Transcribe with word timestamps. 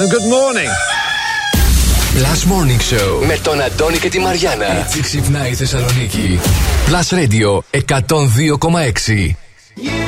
and 0.00 0.10
good 0.10 0.26
morning. 0.36 0.70
Plus 2.18 2.40
Morning 2.52 2.80
Show 2.90 3.26
με 3.26 3.36
τον 3.42 3.60
Αντώνη 3.60 3.98
και 3.98 4.08
τη 4.08 4.18
Μαριάνα. 4.18 4.78
Έτσι 4.78 5.00
ξυπνάει 5.00 5.50
η 5.50 5.54
Θεσσαλονίκη. 5.54 6.40
Plus 6.86 7.18
Radio 7.18 7.58
102,6. 7.98 10.07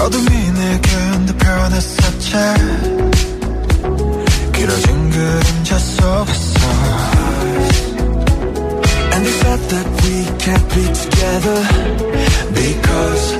어둠이 0.00 0.50
내겐 0.52 1.26
더 1.26 1.36
변했었지 1.38 2.32
길어진 4.52 5.10
그림자 5.10 5.78
속에서 5.78 6.66
And 9.12 9.24
they 9.24 9.32
said 9.32 9.60
that 9.70 9.86
we 10.02 10.24
can't 10.38 10.68
be 10.74 10.84
together 10.92 11.60
Because, 12.52 13.39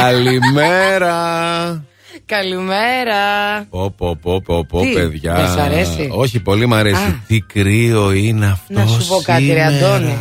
Καλημέρα. 0.00 1.84
Καλημέρα. 2.26 3.16
Πω, 3.70 3.94
πω, 3.96 4.16
πω, 4.22 4.42
πω, 4.42 4.64
πω, 4.64 4.80
Τι, 4.80 4.92
παιδιά. 4.92 5.34
δεν 5.34 5.48
σ' 5.48 5.56
αρέσει; 5.56 6.08
Όχι, 6.12 6.40
πολύ 6.40 6.66
μ' 6.66 6.74
αρέσει. 6.74 7.02
Α. 7.02 7.22
Τι 7.26 7.40
κρύο 7.40 8.12
είναι 8.12 8.46
αυτό. 8.46 8.72
Να 8.72 8.86
σου 8.86 9.08
πω 9.08 9.20
κάτι, 9.22 9.52
ρε 9.52 9.68
σήμερα. 9.68 9.94
Αντώνη. 9.94 10.16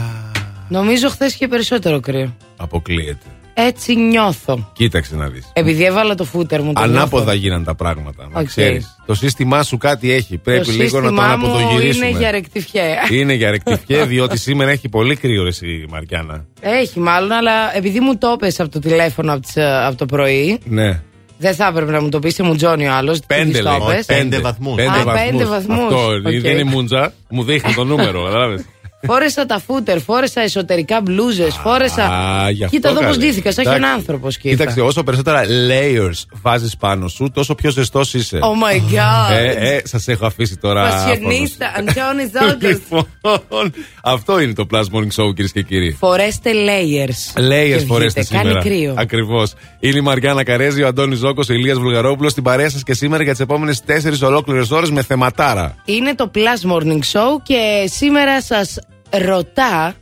Νομίζω 0.67 1.09
χθες 1.09 1.33
είχε 1.33 1.47
περισσότερο 1.47 1.99
κρύο. 1.99 2.35
Αποκλείεται. 2.57 3.25
Έτσι 3.59 3.95
νιώθω. 3.95 4.69
Κοίταξε 4.73 5.16
να 5.16 5.28
δεις. 5.28 5.50
Επειδή 5.53 5.84
έβαλα 5.85 6.16
το 6.16 6.23
φούτερ 6.23 6.62
μου. 6.62 6.73
το 6.73 6.81
Ανάποδα 6.81 7.23
νιώθω. 7.23 7.38
γίναν 7.40 7.63
τα 7.63 7.75
πράγματα. 7.75 8.28
Να 8.31 8.40
Οκ. 8.40 8.45
ξέρεις. 8.45 8.95
Το 9.06 9.13
σύστημά 9.13 9.63
σου 9.63 9.78
κάτι 9.78 10.12
έχει. 10.12 10.38
Πρέπει 10.38 10.66
το 10.66 10.72
λίγο 10.72 11.00
να 11.00 11.09
το 11.09 11.16
σύστημά 11.16 11.35
μου 11.35 11.47
αναποδογυρίσουμε. 11.47 12.07
είναι 12.07 12.17
για 12.17 12.31
ρεκτιφιέ. 12.31 12.84
Είναι 13.12 13.34
για 13.34 13.51
ρεκτιφιέ, 13.51 14.03
διότι 14.06 14.38
σήμερα 14.38 14.72
έχει 14.72 14.90
πολύ 14.90 15.16
κρύο 15.16 15.46
εσύ, 15.46 15.85
Μαριάννα. 15.90 16.46
Έχει 16.59 16.99
μάλλον, 16.99 17.31
αλλά 17.31 17.76
επειδή 17.78 17.99
μου 17.99 18.17
το 18.17 18.28
έπεσε 18.35 18.61
από 18.61 18.72
το 18.72 18.79
τηλέφωνο 18.79 19.31
από, 19.34 19.41
τις, 19.41 19.55
ε, 19.55 19.85
από 19.85 19.97
το 19.97 20.05
πρωί, 20.05 20.59
Ναι. 20.66 21.02
δεν 21.37 21.53
θα 21.55 21.67
έπρεπε 21.67 21.91
να 21.91 22.02
μου 22.02 22.09
το 22.09 22.20
πεις, 22.20 22.40
μου 22.40 22.55
τζόνι 22.55 22.87
ο 22.87 22.93
άλλος. 22.93 23.20
Πέντε 23.28 23.61
λέει. 23.61 23.73
Πέντε 24.05 24.40
βαθμούς. 24.40 24.76
Πέντε 24.76 24.90
Α, 24.99 25.03
βαθμούς. 25.03 25.29
πέντε 25.29 25.46
βαθμούς. 25.46 25.78
Αυτό 25.84 26.08
Οκ. 26.08 26.22
δεν 26.41 26.52
είναι 26.58 26.64
μουντζα. 26.64 27.14
Μου 27.29 27.43
δείχνει 27.43 27.73
το 27.73 27.84
νούμερο, 27.91 28.23
κατάλαβες. 28.23 28.66
Φόρεσα 29.02 29.46
τα 29.46 29.59
φούτερ, 29.59 29.99
φόρεσα 30.02 30.41
εσωτερικά 30.41 31.02
μπλούζες, 31.02 31.55
φόρεσα. 31.55 32.03
Α, 32.03 32.49
γι' 32.49 32.64
αυτό 32.64 32.76
Κοίτα 32.76 32.90
εδώ 32.90 32.99
πώς 32.99 33.08
καλέ. 33.16 33.26
ντύθηκα, 33.26 33.52
σαν 33.52 33.64
Εντάξει. 33.66 33.84
ένα 33.84 33.94
άνθρωπο. 33.94 34.28
Κοίταξε, 34.32 34.82
όσο 34.82 35.03
περισσότερα 35.03 35.41
layers 35.44 36.22
βάζεις 36.41 36.78
πάνω 36.78 37.08
σου, 37.08 37.32
τόσο 37.34 37.55
πιο 37.55 37.70
ζεστός 37.72 38.14
είσαι. 38.14 38.40
Oh 38.41 38.46
my 38.46 38.76
god. 38.96 39.32
Ε, 39.38 39.76
ε, 39.76 39.82
σας 39.84 40.08
έχω 40.08 40.26
αφήσει 40.26 40.58
τώρα. 40.58 40.90
Πασιονίστα, 40.90 41.73
Αντώνη 41.78 42.32
άφωνος. 42.35 42.49
Ζόλτερ. 42.49 42.70
Λοιπόν, 42.70 43.73
αυτό 44.03 44.40
είναι 44.40 44.53
το 44.53 44.67
Plus 44.72 44.84
Morning 44.84 45.23
Show, 45.23 45.34
κυρίες 45.34 45.52
και 45.52 45.61
κύριοι. 45.61 45.96
Φορέστε 46.00 46.52
layers. 46.53 47.40
Layers 47.41 47.78
Και 47.79 47.85
φορέστε 47.88 48.22
βγείτε. 48.22 48.38
σήμερα. 48.38 48.61
Κάνει 48.61 48.76
κρύο. 48.76 48.93
Ακριβώς. 48.97 49.53
Είναι 49.79 49.97
η 49.97 50.02
Μαριάννα 50.02 50.43
Καρέζη, 50.43 50.84
ο 50.84 50.88
Αντώνης 50.88 51.17
Ζώκος, 51.20 51.50
ο 51.50 51.53
Ηλίας 51.53 51.78
Βουλγαρόπουλος 51.78 52.32
στην 52.32 52.43
παρέα 52.43 52.70
σας 52.70 52.84
και 52.84 52.93
σήμερα 52.93 53.23
για 53.23 53.32
τις 53.32 53.41
επόμενες 53.41 53.82
4 53.85 54.22
ολόκληρες 54.28 54.72
ώρες 54.72 54.90
με 54.91 55.02
θεματάρα. 55.03 55.76
Είναι 55.85 56.16
το 56.16 56.32
Plus 56.35 56.72
Morning 56.72 57.00
Show 57.11 57.41
και 57.43 57.90
σήμερα 57.91 58.41
σας 58.41 58.79
ρωτά 59.09 59.95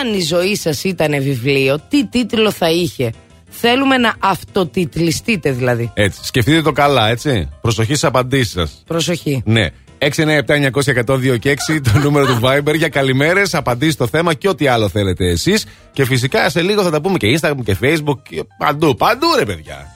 αν 0.00 0.14
η 0.14 0.20
ζωή 0.20 0.56
σας 0.56 0.84
ήταν 0.84 1.22
βιβλίο, 1.22 1.80
τι 1.88 2.06
τίτλο 2.06 2.50
θα 2.50 2.70
είχε. 2.70 3.12
Θέλουμε 3.48 3.96
να 3.96 4.14
αυτοτιτλιστείτε 4.18 5.50
δηλαδή. 5.50 5.90
Έτσι. 5.94 6.20
Σκεφτείτε 6.24 6.62
το 6.62 6.72
καλά, 6.72 7.08
έτσι. 7.08 7.48
Προσοχή 7.60 7.94
στις 7.94 8.04
απαντήσεις 8.04 8.52
σας. 8.52 8.82
Προσοχή. 8.86 9.42
Ναι. 9.44 9.68
697-900-102 9.98 11.38
και 11.38 11.50
6 11.50 11.80
το 11.92 11.98
νούμερο 11.98 12.26
του 12.26 12.40
Viber 12.42 12.74
για 12.76 12.88
καλημέρες, 12.88 13.54
απαντήσεις 13.54 13.94
στο 13.94 14.06
θέμα 14.06 14.34
και 14.34 14.48
ό,τι 14.48 14.66
άλλο 14.66 14.88
θέλετε 14.88 15.28
εσείς. 15.28 15.66
Και 15.92 16.04
φυσικά 16.04 16.50
σε 16.50 16.62
λίγο 16.62 16.82
θα 16.82 16.90
τα 16.90 17.00
πούμε 17.00 17.16
και 17.16 17.38
Instagram 17.38 17.62
και 17.64 17.76
Facebook 17.82 18.18
και 18.28 18.44
παντού. 18.58 18.96
Παντού 18.96 19.26
ρε 19.38 19.44
παιδιά. 19.44 19.86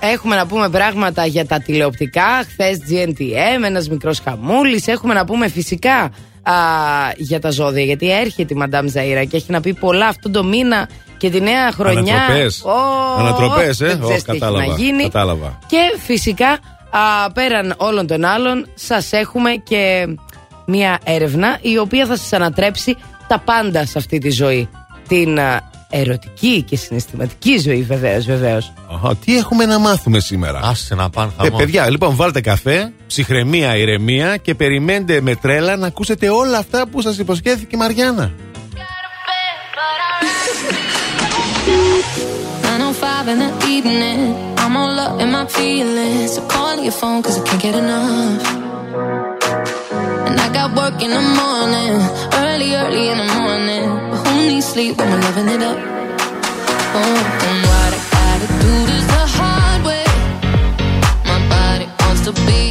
Έχουμε 0.00 0.36
να 0.36 0.46
πούμε 0.46 0.68
πράγματα 0.68 1.26
για 1.26 1.46
τα 1.46 1.60
τηλεοπτικά. 1.60 2.44
Χθες 2.48 2.78
GNTM, 2.90 3.64
ένας 3.64 3.88
μικρός 3.88 4.20
χαμούλης. 4.20 4.86
Έχουμε 4.86 5.14
να 5.14 5.24
πούμε 5.24 5.48
φυσικά 5.48 6.10
α, 6.50 6.54
για 7.16 7.40
τα 7.40 7.50
ζώδια. 7.50 7.84
Γιατί 7.84 8.12
έρχεται 8.12 8.54
η 8.54 8.56
Μαντάμ 8.56 8.86
Ζαήρα 8.86 9.24
και 9.24 9.36
έχει 9.36 9.52
να 9.52 9.60
πει 9.60 9.74
πολλά 9.74 10.06
αυτόν 10.06 10.32
τον 10.32 10.48
μήνα 10.48 10.88
και 11.16 11.30
τη 11.30 11.40
νέα 11.40 11.72
χρονιά. 11.72 12.14
Ανατροπές. 12.14 12.62
Ω, 12.64 12.70
Ανατροπές, 13.18 13.80
ε. 13.80 13.86
δεν 13.86 14.00
ξέρεις 14.00 14.04
Ω, 14.04 14.06
τι 14.06 14.12
έχει 14.32 14.38
κατάλαβα, 14.38 14.66
να 14.66 14.74
γίνει. 14.74 15.02
κατάλαβα. 15.02 15.58
Και 15.66 15.98
φυσικά 16.04 16.48
α, 16.90 17.30
πέραν 17.32 17.74
όλων 17.76 18.06
των 18.06 18.24
άλλων, 18.24 18.66
σας 18.74 19.12
έχουμε 19.12 19.50
και 19.50 20.06
μια 20.66 20.98
έρευνα 21.04 21.58
η 21.60 21.78
οποία 21.78 22.06
θα 22.06 22.16
σας 22.16 22.32
ανατρέψει 22.32 22.96
τα 23.28 23.38
πάντα 23.38 23.86
σε 23.86 23.98
αυτή 23.98 24.18
τη 24.18 24.30
ζωή. 24.30 24.68
Την 25.08 25.38
α, 25.40 25.60
ερωτική 25.90 26.62
και 26.62 26.76
συναισθηματική 26.76 27.58
ζωή, 27.58 27.82
βεβαίως, 27.82 28.24
βεβαίως. 28.24 28.72
Αχα, 28.92 29.16
τι 29.16 29.36
έχουμε 29.36 29.64
να 29.66 29.78
μάθουμε 29.78 30.20
σήμερα; 30.20 30.60
Άσε 30.62 30.94
να 30.94 31.10
πάνε 31.10 31.30
Ε, 31.40 31.42
χαμό. 31.44 31.56
παιδιά, 31.56 31.90
λοιπόν, 31.90 32.16
βάλτε 32.16 32.40
καφέ, 32.40 32.92
ψυχραιμία, 33.06 33.76
ηρεμία 33.76 34.36
και 34.36 34.54
περιμένετε 34.54 35.20
με 35.20 35.34
τρέλα 35.36 35.76
να 35.76 35.86
ακούσετε 35.86 36.28
όλα 36.28 36.58
αυτά 36.58 36.86
που 36.88 37.00
σας 37.00 37.18
υποσχέθηκε 37.18 37.74
η 37.74 37.78
Μαριάννα. 37.78 38.32
905 42.62 43.28
in 43.32 43.38
the 43.44 43.50
evening. 43.76 44.20
I'm 44.62 44.76
all 44.76 44.98
up 45.06 45.20
in 45.22 45.30
my 45.32 45.46
feelings. 45.58 46.34
So 46.34 46.40
call 46.54 46.76
your 46.86 46.92
phone 47.00 47.22
cause 47.22 47.36
I 47.40 47.42
can't 47.48 47.62
get 47.66 47.74
enough. 47.74 48.42
And 50.28 50.36
I 50.46 50.48
got 50.58 50.68
work 50.80 50.96
in 51.06 51.10
the 51.18 51.24
morning. 51.42 51.92
Early, 52.44 52.70
early 52.82 53.04
in 53.12 53.18
the 53.22 53.28
morning. 53.40 53.84
Needs 54.46 54.66
sleep 54.66 54.96
when 54.96 55.10
we're 55.10 55.20
loving 55.22 55.48
it 55.48 55.60
up? 55.60 55.76
Oh, 56.94 57.18
and 57.48 57.58
what 57.68 57.90
I 57.92 58.00
gotta 58.14 58.46
do 58.62 58.74
this 58.86 59.04
the 59.16 59.26
hard 59.38 59.82
way. 59.84 60.06
My 61.24 61.40
body 61.48 61.86
wants 61.98 62.22
to 62.26 62.32
be 62.46 62.65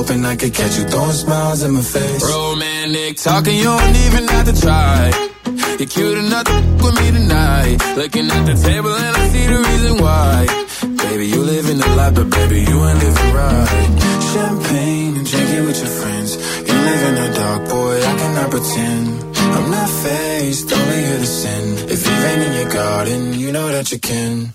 hoping 0.00 0.24
I 0.24 0.34
could 0.34 0.54
catch 0.54 0.78
you 0.78 0.84
throwing 0.84 1.18
smiles 1.24 1.62
in 1.62 1.72
my 1.72 1.82
face. 1.82 2.22
Romantic 2.24 3.16
talking, 3.18 3.56
you 3.56 3.64
don't 3.64 3.96
even 4.06 4.24
have 4.34 4.46
to 4.50 4.56
try. 4.64 4.98
You're 5.78 5.92
cute 5.94 6.18
enough 6.24 6.44
to 6.44 6.56
f- 6.56 6.82
with 6.82 6.94
me 7.00 7.08
tonight. 7.18 7.76
Looking 8.00 8.26
at 8.36 8.44
the 8.50 8.56
table 8.68 8.94
and 9.04 9.14
I 9.20 9.22
see 9.32 9.46
the 9.52 9.60
reason 9.70 9.94
why. 10.04 10.36
Baby, 11.04 11.26
you 11.32 11.40
live 11.52 11.66
in 11.72 11.78
the 11.84 11.90
life, 12.00 12.14
but 12.14 12.28
baby, 12.38 12.60
you 12.70 12.76
ain't 12.88 12.98
living 13.04 13.30
right. 13.40 13.90
Champagne 14.32 15.16
and 15.18 15.26
drinking 15.30 15.64
with 15.68 15.78
your 15.84 15.92
friends. 16.00 16.30
You 16.68 16.76
live 16.88 17.02
in 17.08 17.14
the 17.22 17.28
dark, 17.40 17.62
boy, 17.68 17.96
I 18.10 18.12
cannot 18.20 18.50
pretend. 18.54 19.06
I'm 19.56 19.70
not 19.70 19.90
faced, 20.04 20.72
only 20.72 21.00
here 21.08 21.18
to 21.24 21.30
sin. 21.40 21.64
If 21.94 22.00
you've 22.06 22.24
in 22.46 22.52
your 22.60 22.70
garden, 22.72 23.20
you 23.34 23.52
know 23.52 23.68
that 23.68 23.92
you 23.92 23.98
can. 23.98 24.54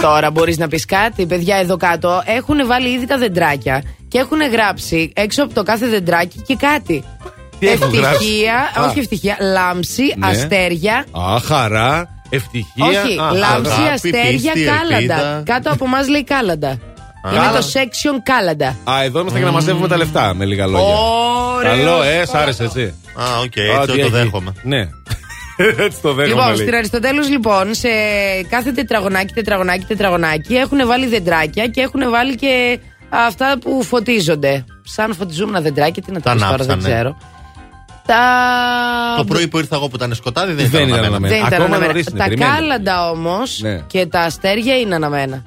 Τώρα, 0.00 0.30
μπορείς 0.30 0.58
να 0.58 0.68
πεις 0.68 0.84
κάτι, 0.84 1.26
παιδιά 1.26 1.56
εδώ 1.56 1.76
κάτω 1.76 2.22
έχουν 2.26 2.66
βάλει 2.66 2.88
ήδη 2.88 3.06
τα 3.06 3.18
δεντράκια 3.18 3.82
και 4.08 4.18
έχουν 4.18 4.38
γράψει 4.52 5.12
έξω 5.16 5.42
από 5.42 5.54
το 5.54 5.62
κάθε 5.62 5.86
δεντράκι 5.86 6.42
και 6.46 6.54
κάτι. 6.54 7.04
Τι 7.58 7.68
έχουν 7.68 7.94
γράψει; 7.94 8.14
ευτυχία, 8.24 8.54
Α. 8.80 8.84
όχι 8.88 8.98
ευτυχία, 8.98 9.36
λάμψη, 9.40 10.14
Ναι. 10.16 10.26
αστέρια. 10.26 11.04
Α, 11.10 11.38
χαρά, 11.44 12.08
ευτυχία. 12.30 12.84
Όχι, 12.86 13.18
Α, 13.20 13.32
λάμψη, 13.32 13.72
αγάπη, 13.72 13.90
αστέρια, 13.92 14.52
πίστη, 14.52 14.64
κάλαντα. 14.68 14.96
ελπίδα. 14.96 15.42
Κάτω 15.44 15.70
από 15.72 15.84
εμάς 15.84 16.08
λέει 16.08 16.24
κάλαντα. 16.24 16.78
Είναι 17.32 17.36
Κάλα- 17.36 17.52
το 17.60 17.66
section 17.72 18.18
κάλαντα. 18.22 18.76
Α, 18.90 19.02
εδώ 19.04 19.20
είμαστε 19.20 19.38
για 19.38 19.46
να 19.46 19.52
μαζεύουμε 19.52 19.88
τα 19.88 19.96
λεφτά, 19.96 20.34
με 20.34 20.44
λίγα 20.44 20.66
λόγια. 20.66 20.94
Ωραίος, 21.56 21.76
Καλό, 21.84 22.02
ε, 22.02 22.24
σ' 22.26 22.34
άρεσε 22.34 22.64
έτσι. 22.64 22.94
Α, 23.14 23.24
οκ, 23.40 23.58
Α, 23.58 23.82
έτσι 23.82 23.92
τι 23.92 23.98
το 23.98 24.00
έχει. 24.00 24.10
δέχομαι. 24.10 24.52
Ναι. 24.62 24.88
Έτσι 25.78 26.00
το 26.02 26.12
δέχομαι. 26.12 26.24
Λοιπόν, 26.26 26.46
λέει. 26.46 26.56
στην 26.56 26.74
Αριστοτέλους 26.74 27.28
λοιπόν, 27.28 27.74
σε 27.74 27.88
κάθε 28.48 28.72
τετραγωνάκι, 28.72 29.32
τετραγωνάκι, 29.32 29.84
τετραγωνάκι 29.84 30.54
έχουν 30.54 30.86
βάλει 30.86 31.06
δεντράκια 31.06 31.66
και 31.66 31.80
έχουν 31.80 32.10
βάλει 32.10 32.34
και 32.34 32.78
αυτά 33.08 33.58
που 33.60 33.82
φωτίζονται. 33.82 34.64
Σαν 34.84 35.14
φωτιζούμενα 35.14 35.60
δεντράκια, 35.60 36.02
τι 36.02 36.10
να 36.12 36.16
το 36.20 36.22
Τα 36.22 36.32
πεις 36.32 36.42
τώρα, 36.42 36.56
δεν 36.56 36.70
ανάψανε. 36.70 36.94
ξέρω. 36.94 37.16
Τα... 38.06 38.16
Το 39.16 39.24
πρωί 39.24 39.48
που 39.48 39.58
ήρθα 39.58 39.76
εγώ 39.76 39.88
που 39.88 39.96
ήταν 39.96 40.14
σκοτάδι 40.14 40.52
δεν, 40.52 40.68
Δεν 40.70 40.80
ήταν 40.88 40.88
ήταν 40.88 40.98
αναμένα. 40.98 41.16
αναμένα. 41.16 41.34
Δεν 41.36 41.46
ήταν 41.46 41.52
Ακόμα 41.52 41.64
αναμένα. 41.76 41.92
νωρίς 41.92 42.06
είναι, 42.06 42.18
Τα 42.18 42.24
περιμένετε. 42.24 42.56
κάλαντα 42.58 43.10
όμως 43.10 43.58
Ναι. 43.62 43.80
και 43.86 44.06
τα 44.06 44.20
αστέρια 44.20 44.78
είναι 44.78 44.94
αναμένα. 44.94 45.42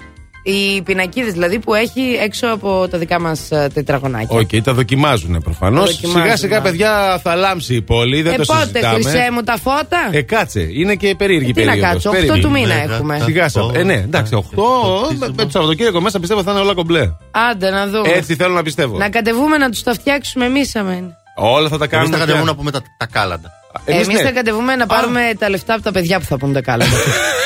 Οι 0.46 0.82
πινακίδε 0.82 1.32
δηλαδή 1.32 1.60
που 1.60 1.74
έχει 1.74 2.02
έξω 2.22 2.48
από 2.48 2.88
τα 2.92 2.98
δικά 2.98 3.20
μας 3.20 3.48
τετραγωνάκια. 3.74 4.40
Οκ, 4.40 4.50
τα 4.64 4.74
δοκιμάζουν 4.74 5.42
προφανώς. 5.44 5.86
Τα 5.86 5.92
δοκιμάζουν, 5.92 6.22
Σιγά 6.22 6.36
σιγά, 6.38 6.58
ναι. 6.60 6.64
παιδιά, 6.64 7.20
θα 7.24 7.36
λάμψει 7.36 7.76
η 7.76 7.82
πόλη. 7.82 8.22
Δεν 8.22 8.34
ε, 8.34 8.38
το 8.38 8.44
πότε, 8.46 8.60
συζητάμε. 8.62 8.94
χρυσέ 8.94 9.28
μου 9.32 9.42
τα 9.42 9.58
φώτα; 9.58 10.10
Ε, 10.12 10.22
κάτσε. 10.22 10.68
Είναι 10.74 10.96
και 10.96 11.16
περίεργη 11.16 11.50
Ε, 11.50 11.54
τι 11.54 11.64
να 11.64 11.72
περίοδος. 11.72 11.92
κάτσω, 11.92 12.10
Περίεργη. 12.10 12.40
8 12.40 12.44
του 12.44 12.52
μήνα 12.52 12.76
Ναι, 12.76 12.82
έχουμε. 12.94 13.18
ναι. 13.18 13.24
Σιγά 13.24 13.50
σιγά. 13.50 13.66
Οκτώ. 13.66 13.80
Ε, 13.80 13.84
ναι, 13.84 13.94
εντάξει, 13.94 14.34
8. 14.56 15.14
Με 15.18 15.28
με 15.36 15.44
το 15.44 15.50
Σαββατοκύριακο 15.50 16.02
μέσα 16.02 16.20
πιστεύω 16.20 16.44
θα 16.44 16.52
είναι 16.52 16.60
όλα 16.60 16.74
κομπλέ. 16.74 17.10
Άντε 17.52 17.70
να 17.70 17.88
δούμε. 17.88 18.10
Έτσι 18.10 18.36
θέλω 18.36 18.54
να 18.54 18.62
πιστεύω. 18.64 18.98
Να 18.98 19.10
κατεβούμε 19.10 19.58
να 19.58 19.70
τους 19.70 19.84
τα 19.84 19.94
φτιάξουμε 19.94 20.46
εμείς 20.46 20.76
αμέν. 20.76 21.12
Όλα 21.36 21.70
θα 21.70 21.78
τα 21.78 21.84
Εμείς 21.84 21.98
κάνουμε. 21.98 22.10
θα 22.10 22.16
πια. 22.16 22.26
κατεβούμε 22.26 22.50
να 22.52 22.56
πούμε 22.58 22.72
τα, 22.72 22.82
τα 22.98 23.06
κάλαντα. 23.06 23.52
Εμείς 23.86 24.06
Εμείς 24.08 24.18
ναι. 24.20 24.24
θα 24.26 24.32
κατεβούμε 24.32 24.76
να 24.76 24.86
πάρουμε 24.86 25.22
τα 25.40 25.50
λεφτά 25.50 25.74
από 25.74 25.84
τα 25.84 25.92
παιδιά 25.92 26.20
που 26.20 26.26
θα 26.26 26.38
πούν 26.38 26.54
τα 26.54 26.62
κάλαντα. 26.62 26.96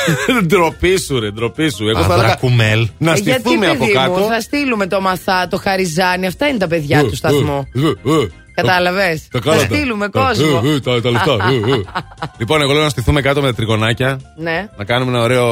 Ντροπή 0.46 0.98
σου, 1.00 1.20
ρε, 1.20 1.30
ντροπή 1.30 1.70
σου. 1.70 1.88
Εγώ 1.88 1.98
θα 2.02 2.04
έλεγα 2.04 2.20
Αβρακουμέλ. 2.22 2.88
να 2.98 3.12
Ε, 3.12 3.14
Γιατί 3.14 3.40
στηθούμε 3.40 3.66
από 3.66 3.78
παιδί 3.78 3.92
κάτω. 3.92 4.10
μου, 4.10 4.26
θα 4.26 4.40
στείλουμε 4.40 4.86
το 4.86 5.00
μαθά, 5.00 5.48
το 5.50 5.56
χαριζάνι. 5.58 6.26
Αυτά 6.26 6.46
είναι 6.48 6.58
τα 6.58 6.66
παιδιά 6.68 7.00
του 7.04 7.16
σταθμού. 7.16 7.68
Ε, 7.74 7.80
ε, 8.10 8.22
ε. 8.22 8.28
Κατάλαβες; 8.54 9.28
Τα 9.30 9.38
Θα 9.42 9.50
κάλαντα. 9.50 9.74
στείλουμε 9.74 10.08
Τα- 10.08 10.20
κόσμο. 10.20 10.60
ε, 10.64 10.68
ε, 10.74 10.80
Τα 10.80 11.00
τα 11.00 11.10
λεφτά. 11.10 11.32
ε, 11.32 11.72
ε. 11.72 11.82
Λοιπόν, 12.38 12.60
εγώ 12.62 12.72
λέω 12.72 12.82
να 12.82 12.88
στηθούμε 12.88 13.20
κάτω 13.20 13.40
με 13.40 13.46
τα 13.46 13.54
τριγωνάκια. 13.54 14.20
Ναι. 14.36 14.68
Να 14.76 14.84
κάνουμε 14.84 15.10
ένα 15.10 15.22
ωραίο, 15.22 15.46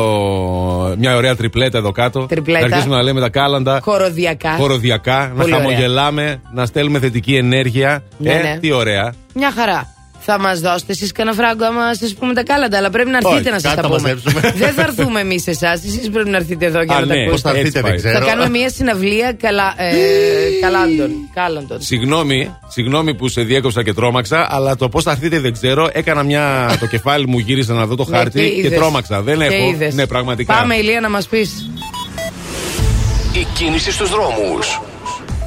μια 0.99 1.17
ωραία 1.17 1.37
τριπλέτα 1.37 1.79
εδώ 1.79 1.93
κάτω. 1.93 2.27
Τριπλέτα. 2.27 2.61
Να 2.61 2.67
αρχίσουμε 2.67 2.97
να 2.97 3.03
λέμε 3.03 3.21
τα 3.21 3.29
κάλαντα. 3.29 3.81
Χοροδιακά. 3.83 4.51
Χοροδιακά. 4.51 5.19
Να 5.35 5.41
Πολύ 5.43 5.55
ωραία. 5.55 5.65
χαμογελάμε. 5.67 6.41
Να 6.53 6.67
στέλνουμε 6.67 6.99
θετική 6.99 7.35
ενέργεια. 7.37 8.03
Ναι, 8.19 8.33
ε, 8.33 8.43
ναι. 8.43 8.59
τι 8.61 8.73
ωραία. 8.73 9.15
Μια 9.35 9.53
χαρά. 9.53 9.95
Θα 10.29 10.39
μας 10.39 10.61
δώσετε 10.61 10.93
εσείς 10.93 11.13
κανένα 11.13 11.37
φράγκο 11.37 11.65
άμα 11.65 11.95
σας 11.95 12.15
πούμε 12.15 12.35
τα 12.35 12.43
κάλαντα, 12.43 12.77
αλλά 12.79 12.91
πρέπει 12.91 13.11
να 13.11 13.17
έρθετε 13.17 13.35
Όχι, 13.37 13.45
να 13.51 13.59
σας 13.59 13.63
κάτι 13.63 13.77
τα 13.77 13.83
θα 13.83 13.89
πούμε. 13.89 14.01
μαζέψουμε. 14.01 14.41
Δεν 14.57 14.73
θα 14.73 14.83
έρθουμε 14.83 15.21
εμείς 15.21 15.47
εσάς, 15.47 15.85
εσείς 15.85 16.11
πρέπει 16.11 16.29
να 16.29 16.37
έρθετε 16.37 16.67
εδώ 16.67 16.83
για 16.83 16.97
Α, 16.97 17.01
να 17.01 17.07
τα 17.07 17.15
ναι. 17.15 17.25
Πώς 17.31 17.45
ακούσετε. 17.45 17.49
θα 17.51 17.57
Έτσι 17.59 17.67
έρθετε, 17.67 17.81
πάει. 17.89 17.99
δεν 17.99 18.13
Θα 18.13 18.19
ξέρω. 18.21 18.27
κάνουμε 18.27 18.59
μια 18.59 18.71
συναυλία 18.71 19.33
καλά, 19.33 19.75
ε, 19.77 19.95
καλάντων. 20.61 21.11
Κάλαντων. 21.35 21.81
Συγγνώμη, 21.81 22.55
συγγνώμη 22.69 23.15
που 23.15 23.29
σε 23.29 23.43
διέκοψα 23.43 23.83
και 23.83 23.93
τρόμαξα, 23.93 24.47
αλλά 24.51 24.77
το 24.77 24.89
πώς 24.89 25.03
θα 25.03 25.11
έρθετε 25.11 25.41
δεν 25.41 25.53
ξέρω. 25.53 25.89
Έκανα 25.93 26.23
μια. 26.23 26.77
το 26.81 26.87
κεφάλι 26.87 27.27
μου 27.27 27.39
γύρισα 27.39 27.73
να 27.73 27.87
δω 27.87 27.95
το 27.95 28.07
Ναι, 28.09 28.17
χάρτη 28.17 28.41
και, 28.41 28.67
είδες. 28.67 28.79
τρόμαξα. 28.79 29.23
Δεν 29.23 29.39
Και 29.39 29.45
έχω. 29.45 29.69
είδες. 29.69 29.95
Ναι, 29.95 30.07
πραγματικά. 30.07 30.55
Πάμε, 30.55 30.75
Ηλία, 30.77 31.01
να 31.01 31.11
μας 31.11 31.27
πεις. 31.27 31.71
Η 33.33 33.47
κίνηση 33.55 33.93
στους 33.93 34.11
δρόμους. 34.11 34.81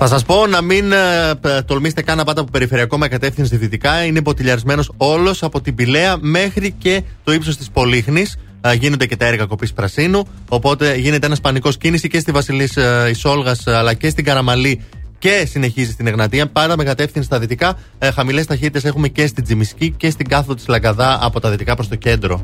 Θα 0.01 0.07
σας 0.07 0.25
πω 0.25 0.47
να 0.47 0.61
μην 0.61 0.91
ε, 0.91 0.97
π- 1.41 1.65
τολμήσετε 1.65 2.01
καν 2.01 2.17
να 2.17 2.23
πάτε 2.23 2.39
από 2.41 2.51
περιφερειακό 2.51 2.97
με 2.97 3.07
κατεύθυνση 3.07 3.57
δυτικά. 3.57 4.03
Είναι 4.03 4.19
υποτιλιαρισμένο 4.19 4.83
όλος 4.97 5.43
από 5.43 5.61
την 5.61 5.75
Πηλαία 5.75 6.17
μέχρι 6.19 6.71
και 6.71 7.01
το 7.23 7.31
ύψος 7.31 7.57
της 7.57 7.69
Πολύχνης. 7.69 8.37
Γίνονται 8.79 9.05
και 9.05 9.15
τα 9.15 9.25
έργα 9.25 9.45
κοπής 9.45 9.73
πρασίνου. 9.73 10.27
Οπότε 10.49 10.95
γίνεται 10.95 11.25
ένας 11.25 11.41
πανικός 11.41 11.77
κίνηση 11.77 12.07
και 12.07 12.19
στη 12.19 12.31
Βασιλής 12.31 12.77
Ισόλγα 13.09 13.55
αλλά 13.65 13.93
και 13.93 14.09
στην 14.09 14.23
Καραμαλή 14.23 14.81
και 15.19 15.45
συνεχίζει 15.49 15.91
στην 15.91 16.07
Εγνατία. 16.07 16.47
Πάντα 16.47 16.77
με 16.77 16.83
κατεύθυνση 16.83 17.27
στα 17.27 17.39
δυτικά. 17.39 17.77
Ε, 17.99 18.11
Χαμηλές 18.11 18.45
ταχύτητες 18.45 18.83
έχουμε 18.85 19.07
και 19.07 19.27
στην 19.27 19.43
Τζιμισκή 19.43 19.91
και 19.97 20.09
στην 20.09 20.27
κάθοδο 20.27 20.55
της 20.55 20.67
Λαγκαδά 20.67 21.19
από 21.21 21.39
τα 21.39 21.49
δυτικά 21.49 21.75
προς 21.75 21.87
το 21.87 21.95
κέντρο. 21.95 22.43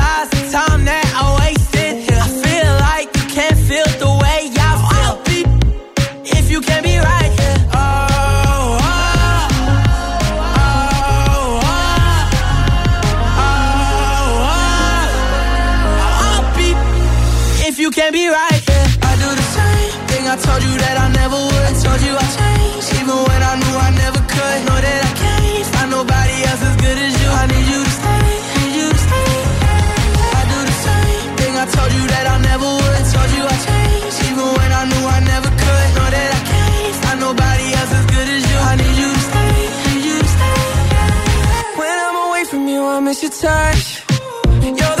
your 43.21 43.31
touch. 43.31 44.03
You're 44.63 45.00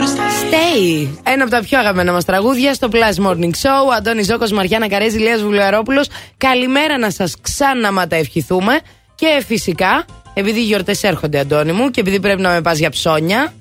to 0.71 0.77
stay. 0.77 1.07
Stay. 1.07 1.19
Ένα 1.23 1.43
από 1.43 1.51
τα 1.51 1.61
πιο 1.61 1.79
αγαπημένα 1.79 2.11
μας 2.11 2.25
τραγούδια 2.25 2.73
στο 2.73 2.87
Plus 2.91 3.25
Morning 3.27 3.51
Show. 3.61 3.95
Αντώνης 3.97 4.25
Ζώκος, 4.25 4.51
Μαριάννα 4.51 4.87
Καρέζη, 4.89 5.17
Λίας 5.17 5.41
Βουλιαρόπουλο. 5.41 6.05
Καλημέρα 6.37 6.97
να 6.97 7.09
σας 7.11 7.35
ξαναματαευχηθούμε. 7.41 8.79
Και 9.15 9.43
φυσικά, 9.47 10.05
επειδή 10.33 10.59
οι 10.59 10.63
γιορτές 10.63 11.03
έρχονται, 11.03 11.39
Αντώνη 11.39 11.71
μου, 11.71 11.89
και 11.89 11.99
επειδή 11.99 12.19
πρέπει 12.19 12.41
να 12.41 12.49
με 12.49 12.61
πας 12.61 12.77
για 12.77 12.89
ψώνια, 12.89 13.53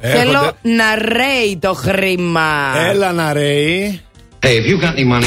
Έρχονται. 0.00 0.24
θέλω 0.24 0.52
να 0.62 0.84
ρέει 0.94 1.58
το 1.60 1.74
χρήμα. 1.74 2.50
Έλα 2.90 3.12
να 3.12 3.32
ρέει. 3.32 4.00
Hey, 4.42 4.46
if 4.46 4.48
you 4.50 4.84
got 4.84 4.94
any 4.94 5.12
money. 5.12 5.26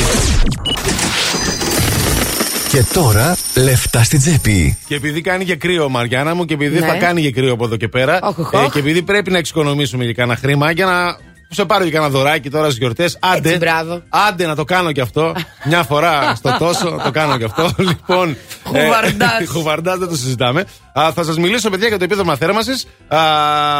Και 2.70 2.84
τώρα 2.94 3.38
λεφτά 3.56 4.04
στην 4.04 4.20
τσέπη. 4.20 4.78
Και 4.88 4.96
επειδή 4.96 5.22
κάνει 5.22 5.46
και 5.46 5.56
κρύο, 5.56 5.90
Μαριάννα 5.90 6.36
μου, 6.36 6.46
και 6.46 6.54
επειδή 6.54 6.80
Ναι. 6.80 6.86
θα 6.86 6.94
κάνει 6.96 7.22
και 7.22 7.32
κρύο 7.32 7.54
από 7.54 7.66
εδώ 7.66 7.76
και 7.76 7.88
πέρα. 7.88 8.20
Οχ, 8.24 8.38
οχ, 8.40 8.54
ε, 8.54 8.58
οχ. 8.58 8.72
και 8.72 8.80
επειδή 8.80 9.02
πρέπει 9.02 9.32
να 9.32 9.38
εξοικονομήσουμε 9.38 10.04
για 10.04 10.14
κανένα 10.14 10.38
χρήμα 10.38 10.72
για 10.72 10.86
να 10.86 11.18
σε 11.54 11.66
πάρω 11.66 11.84
και 11.84 11.92
κανένα 11.92 12.12
δωράκι 12.12 12.50
τώρα 12.50 12.66
στις 12.66 12.78
γιορτές. 12.78 13.18
Άντε, 13.22 13.48
Έτσι, 13.48 13.58
μπράβο. 13.58 14.02
άντε 14.10 14.46
να 14.46 14.56
το 14.56 14.64
κάνω 14.64 14.92
κι 14.92 15.02
αυτό. 15.02 15.34
Μια 15.70 15.84
φορά 15.84 16.36
στο 16.36 16.56
τόσο 16.60 17.00
το 17.04 17.12
κάνω 17.12 17.38
κι 17.38 17.44
αυτό. 17.44 17.70
λοιπόν. 17.88 18.38
Χουβαρντάς. 18.64 19.48
Χουβαρντάς, 19.54 19.98
δεν 19.98 20.08
το 20.08 20.16
συζητάμε. 20.16 20.66
Α, 20.94 21.12
θα 21.14 21.24
σας 21.24 21.38
μιλήσω, 21.38 21.70
παιδιά, 21.70 21.88
για 21.88 21.98
το 21.98 22.04
επίδομα 22.04 22.36
θέρμανσης. 22.36 22.88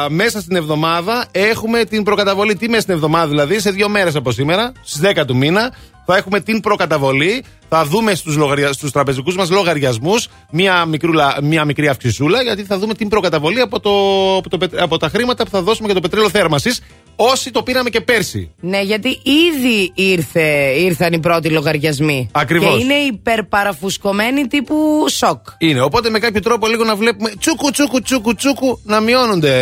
Μέσα 0.10 0.42
στην 0.42 0.56
εβδομάδα 0.56 1.26
έχουμε 1.32 1.84
την 1.84 2.04
προκαταβολή. 2.04 2.56
Τι 2.56 2.68
μέσα 2.70 2.82
στην 2.82 2.94
εβδομάδα, 2.94 3.28
δηλαδή, 3.28 3.60
σε 3.60 3.72
δύο 3.72 3.90
μέρες 3.90 4.16
από 4.16 4.32
σήμερα, 4.32 4.72
στις 4.84 5.02
10 5.16 5.26
του 5.26 5.36
μήνα, 5.36 5.74
θα 6.06 6.18
έχουμε 6.18 6.40
την 6.40 6.60
προκαταβολή. 6.60 7.44
Θα 7.70 7.86
δούμε 7.86 8.16
στους 8.16 8.36
λογαρια... 8.36 8.74
στους 8.74 8.92
τραπεζικούς 8.92 9.36
μας 9.36 9.50
λογαριασμούς 9.50 10.28
μια, 10.52 10.86
μικρούλα... 10.86 11.38
μια 11.42 11.66
μικρή 11.66 11.88
αυξησούλα, 11.88 12.42
γιατί 12.42 12.64
θα 12.64 12.78
δούμε 12.78 12.94
την 12.94 13.08
προκαταβολή 13.10 13.60
από, 13.60 13.80
το... 13.80 13.90
από, 14.38 14.50
το... 14.50 14.58
πετ- 14.58 14.80
από 14.80 14.98
τα 14.98 15.10
χρήματα 15.10 15.44
που 15.44 15.50
θα 15.50 15.62
δώσουμε 15.62 15.86
για 15.86 15.96
το 15.96 16.02
πετρέλαιο 16.02 16.30
θέρμανσης. 16.30 16.82
Όσοι 17.24 17.52
το 17.52 17.64
πήραμε 17.64 17.90
και 17.90 18.02
πέρσι. 18.02 18.52
Ναι, 18.60 18.82
γιατί 18.82 19.08
ήδη 19.24 19.92
ήρθε, 19.96 20.42
ήρθαν 20.78 21.14
οι 21.14 21.20
πρώτοι 21.20 21.50
λογαριασμοί. 21.50 22.30
Ακριβώς. 22.32 22.78
Και 22.78 22.84
είναι 22.84 22.94
υπερπαραφουσκωμένοι 22.94 24.48
τύπου 24.48 24.76
σοκ. 25.10 25.46
Είναι. 25.58 25.82
Οπότε 25.82 26.10
με 26.10 26.20
κάποιο 26.20 26.42
τρόπο 26.42 26.68
λίγο 26.68 26.84
να 26.84 26.96
βλέπουμε 26.96 27.32
τσούκου, 27.40 27.72
τσούκου, 27.72 28.02
τσούκου, 28.02 28.36
τσούκου 28.36 28.80
να 28.84 29.00
μειώνονται 29.00 29.54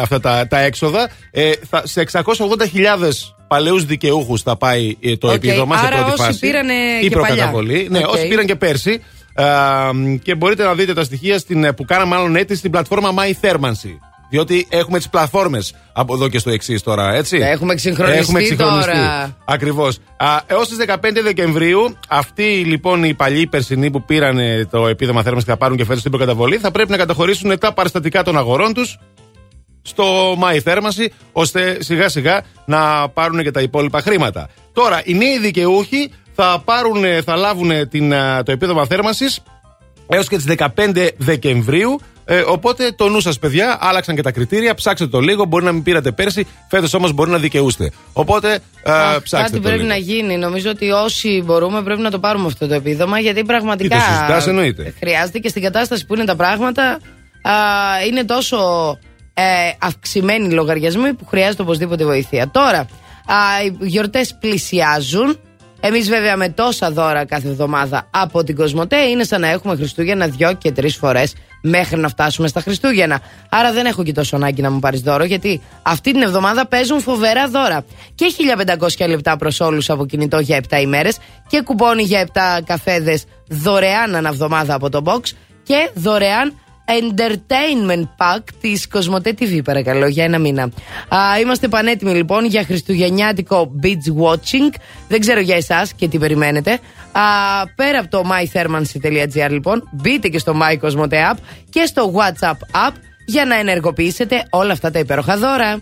αυτά 0.00 0.20
τα, 0.20 0.46
τα 0.48 0.58
έξοδα. 0.60 1.08
Ε, 1.30 1.50
θα, 1.70 1.82
σε 1.86 2.06
680.000 2.12 2.22
παλαιούς 3.48 3.84
δικαιούχους 3.84 4.42
θα 4.42 4.56
πάει 4.56 4.96
ε, 5.00 5.16
το 5.16 5.28
Οκ, 5.28 5.34
επίδομα 5.34 5.76
σε 5.78 5.86
άρα 5.86 5.96
πρώτη 5.96 6.10
όσοι 6.12 6.22
φάση. 6.22 6.38
πήρανε 6.38 6.74
η 7.02 7.08
και 7.08 7.10
προκαταβολή. 7.10 7.72
παλιά. 7.72 7.88
Ναι, 7.90 7.98
Οκ. 7.98 8.14
όσοι 8.14 8.28
πήραν 8.28 8.46
και 8.46 8.56
πέρσι. 8.56 9.02
Α, 9.34 9.44
και 10.22 10.34
μπορείτε 10.34 10.64
να 10.64 10.74
δείτε 10.74 10.92
τα 10.94 11.04
στοιχεία 11.04 11.38
στην, 11.38 11.64
ε, 11.64 11.72
που 11.72 11.84
κάναμε 11.84 12.16
μάλλον 12.16 12.36
αίτηση 12.36 12.58
στην 12.58 12.70
πλατφόρμα 12.70 13.14
My 13.18 13.46
Thermancy. 13.46 13.94
Διότι 14.30 14.66
έχουμε 14.68 14.98
τις 14.98 15.08
πλατφόρμες 15.08 15.74
από 15.92 16.14
εδώ 16.14 16.28
και 16.28 16.38
στο 16.38 16.50
εξής 16.50 16.82
τώρα, 16.82 17.14
έτσι. 17.14 17.36
Έχουμε 17.36 17.72
εξυγχρονιστεί 17.72 18.56
τώρα. 18.56 19.36
Ακριβώς. 19.44 19.98
Έως 20.46 20.68
τις 20.68 20.78
15 20.86 20.96
Δεκεμβρίου, 21.22 21.96
αυτοί 22.08 22.42
λοιπόν 22.42 23.04
οι 23.04 23.14
παλιοί 23.14 23.46
περσινοί 23.46 23.90
που 23.90 24.02
πήραν 24.04 24.38
ε, 24.38 24.64
το 24.70 24.86
επίδομα 24.86 25.22
θέρμανσης 25.22 25.48
και 25.48 25.54
θα 25.54 25.58
πάρουν 25.58 25.76
και 25.76 25.84
φέτος 25.84 26.02
την 26.02 26.10
προκαταβολή, 26.10 26.56
θα 26.56 26.70
πρέπει 26.70 26.90
να 26.90 26.96
καταχωρήσουν 26.96 27.58
τα 27.58 27.72
παραστατικά 27.72 28.22
των 28.22 28.36
αγορών 28.36 28.74
τους 28.74 28.98
στο 29.82 30.32
My 30.32 30.58
Θέρμανση, 30.58 31.12
ώστε 31.32 31.76
σιγά 31.80 32.08
σιγά 32.08 32.42
να 32.64 33.08
πάρουν 33.08 33.42
και 33.42 33.50
τα 33.50 33.60
υπόλοιπα 33.60 34.00
χρήματα. 34.00 34.48
Τώρα, 34.72 35.02
οι 35.04 35.14
νέοι 35.14 35.38
δικαιούχοι 35.38 36.10
θα, 36.34 36.62
πάρουν, 36.64 37.04
θα 37.24 37.36
λάβουν 37.36 37.88
την, 37.88 38.14
α, 38.14 38.42
το 38.42 38.52
επίδομα 38.52 38.86
θέρμανσης 38.86 39.42
έως 40.10 40.28
και 40.28 40.36
τις 40.36 40.44
15 40.76 41.08
Δεκεμβρίου. 41.16 42.00
Ε, 42.24 42.42
οπότε 42.46 42.92
το 42.96 43.08
νου 43.08 43.20
σας, 43.20 43.38
παιδιά, 43.38 43.78
άλλαξαν 43.80 44.14
και 44.14 44.22
τα 44.22 44.30
κριτήρια. 44.32 44.74
Ψάξτε 44.74 45.06
το 45.06 45.20
λίγο. 45.20 45.44
Μπορεί 45.44 45.64
να 45.64 45.72
μην 45.72 45.82
πήρατε 45.82 46.12
πέρσι, 46.12 46.46
φέτος 46.68 46.94
όμως 46.94 47.12
μπορεί 47.12 47.30
να 47.30 47.38
δικαιούστε. 47.38 47.90
Οπότε 48.12 48.52
ε, 48.82 48.92
Αχ, 48.92 49.22
ψάξτε 49.22 49.36
κάτι 49.36 49.52
το 49.52 49.60
πρέπει 49.60 49.76
λίγο. 49.76 49.88
να 49.88 49.96
γίνει. 49.96 50.36
Νομίζω 50.36 50.70
ότι 50.70 50.90
όσοι 50.90 51.42
μπορούμε 51.46 51.82
πρέπει 51.82 52.00
να 52.00 52.10
το 52.10 52.18
πάρουμε 52.18 52.46
αυτό 52.46 52.66
το 52.66 52.74
επίδομα 52.74 53.18
γιατί 53.18 53.44
πραγματικά. 53.44 53.96
Τι 53.96 54.02
το 54.02 54.08
συζητάς, 54.12 54.46
εννοείται. 54.46 54.94
Χρειάζεται 54.98 55.38
και 55.38 55.48
στην 55.48 55.62
κατάσταση 55.62 56.06
που 56.06 56.14
είναι 56.14 56.24
τα 56.24 56.36
πράγματα. 56.36 56.82
Α, 57.42 57.52
είναι 58.08 58.24
τόσο 58.24 58.58
ε, 59.34 59.42
αυξημένοι 59.78 60.46
οι 60.46 60.50
λογαριασμοί 60.52 61.14
που 61.14 61.26
χρειάζεται 61.26 61.62
οπωσδήποτε 61.62 62.04
βοήθεια. 62.04 62.50
Τώρα, 62.50 62.78
α, 62.78 62.86
οι 63.64 63.76
γιορτές 63.86 64.36
πλησιάζουν. 64.40 65.38
Εμείς, 65.80 66.08
βέβαια, 66.08 66.36
με 66.36 66.48
τόσα 66.48 66.90
δώρα 66.90 67.24
κάθε 67.24 67.48
εβδομάδα 67.48 68.08
από 68.10 68.44
την 68.44 68.56
Κοσμοτέ 68.56 68.96
είναι 68.96 69.24
σαν 69.24 69.40
να 69.40 69.48
έχουμε 69.48 69.76
Χριστούγεννα 69.76 70.26
δυο 70.26 70.52
και 70.52 70.72
τρεις 70.72 70.96
φορές 70.96 71.34
μέχρι 71.62 72.00
να 72.00 72.08
φτάσουμε 72.08 72.48
στα 72.48 72.60
Χριστούγεννα. 72.60 73.20
Άρα 73.48 73.72
δεν 73.72 73.86
έχω 73.86 74.02
και 74.02 74.12
τόσο 74.12 74.36
ανάγκη 74.36 74.62
να 74.62 74.70
μου 74.70 74.78
πάρεις 74.78 75.00
δώρο, 75.00 75.24
γιατί 75.24 75.60
αυτή 75.82 76.12
την 76.12 76.22
εβδομάδα 76.22 76.66
παίζουν 76.66 77.00
φοβερά 77.00 77.48
δώρα. 77.48 77.84
Και 78.14 78.26
1500 78.98 79.08
λεπτά 79.08 79.36
προς 79.36 79.60
όλους 79.60 79.90
από 79.90 80.06
κινητό 80.06 80.38
για 80.38 80.60
7 80.70 80.80
ημέρες 80.80 81.18
και 81.48 81.60
κουπόνι 81.60 82.02
για 82.02 82.28
7 82.32 82.62
καφέδες 82.64 83.24
δωρεάν 83.48 84.14
ανά 84.14 84.28
εβδομάδα 84.28 84.74
από 84.74 84.90
το 84.90 85.02
box 85.04 85.20
και 85.62 85.90
δωρεάν 85.94 86.54
Entertainment 86.98 88.02
Pack 88.02 88.40
της 88.60 88.88
Κοσμοτέ 88.88 89.34
TV, 89.38 89.60
παρακαλώ, 89.64 90.06
για 90.06 90.24
ένα 90.24 90.38
μήνα. 90.38 90.62
Α, 91.08 91.18
είμαστε 91.40 91.68
πανέτοιμοι 91.68 92.14
λοιπόν 92.14 92.44
για 92.44 92.64
χριστουγεννιάτικο 92.64 93.70
beach 93.82 94.24
watching. 94.24 94.74
Δεν 95.08 95.20
ξέρω 95.20 95.40
για 95.40 95.56
εσάς 95.56 95.92
και 95.92 96.08
τι 96.08 96.18
περιμένετε. 96.18 96.72
Α, 97.12 97.20
πέρα 97.74 97.98
από 97.98 98.08
το 98.08 98.22
mythermancy.gr 98.30 99.50
λοιπόν, 99.50 99.88
μπείτε 99.92 100.28
και 100.28 100.38
στο 100.38 100.54
My 100.62 100.78
Cosmote 100.86 101.32
App 101.32 101.36
και 101.70 101.84
στο 101.86 102.12
WhatsApp 102.16 102.88
App 102.88 102.92
για 103.24 103.44
να 103.44 103.58
ενεργοποιήσετε 103.58 104.46
όλα 104.50 104.72
αυτά 104.72 104.90
τα 104.90 104.98
υπέροχα 104.98 105.36
δώρα. 105.36 105.80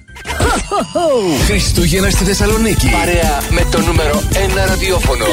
Χριστούγεννα 1.47 2.11
στη 2.11 2.25
Θεσσαλονίκη. 2.25 2.91
Παρέα 2.91 3.41
με 3.51 3.67
το 3.71 3.81
νούμερο 3.81 4.23
1 4.33 4.37
ραδιόφωνο. 4.67 5.25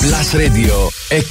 Plus 0.00 0.36
Radio 0.36 0.88
102,6. 1.18 1.24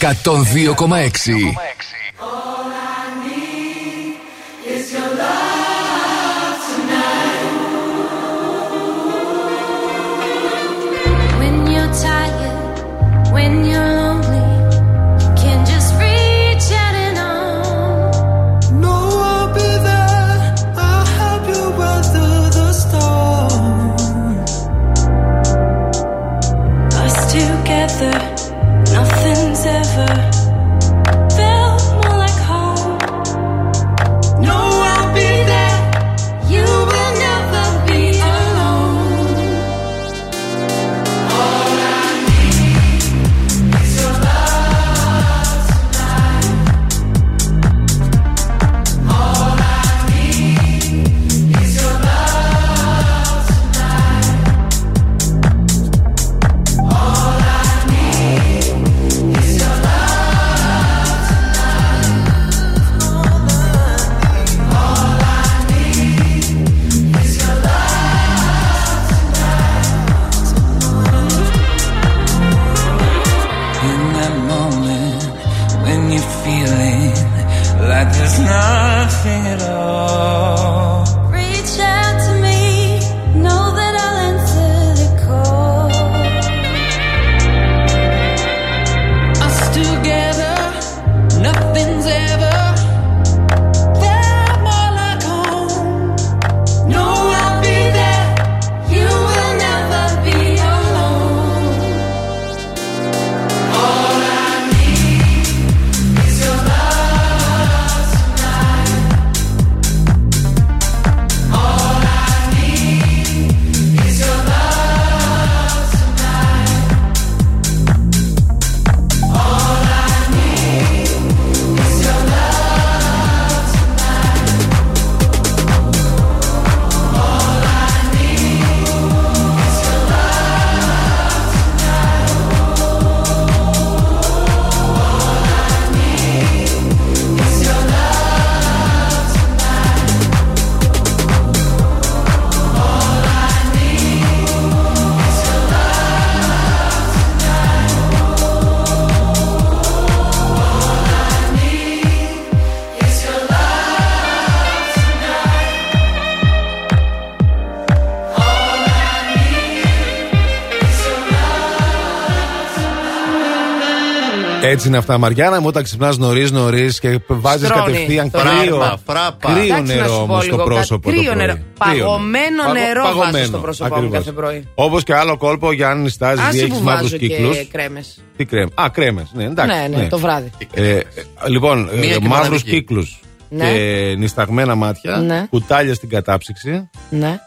Έτσι 164.73 164.87
είναι 164.87 164.97
αυτά, 164.97 165.17
Μαριάννα 165.17 165.59
μου, 165.59 165.67
όταν 165.67 165.83
ξυπνάς 165.83 166.17
νωρίς 166.17 166.51
νωρίς 166.51 166.99
και 166.99 167.19
βάζεις 167.27 167.67
Στρώνει 167.67 167.85
κατευθείαν 167.91 168.31
το 168.31 168.39
κρύο. 168.39 168.75
Φράπα, 168.79 168.99
φράπα. 169.05 169.53
Κρύο 169.53 169.63
Εντάξει, 169.75 169.95
να 169.95 170.01
νερό 170.01 170.07
σου 170.07 170.15
πω 170.15 170.21
όμως 170.21 170.43
στο 170.43 170.51
λίγο 170.55 170.63
πρόσωπο. 170.63 171.09
κάτι. 171.09 171.15
το 171.25 171.31
Κρύο 171.31 171.33
πρωί. 171.33 171.45
νερό. 171.47 171.59
Παγωμένο 171.77 172.63
νερό 172.73 173.03
βάζω 173.31 173.45
στο 173.45 173.57
πρόσωπό 173.57 174.01
μου 174.01 174.09
κάθε 174.09 174.31
πρωί. 174.31 174.67
Όπως 174.75 175.03
και 175.03 175.13
άλλο 175.15 175.37
κόλπο 175.37 175.71
για 175.71 175.89
αν 175.89 176.01
νιστάζει 176.01 176.41
ή 176.41 176.45
Άσε 176.47 176.57
έχει 176.57 176.67
που 176.67 176.79
μαύρου 176.83 177.01
βάζω 177.03 177.17
κύκλους. 177.17 177.57
και 177.57 177.65
κρέμες. 177.71 178.19
Τι 178.37 178.45
κρέμες; 178.45 178.71
Α, 178.75 178.89
κρέμες. 178.89 179.25
Ναι, 179.33 179.43
εντάξει. 179.43 179.77
Ναι, 179.89 179.97
ναι, 179.97 180.07
το 180.07 180.19
βράδυ. 180.19 180.49
Ε, 180.73 180.89
ε, 180.95 181.01
λοιπόν, 181.47 181.89
Μία 181.93 182.17
και 182.17 182.27
μαύρους 182.27 182.47
μοναδική. 182.47 182.69
κύκλους 182.69 183.19
Ναι. 183.49 183.65
και 183.73 184.15
νισταγμένα 184.17 184.75
μάτια, 184.75 185.17
Ναι. 185.17 185.45
κουτάλια 185.49 185.93
στην 185.93 186.09
κατάψυξη. 186.09 186.89
Ναι. 187.09 187.39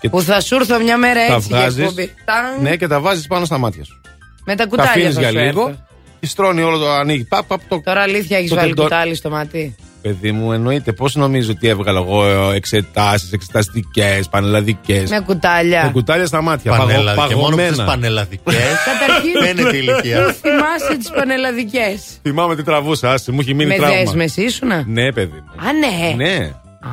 Και 0.00 0.08
Που 0.08 0.22
θα 0.22 0.40
σου 0.40 0.54
έρθω 0.54 0.80
μια 0.80 0.96
μέρα 0.96 1.26
τα 1.26 1.34
έτσι 1.34 1.48
για 1.48 1.56
βγάζεις. 1.58 1.78
εκπομπή. 1.80 2.14
Ταν. 2.24 2.62
Ναι, 2.62 2.76
και 2.76 2.86
τα 2.86 3.00
βάζεις 3.00 3.26
πάνω 3.26 3.44
στα 3.44 3.58
μάτια 3.58 3.84
σου. 3.84 4.00
Με 4.44 4.54
τα 4.54 4.62
Τα 4.64 4.68
κουτάλια 4.70 4.90
αφήνεις 4.90 5.14
θα 5.14 5.20
για 5.20 5.30
σου 5.30 5.36
λίγο 5.36 5.46
έρθω. 5.68 5.86
Και 6.20 6.26
στρώνει 6.26 6.62
όλο 6.62 6.78
το 6.78 6.90
ανοίγει. 6.90 7.24
Παπ, 7.24 7.46
παπ, 7.46 7.60
το... 7.68 7.80
Τώρα 7.84 8.00
αλήθεια 8.00 8.36
έχεις 8.38 8.50
το 8.50 8.56
βάλει 8.56 8.68
τεντό- 8.68 8.82
κουτάλι 8.82 9.14
στο 9.14 9.30
μάτι. 9.30 9.74
Παιδί 10.02 10.32
μου, 10.32 10.52
εννοείται. 10.52 10.92
Πώς 10.92 11.14
νομίζω 11.14 11.50
ότι 11.50 11.68
έβγαλα 11.68 11.98
εγώ 12.00 12.50
εξετάσεις, 12.50 13.32
εξεταστικές, 13.32 14.28
πανελλαδικές. 14.28 15.10
Με 15.10 15.20
κουτάλια. 15.20 15.84
Με 15.84 15.90
κουτάλια 15.90 16.26
στα 16.26 16.42
μάτια. 16.42 16.70
Παγω, 16.70 16.86
Πανέλα, 16.86 17.12
και 17.14 17.18
μόνο 17.18 17.28
που 17.30 17.40
παγωμένα. 17.40 17.68
τις 17.76 17.84
πανελλαδικές 17.84 18.54
Καταρχήν, 18.84 19.32
Φαίνεται 19.42 19.76
η 19.76 19.80
ηλικία. 19.82 20.24
Πού 20.24 20.32
θυμάσαι 20.32 20.96
τις 20.98 21.10
πανελλαδικές. 21.10 22.18
Θυμάμαι 22.22 22.56
τι 22.56 22.62
τραβούσα, 22.62 23.12
άσε, 23.12 23.32
μου 23.32 23.38
έχει 23.40 23.54
μείνει 23.54 23.70
Με 23.70 23.76
τραύμα. 23.76 23.96
δέσμε 23.96 24.44
ήσουνα; 24.44 24.84
Ναι, 24.86 25.12
παιδί 25.12 25.42
μου. 25.46 25.66
Α, 25.68 25.72
ναι. 25.72 26.24
Ναι, 26.24 26.36
Α, 26.80 26.90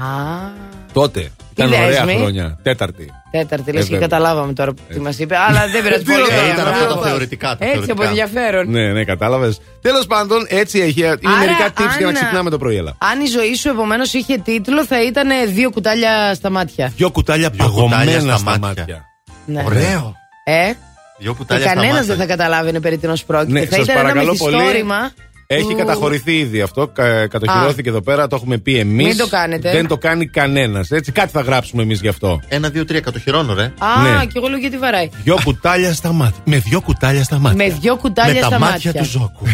τότε. 0.94 1.32
Ήταν 1.54 1.68
ωραία 1.74 1.88
δέσμη; 2.06 2.16
χρόνια. 2.20 2.58
Τέταρτη. 2.64 3.10
Τέταρτη, 3.40 3.72
λες 3.72 3.82
Ε, 3.82 3.86
και 3.86 3.92
βέβαια. 3.92 4.08
καταλάβαμε 4.08 4.54
τώρα 4.54 4.72
που 4.74 4.82
τι 4.94 5.00
μας 5.00 5.20
είπε. 5.20 5.36
Αλλά 5.48 5.68
δεν 5.68 5.84
πειράζει 5.84 6.04
Τι 6.04 6.12
πολύ. 6.12 6.22
ρωτάω, 6.24 6.38
ωραία, 6.40 6.54
ήταν 6.54 6.66
μπράβο. 6.66 6.84
αυτά 6.84 6.96
τα 7.00 7.08
θεωρητικά, 7.08 7.48
τα 7.58 7.66
Έτσι 7.66 7.78
από 7.78 7.86
θεωρητικά. 7.86 8.08
ενδιαφέρον. 8.08 8.70
Ναι, 8.70 8.92
ναι, 8.92 9.04
κατάλαβες. 9.04 9.60
Τέλος 9.82 10.06
πάντων, 10.06 10.46
έτσι 10.50 10.80
έχει. 10.80 11.00
Είναι 11.00 11.10
Άρα, 11.10 11.38
μερικά 11.40 11.68
tips 11.68 11.96
για 11.98 12.00
να 12.02 12.08
αν- 12.08 12.14
ξυπνάμε 12.14 12.50
το 12.50 12.58
πρωί, 12.58 12.76
έλα. 12.78 12.96
Αν 12.98 13.22
η 13.22 13.26
ζωή 13.26 13.56
σου 13.56 13.70
επομένως 13.70 14.14
είχε 14.14 14.38
τίτλο, 14.38 14.86
θα 14.86 15.04
ήταν 15.04 15.30
δύο 15.54 15.70
κουτάλια 15.72 16.34
στα 16.34 16.50
μάτια. 16.50 16.92
Δυο 16.96 17.10
κουτάλια 17.12 17.50
Δυο 17.50 17.64
κουτάλια 17.70 17.90
παγωμένα 17.98 18.20
στα 18.20 18.38
στα 18.38 18.50
μάτια. 18.50 18.68
μάτια. 18.68 19.06
Ναι. 19.46 19.64
Ωραίο. 19.66 20.16
Ε, 20.44 20.72
Δυο 21.18 21.32
και 21.32 21.38
κουτάλια 21.38 21.64
στα 21.66 21.74
κανένας 21.74 21.96
μάτια. 21.96 22.16
δεν 22.16 22.18
θα 22.18 22.26
καταλάβαινε 22.36 22.80
περί 22.80 22.98
τίνος 22.98 23.24
πρόκειται. 23.24 23.60
Ναι, 23.60 23.66
θα 23.66 23.76
σας 23.76 23.84
ήταν 23.86 23.98
ένα 23.98 24.08
παρακαλώ 24.08 24.36
πολύ. 24.38 24.56
μυθιστόρημα. 24.56 25.12
Έχει 25.48 25.64
του- 25.68 25.76
καταχωρηθεί 25.78 26.38
ήδη 26.38 26.62
αυτό. 26.62 26.88
κα- 26.88 27.28
Κατοχυρώθηκε 27.28 27.90
εδώ 27.90 28.02
πέρα, 28.02 28.28
το 28.28 28.36
έχουμε 28.36 28.58
πει 28.58 28.78
εμείς. 28.78 29.06
Μην 29.06 29.18
το 29.18 29.28
κάνετε. 29.28 29.72
Δεν 29.72 29.88
το 29.88 29.98
κάνει 29.98 30.28
κανένας. 30.28 30.92
Έτσι, 30.92 31.12
κάτι 31.12 31.32
θα 31.32 31.42
γράψουμε 31.42 31.82
εμείς 31.84 32.02
γι' 32.02 32.08
αυτό. 32.08 32.40
Ένα, 32.48 32.70
δύο, 32.70 32.86
τρία 32.86 33.00
κατοχυρώνω, 33.00 33.54
ρε. 33.54 33.64
Α, 33.64 34.02
Ναι. 34.02 34.26
και 34.26 34.34
εγώ 34.36 34.48
λέω 34.48 34.58
γιατί 34.58 34.78
βαράει. 34.78 35.10
Δυο 35.24 35.38
κουτάλια 35.44 35.94
στα 35.94 36.12
μάτια. 36.14 36.42
Με 36.46 36.58
δυο 36.58 36.82
κουτάλια 36.82 37.24
στα 37.24 37.40
μάτια. 37.40 37.66
Με 37.66 37.74
δυο 37.80 37.96
κουτάλια 37.98 38.34
Με 38.34 38.40
στα 38.40 38.50
τα 38.50 38.60
μάτια 38.60 38.92
μάτια. 38.94 39.02
του 39.02 39.08
Ζόκου. 39.10 39.46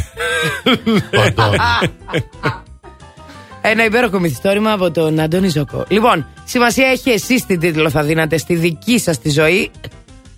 Το 1.12 1.22
Αντώνη. 1.28 1.58
Ένα 3.62 3.86
υπέροχο 3.86 4.20
μυθιστόρημα 4.20 4.72
από 4.72 4.92
τον 4.92 5.20
Αντώνη 5.20 5.48
Ζοκό. 5.48 5.86
Λοιπόν, 5.88 6.28
σημασία 6.46 6.88
έχει 6.88 7.10
εσείς 7.10 7.46
τι 7.46 7.58
τίτλο 7.58 7.90
θα 7.90 8.04
δίνατε 8.04 8.38
στη 8.38 8.56
δική 8.56 9.00
σας 9.00 9.20
τη 9.20 9.30
ζωή. 9.30 9.72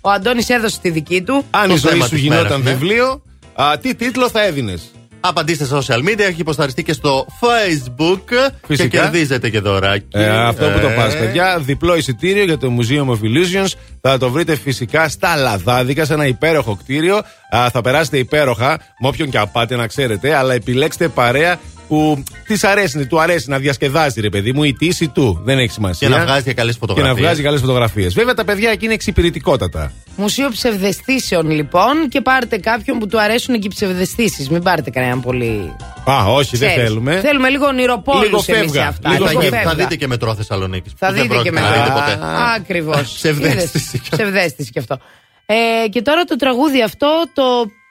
Ο 0.00 0.10
Αντώνης 0.10 0.48
έδωσε 0.48 0.78
τη 0.82 0.90
δική 0.90 1.22
του. 1.22 1.44
Αν 1.50 1.68
Το 1.68 1.74
η 1.74 1.76
ζωή 1.76 1.90
θέμα 1.92 2.04
σου 2.04 2.10
της 2.10 2.20
γινόταν 2.20 2.42
μέρας, 2.46 2.58
ναι. 2.64 2.70
βιβλίο, 2.70 3.22
α, 3.54 3.78
τι 3.78 3.94
τίτλο 3.94 4.28
θα 4.28 4.42
έδινες; 4.44 4.82
Απαντήστε 5.26 5.64
στα 5.64 5.80
social 5.82 6.08
media, 6.08 6.18
έχει 6.20 6.40
υποσταριστεί 6.40 6.82
και 6.82 6.92
στο 6.92 7.26
Facebook 7.40 8.20
Φυσικά. 8.66 8.88
και 8.88 8.98
κερδίζετε 8.98 9.50
και 9.50 9.60
δωράκι. 9.60 10.06
Ε, 10.12 10.28
αυτό 10.28 10.66
που 10.70 10.78
το 10.78 10.88
Ε, 10.88 10.94
πας 10.94 11.16
παιδιά, 11.18 11.58
διπλό 11.58 11.96
εισιτήριο 11.96 12.44
για 12.44 12.58
το 12.58 12.68
Museum 12.78 13.08
of 13.08 13.18
Illusions. 13.18 13.72
Θα 14.00 14.18
το 14.18 14.30
βρείτε 14.30 14.56
φυσικά 14.56 15.08
στα 15.08 15.36
Λαδάδικα, 15.36 16.04
σε 16.04 16.12
ένα 16.12 16.26
υπέροχο 16.26 16.76
κτίριο. 16.76 17.16
Α, 17.56 17.70
θα 17.72 17.80
περάσετε 17.80 18.18
υπέροχα, 18.18 18.78
με 19.00 19.08
όποιον 19.08 19.30
και 19.30 19.38
απάτε 19.38 19.76
να 19.76 19.86
ξέρετε, 19.86 20.34
αλλά 20.34 20.54
επιλέξτε 20.54 21.08
παρέα 21.08 21.58
που 21.88 22.22
της 22.46 22.64
αρέσει, 22.64 23.06
του 23.06 23.20
αρέσει 23.20 23.50
να 23.50 23.58
διασκεδάζει, 23.58 24.20
ρε 24.20 24.28
παιδί 24.28 24.52
μου, 24.52 24.62
η 24.64 24.72
τύση 24.74 25.08
του. 25.08 25.40
Δεν 25.44 25.58
έχει 25.58 25.72
σημασία. 25.72 26.08
Και 26.08 26.14
να 26.14 26.22
βγάζει 26.22 26.42
και 26.44 26.54
καλές 26.54 26.72
Και 26.72 26.78
φωτογραφίες. 26.80 27.14
να 27.16 27.22
βγάζει 27.22 27.42
καλές 27.42 27.60
φωτογραφίες. 27.60 28.14
Βέβαια 28.14 28.34
τα 28.34 28.44
παιδιά 28.44 28.70
εκεί 28.70 28.84
είναι 28.84 28.94
εξυπηρετικότατα. 28.94 29.92
Μουσείο 30.16 30.48
ψευδεστήσεων 30.50 31.50
λοιπόν 31.50 32.08
και 32.08 32.20
πάρτε 32.20 32.56
κάποιον 32.58 32.98
που 32.98 33.06
του 33.06 33.20
αρέσουν 33.20 33.54
και 33.60 33.66
οι 33.66 33.70
ψευδεστήσεις. 33.70 34.48
Μην 34.48 34.62
πάρετε 34.62 34.90
κανέναν 34.90 35.20
πολύ. 35.20 35.76
Α, 36.10 36.24
όχι, 36.32 36.56
δεν 36.56 36.68
Ξέρεις. 36.68 36.88
θέλουμε. 36.88 37.20
Θέλουμε 37.20 37.48
λίγο 37.48 37.66
ονειροπόλους 37.66 38.22
Λίγο 38.24 38.44
εμείς 38.46 38.60
φεύγα. 38.60 38.86
αυτά. 38.88 39.10
Λίγο 39.10 39.24
Θα, 39.24 39.30
Λίγο 39.30 39.42
γι- 39.42 39.48
φεύγα. 39.48 39.68
θα 39.70 39.74
δείτε 39.74 39.96
και 39.96 40.06
μετρό 40.06 40.34
Θεσσαλονίκης. 40.34 40.92
Θα 40.98 41.12
δείτε 41.12 41.36
και 41.42 41.52
μετά. 41.52 41.92
ποτέ. 41.94 42.18
Ακριβώς. 42.56 43.12
Ψευδαίσθηση. 43.14 44.00
Ψευδέστηση 44.10 44.70
κι 44.70 44.78
αυτό. 44.78 44.98
Ε, 45.46 45.88
και 45.88 46.02
τώρα 46.02 46.24
το 46.24 46.36
τραγούδι 46.36 46.82
αυτό 46.82 47.08
το 47.34 47.42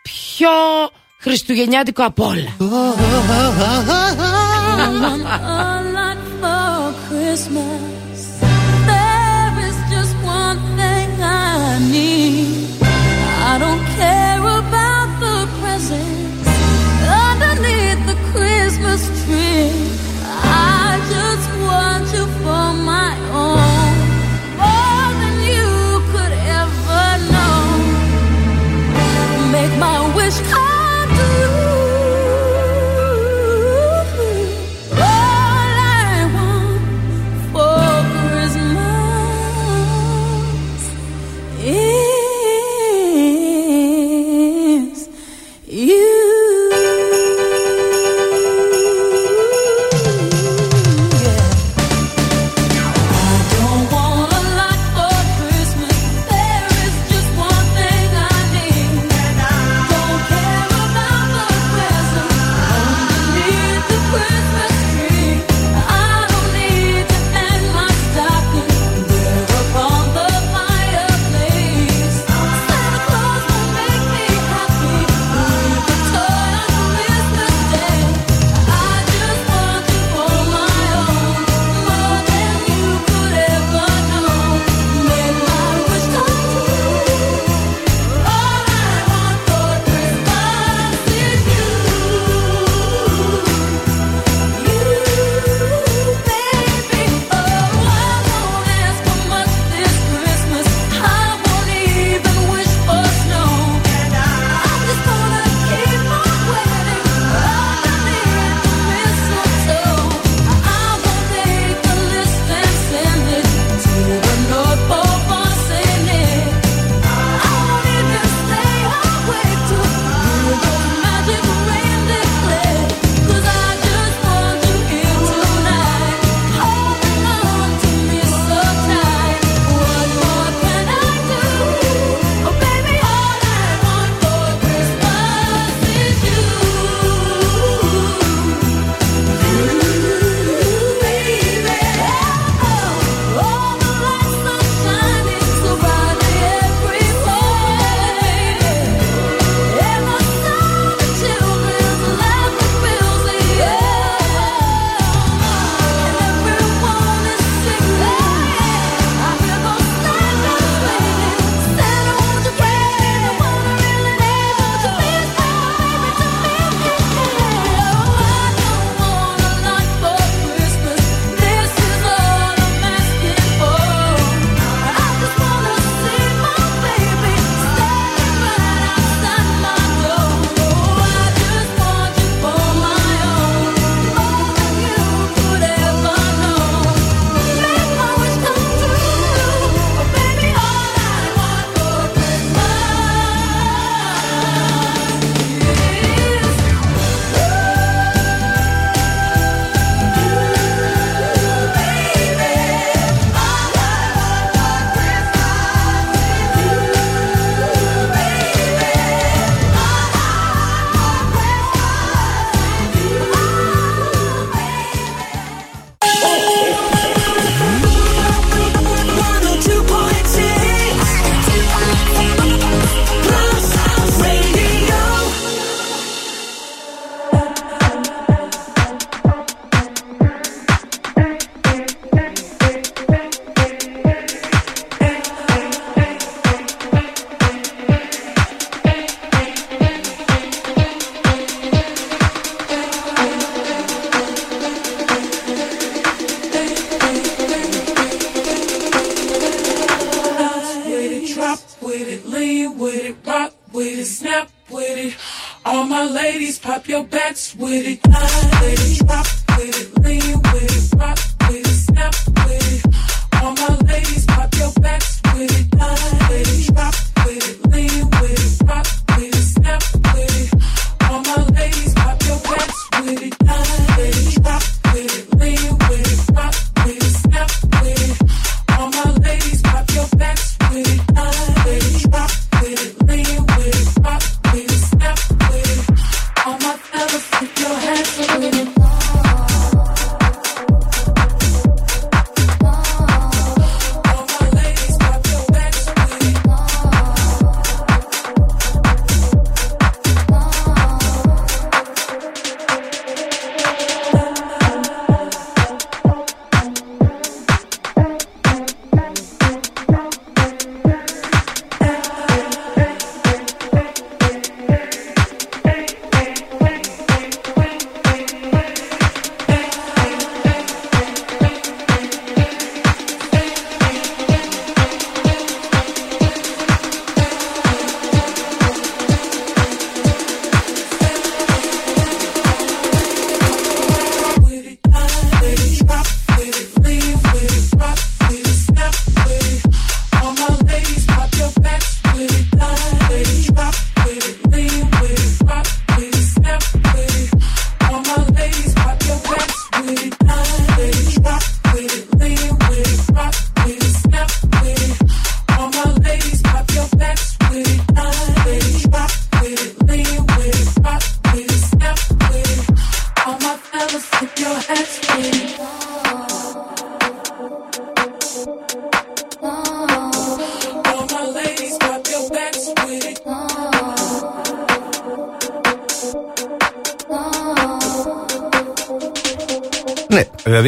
πιο 0.04 0.50
χριστουγεννιάτικο 1.24 2.04
απ' 2.04 2.20
όλα. 2.20 2.52
I 13.56 13.60
don't 13.60 13.84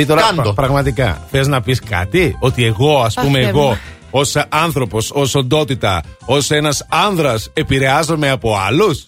δηλαδή 0.05 0.21
τώρα 0.21 0.21
Κάντο. 0.21 0.41
πρα- 0.41 0.53
πραγματικά 0.53 1.27
θες 1.31 1.47
να 1.47 1.61
πεις 1.61 1.79
κάτι, 1.89 2.35
ότι 2.39 2.65
εγώ, 2.65 2.99
ας 3.01 3.13
πούμε, 3.13 3.39
Θεέ 3.39 3.47
εγώ 3.47 3.61
μου. 3.67 3.77
ως 4.11 4.35
άνθρωπος, 4.49 5.11
ως 5.13 5.35
οντότητα, 5.35 6.03
ως 6.25 6.51
ένας 6.51 6.85
άνδρας 6.89 7.49
επηρεάζομαι 7.53 8.29
από 8.29 8.57
άλλους; 8.67 9.07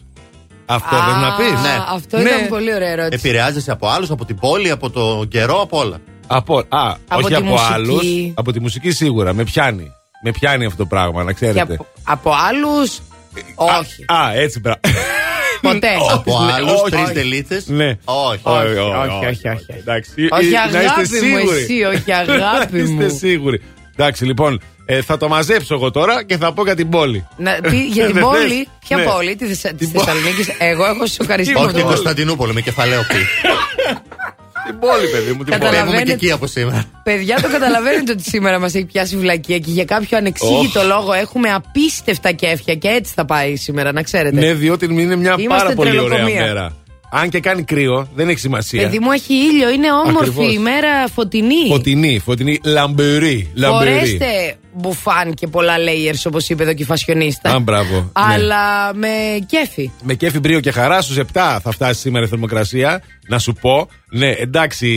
Αυτό 0.65 0.95
Α, 0.95 0.99
θες 1.05 1.15
να 1.21 1.35
πεις; 1.35 1.61
Ναι. 1.61 1.77
Αυτό 1.93 2.17
Ναι. 2.17 2.29
ήταν 2.29 2.47
πολύ 2.47 2.73
ωραία 2.73 2.89
ερώτηση. 2.89 3.27
Επηρεάζεσαι 3.27 3.71
από 3.71 3.87
άλλους, 3.87 4.09
από 4.09 4.25
την 4.25 4.35
πόλη, 4.39 4.69
από 4.71 4.89
το 4.89 5.25
καιρό, 5.29 5.61
από 5.61 5.77
όλα. 5.79 5.97
Από, 6.27 6.57
α, 6.57 6.63
Από 6.69 6.99
όχι 7.17 7.27
τη 7.27 7.35
από 7.35 7.45
μουσική. 7.45 7.73
άλλους. 7.73 8.03
Από 8.33 8.51
τη 8.51 8.59
μουσική 8.59 8.91
σίγουρα. 8.91 9.33
Με 9.33 9.43
πιάνει. 9.43 9.91
Με 10.23 10.31
πιάνει 10.31 10.65
αυτό 10.65 10.77
το 10.77 10.85
πράγμα, 10.85 11.23
να 11.23 11.31
Και 11.31 11.35
ξέρετε. 11.35 11.73
από, 11.73 11.85
από 12.03 12.31
άλλους. 12.49 12.99
Όχι. 13.55 14.05
Α, 14.07 14.23
α, 14.25 14.33
έτσι 14.33 14.59
μπρα. 14.59 14.79
Ποτέ. 15.67 15.87
Από 16.11 16.43
ναι, 16.45 16.51
άλλους, 16.53 16.71
όχι. 16.81 16.89
τρεις 16.91 17.11
τελίτσες; 17.13 17.67
Ναι. 17.67 17.97
Όχι. 18.03 18.39
Όχι, 18.43 18.65
όχι, 18.65 18.77
όχι, 18.77 19.25
όχι, 19.25 19.25
όχι, 19.25 19.47
όχι. 19.47 19.65
Εντάξει. 19.79 20.11
Όχι, 20.31 20.47
Ε, 20.47 20.51
να 20.51 20.65
είστε 20.65 20.77
αγάπη 20.77 20.99
μου, 21.01 21.05
σίγουροι. 21.37 21.57
εσύ, 21.61 21.83
όχι, 21.83 22.11
αγάπη 22.21 22.77
Να 22.77 22.83
είστε 22.83 23.03
μου. 23.03 23.17
σίγουροι. 23.17 23.61
Εντάξει, 23.99 24.25
λοιπόν, 24.25 24.61
ε, 24.85 25.01
θα 25.01 25.17
το 25.17 25.27
μαζέψω 25.27 25.73
εγώ 25.73 25.91
τώρα 25.91 26.23
και 26.25 26.37
θα 26.37 26.53
πω 26.53 26.63
για 26.63 26.75
την 26.75 26.89
πόλη. 26.89 27.27
Να 27.37 27.51
πει 27.69 27.77
για 27.77 28.05
την 28.05 28.13
Δεν 28.19 28.23
πόλη; 28.23 28.47
θες; 28.47 28.65
Ποια 28.87 28.97
Ναι. 28.97 29.03
πόλη, 29.03 29.35
τη 29.35 29.45
Θεσσα- 29.47 29.73
της 29.73 29.77
Την 29.89 29.91
πόλη. 29.91 30.05
Θεσσαλονίκη. 30.05 30.45
Εγώ 30.57 30.85
έχω 30.85 31.05
σοκαριστεί 31.07 31.53
με 31.53 31.59
Όχι 31.59 31.71
την 31.73 31.81
το 31.81 31.87
Κωνσταντινούπολη, 31.87 32.53
με 32.53 32.61
κεφαλαίο 32.61 33.01
πι. 33.01 33.15
Την 34.67 34.79
πόλη, 34.79 35.07
παιδί 35.11 35.31
μου, 35.31 35.43
την 35.43 35.57
πόλη. 35.59 35.61
Φεύγουμε 35.61 35.65
και 35.65 35.65
Καταλαβαίνετε. 35.65 36.11
εκεί 36.11 36.31
από 36.31 36.47
σήμερα. 36.47 36.83
Παιδιά, 37.03 37.35
το 37.41 37.47
καταλαβαίνετε 37.51 38.11
ότι 38.11 38.23
σήμερα 38.23 38.59
μας 38.59 38.73
έχει 38.75 38.85
πιάσει 38.85 39.17
βλακία 39.17 39.57
και 39.59 39.71
για 39.71 39.85
κάποιο 39.85 40.17
ανεξήγητο 40.17 40.83
λόγο 40.83 41.13
έχουμε 41.13 41.49
απίστευτα 41.53 42.31
κέφια 42.31 42.75
και 42.75 42.87
έτσι 42.87 43.13
θα 43.15 43.25
πάει 43.25 43.55
σήμερα, 43.55 43.91
να 43.91 44.01
ξέρετε. 44.03 44.39
Ναι, 44.39 44.53
διότι 44.53 44.85
είναι 44.85 45.15
μια 45.15 45.35
Είμαστε 45.37 45.63
πάρα 45.63 45.75
πολύ 45.75 45.89
ωραία 45.99 46.07
τρελοκομεία. 46.09 46.45
μέρα. 46.45 46.73
Αν 47.09 47.29
και 47.29 47.39
κάνει 47.39 47.63
κρύο, 47.63 48.07
δεν 48.15 48.29
έχει 48.29 48.39
σημασία. 48.39 48.81
Παιδί 48.81 48.99
μου 48.99 49.11
έχει 49.11 49.33
ήλιο, 49.33 49.69
είναι 49.69 49.91
όμορφη 49.91 50.29
Ακριβώς. 50.29 50.53
η 50.53 50.57
μέρα 50.59 51.07
φωτεινή. 51.13 51.67
Φωτεινή, 51.67 52.19
φωτεινή, 52.19 52.59
λαμπερή. 52.63 53.51
λαμπερή. 53.53 53.91
Φορέστε 53.91 54.55
μπουφάν 54.73 55.33
και 55.33 55.47
πολλά 55.47 55.75
layers 55.77 56.21
όπως 56.27 56.49
είπε 56.49 56.63
εδώ 56.63 56.73
και 56.73 56.83
η 56.83 56.85
φασιονίστα. 56.85 57.49
Α, 57.55 57.59
μπράβο. 57.59 57.95
Ναι. 57.95 58.09
Αλλά 58.13 58.93
με 58.93 59.07
κέφι. 59.47 59.91
Με 60.03 60.13
κέφι 60.13 60.39
μπρίο 60.39 60.59
και 60.59 60.71
χαρά 60.71 61.01
στους 61.01 61.17
7 61.17 61.23
θα 61.63 61.71
φτάσει 61.71 61.99
σήμερα 61.99 62.25
η 62.25 62.27
θερμοκρασία. 62.29 63.01
Να 63.27 63.39
σου 63.39 63.53
πω, 63.53 63.89
ναι, 64.09 64.29
εντάξει. 64.29 64.87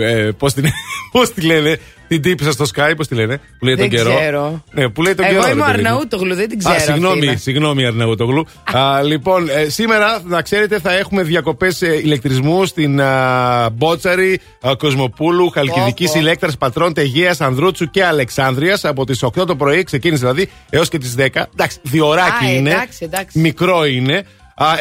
Ε, 0.00 0.30
Πώς 0.38 0.52
την, 0.52 0.64
πώς 1.12 1.32
τη 1.32 1.40
λένε, 1.40 1.78
την 2.08 2.22
τύπησα 2.22 2.52
στο 2.52 2.64
Sky, 2.74 2.92
πώς 2.96 3.06
τη 3.08 3.14
λένε, 3.14 3.40
που 3.58 3.64
λέει 3.64 3.74
Δεν 3.74 3.88
τον 3.90 3.98
καιρό. 3.98 4.14
ξέρω. 4.16 4.64
Ναι, 4.72 4.88
που 4.88 5.02
λέει 5.02 5.14
τον 5.14 5.24
Εγώ 5.24 5.34
καιρό. 5.40 5.50
είμαι 5.52 5.62
ο 5.62 5.66
ρε 5.66 5.72
παιδί 5.72 5.82
μου. 5.82 5.88
Αρναούτογλου, 5.88 6.34
δεν 6.34 6.48
την 6.48 6.58
ξέρω. 6.58 6.74
Α, 6.74 6.78
συγγνώμη, 6.78 7.12
αυτή 7.14 7.26
είναι. 7.26 7.36
συγγνώμη 7.36 7.86
Αρναούτογλου. 7.86 8.46
Α, 8.72 9.02
λοιπόν, 9.02 9.48
ε, 9.48 9.68
σήμερα, 9.68 10.20
να 10.24 10.42
ξέρετε, 10.42 10.78
θα 10.78 10.92
έχουμε 10.96 11.22
διακοπές 11.22 11.80
ηλεκτρισμού 11.80 12.64
στην 12.66 13.00
α, 13.00 13.68
Μπότσαρη, 13.72 14.40
α, 14.66 14.76
Κοσμοπούλου, 14.78 15.50
Χαλκιδικής, 15.50 16.06
Πω, 16.06 16.12
πω. 16.14 16.20
Ηλέκτρα, 16.20 16.50
Πατρών, 16.58 16.92
Τεγεία, 16.92 17.34
Ανδρούτσου 17.38 17.90
και 17.90 18.04
Αλεξάνδρεια 18.04 18.78
από 18.82 19.04
τις 19.06 19.22
8 19.22 19.46
το 19.46 19.56
πρωί, 19.56 19.82
ξεκίνησε 19.82 20.20
δηλαδή, 20.20 20.48
έως 20.70 20.88
και 20.88 20.98
τις 20.98 21.14
10. 21.14 21.46
Εντάξει, 21.52 21.78
διωράκι 21.82 22.44
Α, 22.44 22.50
είναι. 22.52 22.70
εντάξει, 22.70 22.98
εντάξει. 23.00 23.38
Μικρό 23.38 23.84
είναι. 23.84 24.22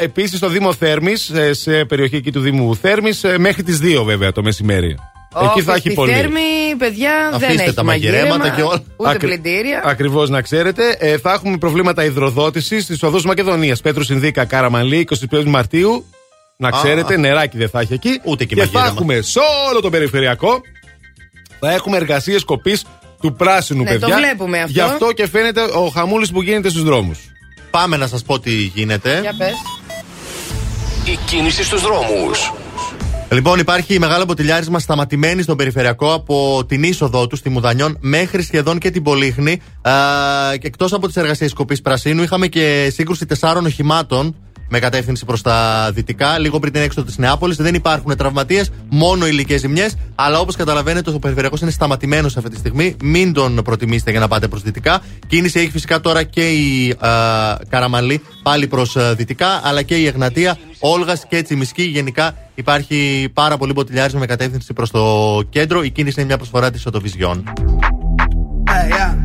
Επίσης 0.02 0.38
στο 0.38 0.48
Δήμο 0.50 0.74
Θέρμης, 0.74 1.32
σε 1.52 1.86
περιοχή 1.86 2.16
εκεί 2.16 2.32
του 2.32 2.40
Δήμου 2.40 2.76
Θέρμης, 2.76 3.22
μέχρι 3.38 3.64
τις 3.64 3.80
2 3.80 4.04
βέβαια 4.06 4.32
το 4.32 4.44
μεσημέρι. 4.44 4.96
Εκεί 5.36 5.46
Όχι, 5.46 5.62
θα 5.62 5.72
έχει 5.72 5.80
στη 5.80 5.94
πολύ. 5.94 6.14
Θέρμη, 6.14 6.76
παιδιά, 6.78 7.12
δεν 7.38 7.44
Αφήστε 7.44 7.64
έχει 7.64 7.74
τα 7.74 7.84
μαγειρέματα 7.84 8.38
μαγείρεμα, 8.38 8.56
και 8.56 8.62
όλα. 8.62 8.84
Ούτε 8.98 9.10
Ακρι- 9.10 9.26
πλυντήρια. 9.42 9.82
Ακριβώς 9.86 10.30
να 10.30 10.42
ξέρετε. 10.42 10.96
Ε, 11.00 11.18
θα 11.18 11.32
έχουμε 11.34 11.58
προβλήματα 11.58 12.04
υδροδότησης 12.04 12.84
στις 12.84 13.04
οδούς 13.04 13.26
Μακεδονίας. 13.26 13.82
Πέτρους 13.82 14.06
Συνδίκα, 14.06 14.46
Καραμαλή, 14.46 14.98
25 15.32 15.44
Μαρτίου. 15.46 16.06
Να 16.58 16.70
ξέρετε, 16.72 17.18
νεράκι 17.18 17.58
δεν 17.58 17.70
θα 17.70 17.80
έχει 17.80 17.94
εκεί. 17.94 18.20
Ούτε 18.24 18.46
και 18.46 18.56
και 18.56 18.62
θα 18.62 18.68
μαγείρεμα. 18.74 18.88
έχουμε 18.96 19.22
σε 19.22 19.40
όλο 19.70 19.82
το 19.82 19.90
περιφερειακό. 19.90 20.62
Θα 21.60 21.72
έχουμε 21.74 21.98
εργασίες 21.98 22.44
κοπή 22.44 22.78
του 23.22 23.34
πράσινου, 23.34 23.84
Ναι, 23.84 23.94
το 23.94 24.00
παιδιά. 24.00 24.16
βλέπουμε 24.18 24.58
αυτό. 24.60 24.72
Γι' 24.72 24.80
αυτό 24.82 25.12
και 25.12 25.28
φαίνεται 25.28 25.62
ο 25.62 25.88
χαμούλης 25.88 26.32
που 26.32 26.42
γίνεται 26.42 26.70
στους 26.70 26.84
δρόμους. 26.84 27.20
Πάμε 27.72 27.98
να 27.98 28.08
σας 28.08 28.24
πω 28.24 28.40
τι 28.40 28.52
γίνεται. 28.52 29.20
Για 29.22 29.34
πες. 29.38 29.54
Η 31.06 31.18
κίνηση 31.26 31.64
στους 31.64 31.82
δρόμους. 31.82 32.52
Λοιπόν, 33.32 33.60
υπάρχει 33.60 34.00
μεγάλο 34.00 34.26
ποτηλιάρισμα 34.26 34.80
σταματημένη 34.80 35.42
στον 35.42 35.58
περιφερειακό 35.58 36.14
από 36.14 36.66
την 36.68 36.84
είσοδό 36.84 37.28
του 37.28 37.36
στη 37.36 37.50
Μουδανιών 37.50 37.98
μέχρι 38.02 38.42
σχεδόν 38.42 38.78
και 38.78 38.92
την 38.92 39.04
Πολύχνη. 39.04 39.62
Εκτός 40.62 40.94
από 40.94 41.08
τις 41.08 41.16
εργασίες 41.16 41.54
κοπή 41.54 41.82
Πρασίνου, 41.82 42.24
είχαμε 42.24 42.48
και 42.48 42.90
σύγκρουση 42.94 43.26
τεσσάρων 43.26 43.66
οχημάτων 43.66 44.36
με 44.76 44.82
κατεύθυνση 44.82 45.26
προς 45.26 45.42
τα 45.42 45.90
δυτικά, 45.94 46.40
λίγο 46.40 46.60
πριν 46.60 46.74
την 46.74 46.82
έξοδο 46.82 47.08
της 47.08 47.18
Νεάπολης. 47.18 47.58
Δεν 47.58 47.76
υπάρχουν 47.76 48.18
τραυματίες, 48.18 48.72
μόνο 48.90 49.28
υλικέ 49.28 49.58
ζημιές. 49.58 49.96
Αλλά 50.16 50.40
όπως 50.40 50.56
καταλαβαίνετε, 50.56 51.10
ο 51.10 51.20
περιφερειακός 51.20 51.62
είναι 51.62 51.72
σταματημένος 51.72 52.38
αυτή 52.38 52.50
τη 52.50 52.58
στιγμή. 52.58 52.96
Μην 53.04 53.34
τον 53.34 53.56
προτιμήσετε 53.64 54.12
για 54.12 54.20
να 54.20 54.28
πάτε 54.28 54.48
προς 54.48 54.62
δυτικά. 54.62 55.02
Κίνηση 55.28 55.60
έχει 55.60 55.72
φυσικά 55.72 56.00
τώρα 56.00 56.24
και 56.24 56.52
η 56.52 56.90
α, 56.90 57.10
Καραμαλή 57.70 58.22
πάλι 58.44 58.68
προς 58.68 58.98
δυτικά, 59.16 59.62
αλλά 59.64 59.82
και 59.82 59.96
η 59.96 60.06
Εγνατία, 60.08 60.58
Όλγας 60.80 61.26
και 61.30 61.42
Τσιμισκή. 61.42 61.84
Γενικά 61.84 62.36
υπάρχει 62.56 63.30
πάρα 63.34 63.58
πολύ 63.58 63.74
ποτηλιάρισμα 63.74 64.20
με 64.20 64.26
κατεύθυνση 64.26 64.74
προς 64.74 64.92
το 64.92 65.42
κέντρο. 65.50 65.84
Η 65.84 65.90
κίνηση 65.90 66.16
είναι 66.18 66.28
μια 66.28 66.38
προσφορά 66.38 66.72
της 66.72 66.86
Οτοβιζιών. 66.86 67.44
Hey, 68.68 68.92
yeah. 68.92 69.25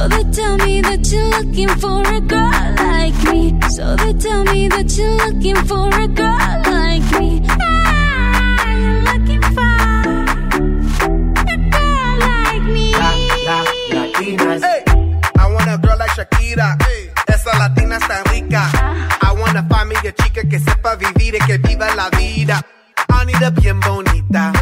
Hey, 0.00 0.08
hey. 0.08 0.08
So 0.08 0.08
they 0.08 0.24
tell 0.32 0.56
me 0.56 0.80
that 0.80 1.12
you're 1.12 1.28
looking 1.28 1.68
for 1.76 2.00
a 2.00 2.20
girl 2.20 2.50
like 2.76 3.18
me. 3.30 3.52
So 3.68 3.96
they 3.96 4.14
tell 4.14 4.44
me 4.44 4.68
that 4.68 4.96
you're 4.96 5.16
looking 5.26 5.56
for 5.66 5.88
a 5.88 6.08
girl 6.08 6.62
like 6.64 7.04
me. 7.20 7.42
Ah, 7.50 8.64
you're 8.80 9.02
looking 9.04 9.42
for 9.52 9.76
a 11.44 11.56
girl 11.68 12.18
like 12.18 12.62
me. 12.62 12.94
Latinas. 13.92 14.62
Hey, 14.62 14.84
I 15.36 15.52
want 15.52 15.68
a 15.68 15.76
girl 15.76 15.98
like 15.98 16.12
Shakira. 16.12 16.78
Esa 17.28 17.58
latina 17.58 17.96
está 17.96 18.22
rica. 18.32 18.70
I 19.20 19.34
want 19.36 19.58
a 19.58 19.62
find 19.68 19.88
me 19.90 19.96
a 19.96 20.12
chica 20.12 20.48
que 20.48 20.60
sepa 20.60 20.96
vivir 20.96 21.34
y 21.34 21.38
que 21.46 21.58
viva 21.58 21.94
la 21.94 22.08
vida. 22.08 22.62
I 23.10 23.26
need 23.26 23.42
a 23.42 23.50
bien 23.50 23.78
bonita. 23.80 24.52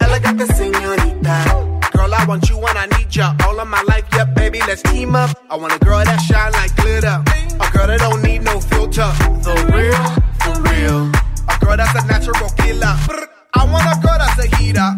Elegante 0.00 0.46
señorita. 0.46 0.97
I 2.18 2.24
want 2.26 2.48
you 2.50 2.58
when 2.58 2.76
I 2.76 2.86
need 2.98 3.14
ya. 3.14 3.34
All 3.46 3.58
of 3.60 3.68
my 3.68 3.82
life, 3.82 4.04
yep, 4.12 4.34
baby, 4.34 4.58
let's 4.66 4.82
team 4.82 5.14
up. 5.14 5.30
I 5.48 5.56
want 5.56 5.72
a 5.72 5.78
girl 5.78 6.02
that 6.04 6.20
shine 6.26 6.52
like 6.52 6.74
glitter. 6.76 7.22
A 7.64 7.66
girl 7.72 7.86
that 7.86 8.00
don't 8.00 8.22
need 8.22 8.42
no 8.42 8.60
filter. 8.60 9.10
The 9.46 9.54
real, 9.72 10.02
for 10.42 10.56
real. 10.68 11.00
A 11.48 11.54
girl 11.64 11.76
that's 11.76 11.94
a 12.02 12.06
natural 12.06 12.50
killer. 12.58 12.94
I 13.54 13.64
want 13.70 13.86
a 13.86 13.94
girl 14.04 14.18
that's 14.18 14.38
a 14.44 14.56
heater. 14.56 14.90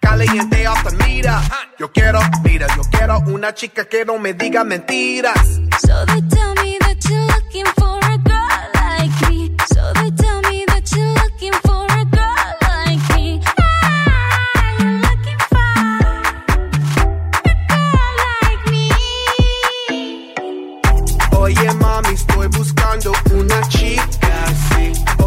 Caliente 0.00 0.66
off 0.66 0.82
the 0.84 0.96
meter. 1.04 1.38
Yo 1.78 1.88
quiero, 1.88 2.20
mira, 2.42 2.66
yo 2.76 2.82
quiero 2.90 3.18
una 3.28 3.52
chica 3.52 3.84
que 3.84 4.04
no 4.04 4.18
me 4.18 4.32
diga 4.32 4.64
mentiras. 4.64 5.60
So 5.78 6.04
they 6.06 6.22
tell 6.28 6.54
me 6.54 6.61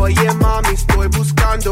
Oye 0.06 0.32
mami, 0.36 0.68
estoy 0.72 1.08
buscando 1.08 1.72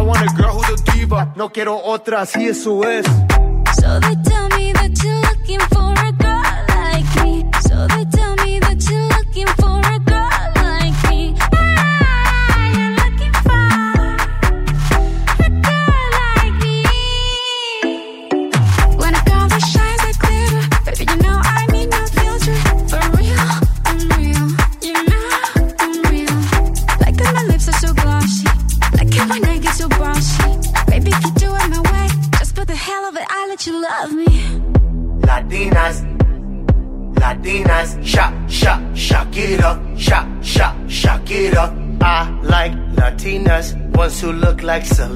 I 0.00 0.02
want 0.02 0.22
a 0.22 0.34
girl 0.34 0.54
who's 0.54 0.80
a 0.80 0.92
diva. 0.92 1.30
No 1.36 1.50
quiero 1.50 1.76
otra, 1.76 2.22
así 2.22 2.46
eso 2.46 2.82
es. 2.84 3.04
So 3.76 4.00
they 4.00 4.16
tell 4.24 4.48
me 4.56 4.72
that 4.72 4.98
you're 5.04 5.20
looking 5.28 5.60
for 5.68 5.92
a 5.92 6.10
girl 6.12 6.42
like 6.68 7.04
me. 7.22 7.44
So 7.68 7.86
they 7.86 8.06
tell 8.06 8.29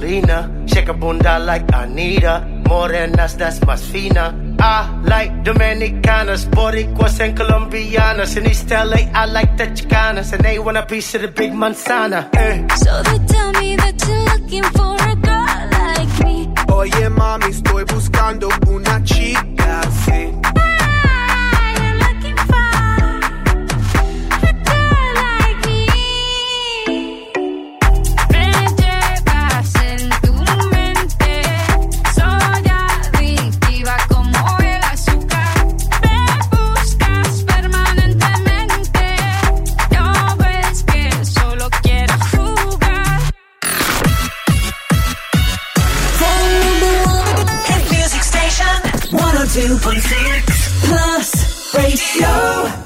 like 0.05 0.23
Selena, 0.23 0.67
shake 0.67 0.89
a 0.89 0.95
bunda 0.95 1.39
like 1.39 1.65
Anita, 1.73 2.47
morenas 2.69 3.37
that's 3.37 3.61
más 3.61 3.81
fina. 3.81 4.35
I 4.59 5.01
like 5.03 5.43
Dominicanas, 5.45 6.47
Boricuas 6.47 7.21
and 7.21 7.37
Colombianas. 7.37 8.37
In 8.37 8.47
East 8.47 8.71
LA, 8.71 9.11
I 9.15 9.27
like 9.27 9.57
the 9.57 9.67
Chicanas, 9.67 10.33
and 10.33 10.45
they 10.45 10.59
want 10.59 10.77
a 10.77 10.87
piece 10.87 11.15
of 11.15 11.23
the 11.23 11.29
big 11.29 11.53
manzana. 11.53 12.29
Eh. 12.35 12.67
So 12.77 13.03
they 13.03 13.19
tell 13.27 13.53
me 13.53 13.77
that 13.77 13.95
you're 14.07 14.25
looking 14.33 14.65
for 14.77 14.95
a 14.95 15.17
girl 15.17 15.69
like 15.73 16.25
me. 16.25 16.49
Oye 16.73 17.09
mami, 17.09 17.51
estoy 17.51 17.85
buscando 17.85 18.49
una 18.69 19.03
chica, 19.05 19.83
sí. 20.05 20.54
102.6 49.55 50.83
Plus 50.83 51.71
Radio. 51.75 52.84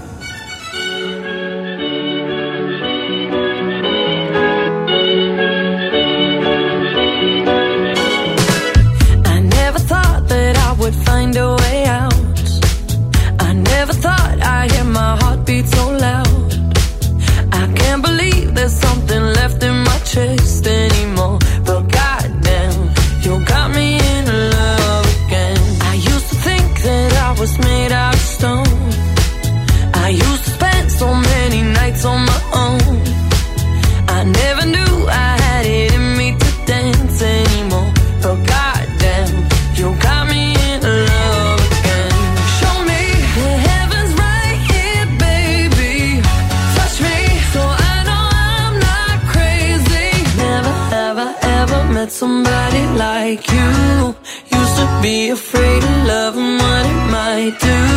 Be 55.09 55.31
afraid 55.31 55.83
of 55.83 56.07
love 56.07 56.37
and 56.37 56.61
what 56.61 56.85
it 56.85 57.11
might 57.11 57.59
do. 57.61 57.88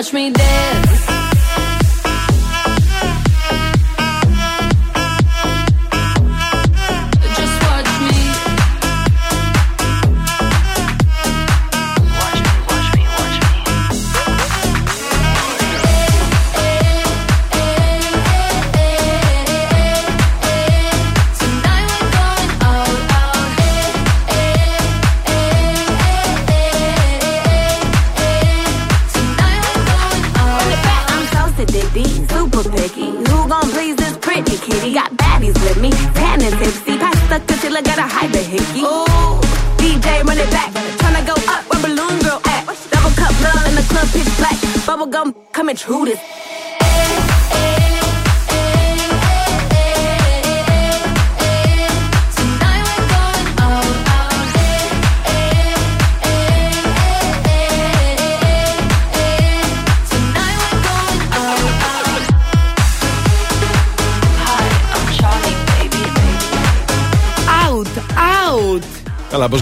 Watch 0.00 0.14
me 0.14 0.30
dance. 0.30 0.79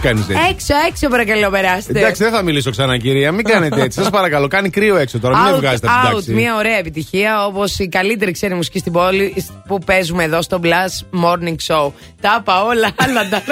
Κάνεις 0.01 0.28
έτσι. 0.28 0.42
Έξω, 0.51 0.74
έξω 0.88 1.09
παρακαλώ, 1.09 1.51
περάστε. 1.51 1.99
Εντάξει, 1.99 2.22
δεν 2.22 2.32
θα 2.32 2.42
μιλήσω 2.42 2.70
ξανά, 2.70 2.99
κυρία. 2.99 3.32
Μην 3.32 3.44
κάνετε 3.44 3.82
έτσι. 3.82 3.99
Σας 4.01 4.11
παρακαλώ, 4.11 4.49
κάνει 4.49 4.70
κρύο 4.70 4.96
έξω 4.96 5.18
τώρα. 5.18 5.36
Μην 5.36 5.51
με 5.51 5.57
Out, 5.57 5.61
βγάζετε 5.61 5.86
από 5.86 6.01
την 6.01 6.09
out, 6.09 6.12
τάξη. 6.14 6.32
μια 6.32 6.57
ωραία 6.57 6.76
επιτυχία 6.76 7.46
όπως 7.46 7.78
η 7.78 7.88
καλύτερη 7.88 8.32
ξένη 8.32 8.55
μουσική 8.55 8.78
στην 8.78 8.92
πόλη 8.92 9.44
που 9.66 9.78
παίζουμε 9.78 10.24
εδώ 10.24 10.42
στο 10.42 10.61
Blast 10.62 11.24
Morning 11.24 11.57
Show. 11.66 11.92
Τα 12.20 12.36
είπα 12.40 12.62
όλα, 12.64 12.90
αλλά 13.05 13.28
τα 13.28 13.42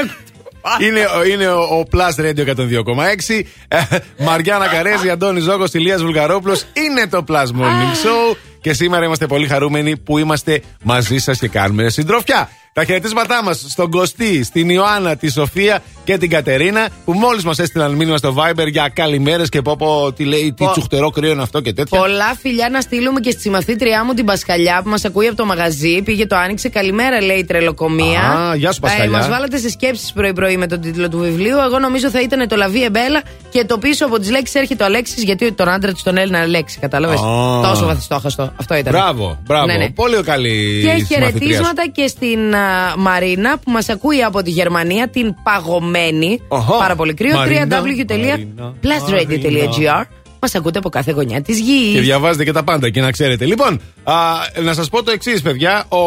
Είναι, 0.80 1.01
είναι 1.32 1.49
ο, 1.49 1.61
ο 1.61 1.82
Plus 1.92 2.24
Radio 2.24 2.55
102,6. 2.57 3.42
Ε, 3.68 3.78
Μαριάννα 4.18 4.66
Καρέζη, 4.66 5.11
Αντώνη 5.11 5.40
Ζώκος, 5.40 5.72
Ηλίας 5.72 6.03
Βουλγαρόπουλος. 6.03 6.64
Είναι 6.72 7.07
το 7.07 7.24
Plus 7.28 7.61
Morning 7.61 8.07
Show. 8.07 8.36
Και 8.61 8.72
σήμερα 8.72 9.05
είμαστε 9.05 9.26
πολύ 9.26 9.47
χαρούμενοι 9.47 9.97
που 9.97 10.18
είμαστε 10.18 10.62
μαζί 10.82 11.18
σας 11.18 11.38
και 11.38 11.49
κάνουμε 11.49 11.88
συντροφιά. 11.88 12.49
Τα 12.79 12.85
χαιρετίσματά 12.85 13.43
μας 13.45 13.64
στον 13.68 13.91
Κωστή, 13.91 14.45
στην 14.45 14.70
Ιωάννα, 14.70 15.16
τη 15.16 15.31
Σοφία 15.31 15.83
και 16.05 16.18
την 16.18 16.31
Κατερίνα 16.31 16.89
που 17.05 17.12
μόλις 17.12 17.45
μας 17.45 17.59
έστειλαν 17.59 17.93
μήνυμα 17.93 18.16
στο 18.16 18.35
Viber 18.39 18.66
για 18.70 18.89
καλημέρες 18.95 19.49
και 19.49 19.62
πω, 19.62 19.77
πω 19.77 20.12
τι 20.16 20.24
λέει, 20.24 20.43
τι 20.57 20.64
Πο- 20.64 20.70
τσουχτερό 20.70 21.11
κρύο 21.11 21.31
είναι 21.31 21.43
αυτό 21.43 21.61
και 21.61 21.72
τέτοια. 21.72 21.99
Πολλά 22.01 22.35
φιλιά 22.41 22.68
να 22.68 22.81
στείλουμε 22.81 23.20
και 23.20 23.31
στη 23.31 23.41
συμμαθήτριά 23.41 24.05
μου 24.05 24.14
την 24.14 24.24
Πασχαλιά 24.24 24.81
που 24.85 24.89
μας 24.89 25.05
ακούει 25.05 25.27
από 25.27 25.37
το 25.37 25.45
μαγαζί. 25.45 26.03
Πήγε 26.03 26.27
το 26.27 26.37
άνοιξε. 26.37 26.68
Καλημέρα, 26.68 27.22
λέει 27.22 27.37
η 27.37 27.45
τρελοκομεία. 27.45 28.20
Α, 28.20 28.55
γεια 28.55 28.72
σου, 28.72 28.81
Πασχαλιά. 28.81 29.11
μας 29.18 29.29
βάλατε 29.29 29.59
σε 29.59 29.70
σκέψεις 29.70 30.12
πρωί-πρωί 30.12 30.57
με 30.57 30.66
τον 30.66 30.81
τίτλο 30.81 31.09
του 31.09 31.18
βιβλίου. 31.18 31.59
Εγώ 31.66 31.79
νομίζω 31.79 32.11
θα 32.11 32.20
ήταν 32.20 32.49
το 32.49 32.57
Λαβί 32.57 32.85
Εμπέλα 32.85 33.22
και 33.51 33.64
το 33.64 33.79
πίσω 33.79 34.07
από 34.07 34.18
τις 34.18 34.31
λέξεις 34.31 34.55
έρχεται 34.55 34.83
ο 34.83 34.87
Αλέξης 34.87 35.22
γιατί 35.22 35.53
τον 35.53 35.68
άντρα 35.68 35.93
της 35.93 36.03
τον 36.03 36.16
Έλληνα 36.16 36.39
Αλέξη. 36.41 36.79
Κατάλαβες; 36.79 37.20
Α. 37.20 37.68
Τόσο 37.70 37.87
βαθιστόχαστο. 37.87 38.53
Αυτό 38.61 38.74
ήταν. 38.77 38.93
Μπράβο, 38.93 39.39
μπράβο. 39.47 39.66
Ναι, 39.66 39.77
ναι. 39.77 39.91
Πολύ 39.91 40.22
καλή 40.22 40.81
Και 40.83 40.89
συμμαθητρία 40.89 40.99
σου. 40.99 41.07
χαιρετίσματα 41.07 41.83
και 41.93 42.07
στην 42.07 42.55
α, 42.55 42.65
Μαρίνα 42.96 43.58
που 43.58 43.70
μας 43.70 43.88
ακούει 43.88 44.22
από 44.22 44.42
τη 44.42 44.50
Γερμανία, 44.50 45.08
την 45.08 45.34
παγωμένη. 45.42 46.40
Οχο. 46.48 46.78
Πάρα 46.78 46.94
πολύ 46.96 47.14
κρύο. 47.14 47.34
Μαρίνα, 47.36 47.82
www.plusradio.gr 47.82 50.02
Μας 50.40 50.54
ακούτε 50.54 50.78
από 50.78 50.88
κάθε 50.88 51.12
γωνιά 51.12 51.42
της 51.42 51.56
Και 51.56 51.62
γη. 51.62 51.98
διαβάζετε 52.00 52.44
και 52.44 52.52
τα 52.52 52.64
πάντα 52.64 52.86
εκεί 52.86 53.00
να 53.00 53.10
ξέρετε. 53.10 53.44
Λοιπόν, 53.44 53.80
α, 54.04 54.14
να 54.62 54.72
σας 54.74 54.88
πω 54.88 55.02
το 55.02 55.10
εξής, 55.10 55.42
παιδιά. 55.42 55.84
Ο 55.88 55.98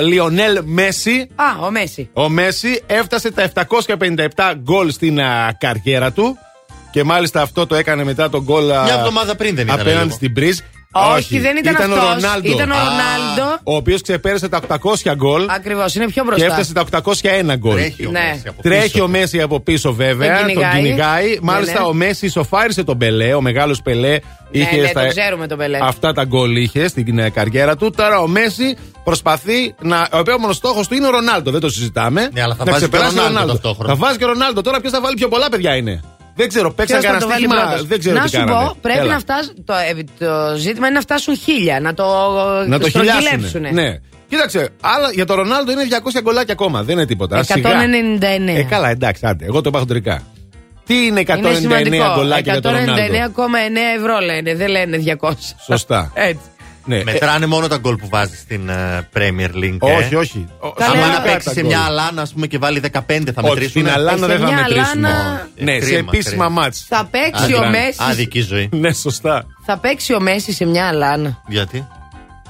Λιονέλ 0.00 0.60
Μέση, 0.64 1.28
Α, 1.34 1.66
ο 1.66 1.70
Μέση. 1.70 2.08
ο 2.12 2.28
Μέση 2.28 2.82
έφτασε 2.86 3.30
τα 3.30 3.42
757 3.42 4.54
γκολ 4.62 4.90
στην 4.90 5.20
α, 5.20 5.56
καριέρα 5.58 6.12
του. 6.12 6.36
Και 6.90 7.04
μάλιστα 7.04 7.42
αυτό 7.42 7.66
το 7.66 7.74
έκανε 7.74 8.04
μετά 8.04 8.30
τον 8.30 8.42
γκολ. 8.42 8.70
α, 8.72 8.82
Μια 8.82 8.94
εβδομάδα 8.94 9.34
πριν 9.36 9.54
δεν 9.54 9.66
ήταν 9.66 9.80
Απέναντι 9.80 10.02
λίγο. 10.04 10.14
στην 10.14 10.30
Μπριζ. 10.32 10.58
Όχι, 11.16 11.38
δεν 11.38 11.56
ήταν 11.56 11.74
ο 11.74 11.94
αυτός. 11.94 11.98
Ρονάλντο. 12.22 12.50
Ήταν 12.52 12.70
ο 12.70 12.74
Α, 12.74 12.78
Ρονάλντο. 12.78 13.58
Ο 13.64 13.76
οποίος 13.76 14.00
ξεπέρασε 14.00 14.48
τα 14.48 14.56
800 14.56 15.14
γκολ. 15.16 15.46
Ακριβώς, 15.50 15.94
είναι 15.94 16.06
πιο 16.08 16.22
Και 16.22 16.28
μπροστά. 16.28 16.46
έφτασε 16.46 16.72
τα 16.72 16.80
801 16.80 17.56
γκολ. 17.56 17.74
Τρέχει 17.76 18.06
ο 18.06 18.10
Ναι. 18.10 18.20
Μέση 18.32 18.48
από 18.48 18.62
Τρέχει 18.62 18.90
πίσω. 18.92 19.04
ο 19.04 19.08
Μέση 19.08 19.40
από 19.40 19.60
πίσω 19.60 19.92
βέβαια, 19.92 20.28
Τον 20.36 20.38
τον 20.46 20.48
κυνηγάει. 20.48 20.82
κυνηγάει. 20.82 21.38
Μάλιστα 21.42 21.80
ναι. 21.80 21.86
ο 21.86 21.92
Μέση 21.92 22.28
σοφάρισε 22.28 22.84
τον 22.84 22.98
Πελέ, 22.98 23.34
ο 23.34 23.40
μεγάλος 23.40 23.82
Πελέ. 23.82 24.18
Είχε 24.50 24.76
ναι, 24.80 24.86
στα- 24.86 25.00
τον 25.00 25.08
ξέρουμε 25.10 25.46
τον 25.46 25.58
Πελέ. 25.58 25.78
Αυτά 25.82 26.12
τα 26.12 26.24
γκολ 26.24 26.56
είχε 26.56 26.88
στην 26.88 27.18
ε, 27.18 27.30
καριέρα 27.30 27.76
του. 27.76 27.90
Τώρα 27.96 28.18
ο 28.20 28.26
Μέση 28.26 28.76
προσπαθεί 29.04 29.74
να. 29.80 30.08
Ο 30.12 30.18
επόμενο 30.18 30.52
στόχος 30.52 30.88
του 30.88 30.94
είναι 30.94 31.06
ο 31.06 31.10
Ρονάλντο, 31.10 31.50
δεν 31.50 31.60
το 31.60 31.68
συζητάμε. 31.70 32.28
Ναι, 32.32 32.42
αλλά 32.42 32.54
θα 32.54 32.64
να 32.64 32.70
βάζει 32.72 32.84
και 32.84 32.90
ξεπεράσει 32.90 33.16
Ρονάλντο 33.16 33.38
τον 33.38 33.48
ταυτόχρονα. 33.48 33.92
Θα 33.94 33.98
βάζει 33.98 34.18
και 34.18 34.24
ο 34.24 34.28
Ρονάλντο. 34.28 34.60
Τώρα 34.60 34.80
ποιος 34.80 34.92
θα 34.92 35.00
βάλει 35.00 35.14
πιο 35.16 35.28
πολλά 35.28 35.48
παιδιά 35.48 35.74
είναι. 35.76 36.00
Δεν 36.36 36.48
ξέρω, 36.48 36.70
παίξαν 36.72 37.00
Ποιος 37.00 37.12
θα 37.12 37.18
κανένα 37.18 37.20
το 37.20 37.28
βάλει 37.28 37.44
στοίχημα. 37.46 37.66
πρώτος. 37.68 37.86
Δεν 37.86 37.98
ξέρω 37.98 38.16
να 38.16 38.22
τι 38.22 38.28
σου 38.28 38.36
κάνανε. 38.36 38.66
πω, 38.66 38.76
πρέπει 38.80 38.98
Έλα. 39.00 39.12
να 39.12 39.18
φτάσουν. 39.18 39.54
Το, 39.64 39.74
ε, 39.74 40.04
το 40.24 40.56
ζήτημα 40.56 40.86
είναι 40.86 40.94
να 40.96 41.00
φτάσουν 41.00 41.36
χίλια, 41.36 41.80
να 41.80 41.94
το, 41.94 42.04
Να 42.66 42.78
το 42.78 42.88
χιλιάσουν. 42.90 43.20
στρογγυλέψουνε. 43.22 43.70
Ναι. 43.70 43.98
Κοίταξε, 44.28 44.68
αλλά 44.80 45.10
για 45.12 45.24
τον 45.26 45.36
Ρονάλντο 45.36 45.72
είναι 45.72 45.84
200 45.90 46.20
γκολάκια 46.22 46.52
ακόμα. 46.52 46.82
Δεν 46.82 46.96
είναι 46.96 47.06
τίποτα. 47.06 47.42
Σιγά. 47.42 47.70
199. 47.70 48.56
Ε, 48.58 48.62
καλά, 48.62 48.88
εντάξει, 48.88 49.26
άντε. 49.26 49.44
Εγώ 49.44 49.60
το 49.60 49.68
είπα 49.68 49.78
χοντρικά. 49.78 50.22
Τι 50.86 51.06
είναι 51.06 51.20
199 51.20 51.36
Είναι 51.38 51.54
σημαντικό. 51.54 52.12
γκολάκια 52.14 52.52
για 52.52 52.62
τον 52.62 52.72
Ρονάλντο; 52.72 53.02
199,9 53.02 53.96
ευρώ 53.98 54.18
λένε, 54.18 54.54
δεν 54.54 54.68
λένε 54.68 54.96
200. 55.20 55.32
Σωστά. 55.66 56.10
Έτσι. 56.14 56.40
Ναι. 56.86 57.02
Μετράνε 57.04 57.46
μόνο 57.46 57.68
τα 57.68 57.76
γκολ 57.76 57.96
που 57.96 58.08
βάζεις 58.08 58.38
στην 58.38 58.68
ε, 58.68 59.08
Premier 59.16 59.50
League. 59.62 59.78
ε. 59.88 59.92
Όχι, 59.96 60.14
όχι. 60.14 60.48
Ο- 60.58 60.70
Καλά, 60.72 60.90
Άμα 60.90 61.04
ένα 61.04 61.12
να 61.14 61.20
παίξει 61.20 61.46
τα 61.46 61.52
σε 61.52 61.60
γκολ. 61.60 61.68
μια 61.70 61.80
αλάνα 61.80 62.22
ας 62.22 62.32
πούμε, 62.32 62.46
και 62.46 62.58
βάλει 62.58 62.80
15 62.80 62.90
θα 63.32 63.40
Όχι, 63.42 63.48
μετρήσουν. 63.48 63.70
στην 63.70 63.88
Αλάνα 63.88 64.24
Ε, 64.24 64.28
δεν 64.28 64.38
σε 64.38 64.44
θα 64.44 64.52
μια 64.52 64.56
μετρήσουμε. 64.62 65.08
Αλάνα- 65.08 65.48
Ναι, 65.56 65.72
σε 65.72 65.78
Κρίμα, 65.78 65.98
επίσημα 65.98 66.30
κρίμα. 66.30 66.48
μάτς. 66.48 66.84
Θα 66.88 67.08
παίξει 67.10 67.54
ο 67.54 67.68
Μέσης. 67.70 68.00
Άδικη 68.00 68.40
ζωή. 68.40 68.68
Ναι, 68.72 68.92
σωστά. 68.92 69.46
Θα 69.64 69.78
παίξει 69.78 70.14
ο 70.14 70.20
Μέσης 70.20 70.56
σε 70.56 70.64
μια 70.64 70.88
αλάνα. 70.88 71.42
Γιατί; 71.48 71.86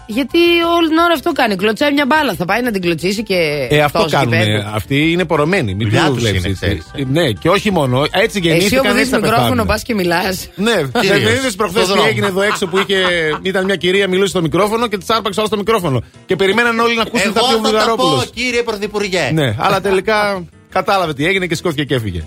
Γιατί 0.07 0.39
όλη 0.79 0.89
την 0.89 0.97
ώρα 0.99 1.13
αυτό 1.15 1.33
κάνει. 1.33 1.57
Κλωτσάει 1.57 1.93
μια 1.93 2.07
μπάλα. 2.07 2.35
Θα 2.35 2.45
πάει 2.45 2.63
να 2.63 2.71
την 2.71 2.81
κλωτσίσει 2.81 3.23
και. 3.23 3.67
Ε, 3.71 3.81
αυτό 3.81 3.99
εκτός 3.99 4.13
κάνουν. 4.13 4.33
γηπέδου. 4.33 4.63
Αυτοί 4.75 5.11
είναι 5.13 5.25
πορωμένοι. 5.25 5.75
Μην 5.75 5.89
Δουλειά 5.89 6.05
τους 6.05 6.13
τους 6.15 6.23
βλέπεις. 6.23 6.45
είναι, 6.45 6.53
ξέρεις, 6.55 6.91
ε. 6.95 7.05
Ναι, 7.11 7.31
και 7.33 7.49
όχι 7.49 7.71
μόνο. 7.71 8.03
Έτσι 8.11 8.39
Εσύ 8.39 8.41
γεννήθηκαν. 8.49 8.79
όπου 8.87 8.93
δει 8.95 8.99
έτσι 8.99 9.11
θα 9.11 9.17
μικρόφωνο 9.17 9.45
πεθάνουν. 9.45 9.67
πας 9.67 9.83
και 9.83 9.95
μιλάς. 9.95 10.49
Ναι, 10.55 10.73
Κυρίως. 11.01 11.23
δεν 11.23 11.35
είδε 11.35 11.51
προχθές 11.57 11.83
Στο 11.83 11.93
τι 11.93 11.99
δρόμο. 11.99 12.07
έγινε 12.11 12.27
εδώ 12.27 12.43
έξω 12.43 12.67
που 12.67 12.79
είχε, 12.79 12.97
ήταν 13.43 13.65
μια 13.65 13.77
κυρία 13.77 14.09
μιλούσε 14.09 14.29
στο 14.31 14.41
μικρόφωνο 14.43 14.87
και 14.87 14.99
της 14.99 15.11
άρπαξε 15.11 15.39
όλα 15.41 15.49
στο 15.49 15.57
μικρόφωνο. 15.59 16.03
Και 16.27 16.37
περιμέναν 16.37 16.79
όλοι 16.79 16.95
να 16.97 17.03
ακούσουν 17.03 17.27
Εγώ 17.27 17.35
τα 17.35 17.41
πιο 17.41 17.49
θα 17.57 17.63
τα 17.63 17.69
Βουλγαρόπουλο. 17.69 18.17
πω 18.17 18.23
κύριε 18.35 18.63
Πρωθυπουργέ. 18.63 19.31
Ναι, 19.33 19.55
αλλά 19.59 19.81
τελικά 19.81 20.45
κατάλαβε 20.71 21.15
τι 21.15 21.27
έγινε 21.27 21.47
και 21.47 21.55
σηκώθηκε 21.55 21.85
και 21.85 21.95
έφυγε. 21.95 22.25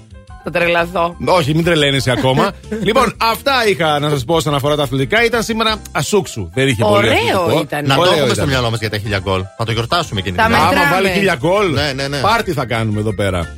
Θα 0.52 0.60
τρελαθώ. 0.60 1.16
Όχι, 1.26 1.54
μην 1.56 1.64
τρελαίνεσαι 1.64 2.12
ακόμα. 2.12 2.52
λοιπόν, 2.88 3.14
αυτά 3.18 3.68
είχα 3.68 4.00
να 4.00 4.10
σας 4.10 4.24
πω 4.26 4.36
όσον 4.36 4.56
αφορά 4.56 4.76
τα 4.76 4.84
αθλητικά. 4.84 5.24
Ήταν 5.24 5.44
σήμερα 5.44 5.82
ασούξου. 5.92 6.50
Δεν 6.54 6.68
είχε 6.68 6.84
πολύ 6.84 6.96
Ωραίο 6.96 7.12
αθλητικό. 7.42 7.62
ήταν. 7.62 7.86
Να 7.86 7.94
το 7.96 8.00
Ωραίο 8.02 8.12
έχουμε 8.14 8.26
ήταν. 8.26 8.36
στο 8.36 8.46
μυαλό 8.48 8.70
μας 8.70 8.80
για 8.80 8.90
τα 8.90 8.98
χίλια 8.98 9.20
γκολ. 9.20 9.42
Θα 9.58 9.66
το 9.66 9.72
γιορτάσουμε 9.72 10.20
εκείνη 10.20 10.38
Τα 10.38 10.44
την 10.44 10.52
με- 10.52 10.58
ημέρα. 10.58 10.72
Άμα 10.72 10.82
Μετράμε. 10.84 11.04
βάλει 11.04 11.18
χίλια 11.18 11.36
γκολ, 11.36 11.72
Ναι, 11.74 11.92
ναι, 11.96 12.08
ναι. 12.08 12.18
πάρτι 12.18 12.52
θα 12.54 12.66
κάνουμε 12.66 13.00
εδώ 13.00 13.14
πέρα. 13.16 13.56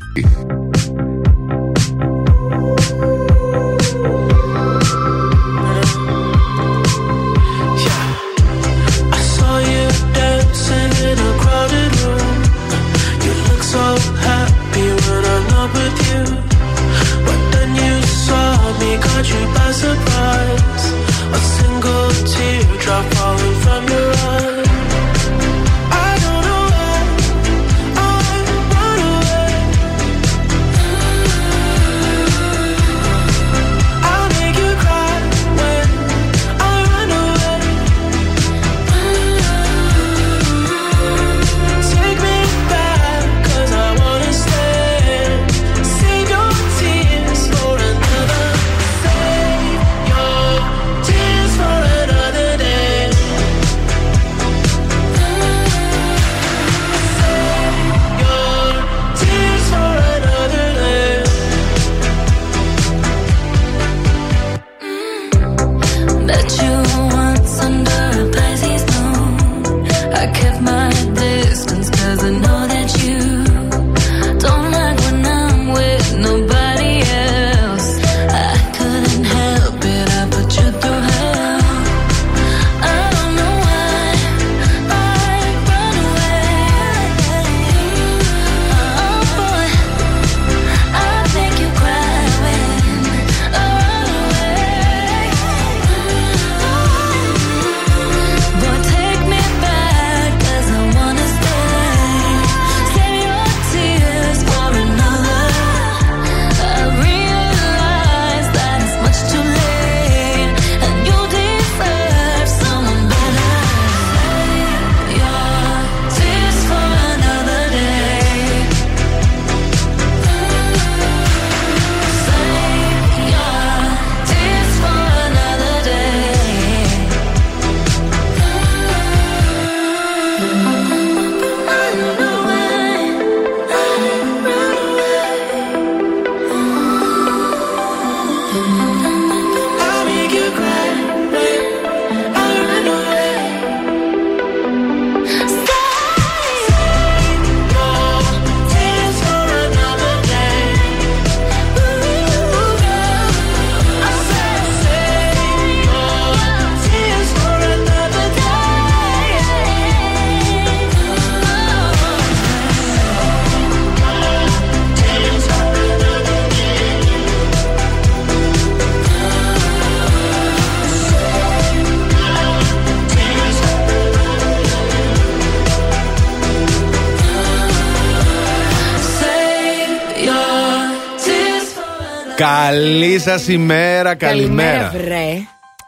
Καλή 183.23 183.39
σας 183.39 183.47
ημέρα, 183.47 184.15
καλημέρα. 184.15 184.89
βρε. 184.89 185.27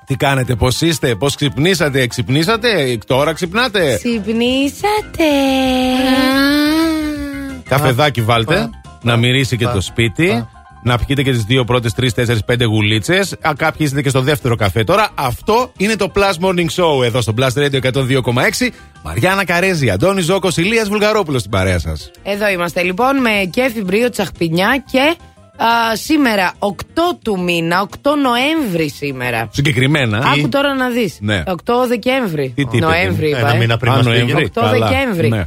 Τι 0.05 0.15
κάνετε, 0.15 0.55
πώς 0.55 0.81
είστε, 0.81 1.15
πώς 1.15 1.35
ξυπνήσατε, 1.35 2.07
ξυπνήσατε, 2.07 2.97
τώρα 3.05 3.33
ξυπνάτε; 3.33 3.95
Ξυπνήσατε. 3.95 5.29
Καφεδάκι 7.69 8.21
βάλτε, 8.21 8.69
να 9.01 9.17
μυρίσει 9.17 9.57
και 9.57 9.65
το 9.65 9.81
σπίτι. 9.81 10.47
Να 10.83 10.97
πιείτε 10.97 11.23
και 11.23 11.31
τις 11.31 11.43
δύο 11.43 11.63
πρώτες, 11.63 11.93
τρεις, 11.93 12.13
τέσσερις, 12.13 12.43
πέντε 12.43 12.65
γουλίτσες. 12.65 13.35
Κάποιοι 13.57 13.79
είστε 13.79 14.01
και 14.01 14.09
στο 14.09 14.21
δεύτερο 14.21 14.55
καφέ 14.55 14.83
τώρα. 14.83 15.09
Αυτό 15.15 15.71
είναι 15.77 15.95
το 15.95 16.11
Plus 16.15 16.45
Morning 16.45 16.67
Show 16.75 17.03
εδώ 17.03 17.21
στο 17.21 17.33
Plus 17.37 17.63
Radio 17.63 17.79
102,6. 17.81 18.71
Μαριάννα 19.03 19.45
Καρέζη, 19.45 19.89
Αντώνης 19.89 20.25
Ζώκος, 20.25 20.57
Ηλίας 20.57 20.87
Βουλγαρόπουλος 20.89 21.39
στην 21.39 21.51
παρέα 21.51 21.79
σας. 21.79 22.11
Εδώ 22.23 22.49
είμαστε 22.49 22.81
λοιπόν 22.81 23.21
με 23.21 23.49
κέφι 23.51 23.83
μπρίο 23.83 24.09
τσαχπινιά 24.09 24.83
και 24.91 25.15
α, 25.57 25.95
σήμερα 25.95 26.53
8 26.59 26.73
του 27.23 27.39
μήνα, 27.41 27.81
8 27.81 28.11
Νοέμβρη 28.21 28.89
σήμερα. 28.89 29.49
Συγκεκριμένα. 29.51 30.17
Άκου 30.37 30.49
τώρα 30.49 30.73
να 30.73 30.89
δεις. 30.89 31.17
Ναι. 31.21 31.43
8 31.45 31.53
Δεκέμβρη. 31.87 32.53
Τι, 32.55 32.65
τι 32.65 32.77
είπε, 32.77 32.85
Νοέμβρη, 32.85 33.29
ένα 33.29 33.39
είπα. 33.39 33.53
ε. 33.53 33.57
μήνα 33.57 33.77
πριν 33.77 33.91
Α, 33.91 33.95
μας 33.95 34.05
Νοέμβρη. 34.05 34.25
πήγαινε. 34.25 34.49
8 34.53 34.61
Καλά. 34.61 34.87
Δεκέμβρη. 34.87 35.29
Ναι. 35.29 35.39
Α, 35.39 35.45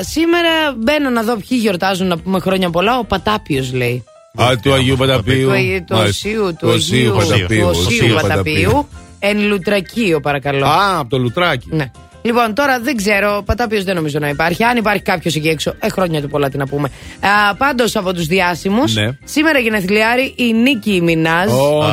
σήμερα 0.00 0.50
μπαίνω 0.76 1.10
να 1.10 1.22
δω 1.22 1.34
ποιοι 1.36 1.58
γιορτάζουν 1.60 2.06
να 2.06 2.18
πούμε 2.18 2.40
χρόνια 2.40 2.70
πολλά. 2.70 2.98
Ο 2.98 3.04
Πατάπιος 3.04 3.72
λέει. 3.72 4.04
Α, 4.42 4.50
του 4.62 4.72
Αγίου 4.72 4.96
Παταπίου. 4.96 5.46
Του, 5.48 5.52
Αγίου- 5.52 5.84
του 5.84 5.94
Μάλιστα. 5.94 6.28
Οσίου, 6.28 6.46
του 6.46 6.56
Του 6.60 6.68
Οσίου 6.68 6.96
Αγίου 6.98 7.14
Παταπίου. 7.28 7.60
του 7.60 7.78
Οσίου 7.86 8.14
Παταπίου. 8.20 8.88
Εν 9.18 9.40
Λουτρακείο, 9.40 10.20
παρακαλώ. 10.20 10.66
Α, 10.66 10.98
από 10.98 11.08
το 11.10 11.18
Λουτράκι. 11.18 11.68
Ναι. 11.70 11.90
Λοιπόν, 12.22 12.54
τώρα 12.54 12.80
δεν 12.80 12.96
ξέρω, 12.96 13.42
Πατάπιος 13.46 13.84
δεν 13.84 13.94
νομίζω 13.94 14.18
να 14.18 14.28
υπάρχει. 14.28 14.64
Αν 14.64 14.76
υπάρχει 14.76 15.02
κάποιος 15.02 15.34
εκεί 15.34 15.48
έξω, 15.48 15.74
ε, 15.80 15.88
χρόνια 15.88 16.20
του 16.20 16.28
πολλά 16.28 16.48
τι 16.48 16.56
να 16.56 16.66
πούμε. 16.66 16.88
Πάντως 17.58 17.96
από 17.96 18.14
τους 18.14 18.26
διάσημους, 18.26 18.94
Ναι. 18.94 19.08
σήμερα 19.24 19.58
γενεθλιάρη 19.58 20.34
η 20.36 20.52
Νίκη 20.52 21.00
Μινάζ. 21.02 21.50
Ω, 21.52 21.84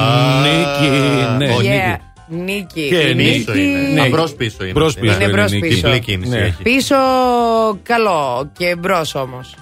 Νίκη, 0.41 0.89
ναι. 1.38 1.49
Ο 1.53 1.57
Yeah. 1.61 1.97
Νίκη. 2.30 2.88
Και 2.89 2.95
Η 2.97 3.15
πίσω 3.15 3.53
είναι. 3.57 3.80
Ναι. 3.93 4.01
Αμπρός 4.01 4.34
πίσω 4.34 4.63
είναι. 4.63 4.71
Μπρος 4.71 4.93
πίσω 4.93 5.13
Είναι 5.13 5.23
είναι 5.23 5.34
μπρος 5.34 5.51
Νίκη. 5.51 5.67
πίσω. 5.67 5.82
Διπλή 5.88 5.99
κίνηση 5.99 6.30
Ναι. 6.32 6.38
έχει. 6.39 6.61
Πίσω 6.63 6.95
καλό 7.84 8.49
και 8.57 8.75
μπρος 8.75 9.15
όμως. 9.15 9.53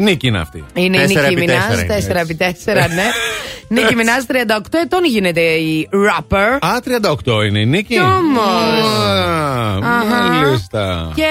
Νίκη 0.00 0.26
είναι 0.26 0.38
αυτή. 0.40 0.64
Είναι 0.74 0.96
η 0.96 1.00
Τέσσερα 1.00 1.28
Νίκη 1.28 1.40
επί 1.40 1.50
Μινάζ, 1.50 1.82
τέσσερα 1.86 2.20
είναι 2.20 2.36
4x4, 2.64 2.94
ναι. 2.94 3.04
Νίκη 3.80 3.94
Μινάζ, 3.94 4.22
38 4.28 4.34
ετών 4.84 5.04
γίνεται 5.04 5.40
η 5.40 5.88
rapper. 5.92 6.58
Α, 6.60 6.70
38 7.24 7.44
είναι 7.46 7.60
η 7.60 7.66
Νίκη. 7.66 7.94
Κι 7.94 8.00
όμως. 8.00 8.44
Α, 8.44 9.98
Αχα. 9.98 10.22
Μάλιστα. 10.32 11.12
Και 11.14 11.26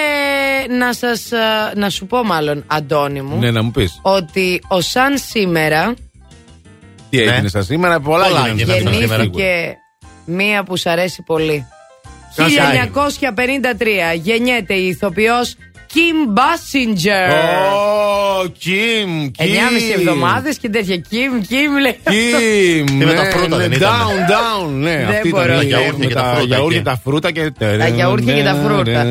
να 0.77 0.93
σας, 0.93 1.31
α, 1.31 1.71
να 1.75 1.89
σου 1.89 2.05
πω 2.05 2.23
μάλλον, 2.23 2.63
Αντώνη 2.67 3.21
μου, 3.21 3.37
Ναι, 3.39 3.51
να 3.51 3.63
μου 3.63 3.71
πεις. 3.71 3.99
ότι 4.01 4.61
ο 4.67 4.81
Σαν 4.81 5.17
σήμερα 5.17 5.93
Τι 7.09 7.21
έγινε 7.21 7.47
σα 7.47 7.63
σήμερα, 7.63 7.99
πολλά 7.99 8.25
Πολλά 8.25 8.39
γίνανε 8.39 8.61
γίνανε 8.61 8.79
σήμερα. 8.79 8.95
σήμερα. 8.99 9.23
γεννήθηκε 9.23 9.77
μία 10.25 10.63
που 10.63 10.75
σ' 10.75 10.85
αρέσει 10.85 11.23
πολύ. 11.25 11.65
Ποια 12.35 12.89
1953 14.13 14.15
γεννιέται 14.15 14.73
η 14.73 14.87
ηθοποιός 14.87 15.55
Kim 15.93 16.17
Basinger. 16.37 17.29
Ω, 17.73 18.45
Κιμ, 18.59 19.31
Κιμ. 19.31 19.47
9,5 19.47 19.99
εβδομάδες 19.99 20.57
και 20.57 20.69
τέτοια 20.69 20.95
Kim, 21.11 21.43
Kim 21.51 21.81
λέει 21.81 21.97
αυτό. 22.07 22.11
Κιμ, 22.11 22.85
Τι 22.99 23.05
με 23.05 23.13
τα 23.13 23.23
ναι, 23.23 23.29
φρούτα 23.29 23.57
ναι, 23.57 23.63
δεν 23.63 23.71
ήταν. 23.71 23.89
Down, 23.91 24.31
down, 24.31 24.69
ναι. 24.71 24.95
Δεν 24.95 25.07
Αυτή 25.15 25.27
ήταν 25.27 25.41
μπορώ. 25.45 25.53
η 25.53 25.57
Τα 25.57 25.63
γιαούρτια 25.63 26.07
γιαούρτια 26.07 26.07
και 26.07 26.07
και 26.07 26.13
τα 26.13 26.21
τα 26.21 26.31
φρούτα 26.33 26.49
γιαούρτια 26.49 26.67
εκεί. 26.67 26.75
και 26.77 26.89
τα 26.89 26.99
φρούτα 27.03 27.31
και. 27.31 27.51
Τα 27.79 27.87
γιαούρτια 27.87 28.33
και 28.33 28.43
τα 28.43 28.53
φρούτα. 28.65 29.03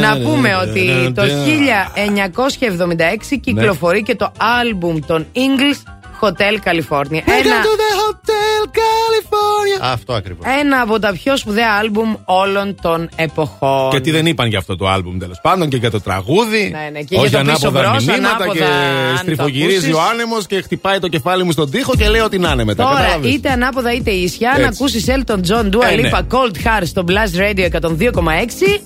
Να 0.00 0.18
πούμε 0.18 0.50
ότι 0.62 1.12
το 1.14 1.22
1976 3.32 3.38
κυκλοφορεί 3.40 4.02
και 4.02 4.14
το 4.16 4.32
άλμπουμ 4.60 4.98
των 5.06 5.26
English 5.34 5.80
Hotel 6.20 6.54
California. 6.68 7.22
Ένα, 7.24 7.56
Αυτό 9.80 10.12
ακριβώς. 10.12 10.46
ένα 10.60 10.80
από 10.80 10.98
τα 10.98 11.12
πιο 11.12 11.36
σπουδαία 11.36 11.72
άλμπουμ 11.80 12.14
όλων 12.24 12.74
των 12.82 13.08
εποχών. 13.16 13.90
Και 13.90 14.00
τι 14.00 14.10
δεν 14.10 14.26
είπαν 14.26 14.48
για 14.48 14.58
αυτό 14.58 14.76
το 14.76 14.88
άλμπουμ 14.88 15.18
τέλος 15.18 15.38
πάντων 15.42 15.68
και 15.68 15.76
για 15.76 15.90
το 15.90 16.00
τραγούδι. 16.00 16.70
Ναι, 16.72 16.88
ναι, 16.92 17.00
και 17.02 17.16
όχι 17.16 17.28
για 17.28 17.38
το 17.38 17.44
πίσω 17.52 17.66
ανάποδα 17.68 17.90
μπρος, 17.90 18.04
μηνύματα 18.04 18.34
ανάποδα, 18.34 18.52
και 18.58 18.64
αν 18.64 19.12
το 19.12 19.18
στριφογυρίζει 19.18 19.76
ακούσεις. 19.76 19.94
ο 19.94 20.00
άνεμος 20.12 20.46
και 20.46 20.60
χτυπάει 20.62 20.98
το 20.98 21.08
κεφάλι 21.08 21.44
μου 21.44 21.52
στον 21.52 21.70
τοίχο 21.70 21.92
και 21.98 22.08
λέει 22.08 22.20
ότι 22.20 22.38
να 22.38 22.50
είναι 22.50 22.64
μετά. 22.64 22.82
Τώρα, 22.84 22.96
κατάλαβες; 23.00 23.32
είτε 23.32 23.50
ανάποδα 23.50 23.92
είτε 23.92 24.10
ίσια, 24.10 24.48
να 24.50 24.56
Έτσι. 24.64 24.68
ακούσεις 24.72 25.04
Elton 25.08 25.40
John, 25.48 25.64
Dua 25.74 25.90
Ε, 25.90 25.94
ναι. 25.96 26.10
Lipa, 26.12 26.18
Cold 26.18 26.54
Heart 26.66 26.82
στο 26.84 27.04
Blast 27.08 27.38
Radio 27.40 27.64
102,6. 27.64 28.80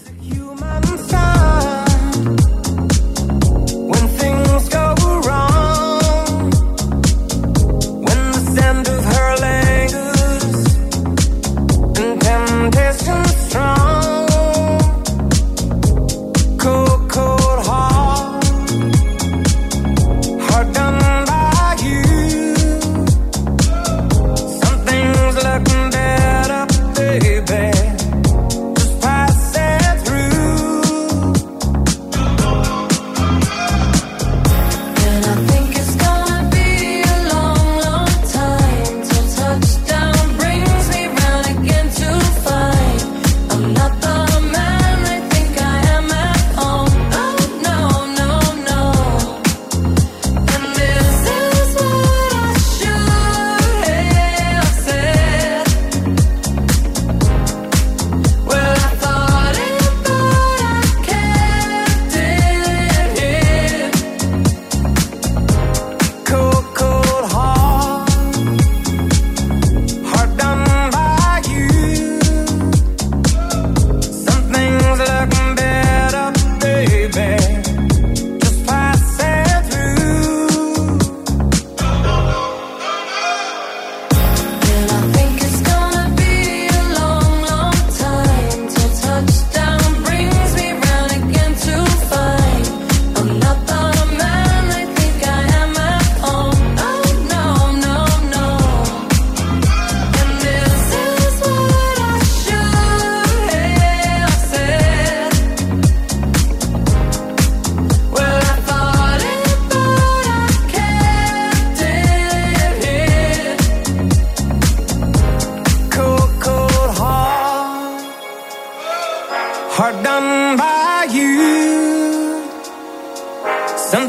too 12.99 13.25
strong. 13.49 13.92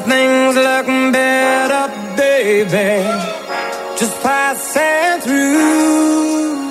Things 0.02 0.56
looking 0.56 1.12
better, 1.12 2.18
baby. 2.18 3.04
Just 3.96 4.20
passing 4.22 5.22
through. 5.22 6.63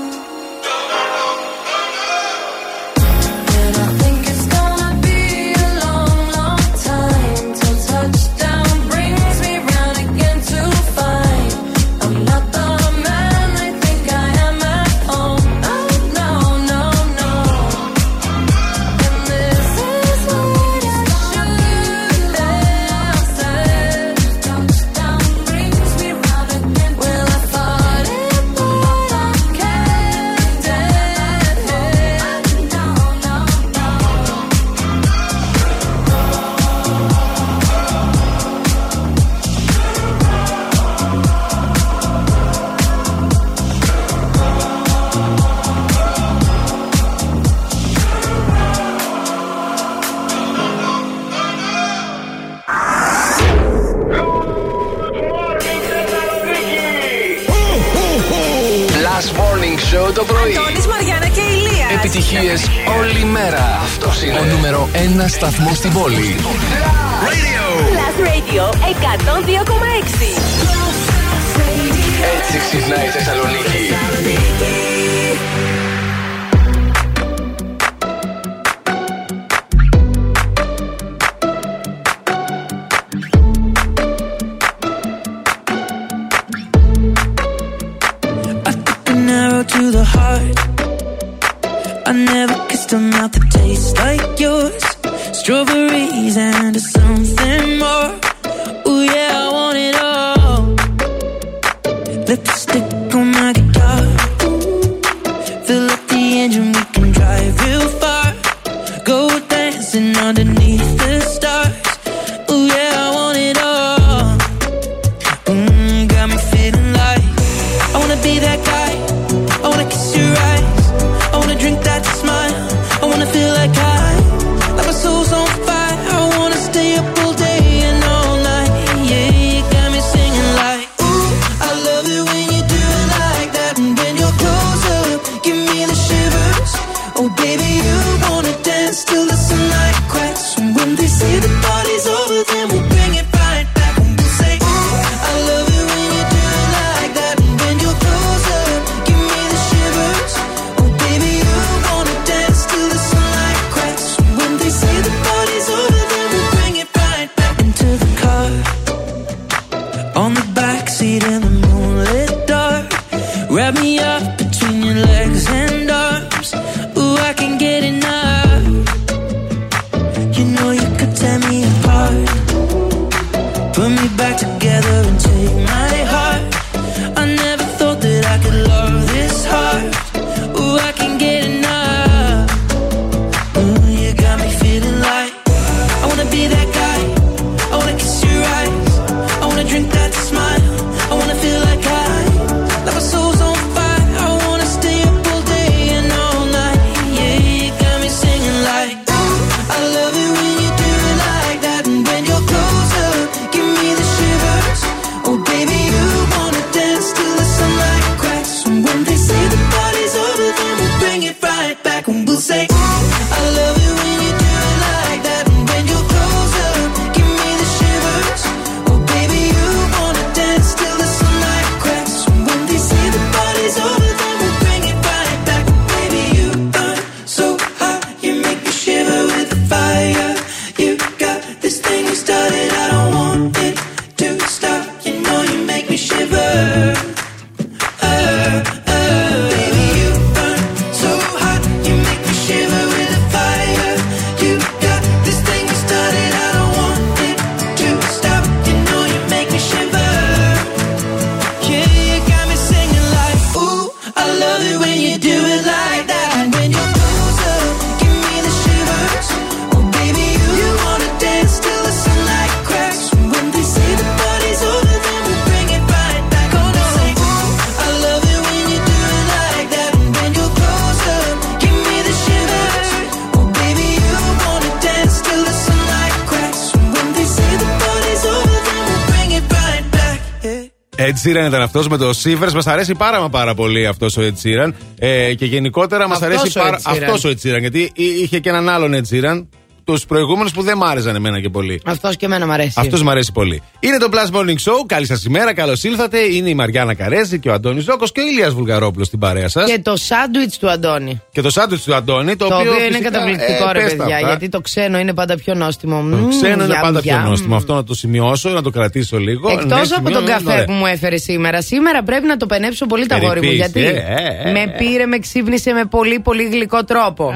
Sheeran 281.25 281.47
ήταν 281.47 281.63
αυτός 281.63 281.89
με 281.89 281.97
το 281.97 282.11
Sivers. 282.25 282.53
Μας 282.53 282.67
αρέσει 282.67 282.95
πάρα, 282.95 283.21
μα 283.21 283.29
πάρα 283.29 283.55
πολύ 283.55 283.87
αυτός 283.87 284.17
ο 284.17 284.23
Ed 284.23 284.73
ε, 284.99 285.35
και 285.35 285.45
γενικότερα 285.45 286.09
μας 286.09 286.23
αρέσει 286.23 286.53
πάρα. 286.53 286.81
Αυτός 286.85 287.25
ο 287.25 287.29
Ed 287.29 287.59
Γιατί 287.61 287.93
είχε 287.95 288.39
και 288.39 288.49
έναν 288.49 288.69
άλλον 288.69 288.95
Ed 288.95 289.15
Sheeran 289.15 289.47
τους 289.85 290.07
προηγούμενους 290.07 290.53
που 290.53 290.63
δεν 290.63 290.77
μ' 290.77 290.83
άρεσαν 290.85 291.15
εμένα 291.15 291.41
και 291.41 291.49
πολύ. 291.49 291.81
Αυτός 291.85 292.17
και 292.17 292.27
εμένα 292.27 292.47
μ' 292.47 292.51
αρέσει. 292.51 292.75
Αυτός 292.77 293.03
μ' 293.03 293.09
αρέσει 293.09 293.33
πολύ. 293.33 293.63
Είναι 293.85 293.97
το 293.97 294.09
Plus 294.13 294.37
Morning 294.37 294.71
Show. 294.71 294.87
Καλή 294.87 295.07
σας 295.07 295.25
ημέρα, 295.25 295.55
καλώς 295.55 295.85
ήλθατε. 295.85 296.19
Είναι 296.19 296.49
η 296.49 296.55
Μαριάννα 296.55 296.95
Καρέζη 296.95 297.39
και 297.39 297.49
ο 297.49 297.53
Αντώνης 297.53 297.85
Ζώκος 297.85 298.13
και 298.13 298.21
ο 298.21 298.27
Ηλίας 298.27 298.55
Βουλγαρόπουλος 298.55 299.07
στην 299.07 299.19
παρέα 299.19 299.49
σας. 299.49 299.71
Και 299.71 299.79
το 299.79 299.97
σάντουιτς 299.97 300.59
του 300.59 300.71
Αντώνη. 300.71 301.23
Και 301.33 301.41
το 301.41 301.51
σάντουιτς 301.51 301.85
του 301.85 301.95
Αντώνη, 301.95 302.37
το, 302.37 302.49
το 302.49 302.57
οποίο, 302.57 302.73
οποίο 302.73 302.85
είναι 302.85 302.97
φυσικά, 302.97 303.11
καταπληκτικό, 303.11 303.69
ε, 303.69 303.73
ρε 303.73 303.83
παιδιά, 303.83 304.05
αυτά. 304.05 304.27
γιατί 304.27 304.49
το 304.49 304.61
ξένο 304.61 304.99
είναι 304.99 305.15
πάντα 305.15 305.37
πιο 305.37 305.55
νόστιμο. 305.55 306.07
Το 306.11 306.29
ξένο 306.29 306.63
mm, 306.63 306.67
είναι 306.67 306.79
πάντα 306.81 307.01
πιο 307.01 307.19
νόστιμο. 307.19 307.55
Mm. 307.55 307.59
Αυτό 307.59 307.75
να 307.75 307.85
το 307.85 307.95
σημειώσω, 307.95 308.51
να 308.51 308.63
το 308.63 308.71
κρατήσω 308.71 309.19
λίγο. 309.19 309.51
Εκτός 309.51 309.91
ναι, 309.91 309.97
από 309.97 310.11
τον 310.11 310.25
καφέ 310.27 310.57
ναι. 310.57 310.65
που 310.65 310.73
μου 310.73 310.87
έφερε 310.87 311.17
σήμερα. 311.17 311.63
Σήμερα 311.63 312.03
πρέπει 312.03 312.27
να 312.27 312.37
το 312.37 312.47
πενέψω 312.47 312.87
πολύ 312.87 313.07
τα 313.07 313.19
γόρη 313.19 313.43
μου, 313.43 313.51
γιατί 313.51 313.85
ε, 313.85 313.89
ε, 313.89 314.49
ε, 314.49 314.53
με 314.53 314.75
πήρε, 314.79 315.07
με 315.07 315.19
ξύπνησε 315.19 315.73
με 315.73 315.85
πολύ 315.85 316.21
πολύ 316.21 316.45
γλυκό 316.49 316.85
τρόπο. 316.85 317.33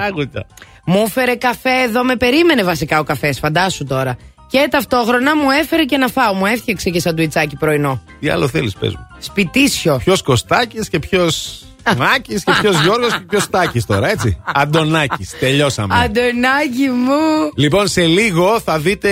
Μου 0.85 1.03
έφερε 1.07 1.35
καφέ 1.35 1.83
εδώ, 1.89 2.05
με 2.05 2.17
περίμενε 2.17 2.63
βασικά 2.63 2.99
ο 2.99 3.03
καφές, 3.03 3.39
φαντάσου 3.39 3.85
τώρα. 3.85 4.17
Και 4.57 4.69
ταυτόχρονα 4.71 5.37
μου 5.37 5.51
έφερε 5.51 5.85
και 5.85 5.97
να 5.97 6.09
φάω. 6.09 6.35
Μου 6.35 6.47
έφτιαξε 6.47 6.91
και 6.91 7.01
σαντουιτσάκι 7.01 7.57
πρωινό. 7.57 8.03
Τι 8.21 8.29
άλλο 8.29 8.49
θέλεις, 8.49 8.75
πες 8.75 8.95
μου. 8.95 9.07
Σπιτίσιο. 9.19 10.01
Ποιος 10.05 10.23
Κωστάκης 10.23 10.89
και 10.89 10.99
ποιος. 10.99 11.65
Μάκης 11.97 12.45
και 12.45 12.53
ποιος 12.61 12.83
Γιώργος 12.83 13.13
και 13.13 13.25
ποιος 13.29 13.51
Τάκη 13.51 13.83
τώρα, 13.83 14.11
έτσι. 14.11 14.41
Αντωνάκης. 14.63 15.35
Τελειώσαμε. 15.39 15.95
Αντωνάκη 15.95 16.89
μου. 16.89 17.51
Λοιπόν, 17.57 17.89
σε 17.89 18.03
λίγο 18.03 18.61
θα 18.61 18.79
δείτε. 18.79 19.11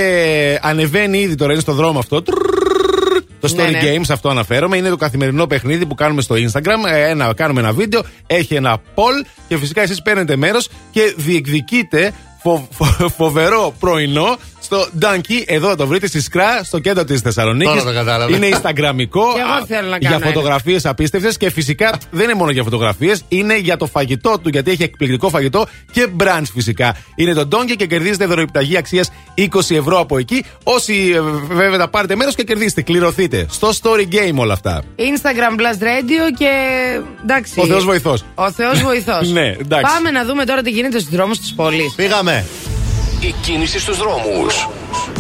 Ανεβαίνει 0.63 1.19
ήδη 1.19 1.35
τώρα, 1.35 1.53
είναι 1.53 1.61
στο 1.61 1.73
δρόμο 1.73 1.99
αυτό. 1.99 2.23
Το 2.23 3.53
Story 3.53 3.57
ναι, 3.57 3.71
ναι. 3.71 3.81
Games, 3.83 4.07
αυτό 4.11 4.29
αναφέρομαι, 4.29 4.77
είναι 4.77 4.89
το 4.89 4.97
καθημερινό 4.97 5.47
παιχνίδι 5.47 5.87
που 5.87 5.95
κάνουμε 5.95 6.23
στο 6.23 6.35
Instagram. 6.35 6.93
Ένα, 6.93 7.35
κάνουμε 7.35 7.61
ένα 7.61 7.73
βίντεο, 7.73 8.03
έχει 8.27 8.55
ένα 8.55 8.79
poll 8.95 9.27
και 9.49 9.57
φυσικά 9.57 9.83
εσεί 9.83 10.03
παίρνετε 10.03 10.37
μέρο 10.37 10.59
και 10.91 11.15
διεκδικείτε 11.17 12.13
φο, 12.43 12.69
φο, 12.71 13.09
φοβερό 13.09 13.75
πρωινό 13.79 14.37
στο 14.65 14.87
Donkey. 15.01 15.43
Εδώ 15.47 15.69
θα 15.69 15.77
το 15.77 15.87
βρείτε 15.87 16.07
στη 16.07 16.21
Σκρά, 16.23 16.65
στο 16.65 16.79
κέντρο 16.79 17.05
της 17.05 17.21
Θεσσαλονίκης. 17.21 17.73
Τώρα 17.73 17.85
το 17.85 17.93
κατάλαβα. 17.93 18.37
Είναι 18.37 18.49
Instagramικό. 18.53 19.23
Και 19.35 19.41
εγώ 19.41 19.53
α, 19.53 19.65
θέλω 19.67 19.89
να 19.89 19.97
Για 19.97 20.11
κάνω 20.11 20.25
ένα. 20.25 20.33
φωτογραφίες 20.35 20.87
απίστευτες 20.87 21.37
και 21.37 21.51
φυσικά 21.51 21.99
δεν 22.11 22.25
είναι 22.25 22.35
μόνο 22.35 22.51
για 22.51 22.63
φωτογραφίες, 22.63 23.23
είναι 23.29 23.59
για 23.59 23.77
το 23.77 23.87
φαγητό 23.87 24.39
του 24.43 24.49
γιατί 24.49 24.71
έχει 24.71 24.83
εκπληκτικό 24.83 25.29
φαγητό 25.29 25.67
και 25.93 26.07
brunch 26.21 26.43
φυσικά. 26.55 26.97
Είναι 27.15 27.33
το 27.33 27.49
Donkey 27.53 27.75
και 27.77 27.87
κερδίζετε 27.87 28.27
δωροεπιταγή 28.27 28.77
αξίας 28.77 29.11
20 29.39 29.45
ευρώ 29.77 29.99
από 30.01 30.19
εκεί. 30.19 30.45
Όσοι 30.63 31.13
ε, 31.15 31.21
βέβαια 31.55 31.79
θα 31.79 31.89
πάρετε 31.89 32.17
μέρος 32.17 32.35
και 32.35 32.43
κερδίσετε, 32.43 32.83
κληρωθείτε. 32.83 33.47
Στο 33.51 33.71
story 33.83 34.15
game 34.15 34.35
όλα 34.37 34.53
αυτά. 34.53 34.83
Instagram 34.97 35.61
Blast 35.61 35.83
Radio 35.83 36.37
και 36.39 36.49
εντάξει. 37.23 37.53
Ο 37.61 37.67
Θεός 37.67 37.85
βοηθός. 37.85 38.25
Ο 38.35 38.51
Θεός 38.53 38.83
βοηθός. 38.83 39.31
Ναι, 39.33 39.47
εντάξει. 39.61 39.93
Πάμε 39.95 40.11
να 40.11 40.25
δούμε 40.25 40.45
τώρα 40.45 40.63
τι 40.63 40.71
γίνεται 40.71 40.99
στους 40.99 41.11
δρόμους 41.13 41.39
της 41.39 41.55
πόλης. 41.55 41.93
Πήγαμε. 41.95 42.45
Η 43.29 43.35
κίνηση 43.41 43.79
στους 43.79 43.99
δρόμους. 43.99 44.69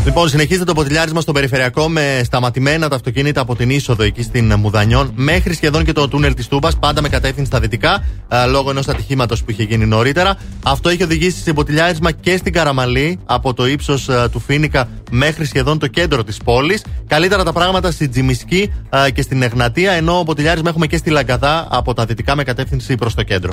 Λοιπόν, 0.05 0.29
συνεχίζεται 0.29 0.65
το 0.65 0.75
ποτηλιάρισμα 0.75 1.21
στο 1.21 1.33
περιφερειακό 1.33 1.89
με 1.89 2.21
σταματημένα 2.25 2.89
τα 2.89 2.97
αυτοκίνητα 2.97 3.41
από 3.41 3.57
την 3.57 3.71
είσοδο 3.71 4.03
εκεί 4.03 4.23
στην 4.23 4.55
Μουδανιών 4.55 5.13
μέχρι 5.15 5.55
σχεδόν 5.55 5.85
και 5.85 5.93
το 5.93 6.09
τούνελ 6.09 6.35
της 6.35 6.49
Τούμπας, 6.49 6.77
πάντα 6.77 7.03
με 7.03 7.09
κατεύθυνση 7.09 7.51
στα 7.51 7.61
δυτικά, 7.61 8.05
α, 8.29 8.47
λόγω 8.47 8.71
ενός 8.71 8.89
ατυχήματος 8.89 9.45
που 9.45 9.51
είχε 9.51 9.63
γίνει 9.63 9.87
νωρίτερα. 9.87 10.37
Αυτό 10.65 10.91
είχε 10.91 11.05
οδηγήσει 11.05 11.43
σε 11.43 11.53
ποτηλιάρισμα 11.53 12.11
και 12.11 12.37
στην 12.37 12.53
Καραμαλή 12.53 13.19
από 13.25 13.55
το 13.55 13.67
ύψος 13.67 14.09
του 14.33 14.41
Φίνικα 14.41 14.89
μέχρι 15.11 15.45
σχεδόν 15.45 15.79
το 15.79 15.87
κέντρο 15.87 16.25
της 16.25 16.37
πόλης. 16.45 16.85
Καλύτερα 17.07 17.45
τα 17.45 17.53
πράγματα 17.53 17.91
στη 17.91 18.09
Τζιμισκή 18.09 18.73
α, 18.97 19.09
και 19.11 19.23
στην 19.23 19.43
Εγνατία, 19.43 19.93
ενώ 19.93 20.23
ποτηλιάρισμα 20.27 20.69
έχουμε 20.69 20.87
και 20.87 20.97
στη 20.97 21.11
Λαγκαδά 21.11 21.67
από 21.71 21.95
τα 21.95 22.05
δυτικά 22.05 22.37
με 22.37 22.45
κατεύθυνση 22.45 22.95
προς 22.95 23.15
το 23.15 23.23
κέντρο. 23.23 23.53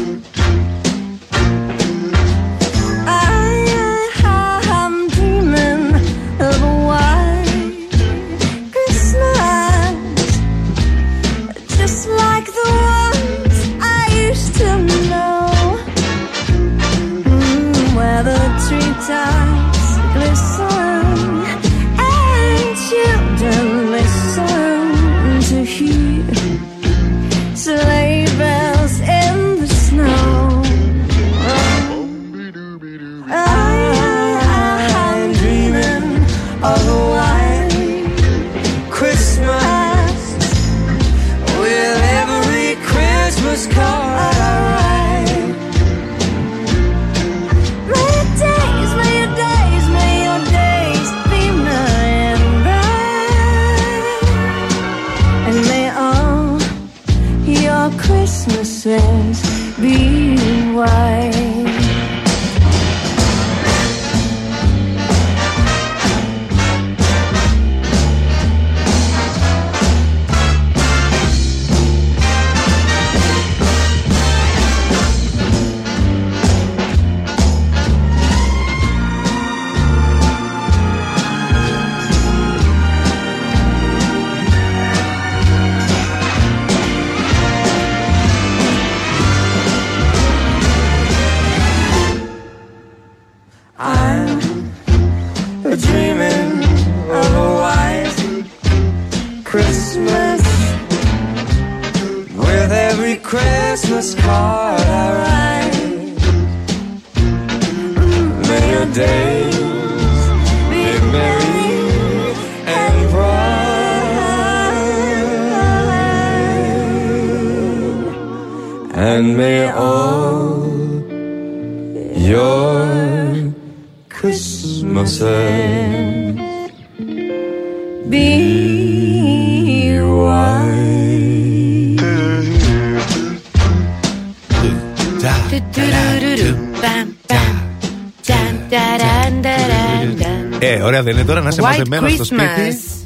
Είναι 141.21 141.29
τώρα 141.29 141.41
να 141.41 141.49
είσαι 141.49 141.61
White 141.61 141.65
μαζεμένο 141.65 142.09
στο 142.09 142.23
σπίτι. 142.23 142.41
Christmas. 142.57 143.05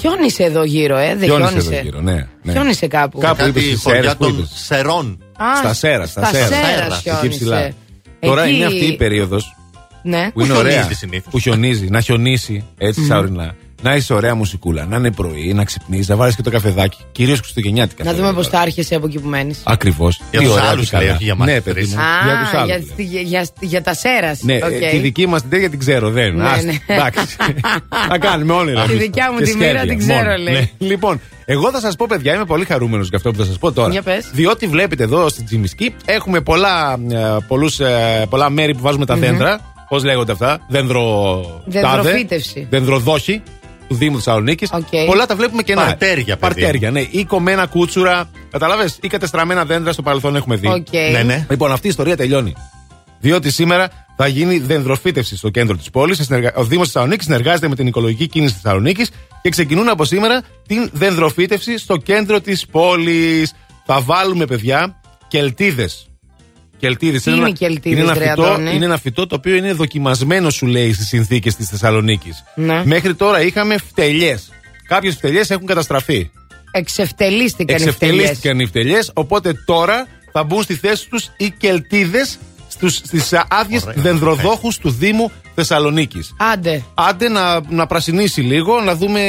Χιόνισε 0.00 0.42
εδώ 0.42 0.64
γύρω, 0.64 0.96
ε. 0.96 1.14
Δεν 1.16 1.28
Χιόνισε 1.28 1.48
χιόνισε. 1.50 1.74
εδώ 1.74 1.82
γύρω, 1.82 2.00
ναι. 2.00 2.26
ναι. 2.42 2.52
Χιόνισε 2.52 2.86
κάπου. 2.86 3.18
Κάπου 3.18 3.36
Κάτι 3.36 3.48
είπες 3.50 3.62
στις 3.62 3.80
χωριά 3.82 4.00
Σέρες 4.00 4.16
που 4.16 4.24
των 4.24 4.32
είπες; 4.38 4.50
Σερών. 4.54 5.18
Α, 5.36 5.56
Στα 5.56 5.74
Σέρας, 5.74 6.10
στα 6.10 6.24
στα 6.24 6.34
Σέρας. 6.34 6.48
Σέρας 6.48 6.98
Εκεί 6.98 7.10
χιόνισε. 7.10 7.28
ψηλά. 7.28 7.70
Τώρα 8.20 8.42
Εκεί- 8.44 8.54
είναι 8.56 8.64
αυτή 8.64 8.84
η 8.84 8.96
περίοδος 8.96 9.56
Ναι. 10.02 10.30
που 10.32 10.40
είναι 10.40 10.52
Που 10.52 10.58
ωραία. 10.58 10.72
χιονίζει 10.72 10.94
συνήθως. 10.98 11.30
Που 11.32 11.38
χιονίζει, 11.38 11.86
να 11.90 12.00
χιονίσει 12.00 12.64
έτσι 12.78 13.04
σαουρινά. 13.04 13.54
Να 13.86 13.94
είσαι 13.94 14.14
ωραία 14.14 14.34
μουσικούλα, 14.34 14.86
να 14.86 14.96
είναι 14.96 15.12
πρωί, 15.12 15.52
να 15.54 15.64
ξυπνήσει, 15.64 16.10
να 16.10 16.16
βάλει 16.16 16.34
και 16.34 16.42
το 16.42 16.50
καφεδάκι. 16.50 16.98
Κυρίως 17.12 17.38
Χριστουγεννιάτικα. 17.40 18.04
Να 18.04 18.14
δούμε 18.14 18.32
πώς 18.32 18.48
θα 18.48 18.60
άρχισε 18.60 18.94
από 18.94 19.06
εκεί 19.06 19.18
που 19.18 19.28
μένεις. 19.28 19.60
Ακριβώς. 19.64 20.20
Για 20.30 20.40
τους 20.40 20.56
άλλους 20.56 20.92
λέει, 20.92 21.08
όχι 21.08 21.24
για 21.24 21.34
μας 21.34 21.46
Ναι, 21.48 21.54
τους 21.54 21.62
παιδί 21.64 21.80
τρεις. 21.80 21.94
μου. 21.94 22.00
Α, 22.00 22.04
Για 22.24 22.38
τους 22.42 22.54
άλλους. 22.60 22.86
για, 22.96 23.20
για, 23.20 23.20
για, 23.20 23.46
για 23.60 23.82
τα 23.82 23.94
σέρας. 23.94 24.42
Ναι, 24.42 24.54
ε, 24.54 24.88
τη 24.90 24.96
δική 24.96 25.26
μας 25.26 25.40
την 25.40 25.50
τέτοια 25.50 25.70
την 25.70 25.78
ξέρω, 25.78 26.10
δεν. 26.10 26.34
Ναι, 26.34 26.44
Άστα, 26.44 26.62
ναι. 26.62 26.74
Εντάξει. 26.86 27.36
Θα 28.10 28.18
κάνουμε 28.18 28.52
όνειρα. 28.52 28.82
Τη 28.84 28.90
εμείς. 28.90 29.02
δικιά 29.02 29.32
μου 29.32 29.38
Και 29.38 29.44
τη 29.44 29.56
μοίρα 29.56 29.68
σχέδια, 29.68 29.86
την 29.88 29.98
ξέρω, 29.98 30.18
μόνο. 30.24 30.36
λέει. 30.36 30.54
Ναι. 30.54 30.86
Λοιπόν, 30.86 31.20
εγώ 31.44 31.70
θα 31.70 31.80
σας 31.80 31.96
πω, 31.96 32.06
παιδιά, 32.08 32.34
είμαι 32.34 32.44
πολύ 32.44 32.64
χαρούμενος 32.64 33.08
για 33.08 33.16
αυτό 33.16 33.30
που 33.30 33.36
θα 33.38 33.44
σας 33.44 33.58
πω 33.58 33.72
τώρα. 33.72 33.90
Για 33.92 34.02
πες. 34.02 34.30
Διότι 34.32 34.66
βλέπετε 34.66 35.02
εδώ 35.02 35.28
στην 35.28 35.44
Τζιμισκή 35.44 35.94
έχουμε 36.04 36.40
πολλά, 36.40 36.92
ε, 37.10 37.16
πολλούς, 37.48 37.80
ε, 37.80 38.26
πολλά 38.30 38.50
μέρη 38.50 38.74
που 38.74 38.82
βάζουμε 38.82 39.06
τα 39.06 39.14
δέντρα. 39.16 39.60
Πώς 39.88 40.04
λέγονται 40.04 40.32
αυτά, 40.32 40.58
δέντρο. 40.68 41.40
Δεντροφύτευση. 41.66 42.54
τάδε, 42.54 42.66
Δεντροδόχη 42.70 43.42
του 43.88 43.94
Δήμου 43.94 44.16
Θεσσαλονίκης. 44.16 44.70
Οκ. 44.72 45.06
Πολλά 45.06 45.26
τα 45.26 45.36
βλέπουμε 45.36 45.62
κενά. 45.62 45.84
Παρτέρια, 45.84 46.24
παιδί. 46.24 46.40
Παρτέρια, 46.40 46.90
ναι. 46.90 47.00
Ή 47.10 47.24
κομμένα 47.24 47.66
κούτσουρα. 47.66 48.30
Κατάλαβε, 48.50 48.88
ή 49.00 49.08
κατεστραμμένα 49.08 49.64
δέντρα 49.64 49.92
στο 49.92 50.02
παρελθόν 50.02 50.36
έχουμε 50.36 50.56
δει. 50.56 50.68
Οκ. 50.68 50.92
Ναι, 51.12 51.22
ναι. 51.22 51.46
Λοιπόν, 51.50 51.72
αυτή 51.72 51.86
η 51.86 51.90
ιστορία 51.90 52.16
τελειώνει. 52.16 52.54
Διότι 53.20 53.50
σήμερα 53.50 53.88
θα 54.16 54.26
γίνει 54.26 54.58
δενδροφύτευση 54.58 55.36
στο 55.36 55.48
κέντρο 55.48 55.76
της 55.76 55.90
πόλης. 55.90 56.30
Ο 56.54 56.64
Δήμος 56.64 56.86
Θεσσαλονίκης 56.86 57.24
συνεργάζεται 57.24 57.68
με 57.68 57.74
την 57.74 57.86
οικολογική 57.86 58.26
κίνηση 58.26 58.54
Θεσσαλονίκης 58.62 59.10
και 59.42 59.48
ξεκινούν 59.48 59.88
από 59.88 60.04
σήμερα 60.04 60.42
την 60.66 60.90
δενδροφύτευση 60.92 61.78
στο 61.78 61.96
κέντρο 61.96 62.40
της 62.40 62.66
πόλης. 62.66 63.54
Θα 63.86 64.00
βάλουμε, 64.00 64.46
παιδιά, 64.46 65.00
κελτίδες. 65.28 66.08
Κελτίδε. 66.78 67.18
Τι 67.18 67.30
είναι 67.30 67.48
οι 67.48 67.52
κελτίδες, 67.52 67.98
είναι, 67.98 68.10
ένα 68.10 68.18
ρε, 68.18 68.28
φυτό, 68.28 68.42
Αντώνη; 68.42 68.74
είναι 68.74 68.84
ένα 68.84 68.98
φυτό 68.98 69.26
το 69.26 69.34
οποίο 69.34 69.54
είναι 69.54 69.72
δοκιμασμένο, 69.72 70.50
σου 70.50 70.66
λέει, 70.66 70.92
στις 70.92 71.06
συνθήκες 71.06 71.56
της 71.56 71.68
Θεσσαλονίκης. 71.68 72.44
Ναι. 72.54 72.82
Μέχρι 72.84 73.14
τώρα 73.14 73.42
είχαμε 73.42 73.78
φτελιές. 73.78 74.48
Κάποιες 74.88 75.14
φτελιές 75.14 75.50
έχουν 75.50 75.66
καταστραφεί. 75.66 76.30
Εξευτελίστηκαν 76.70 77.76
οι 77.76 77.80
φτελιές. 77.80 78.18
Εξευτελίστηκαν 78.18 78.60
οι 78.60 78.66
φτελιές, 78.66 79.10
οπότε 79.14 79.52
τώρα 79.64 80.06
θα 80.32 80.44
μπουν 80.44 80.62
στη 80.62 80.74
θέση 80.74 81.08
τους 81.08 81.30
οι 81.36 81.50
κελτίδες 81.50 82.38
στις 82.88 83.32
άδειες 83.48 83.82
Ωραία. 83.82 84.02
δενδροδόχους 84.02 84.78
του 84.78 84.90
Δήμου 84.90 85.30
Θεσσαλονίκης. 85.54 86.34
Άντε. 86.52 86.82
Άντε 86.94 87.28
να, 87.28 87.60
να 87.68 87.86
πρασινίσει 87.86 88.40
λίγο, 88.40 88.80
να 88.80 88.94
δούμε 88.96 89.20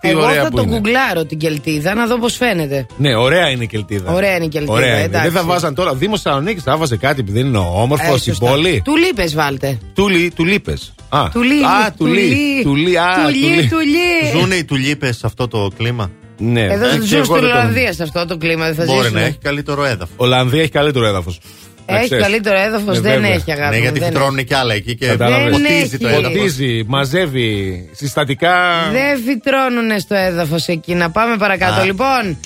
τι 0.00 0.08
Εγώ 0.08 0.20
ωραία 0.24 0.42
θα 0.42 0.48
που 0.48 0.56
το 0.56 0.62
είναι. 0.62 0.70
γκουγκλάρω 0.74 1.24
την 1.24 1.38
κελτίδα 1.38 1.94
να 1.94 2.06
δω 2.06 2.18
πώς 2.18 2.36
φαίνεται. 2.36 2.86
Ναι, 2.96 3.16
ωραία 3.16 3.48
είναι 3.50 3.64
η 3.64 3.66
κελτίδα. 3.66 4.12
Ωραία 4.12 4.34
είναι 4.36 4.44
η 4.44 4.48
κελτίδα, 4.48 4.72
Ωραία 4.72 4.94
είναι. 4.94 5.02
εντάξει. 5.02 5.28
Δεν 5.30 5.40
θα 5.40 5.46
βάζαν 5.46 5.74
τώρα. 5.74 5.94
Δήμος 5.94 6.22
Θεσσαλονίκης 6.22 6.62
θα 6.62 6.76
βάζε 6.76 6.96
κάτι 6.96 7.22
που 7.22 7.32
δεν 7.32 7.46
είναι 7.46 7.58
όμορφο 7.58 8.14
Ε, 8.14 8.18
στην 8.18 8.34
σωστά. 8.34 8.50
πόλη. 8.50 8.82
Του 8.84 8.96
λείπες, 8.96 9.34
βάλτε. 9.34 9.78
Τουλί, 9.94 10.32
του 10.36 10.44
λείπες. 10.44 10.94
Α, 11.08 11.28
Τουλί, 11.32 11.64
α, 11.64 11.92
τουλί. 11.98 12.20
τουλί. 12.20 12.62
Τουλί, 12.62 12.98
α, 12.98 13.04
Τουλί, 13.24 13.40
τουλί. 13.40 13.68
τουλί. 13.68 14.38
Ζούνε 14.40 14.54
οι 14.54 14.64
τουλίπε 14.64 15.12
σε 15.12 15.26
αυτό 15.26 15.48
το 15.48 15.70
κλίμα; 15.76 16.10
Ναι. 16.38 16.60
Εδώ 16.62 16.86
Ε, 16.86 16.88
δεν 16.90 17.00
και 17.00 17.06
ζουν 17.06 17.16
εγώ 17.16 17.24
στην 17.24 17.34
δεν 17.40 17.50
το- 17.50 17.56
Ολλανδία 17.58 17.92
σε 17.92 18.02
αυτό 18.02 18.26
το 18.26 18.36
κλίμα, 18.36 18.64
δεν 18.64 18.74
θα 18.74 18.84
Μπορεί 18.84 18.98
ζήσουν. 19.00 19.14
να 19.14 19.20
έχει 19.24 19.38
καλύτερο 19.42 19.84
έδαφος. 19.84 20.14
Ολλανδία 20.16 20.60
έχει 20.62 20.70
καλύτερο 20.70 21.06
έδαφος. 21.06 21.38
Έχει 21.86 22.16
καλύτερο 22.16 22.58
έδαφος, 22.60 22.96
Ε, 22.96 23.00
δεν 23.00 23.12
βέβαια. 23.12 23.30
έχει 23.34 23.52
αγάπη. 23.52 23.70
Ναι, 23.70 23.76
μου, 23.76 23.82
γιατί 23.82 23.98
δεν 23.98 24.08
φυτρώνουν 24.08 24.44
και 24.44 24.56
άλλα 24.56 24.74
εκεί 24.74 24.94
και 24.96 25.06
Κατάλαβες. 25.06 25.50
ποτίζει 25.50 25.98
το 25.98 26.08
έχει. 26.08 26.16
έδαφος. 26.16 26.36
Ποτίζει, 26.38 26.84
μαζεύει 26.86 27.88
συστατικά. 27.92 28.54
Δεν 28.92 29.18
φυτρώνουν 29.26 30.00
στο 30.00 30.14
έδαφος 30.14 30.66
εκεί. 30.66 30.94
Να 30.94 31.10
πάμε 31.10 31.36
παρακάτω. 31.36 31.80
Α. 31.80 31.84
Λοιπόν, 31.84 32.38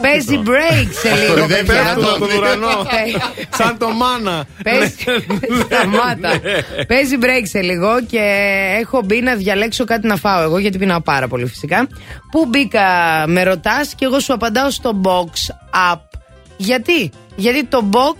Παίζει 0.00 0.40
break 0.46 0.86
σε 1.00 1.14
λίγο, 1.14 1.32
Κορυδεύει 1.34 1.66
παιδιά. 1.66 1.94
τον- 1.94 2.18
τον 2.28 2.36
ουρανό. 2.38 2.68
Σαν 3.58 3.78
το 3.78 3.88
μάνα. 3.88 4.44
Παίζει. 4.62 4.94
Σταμάτα. 5.64 6.40
Παίζει 6.86 7.16
break 7.20 7.42
σε 7.42 7.60
λίγο 7.60 7.88
και 8.10 8.20
έχω 8.80 9.02
μπει 9.04 9.20
να 9.20 9.34
διαλέξω 9.34 9.84
κάτι 9.84 10.06
να 10.06 10.16
φάω 10.16 10.42
εγώ 10.42 10.58
γιατί 10.58 10.78
πεινάω 10.78 11.00
πάρα 11.00 11.28
πολύ 11.28 11.46
φυσικά. 11.46 11.86
Πού 12.30 12.46
μπήκα, 12.46 12.82
με 13.26 13.42
ρωτάς 13.42 13.94
και 13.96 14.04
εγώ 14.04 14.20
σου 14.20 14.32
απαντάω 14.32 14.70
στο 14.70 15.00
box 15.04 15.54
app. 15.92 16.00
Γιατί; 16.56 17.10
Γιατί 17.36 17.64
το 17.64 17.88
box 17.92 18.16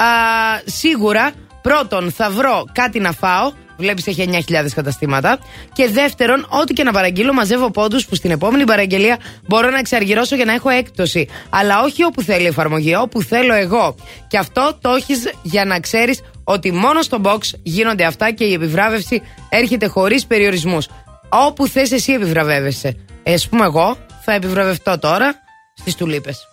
α, 0.00 0.62
σίγουρα 0.64 1.32
πρώτον 1.62 2.12
θα 2.12 2.30
βρω 2.30 2.64
κάτι 2.72 3.00
να 3.00 3.12
φάω. 3.12 3.52
Βλέπεις 3.76 4.06
έχει 4.06 4.28
9.000 4.48 4.66
καταστήματα. 4.74 5.38
Και 5.72 5.88
δεύτερον, 5.88 6.46
ό,τι 6.48 6.72
και 6.72 6.82
να 6.82 6.92
παραγγείλω, 6.92 7.32
μαζεύω 7.32 7.70
πόντους 7.70 8.06
που 8.06 8.14
στην 8.14 8.30
επόμενη 8.30 8.64
παραγγελία 8.64 9.18
μπορώ 9.48 9.70
να 9.70 9.78
εξαργυρώσω 9.78 10.36
για 10.36 10.44
να 10.44 10.52
έχω 10.52 10.68
έκπτωση. 10.68 11.28
Αλλά 11.50 11.82
όχι 11.82 12.04
όπου 12.04 12.22
θέλει 12.22 12.42
η 12.42 12.46
εφαρμογή, 12.46 12.94
όπου 12.94 13.22
θέλω 13.22 13.54
εγώ. 13.54 13.94
Και 14.28 14.38
αυτό 14.38 14.78
το 14.80 14.90
έχεις 14.90 15.32
για 15.42 15.64
να 15.64 15.80
ξέρεις 15.80 16.20
ότι 16.44 16.72
μόνο 16.72 17.02
στο 17.02 17.20
box 17.24 17.38
γίνονται 17.62 18.04
αυτά 18.04 18.30
και 18.30 18.44
η 18.44 18.52
επιβράβευση 18.52 19.22
έρχεται 19.48 19.86
χωρίς 19.86 20.26
περιορισμούς. 20.26 20.88
Όπου 21.28 21.66
θες, 21.66 21.92
εσύ 21.92 22.12
επιβραβεύεσαι. 22.12 22.96
Ε, 23.22 23.32
ας 23.32 23.48
πούμε, 23.48 23.64
εγώ 23.64 23.96
θα 24.24 24.32
επιβραβευτώ 24.32 24.98
τώρα 24.98 25.34
στις 25.74 25.94
τουλίπες. 25.94 26.49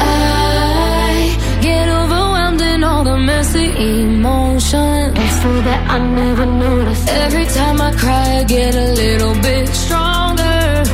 I 0.00 1.36
get 1.60 1.88
overwhelmed 1.88 2.60
in 2.60 2.84
all 2.84 3.04
the 3.04 3.16
messy 3.16 3.68
emotions. 4.02 5.18
So 5.42 5.50
that 5.62 5.90
I 5.90 5.98
never 5.98 6.46
noticed. 6.46 7.08
Every 7.08 7.46
time 7.46 7.80
I 7.80 7.92
cry, 7.92 8.38
I 8.40 8.44
get 8.44 8.74
a 8.74 8.92
little 8.92 9.34
bit 9.42 9.68
stronger. 9.68 10.84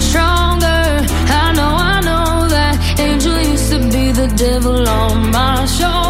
Stronger. 0.00 1.04
I 1.42 1.52
know, 1.54 1.74
I 1.94 2.00
know 2.00 2.48
that 2.48 3.00
angel 3.00 3.38
used 3.40 3.70
to 3.72 3.78
be 3.78 4.12
the 4.12 4.28
devil 4.36 4.88
on 4.88 5.30
my. 5.30 5.66
Shoulder. 5.66 6.05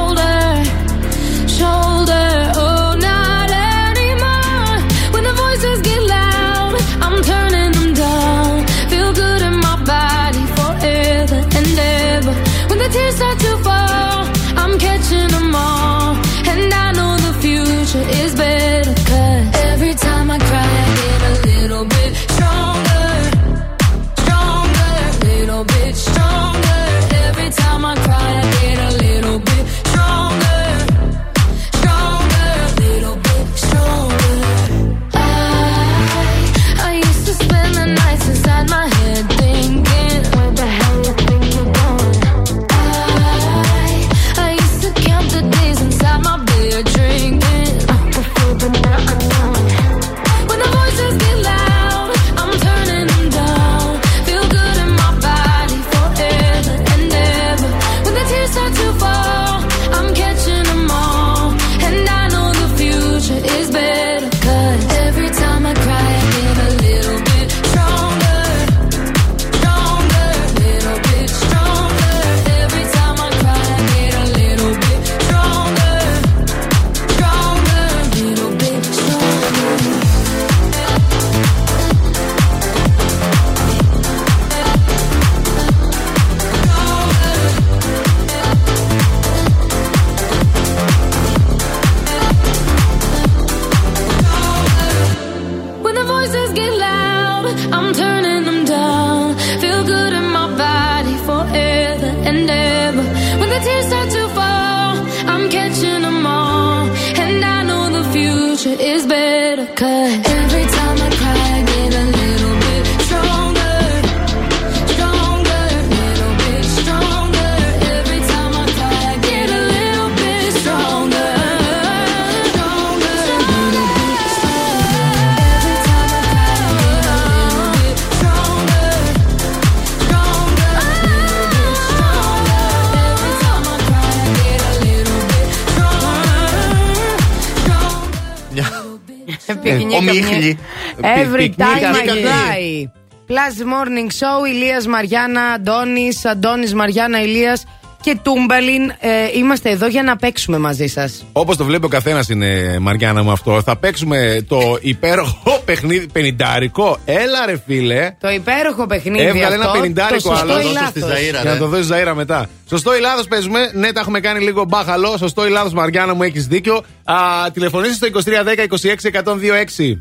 Every 141.26 141.38
Πικ- 141.38 141.58
time 141.58 141.94
I 141.96 142.00
πικνίκ. 142.02 142.24
cry. 142.24 142.90
Plus 143.28 143.56
Morning 143.72 144.10
Show, 144.10 144.48
Ηλίας 144.52 144.86
Μαριάννα, 144.86 145.42
Αντώνης, 145.42 146.24
Αντώνης 146.24 146.74
Μαριάννα, 146.74 147.22
Ηλίας 147.22 147.64
και 148.00 148.18
Τούμπαλιν. 148.22 148.82
Ε, 149.00 149.08
είμαστε 149.36 149.70
εδώ 149.70 149.86
για 149.86 150.02
να 150.02 150.16
παίξουμε 150.16 150.58
μαζί 150.58 150.86
σας. 150.86 151.24
Όπως 151.32 151.56
το 151.56 151.64
βλέπει 151.64 151.84
ο 151.84 151.88
καθένας 151.88 152.28
είναι 152.28 152.78
Μαριάννα 152.80 153.22
μου 153.22 153.30
αυτό. 153.30 153.62
Θα 153.62 153.76
παίξουμε 153.76 154.44
το 154.48 154.78
υπέροχο 154.80 155.62
παιχνίδι 155.64 156.06
πενιντάρικο. 156.12 156.98
Έλα 157.04 157.46
ρε 157.46 157.60
φίλε. 157.66 158.10
Το 158.20 158.28
υπέροχο 158.30 158.86
παιχνίδι 158.86 159.24
Έβγαλε 159.24 159.54
αυτό, 159.54 159.68
ένα 159.70 159.70
πενιντάρικο 159.80 160.28
το 160.28 160.36
σωστό 160.36 160.52
άλλο. 160.52 160.60
ή 160.68 160.72
λάθος. 160.72 161.20
Για 161.42 161.42
να 161.44 161.56
το 161.58 161.66
δώσεις 161.66 161.86
Ζαήρα 161.86 162.14
μετά. 162.14 162.46
Σωστό 162.68 162.96
ή 162.96 163.00
λάθος 163.00 163.26
παίζουμε. 163.28 163.70
Ναι, 163.74 163.92
τα 163.92 164.00
έχουμε 164.00 164.20
κάνει 164.20 164.40
λίγο 164.44 164.64
μπάχαλο. 164.64 165.16
Σωστό 165.18 165.46
ή 165.46 165.50
λάθος, 165.50 165.72
Μαριάννα 165.72 166.14
μου, 166.14 166.22
έχεις 166.22 166.46
δίκιο. 166.46 166.84
Α, 167.04 167.14
τηλεφωνήστε 167.52 167.94
στο 167.94 168.06
2310-26-126. 168.06 169.98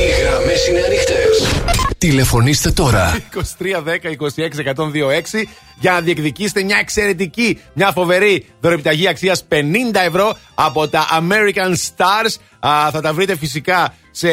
Οι 0.00 0.22
γραμμές 0.22 0.68
είναι 0.68 0.80
ανοιχτές. 0.80 1.62
Τηλεφωνήστε 1.98 2.70
τώρα. 2.70 3.22
2310-26-126 5.34 5.44
για 5.78 5.92
να 5.92 6.00
διεκδικήσετε 6.00 6.62
μια 6.62 6.76
εξαιρετική, 6.80 7.60
μια 7.72 7.92
φοβερή 7.92 8.46
δωρεπιταγή 8.60 9.08
αξίας 9.08 9.46
50 9.48 9.54
ευρώ 10.06 10.36
από 10.54 10.88
τα 10.88 11.06
American 11.20 11.70
Stars. 11.70 12.34
Α, 12.68 12.90
θα 12.90 13.00
τα 13.00 13.12
βρείτε 13.12 13.36
φυσικά 13.36 13.94
σε 14.10 14.28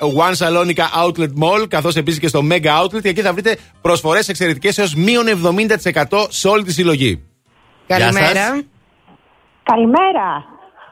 One 0.00 0.34
Salonica 0.38 1.04
Outlet 1.04 1.32
Mall, 1.42 1.68
καθώς 1.68 1.96
επίσης 1.96 2.20
και 2.20 2.28
στο 2.28 2.40
Mega 2.50 2.82
Outlet. 2.82 3.02
Και 3.02 3.08
εκεί 3.08 3.20
θα 3.20 3.32
βρείτε 3.32 3.56
προσφορές 3.80 4.28
εξαιρετικές 4.28 4.78
έως 4.78 4.94
μείον 4.94 5.26
70% 5.26 6.26
σε 6.28 6.48
όλη 6.48 6.64
τη 6.64 6.72
συλλογή. 6.72 7.22
Καλημέρα. 7.86 8.62
Καλημέρα. 9.62 10.44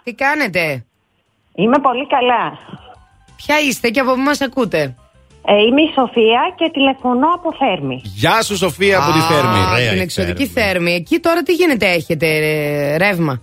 Τι 0.03 0.15
κάνετε; 0.15 0.85
Είμαι 1.55 1.79
πολύ 1.79 2.07
καλά. 2.07 2.59
Ποια 3.47 3.57
είστε 3.69 3.89
και 3.89 4.01
από 4.01 4.13
πού 4.15 4.21
μας 4.21 4.41
ακούτε; 4.41 4.95
Ε, 5.45 5.53
είμαι 5.69 5.81
η 5.83 5.91
Σοφία 5.95 6.43
και 6.57 6.71
τηλεφωνώ 6.73 7.27
από 7.35 7.49
Θέρμη. 7.59 8.01
Γεια 8.05 8.43
σου, 8.43 8.57
Σοφία 8.57 8.99
από 8.99 9.13
τη 9.13 9.19
Α, 9.19 9.23
Θέρμη. 9.23 9.89
την 9.91 10.01
εξωτική 10.01 10.47
θέρμη. 10.47 10.93
Εκεί 10.93 11.19
τώρα 11.19 11.43
τι 11.43 11.53
γίνεται, 11.53 11.87
έχετε 11.87 12.27
ε, 12.27 12.97
ρεύμα; 12.97 13.41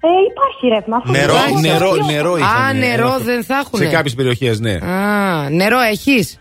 Ε, 0.00 0.08
υπάρχει 0.30 0.66
ρεύμα. 0.74 0.96
αυτό 0.96 1.10
Νερό, 1.10 1.32
το 1.32 1.38
ξέρω. 1.38 1.60
νερό, 1.60 2.06
νερό 2.06 2.32
Α, 2.32 2.38
είχαμε. 2.38 2.72
νερό 2.86 3.06
Ένα- 3.06 3.18
δεν 3.18 3.44
θα 3.44 3.54
έχουν. 3.58 3.78
Σε 3.78 3.86
κάποιες 3.86 4.14
περιοχές, 4.14 4.60
ναι. 4.60 4.72
Α, 4.72 5.50
νερό 5.50 5.78
έχεις; 5.80 6.38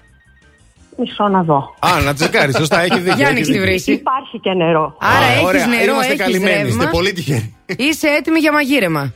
Μισό 0.97 1.27
να 1.27 1.41
δω. 1.43 1.75
Α, 1.79 2.01
να 2.05 2.13
τσεκάρει, 2.13 2.53
σωστά, 2.55 2.79
έχεις 2.81 2.95
δίκιο. 2.97 3.13
Για 3.15 3.27
έχεις 3.27 3.27
ανοίξει 3.29 3.51
τη 3.51 3.57
δίκιο. 3.57 3.71
βρύση. 3.71 3.91
Υπάρχει 3.91 4.39
και 4.39 4.53
νερό. 4.53 4.97
Άρα 4.99 5.25
Α, 5.25 5.31
έχεις 5.31 5.43
ωραία. 5.45 5.65
νερό, 5.67 5.91
Είμαστε 5.93 6.11
έχεις 6.11 6.23
καλυμμένοι. 6.23 6.55
ρεύμα. 6.55 6.67
Είστε 6.69 6.85
Πολύ 6.91 7.11
τυχεροί. 7.13 7.55
Είσαι 7.77 8.07
έτοιμη 8.07 8.39
για 8.39 8.51
μαγείρεμα. 8.51 9.13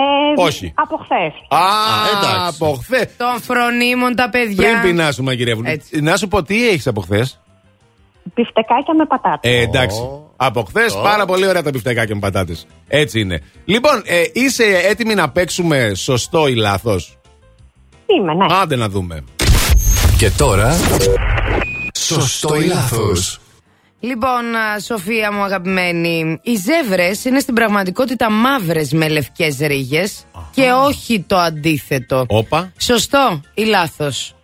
Ε, 0.00 0.42
Όχι. 0.42 0.72
Από 0.76 0.96
χθες. 0.96 1.32
Α, 1.48 1.64
εντάξει. 2.16 2.56
από 2.62 2.78
χθες. 2.82 3.16
Των 3.16 3.40
φρονίμων 3.40 4.14
τα 4.14 4.28
παιδιά. 4.28 4.62
Πριν 4.62 4.80
πεινάσου 4.82 5.22
μαγειρεύουν. 5.22 5.64
Έτσι. 5.66 6.00
Να 6.00 6.16
σου 6.16 6.28
πω 6.28 6.42
τι 6.42 6.68
έχεις 6.68 6.86
από 6.86 7.00
χθες; 7.00 7.40
Πιφτεκάκια 8.34 8.94
με 8.94 9.04
πατάτες. 9.06 9.52
Ε, 9.52 9.60
εντάξει. 9.60 9.98
Από 10.36 10.62
χθες 10.62 10.94
πάρα 11.02 11.24
πολύ 11.24 11.46
ωραία 11.46 11.62
τα 11.62 11.70
πιφτεκάκια 11.70 12.14
με 12.14 12.20
πατάτες. 12.20 12.66
Έτσι 12.88 13.20
είναι. 13.20 13.42
Λοιπόν, 13.64 14.02
ε, 14.04 14.22
είσαι 14.32 14.64
έτοιμη 14.64 15.14
να 15.14 15.30
παίξουμε 15.30 15.92
σωστό 15.94 16.46
ή 16.46 16.54
λάθος; 16.54 17.18
Είμαι, 18.06 18.34
ναι. 18.34 18.46
Άντε 18.62 18.76
να 18.76 18.88
δούμε. 18.88 19.24
Και 20.18 20.30
τώρα. 20.30 20.76
Σωστό 21.98 22.54
ή 22.54 22.64
λάθος; 22.64 23.40
Λοιπόν, 24.00 24.54
α, 24.54 24.80
Σοφία 24.80 25.32
μου 25.32 25.42
αγαπημένη, 25.42 26.40
οι 26.42 26.54
ζεύρες 26.54 27.24
είναι 27.24 27.38
στην 27.38 27.54
πραγματικότητα 27.54 28.30
μαύρες 28.30 28.92
με 28.92 29.08
λευκές 29.08 29.58
ρίγες 29.58 30.24
και 30.54 30.70
όχι 30.72 31.20
το 31.20 31.36
αντίθετο. 31.36 32.24
Όπα. 32.28 32.72
Σωστό 32.78 33.40
ή 33.54 33.64
λάθος; 33.64 34.34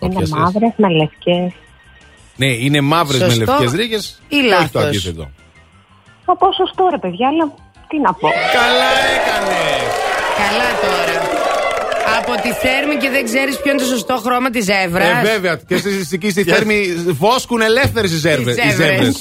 Είναι 0.00 0.14
Όποιες 0.14 0.30
μαύρες 0.30 0.72
με 0.76 0.88
λευκές. 0.88 1.52
Ναι, 2.36 2.46
είναι 2.46 2.80
μαύρες 2.80 3.20
με 3.20 3.28
Σωστό 3.28 3.52
λευκές 3.52 3.72
ρίγες. 3.72 4.22
ή 4.28 4.40
το 4.40 4.46
λάθος; 4.46 4.84
αντίθετο. 4.84 5.30
Θα 6.24 6.36
πω 6.36 6.52
σωστό 6.52 6.88
ρε 6.90 6.98
παιδιά, 6.98 7.28
αλλά 7.28 7.54
τι 7.88 7.98
να 8.00 8.12
πω. 8.14 8.28
Καλά 8.28 8.90
έκανες. 9.14 9.92
Καλά 10.36 10.68
τώρα. 10.80 11.25
Από 12.18 12.32
τη 12.42 12.48
θέρμη 12.52 12.94
και 13.02 13.10
δεν 13.10 13.24
ξέρεις 13.24 13.56
ποιο 13.62 13.70
είναι 13.72 13.80
το 13.80 13.86
σωστό 13.86 14.16
χρώμα 14.24 14.50
της 14.50 14.64
ζεύρα. 14.64 15.04
Ε, 15.04 15.22
βέβαια. 15.32 15.60
Και 15.66 15.76
στη, 15.76 15.90
εκεί 16.12 16.30
στη 16.30 16.42
θέρμη 16.44 16.78
βόσκουν 17.18 17.60
ελεύθερες 17.60 18.12
οι 18.12 18.16
ζέρβε. 18.18 18.50
Οι 18.50 18.70
ζεύρες. 18.76 19.16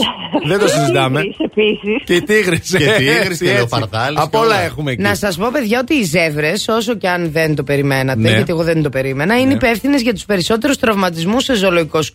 Δεν 0.48 0.60
το 0.60 0.68
συζητάμε. 0.68 1.20
Επίσης. 1.20 2.03
Και 2.06 2.14
οι 2.16 2.22
τίγρες. 2.24 2.60
Και 2.78 2.91
τίγρης 2.98 3.38
και 3.40 3.53
λεοπαρδάλης 3.53 4.20
Από 4.20 4.30
και 4.30 4.38
όλα 4.38 4.45
όλα. 4.56 4.62
έχουμε 4.62 4.91
εκεί. 4.91 5.02
Να 5.02 5.16
σας 5.16 5.38
πω, 5.38 5.49
παιδιά, 5.52 5.80
ότι 5.80 5.94
οι 5.94 6.03
ζεύρε, 6.03 6.53
όσο 6.68 6.95
και 6.95 7.07
αν 7.10 7.32
δεν 7.32 7.56
το 7.56 7.64
περιμένατε, 7.64 8.20
Ναι. 8.20 8.30
γιατί 8.30 8.52
εγώ 8.52 8.64
δεν 8.64 8.84
το 8.84 8.90
περίμενα, 8.90 9.36
είναι 9.38 9.45
Ναι. 9.48 9.53
υπεύθυνες 9.53 10.02
για 10.02 10.14
τους 10.14 10.26
περισσότερους 10.26 10.78
τραυματισμούς 10.78 11.44
σε 11.44 11.53
ζωολογικούς 11.56 12.12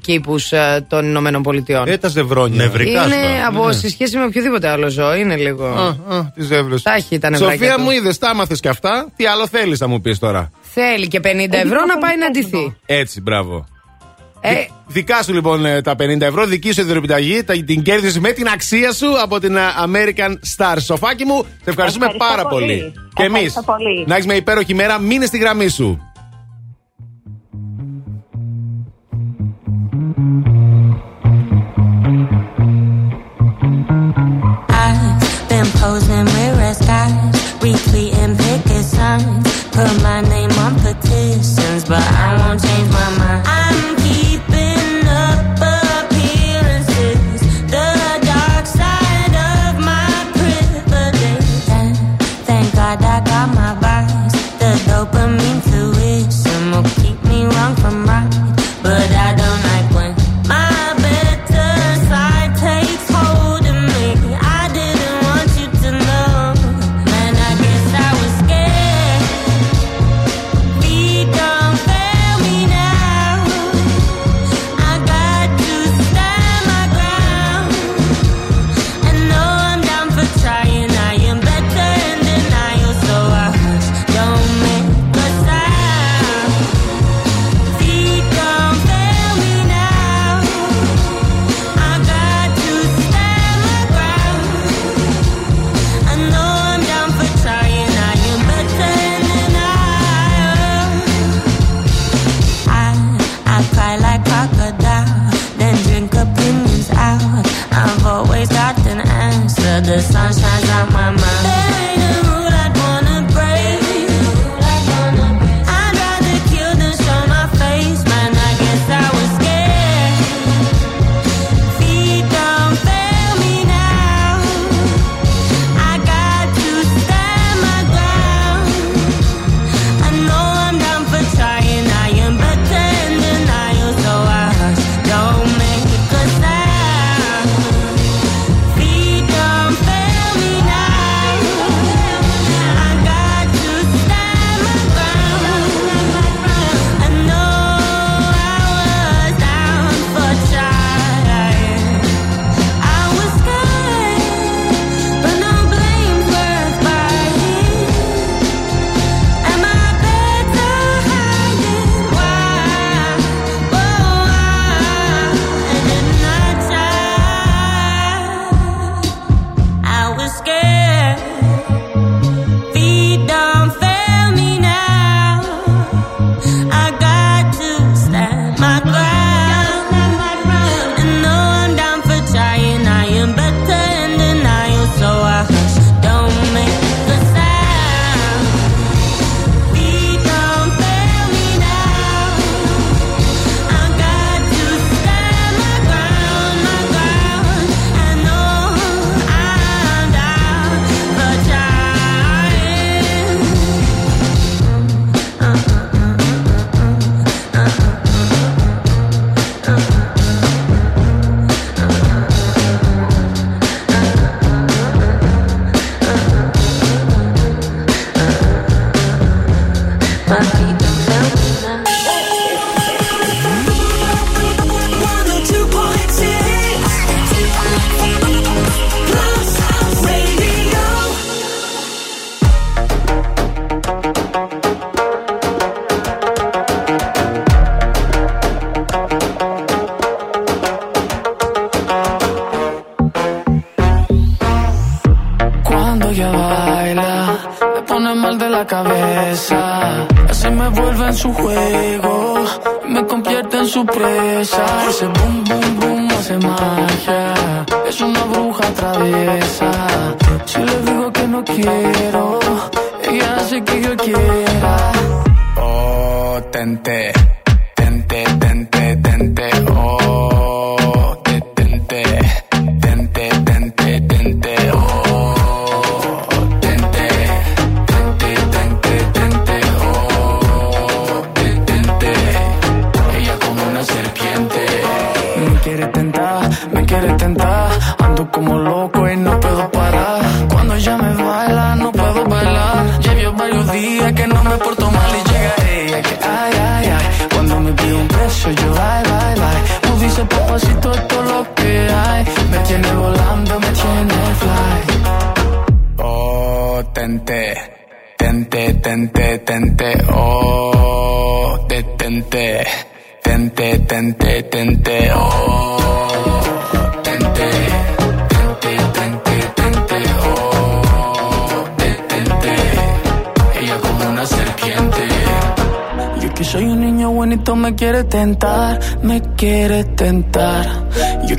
κήπους 0.00 0.52
των 0.88 1.04
Ηνωμένων 1.06 1.42
Πολιτειών. 1.42 1.88
Ε, 1.88 1.96
τα 1.98 2.08
ζευρόνια. 2.08 2.56
Νευρικά 2.64 3.04
είναι 3.04 3.14
σου. 3.14 3.46
από 3.48 3.66
Ναι. 3.66 3.72
σε 3.72 3.88
σχέση 3.88 4.16
με 4.16 4.24
οποιοδήποτε 4.24 4.68
άλλο 4.68 4.88
ζώο. 4.88 5.14
Είναι 5.14 5.36
λίγο. 5.36 5.66
Α, 5.66 6.14
α, 6.16 6.32
τις 6.34 6.46
ζεύρες. 6.46 6.82
Τα 6.82 6.94
έχει 6.94 7.18
τα 7.18 7.30
νευράκια 7.30 7.54
Σοφία 7.56 7.74
τους. 7.74 7.84
μου 7.84 7.90
είδες, 7.90 8.18
τα 8.18 8.28
άμαθες 8.28 8.60
και 8.60 8.68
αυτά. 8.68 9.06
Τι 9.16 9.26
άλλο 9.26 9.46
θέλεις 9.46 9.80
να 9.80 9.86
μου 9.86 10.00
πεις 10.00 10.11
τώρα. 10.18 10.50
Θέλει 10.60 11.08
και 11.08 11.20
50 11.24 11.26
ευρώ 11.50 11.84
να 11.84 11.98
πάει 11.98 12.16
να 12.18 12.30
ντυθεί. 12.30 12.76
Έτσι, 12.86 13.20
μπράβο. 13.20 13.66
Ε, 14.44 14.54
Δικά 14.86 15.22
σου 15.22 15.32
λοιπόν 15.32 15.64
ε, 15.66 15.80
τα 15.82 15.92
50 15.92 16.20
ευρώ, 16.20 16.44
δική 16.46 16.72
σου 16.72 16.80
ιδρυταγή, 16.80 17.44
την 17.44 17.82
κέρδισε 17.82 18.20
με 18.20 18.32
την 18.32 18.46
αξία 18.48 18.92
σου 18.92 19.20
από 19.22 19.40
την 19.40 19.56
ε, 19.56 19.60
American 19.86 20.30
Star. 20.56 20.76
Σοφάκι 20.78 21.24
μου, 21.24 21.36
σε 21.64 21.70
ευχαριστούμε 21.70 22.06
Ευχαριστώ 22.06 22.34
πάρα 22.36 22.48
πολύ. 22.48 22.66
πολύ. 22.66 22.92
Και 23.14 23.22
εμείς. 23.22 23.36
Ευχαριστώ 23.46 23.62
πολύ. 23.62 24.04
Να 24.06 24.14
έχεις 24.14 24.26
με 24.26 24.34
υπέροχη 24.34 24.74
μέρα, 24.74 24.98
μείνε 24.98 25.26
στη 25.26 25.38
γραμμή 25.38 25.68
σου. 25.68 26.11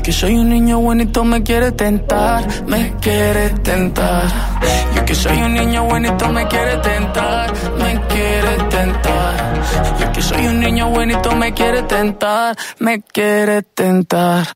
Que 0.04 0.12
soy 0.12 0.36
un 0.36 0.50
niño 0.50 0.80
bonito 0.80 1.24
me 1.24 1.42
quiere 1.42 1.72
tentar, 1.72 2.44
me 2.66 2.94
quiere 3.00 3.48
tentar. 3.60 4.24
Yo 4.94 5.04
que 5.06 5.14
soy 5.14 5.38
un 5.38 5.54
niño 5.54 5.84
bonito 5.84 6.28
me 6.28 6.46
quiere 6.46 6.76
tentar, 6.76 7.50
me 7.78 8.00
quiere 8.08 8.54
tentar. 8.68 9.62
Yo 9.98 10.12
que 10.12 10.20
soy 10.20 10.46
un 10.46 10.60
niño 10.60 10.90
bonito 10.90 11.34
me 11.34 11.54
quiere 11.54 11.82
tentar, 11.84 12.54
me 12.80 13.00
quiere 13.00 13.62
tentar. 13.62 14.53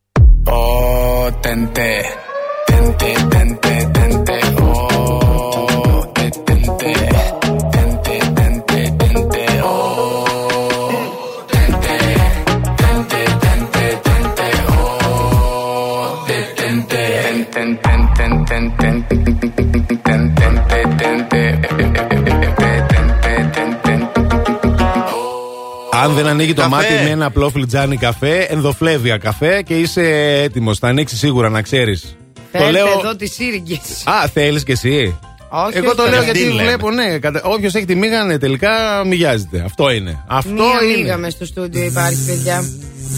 Το 26.63 26.69
Καφέ. 26.69 26.75
μάτι 26.93 27.05
με 27.05 27.11
ένα 27.11 27.27
απλό 27.27 27.51
φλιτζάνι 27.51 27.97
καφέ, 27.97 28.39
ενδοφλέβια 28.51 29.17
καφέ 29.19 29.63
και 29.63 29.75
είσαι 29.79 30.03
έτοιμος. 30.43 30.79
Θα 30.79 30.89
ανοίξει 30.89 31.17
σίγουρα 31.17 31.49
να 31.49 31.63
ξέρεις. 31.63 32.17
Φέρτε 32.53 32.79
εδώ 32.79 33.17
τις 33.17 33.33
σύριγγες. 33.33 34.03
Α, 34.05 34.29
θέλεις 34.35 34.63
κι 34.65 34.73
εσύ. 34.73 35.19
Όχι, 35.51 35.77
Εγώ 35.77 35.87
όχι, 35.87 35.97
το 35.97 36.03
όχι. 36.03 36.11
λέω 36.11 36.21
Αυτή 36.21 36.39
γιατί 36.39 36.53
λέμε. 36.55 36.63
βλέπω, 36.63 36.91
ναι. 36.91 37.19
Όποιος 37.43 37.75
έχει 37.75 37.85
τη 37.85 37.95
μίγα, 37.95 38.25
ναι, 38.25 38.39
τελικά 38.39 38.71
μοιάζεται. 39.07 39.63
Αυτό 39.65 39.91
είναι. 39.91 40.25
Αυτό 40.29 40.53
Μία 40.53 40.65
είναι. 40.89 40.97
μίγα 40.97 41.17
μες 41.17 41.33
στο 41.33 41.45
στούντιο 41.45 41.83
υπάρχει, 41.85 42.25
παιδιά. 42.27 42.65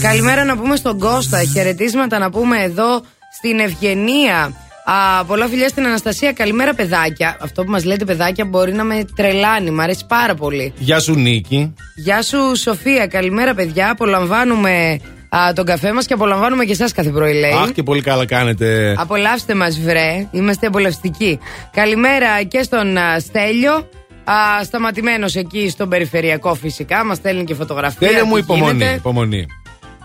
Καλημέρα 0.01 0.43
να 0.45 0.57
πούμε 0.57 0.75
στον 0.75 0.99
Κώστα. 0.99 1.43
Χαιρετίσματα 1.43 2.19
να 2.19 2.29
πούμε 2.29 2.63
εδώ 2.63 3.01
στην 3.37 3.59
Ευγενία. 3.59 4.53
Α, 4.85 5.25
πολλά 5.25 5.47
φιλιά 5.47 5.67
στην 5.67 5.85
Αναστασία. 5.85 6.31
Καλημέρα, 6.33 6.73
παιδάκια. 6.73 7.37
Αυτό 7.41 7.63
που 7.63 7.71
μας 7.71 7.83
λέτε, 7.85 8.05
παιδάκια, 8.05 8.45
μπορεί 8.45 8.73
να 8.73 8.83
με 8.83 9.05
τρελάνει. 9.15 9.71
Μ' 9.71 9.79
αρέσει 9.79 10.05
πάρα 10.07 10.35
πολύ. 10.35 10.73
Γεια 10.77 10.99
σου, 10.99 11.13
Νίκη. 11.13 11.73
Γεια 11.95 12.21
σου, 12.21 12.55
Σοφία. 12.55 13.07
Καλημέρα, 13.07 13.53
παιδιά. 13.53 13.89
Απολαμβάνουμε 13.89 14.99
α, 15.29 15.53
τον 15.53 15.65
καφέ 15.65 15.93
μας 15.93 16.05
και 16.05 16.13
απολαμβάνουμε 16.13 16.65
και 16.65 16.71
εσάς 16.71 16.91
κάθε 16.91 17.09
πρωί, 17.09 17.33
λέει. 17.33 17.51
Αχ, 17.51 17.71
και 17.71 17.83
πολύ 17.83 18.01
καλά 18.01 18.25
κάνετε. 18.25 18.95
Απολαύστε 18.97 19.55
μας 19.55 19.79
βρε, 19.79 20.27
είμαστε 20.31 20.67
απολαυστικοί. 20.67 21.39
Καλημέρα 21.71 22.43
και 22.43 22.63
στον 22.63 22.97
α, 22.97 23.19
Στέλιο. 23.19 23.89
Α, 24.23 24.63
σταματημένος 24.63 25.35
εκεί 25.35 25.69
στον 25.69 25.89
περιφερειακό 25.89 26.53
φυσικά, 26.53 27.05
μας 27.05 27.17
στέλνει 27.17 27.43
και 27.43 27.53
φωτογραφία. 27.53 28.07
Τέλεια 28.07 28.25
μου 28.25 28.33
τι 28.33 28.39
υπομονή. 28.39 28.71
γίνεται. 28.71 28.93
υπομονή. 28.95 29.45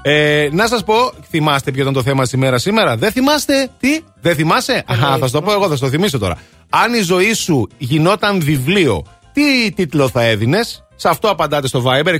Ε, 0.02 0.48
να 0.52 0.66
σας 0.66 0.84
πω, 0.84 0.94
θυμάστε 1.30 1.70
ποιο 1.70 1.82
ήταν 1.82 1.92
το 1.94 2.02
θέμα 2.02 2.24
σήμερα 2.24 2.58
σήμερα; 2.58 2.96
Δεν 2.96 3.12
θυμάστε, 3.12 3.68
τι, 3.80 4.00
δεν 4.20 4.34
θυμάσαι; 4.34 4.84
Αχα, 4.86 5.16
θα 5.18 5.26
σου 5.26 5.32
το 5.32 5.42
πω 5.42 5.52
εγώ, 5.52 5.68
θα 5.68 5.74
σου 5.74 5.80
το 5.80 5.88
θυμίσω 5.88 6.18
τώρα. 6.18 6.38
Αν 6.70 6.94
η 6.94 7.00
ζωή 7.00 7.32
σου 7.32 7.68
γινόταν 7.78 8.40
βιβλίο, 8.40 9.04
τι 9.32 9.72
τίτλο 9.72 10.08
θα 10.08 10.22
έδινες; 10.22 10.85
Σε 10.96 11.08
αυτό 11.08 11.28
απαντάτε 11.28 11.66
στο 11.66 11.84
Viber 11.86 12.16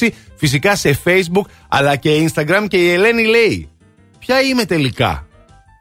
697-900-1026. 0.00 0.08
Φυσικά 0.36 0.76
σε 0.76 0.98
Facebook 1.04 1.44
αλλά 1.68 1.96
και 1.96 2.10
Instagram. 2.34 2.66
Και 2.68 2.76
η 2.76 2.90
Ελένη 2.92 3.24
λέει: 3.26 3.68
Ποια 4.18 4.40
είμαι 4.40 4.64
τελικά; 4.64 5.26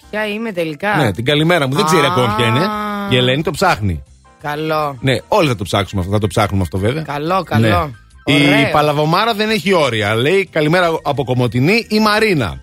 Ποια 0.09 0.27
είμαι 0.27 0.51
τελικά; 0.51 0.95
Ναι, 0.95 1.11
την 1.13 1.25
καλημέρα 1.25 1.67
μου. 1.67 1.75
Δεν 1.75 1.85
ξέρει 1.85 2.05
Α. 2.05 2.11
ακόμα 2.11 2.35
ποια 2.35 2.45
είναι. 2.45 2.65
Η 3.09 3.15
Ελένη 3.15 3.43
το 3.43 3.51
ψάχνει. 3.51 4.03
Καλό. 4.41 4.97
Ναι, 5.01 5.17
όλοι 5.27 5.47
θα 5.47 5.55
το 5.55 5.63
ψάξουμε 5.63 6.01
αυτό. 6.01 6.13
Θα 6.13 6.19
το 6.19 6.27
ψάχνουμε 6.27 6.63
αυτό 6.63 6.77
βέβαια. 6.77 7.01
Καλό, 7.01 7.43
καλό. 7.43 7.67
Ναι. 7.67 8.33
Η 8.35 8.47
Ωραίο. 8.47 8.71
Παλαβομάρα 8.71 9.33
δεν 9.33 9.49
έχει 9.49 9.73
όρια. 9.73 10.15
Λέει 10.15 10.45
καλημέρα 10.51 10.99
από 11.03 11.23
Κομωτινή 11.23 11.85
η 11.89 11.99
Μαρίνα. 11.99 12.61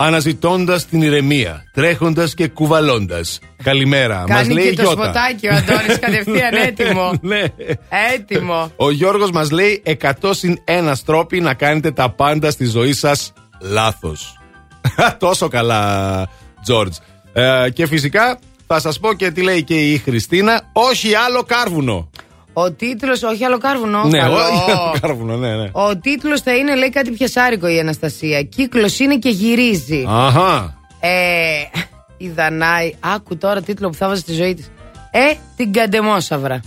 Αναζητώντας 0.00 0.86
την 0.86 1.02
ηρεμία, 1.02 1.64
τρέχοντας 1.72 2.34
και 2.34 2.48
κουβαλώντας. 2.48 3.38
Καλημέρα. 3.62 4.24
Μας 4.28 4.40
Κάνει 4.40 4.54
λέει 4.54 4.64
η 4.66 4.70
και 4.70 4.76
το 4.76 4.82
Γιώτα. 4.82 5.02
σποτάκι 5.04 5.46
ο 5.48 5.54
Αντώνης 5.54 5.98
κατευθείαν 6.04 6.54
έτοιμο. 6.54 7.12
ναι. 7.20 7.42
Έτοιμο. 8.14 8.72
Ο 8.76 8.90
Γιώργος 8.90 9.30
μας 9.30 9.50
λέει 9.50 9.82
100 10.00 10.12
συν 10.30 10.58
ένα 10.64 10.96
τρόποι 11.04 11.40
να 11.40 11.54
κάνετε 11.54 11.90
τα 11.90 12.10
πάντα 12.10 12.50
στη 12.50 12.64
ζωή 12.64 12.92
σας 12.92 13.32
λάθος. 13.60 14.38
Τόσο 15.18 15.48
καλά, 15.48 16.26
Τζόρτζ. 16.62 16.96
Ε, 17.32 17.70
και 17.72 17.86
φυσικά 17.86 18.38
θα 18.66 18.80
σας 18.80 18.98
πω 18.98 19.12
και 19.14 19.30
τι 19.30 19.42
λέει 19.42 19.62
και 19.62 19.92
η 19.92 19.98
Χριστίνα. 19.98 20.62
Όχι 20.72 21.14
άλλο 21.14 21.42
κάρβουνο. 21.42 22.10
Ο 22.62 22.72
τίτλος, 22.72 23.22
όχι 23.22 23.44
άλλο 23.44 23.58
κάρβουνο. 23.58 24.04
ναι, 24.04 24.18
καλό. 24.18 24.34
όχι 24.34 24.70
άλλο 24.70 24.94
κάρβουνο, 25.00 25.36
ναι, 25.36 25.56
ναι. 25.56 25.68
Ο 25.72 25.96
τίτλος 25.96 26.40
θα 26.40 26.56
είναι, 26.56 26.74
λέει 26.74 26.90
κάτι 26.90 27.10
πιασάρικο 27.10 27.68
η 27.68 27.78
Αναστασία. 27.78 28.42
Κύκλος 28.42 28.98
είναι 28.98 29.16
και 29.16 29.28
γυρίζει. 29.28 30.04
Αχα. 30.08 30.76
Ε, 31.00 31.08
η 32.16 32.28
Δανάη, 32.28 32.94
άκου 33.00 33.36
τώρα 33.36 33.60
τίτλο 33.60 33.88
που 33.88 33.94
θα 33.94 34.06
βάζεις 34.08 34.22
στη 34.22 34.32
ζωή 34.32 34.54
της. 34.54 34.70
Ε, 35.10 35.34
την 35.56 35.72
καντεμόσαυρα. 35.72 36.60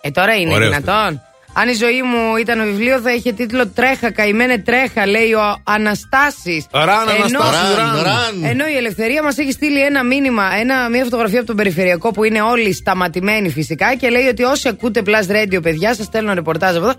Ε, 0.00 0.10
τώρα 0.10 0.34
είναι 0.34 0.54
Ωραίος 0.54 0.70
δυνατόν. 0.70 1.20
Αν 1.52 1.68
η 1.68 1.72
ζωή 1.72 2.02
μου 2.02 2.36
ήταν 2.36 2.64
βιβλίο, 2.64 3.00
θα 3.00 3.14
είχε 3.14 3.32
τίτλο 3.32 3.66
Τρέχα, 3.68 4.10
καημένε 4.10 4.58
τρέχα, 4.58 5.06
λέει 5.06 5.32
ο 5.32 5.60
Αναστάσης. 5.64 6.66
Ραν, 6.70 6.88
Αναστάση, 7.08 7.74
ραν. 8.02 8.44
Ενώ 8.44 8.66
η 8.66 8.76
ελευθερία 8.76 9.22
μας 9.22 9.38
έχει 9.38 9.52
στείλει 9.52 9.80
ένα 9.80 10.04
μήνυμα, 10.04 10.44
ένα, 10.60 10.88
μια 10.88 11.04
φωτογραφία 11.04 11.38
από 11.38 11.46
τον 11.46 11.56
περιφερειακό 11.56 12.10
που 12.10 12.24
είναι 12.24 12.40
όλοι 12.40 12.72
σταματημένοι 12.72 13.50
φυσικά 13.50 13.94
και 13.94 14.08
λέει 14.08 14.26
ότι 14.26 14.42
όσοι 14.42 14.68
ακούτε 14.68 15.02
Plus 15.06 15.30
Radio, 15.36 15.62
παιδιά, 15.62 15.94
σας 15.94 16.06
στέλνω 16.06 16.34
ρεπορτάζ 16.34 16.76
από 16.76 16.84
εδώ, 16.84 16.94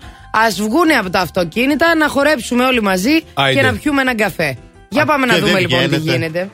ας 0.46 0.60
βγούνε 0.60 0.94
από 0.94 1.10
τα 1.10 1.20
αυτοκίνητα 1.20 1.94
να 1.94 2.08
χορέψουμε 2.08 2.64
όλοι 2.64 2.82
μαζί 2.82 3.22
Άιντε. 3.34 3.60
και 3.60 3.66
να 3.66 3.72
πιούμε 3.72 4.00
ένα 4.00 4.14
καφέ. 4.14 4.56
Για 4.88 5.04
πάμε 5.04 5.26
να 5.26 5.34
και 5.34 5.40
δούμε 5.40 5.52
δεν 5.52 5.60
λοιπόν 5.60 5.80
τι 5.80 5.96
βγαίνετε. 5.96 6.12
γίνεται. 6.18 6.50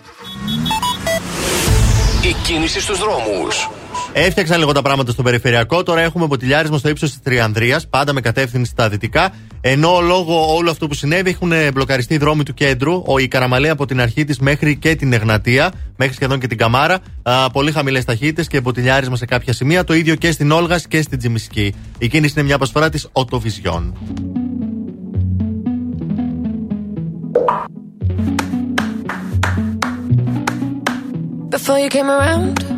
Η 2.22 2.34
κίνηση 2.46 2.80
στους 2.80 2.98
δρόμους. 2.98 3.68
Έφτιαξαν 4.12 4.58
λίγο 4.58 4.72
τα 4.72 4.82
πράγματα 4.82 5.12
στο 5.12 5.22
περιφερειακό. 5.22 5.82
Τώρα 5.82 6.00
έχουμε 6.00 6.26
ποτηλιάρισμα 6.26 6.78
στο 6.78 6.88
ύψος 6.88 7.10
της 7.10 7.22
Τριανδρίας, 7.22 7.88
πάντα 7.88 8.12
με 8.12 8.20
κατεύθυνση 8.20 8.70
στα 8.70 8.88
δυτικά. 8.88 9.32
Ενώ 9.60 10.00
λόγω 10.00 10.54
όλου 10.54 10.70
αυτού 10.70 10.86
που 10.86 10.94
συνέβη 10.94 11.30
έχουν 11.30 11.52
μπλοκαριστεί 11.74 12.14
οι 12.14 12.18
δρόμοι 12.18 12.42
του 12.42 12.54
κέντρου. 12.54 13.02
Ο, 13.06 13.18
η 13.18 13.28
Καραμαλή 13.28 13.68
από 13.68 13.86
την 13.86 14.00
αρχή 14.00 14.24
της 14.24 14.38
μέχρι 14.38 14.76
και 14.76 14.94
την 14.94 15.12
Εγνατία, 15.12 15.72
μέχρι 15.96 16.14
σχεδόν 16.14 16.38
και 16.38 16.46
την 16.46 16.56
Καμάρα. 16.56 16.98
Α, 17.22 17.50
πολύ 17.50 17.72
χαμηλές 17.72 18.04
ταχύτητες 18.04 18.46
και 18.46 18.60
ποτηλιάρισμα 18.60 19.16
σε 19.16 19.24
κάποια 19.24 19.52
σημεία. 19.52 19.84
Το 19.84 19.94
ίδιο 19.94 20.14
και 20.14 20.30
στην 20.30 20.50
Όλγα 20.50 20.78
και 20.88 21.02
στην 21.02 21.18
Τζιμισκή. 21.18 21.74
Η 21.98 22.08
κίνηση 22.08 22.32
είναι 22.36 22.46
μια 22.46 22.56
προσφορά 22.56 22.88
της 22.88 23.08
Οτοβιζιόν. 23.12 23.96
Before 31.50 31.78
you 31.84 31.90
came 31.96 32.10
around, 32.16 32.77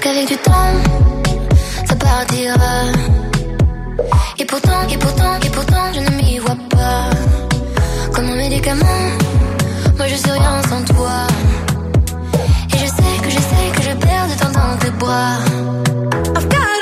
Qu'avec 0.00 0.28
du 0.28 0.36
temps, 0.38 0.52
ça 1.86 1.94
partira. 1.94 2.84
Et 4.38 4.46
pourtant, 4.46 4.88
et 4.90 4.96
pourtant, 4.96 5.34
et 5.44 5.50
pourtant, 5.50 5.92
je 5.92 6.00
ne 6.00 6.10
m'y 6.16 6.38
vois 6.38 6.56
pas. 6.70 7.10
Comme 8.14 8.24
un 8.30 8.36
médicament, 8.36 9.08
moi 9.98 10.06
je 10.08 10.14
suis 10.14 10.30
rien 10.30 10.62
sans 10.70 10.82
toi. 10.94 11.26
Et 12.72 12.78
je 12.78 12.86
sais 12.86 13.14
que 13.22 13.30
je 13.30 13.40
sais 13.50 13.66
que 13.76 13.82
je 13.82 13.94
perds 14.06 14.28
de 14.28 14.34
temps 14.40 14.52
dans 14.58 14.76
tes 14.78 14.90
bras. 14.92 15.36
I've 16.34 16.48
got 16.48 16.79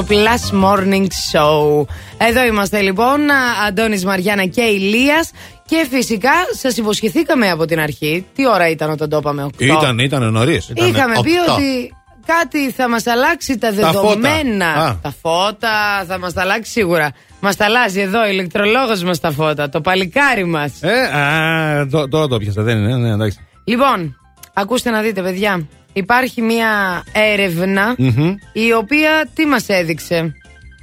στο 0.00 0.14
Plus 0.14 0.64
Morning 0.64 1.06
Show. 1.32 1.84
Εδώ 2.28 2.44
είμαστε 2.44 2.80
λοιπόν, 2.80 3.20
Αντώνης 3.68 4.04
Μαριάννα 4.04 4.44
και 4.46 4.62
Ηλίας 4.62 5.30
και 5.66 5.86
φυσικά 5.90 6.30
σας 6.56 6.76
υποσχεθήκαμε 6.76 7.50
από 7.50 7.64
την 7.64 7.80
αρχή. 7.80 8.26
Τι 8.34 8.48
ώρα 8.48 8.68
ήταν 8.68 8.90
όταν 8.90 9.08
το 9.08 9.16
είπαμε, 9.16 9.42
8. 9.44 9.50
Ήταν, 9.64 9.98
ήταν 9.98 10.32
νωρίς. 10.32 10.70
Είχαμε 10.74 11.14
πει 11.22 11.30
ότι 11.52 11.92
κάτι 12.26 12.70
θα 12.70 12.88
μας 12.88 13.06
αλλάξει 13.06 13.58
τα 13.58 13.74
Τα 13.74 13.86
φώτα. 13.92 14.00
δεδομένα. 14.00 14.66
Α. 14.66 14.96
Τα 15.02 15.14
φώτα 15.22 16.04
θα 16.08 16.18
μας 16.18 16.32
τα 16.32 16.40
αλλάξει 16.40 16.70
σίγουρα. 16.70 17.10
Μας 17.40 17.56
τα 17.56 17.64
αλλάζει 17.64 18.00
εδώ, 18.00 18.20
ο 18.20 18.26
ηλεκτρολόγος 18.28 19.02
μας 19.02 19.20
τα 19.20 19.30
φώτα, 19.30 19.68
το 19.68 19.80
παλικάρι 19.80 20.44
μας. 20.44 20.72
Ε, 20.80 21.18
α, 21.18 21.86
το- 21.86 22.08
τώρα 22.08 22.26
το 22.26 22.38
πιάσα, 22.38 22.62
δεν 22.62 22.76
είναι, 22.78 22.96
ναι, 22.96 23.12
εντάξει. 23.12 23.38
Λοιπόν, 23.64 24.16
ακούστε 24.54 24.90
να 24.90 25.00
δείτε, 25.00 25.22
παιδιά. 25.22 25.66
Υπάρχει 25.92 26.42
μια 26.42 27.02
έρευνα 27.12 27.94
Μμμ. 27.98 28.34
η 28.52 28.72
οποία 28.72 29.28
τι 29.34 29.46
μας 29.46 29.64
έδειξε; 29.68 30.34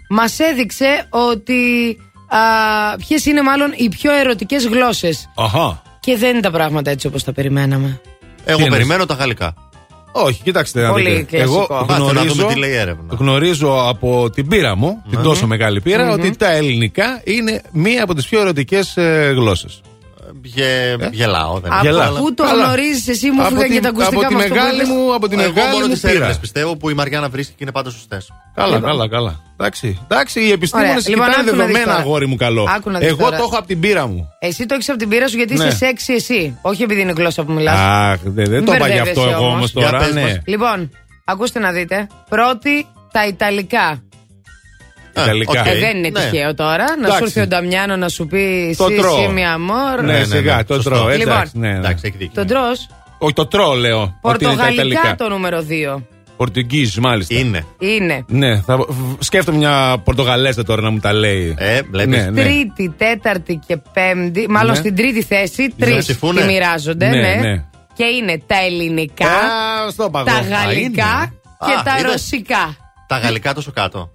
Μας 0.09 0.39
έδειξε 0.39 1.05
ότι 1.09 1.97
α, 2.27 2.37
ποιες 2.97 3.25
είναι 3.25 3.41
μάλλον 3.41 3.73
οι 3.75 3.89
πιο 3.89 4.13
ερωτικές 4.13 4.65
γλώσσες. 4.67 5.29
Αχα. 5.35 5.81
Και 5.99 6.17
δεν 6.17 6.29
είναι 6.29 6.39
τα 6.39 6.51
πράγματα 6.51 6.91
έτσι 6.91 7.07
όπως 7.07 7.23
τα 7.23 7.33
περιμέναμε. 7.33 8.01
Εγώ 8.45 8.63
Τι 8.63 8.69
περιμένω 8.69 9.05
τα 9.05 9.13
γαλλικά. 9.13 9.53
Όχι, 10.11 10.41
κοιτάξτε 10.43 10.81
να 10.81 10.89
Πολύ 10.89 11.09
δείτε. 11.09 11.37
κλασικό. 11.37 11.67
Εγώ 11.69 11.85
Μάθε 11.89 12.03
να 12.03 12.09
γνωρίζω, 12.11 12.33
δούμε 12.33 12.53
τι 12.53 12.59
λέει 12.59 12.69
η 12.71 12.75
έρευνα. 12.75 13.15
γνωρίζω 13.17 13.87
από 13.89 14.29
την 14.29 14.47
πείρα 14.47 14.75
μου, 14.75 15.03
την 15.09 15.21
τόσο 15.21 15.47
μεγάλη 15.47 15.81
πείρα, 15.81 16.11
ότι 16.11 16.35
τα 16.35 16.51
ελληνικά 16.51 17.21
είναι 17.23 17.61
μία 17.71 18.03
από 18.03 18.13
τις 18.13 18.27
πιο 18.27 18.39
ερωτικές 18.39 18.97
ε, 18.97 19.31
γλώσσες. 19.35 19.81
Γε, 20.43 20.95
Γελάω, 21.11 21.59
δεν 21.59 21.71
Από 21.73 21.81
Γελά. 21.83 22.09
πού 22.11 22.33
το 22.33 22.43
Καλά. 22.43 22.63
γνωρίζεις 22.63 23.07
εσύ, 23.07 23.31
μου 23.31 23.41
Από 23.41 23.49
φύγαν 23.49 23.63
και 23.67 23.73
την- 23.73 23.81
τα 23.81 23.89
ακουστικά 23.89 24.17
από 24.19 24.27
τη 24.27 24.33
μας, 24.35 24.43
το 24.47 24.53
μεγάλη 24.53 24.75
είπες. 24.75 24.87
μου, 24.87 25.13
από 25.13 25.27
τη 25.27 25.35
Εγώ 25.35 25.43
μεγάλη 25.53 25.71
μόνο 25.73 25.85
μου 25.85 25.91
τις 25.93 26.01
πείρα. 26.01 26.13
έρευνε 26.13 26.35
πιστεύω 26.41 26.75
που 26.75 26.89
η 26.89 26.93
Μαριάννα 26.93 27.29
βρίσκει 27.29 27.51
και 27.51 27.63
είναι 27.63 27.71
πάντα 27.71 27.89
σωστές. 27.89 28.29
Καλά, 28.55 28.75
Λοιπόν. 28.75 28.89
καλά, 28.89 29.09
καλά. 29.09 29.39
Εντάξει, 29.59 29.99
εντάξει 30.03 30.39
οι 30.41 30.51
επιστήμονες 30.51 30.89
Ωραία. 31.05 31.09
Λοιπόν, 31.09 31.25
κοιτάνε 31.27 31.47
άκου 31.47 31.57
να 31.57 31.63
δεις 31.65 31.73
δεδομένα, 31.73 31.91
τώρα. 31.91 31.97
αγόρι 32.05 32.25
μου 32.27 32.35
καλό. 32.35 32.67
Άκου 32.75 32.89
να 32.89 32.99
δεις 32.99 33.07
Εγώ 33.07 33.17
τώρα. 33.23 33.37
το 33.37 33.43
έχω 33.43 33.57
από 33.57 33.67
την 33.67 33.79
πείρα 33.79 34.07
μου. 34.07 34.29
Εσύ 34.39 34.65
το 34.65 34.73
έχεις 34.73 34.89
από 34.89 34.97
την 34.97 35.09
πείρα 35.09 35.27
σου 35.27 35.37
γιατί 35.37 35.53
Ναι. 35.53 35.65
είσαι 35.65 35.75
σεξι 35.77 36.13
εσύ. 36.13 36.57
Όχι 36.61 36.83
επειδή 36.83 37.01
είναι 37.01 37.11
η 37.11 37.15
γλώσσα 37.17 37.43
που 37.43 37.51
μιλάς. 37.51 37.77
Αχ, 37.79 38.19
δεν, 38.23 38.33
δεν 38.33 38.49
Μην 38.49 38.65
το 38.65 38.73
είπα 38.73 38.87
γι' 38.87 38.93
μπερδεύεσαι 38.93 39.19
αυτό 39.19 39.31
εγώ 39.31 39.39
όμως. 39.45 39.53
όμως 39.55 39.71
Για 39.71 39.85
τώρα. 39.85 39.97
πες 39.97 40.13
Ναι. 40.13 40.21
μας. 40.21 40.37
Λοιπόν, 40.45 40.91
ακούστε 41.25 41.59
να 41.59 41.71
δείτε. 41.71 42.07
Πρώτη, 42.29 42.85
τα 43.11 43.27
Ιταλικά. 43.27 44.01
Ιταλικά. 45.23 45.61
οκ. 45.61 45.67
Ε, 45.67 45.79
δεν 45.79 45.97
είναι 45.97 46.09
Ναι. 46.09 46.19
τυχαίο 46.19 46.53
τώρα. 46.53 46.85
Να 46.85 46.93
Εντάξει. 47.07 47.17
σου 47.17 47.23
έρθει 47.23 47.39
ο 47.39 47.47
Νταμιάνο 47.47 47.95
να 47.95 48.09
σου 48.09 48.27
πει 48.27 48.75
Το 48.77 48.87
«Σι, 48.87 48.95
τρώω. 48.95 49.15
σι, 49.17 49.27
mi 49.35 49.37
amor». 49.99 50.03
Ναι, 50.03 50.11
ναι, 50.17 50.23
σιγά, 50.23 50.55
ναι, 50.55 50.63
το 50.63 50.73
σωστό. 50.73 50.89
τρώω. 50.89 51.07
Λοιπόν, 51.07 51.21
Εντάξει, 51.33 51.57
ναι, 51.57 51.71
ναι. 51.71 51.77
Εντάξει, 51.77 52.03
έχει 52.07 52.17
δίκιο. 52.17 52.33
Τον 52.35 52.47
τρώ. 52.47 52.61
Όχι, 53.17 53.33
το 53.33 53.45
τρώω, 53.47 53.73
λέω. 53.73 53.99
Ότι 54.01 54.43
είναι 54.43 54.53
τα 54.53 54.59
Πορτογαλικά 54.59 54.71
Ιταλικά. 54.73 55.15
το 55.15 55.29
νούμερο 55.29 55.65
2. 55.97 56.01
Πορτογγίζ, 56.37 56.95
μάλιστα. 56.97 57.35
Είναι. 57.39 57.65
Είναι. 57.79 58.25
Ναι, 58.27 58.61
θα... 58.61 58.77
β- 58.77 58.89
σκέφτομαι 59.23 59.57
μια 59.57 60.01
Πορτογαλέζα 60.03 60.63
τώρα 60.63 60.81
να 60.81 60.89
μου 60.89 60.99
τα 60.99 61.13
λέει. 61.13 61.55
Ε, 61.57 61.79
βλέπεις. 61.91 62.17
Ναι, 62.17 62.29
ναι. 62.29 62.41
Τρίτη, 62.43 62.93
τέταρτη 62.97 63.59
και 63.67 63.77
πέμπτη. 63.93 64.45
Μάλλον 64.49 64.71
Ναι. 64.71 64.77
στην 64.77 64.95
τρίτη 64.95 65.23
θέση. 65.23 65.73
Τρεις 65.77 65.97
ψηφούνε. 65.97 66.41
τη 66.41 66.47
μοιράζονται. 66.47 67.07
Ναι, 67.07 67.15
Ναι, 67.19 67.35
ναι. 67.35 67.63
Και 67.93 68.03
είναι 68.03 68.41
τα 68.47 68.55
ελληνικά, 68.65 69.25
Α, 69.27 69.89
στο 69.91 70.09
παγό. 70.09 70.25
τα 70.25 70.31
Α, 70.33 70.41
γαλλικά 70.41 71.33
και 71.65 71.73
Α, 71.79 71.83
τα 71.83 71.97
είδες. 71.99 72.11
ρωσικά. 72.11 72.75
Τα 73.07 73.17
γαλλικά 73.17 73.53
τόσο 73.53 73.71
κάτω. 73.71 74.11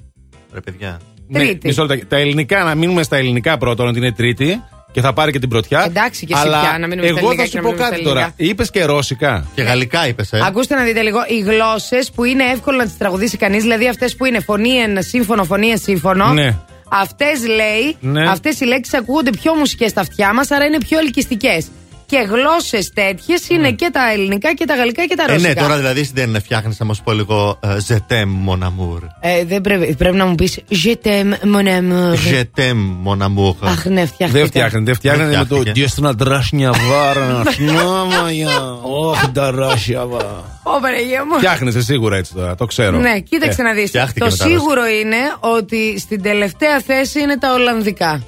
Ρε 0.55 0.61
παιδιά. 0.61 1.01
Ναι, 1.29 1.39
Τρίτη. 1.39 1.67
μισό 1.67 1.85
λεπτό. 1.85 2.07
Τα 2.07 2.17
ελληνικά, 2.17 2.65
να 2.65 2.75
μείνουμε 2.75 3.03
στα 3.03 3.17
ελληνικά 3.17 3.59
πρώτον, 3.59 3.87
ότι 3.89 3.99
είναι 3.99 4.13
τρίτη 4.13 4.63
και 4.93 5.01
θα 5.01 5.13
πάρει 5.13 5.33
και 5.33 5.39
την 5.39 5.49
πρωτιά. 5.49 5.85
Εντάξει, 5.87 6.27
και 6.27 6.33
εσύ 6.35 6.43
Αλλά 6.47 6.61
πια, 6.61 6.79
να 6.79 6.87
μείνουμε 6.87 7.07
στα 7.09 7.19
εγώ 7.19 7.27
ελληνικά 7.31 7.43
θα 7.43 7.49
και 7.49 7.51
σου 7.51 7.57
να 7.57 7.63
πω 7.63 7.69
μείνουμε 7.69 7.89
κάτι 7.89 8.01
στα 8.01 8.09
τώρα. 8.09 8.21
ελληνικά. 8.21 8.45
Είπες 8.51 8.71
και 8.71 8.85
ρώσικα. 8.85 9.47
Και 9.55 9.63
γαλλικά 9.63 10.09
είπες, 10.09 10.33
ε. 10.33 10.41
Ακούστε 10.47 10.75
να 10.75 10.83
δείτε 10.83 11.03
λίγο. 11.03 11.19
Οι 11.29 11.39
γλώσσες 11.41 12.11
που 12.11 12.25
είναι 12.25 12.45
εύκολο 12.45 12.77
να 12.77 12.85
τις 12.85 12.97
τραγουδήσει 12.97 13.37
κανείς, 13.37 13.63
δηλαδή 13.63 13.89
αυτές 13.89 14.17
που 14.17 14.25
είναι 14.25 14.41
φωνή 14.41 14.71
εν 14.71 15.03
σύμφωνο, 15.03 15.45
φωνή 15.45 15.69
εν 15.69 15.79
σύμφωνο. 15.79 16.33
Ναι. 16.33 16.57
Αυτές 16.89 17.47
λέει, 17.47 17.97
Ναι. 18.01 18.29
αυτές 18.31 18.61
οι 18.61 18.65
λέξεις 18.65 18.95
ακούγονται 18.95 19.31
πιο 19.31 19.55
μουσικές 19.55 19.91
στα 19.91 20.01
αυτιά 20.01 20.35
μας, 20.35 20.51
άρα 20.51 20.65
είναι 20.65 20.79
πιο 20.79 20.99
ελκυστικές. 20.99 21.67
Και 22.13 22.27
γλώσσες 22.31 22.91
τέτοιες 22.95 23.49
είναι 23.49 23.71
και 23.71 23.89
τα 23.93 24.13
ελληνικά 24.13 24.55
και 24.55 24.65
τα 24.65 24.75
γαλλικά 24.75 25.07
και 25.07 25.15
τα 25.17 25.25
Ε, 25.29 25.33
ρωσικά. 25.33 25.49
ναι, 25.49 25.55
τώρα 25.61 25.77
δηλαδή 25.77 26.11
δεν 26.15 26.41
φτιάχνεις 26.43 26.79
να 26.79 26.87
μας 26.87 27.03
πω 27.03 27.13
λίγο 27.13 27.59
ε, 27.63 27.77
Je 27.89 27.95
t'aime 27.95 28.49
mon 28.49 28.59
amour. 28.63 28.99
Ε, 29.21 29.45
δεν 29.45 29.61
πρέπει, 29.61 29.95
πρέπει 29.95 30.17
να 30.17 30.27
μου 30.27 30.35
πεις 30.35 30.59
Je 30.71 30.95
t'aime 31.05 31.33
mon 31.45 31.67
amour. 31.67 32.15
Je 32.33 32.43
t'aime 32.57 32.83
mon 33.05 33.19
amour. 33.27 33.57
Αχ, 33.61 33.85
ναι, 33.85 34.07
φτιάχτηκα. 34.07 34.29
Δεν 34.41 34.47
φτιάχνεται, 34.47 34.85
δεν 34.85 34.95
φτιάχνεται 34.95 35.29
Δεν 35.29 35.39
με 35.39 35.45
το 35.45 35.55
φτιάχτηκε. 35.55 35.73
Διέστηνα 35.81 36.13
δράσνια 36.13 36.73
βάρα. 36.89 37.43
Σνιάμαγια. 37.55 38.77
Όχι, 38.83 39.31
δράσια 39.35 40.07
βάρα. 40.07 40.61
Ω, 40.63 40.81
Παναγία 40.81 41.25
μου. 41.25 41.37
Φτιάχνεσαι 41.37 41.83
σίγουρα 41.83 42.17
έτσι 42.17 42.33
τώρα, 42.35 42.55
το 42.55 42.65
ξέρω. 42.65 42.99
Ναι, 42.99 43.21
κοίταξε 43.21 43.61
Ε, 43.61 43.65
να 43.65 43.73
δεις. 43.73 43.89
φτιάχτηκε 43.89 44.21
Το 44.21 44.31
μετά, 44.31 44.45
σίγουρο 44.45 44.83
είναι 45.01 45.17
ότι 45.41 45.99
στην 45.99 46.23
τελευταία 46.23 46.81
θέση 46.81 47.21
είναι 47.21 47.39
τα 47.39 47.53
Ολλανδικά. 47.53 48.23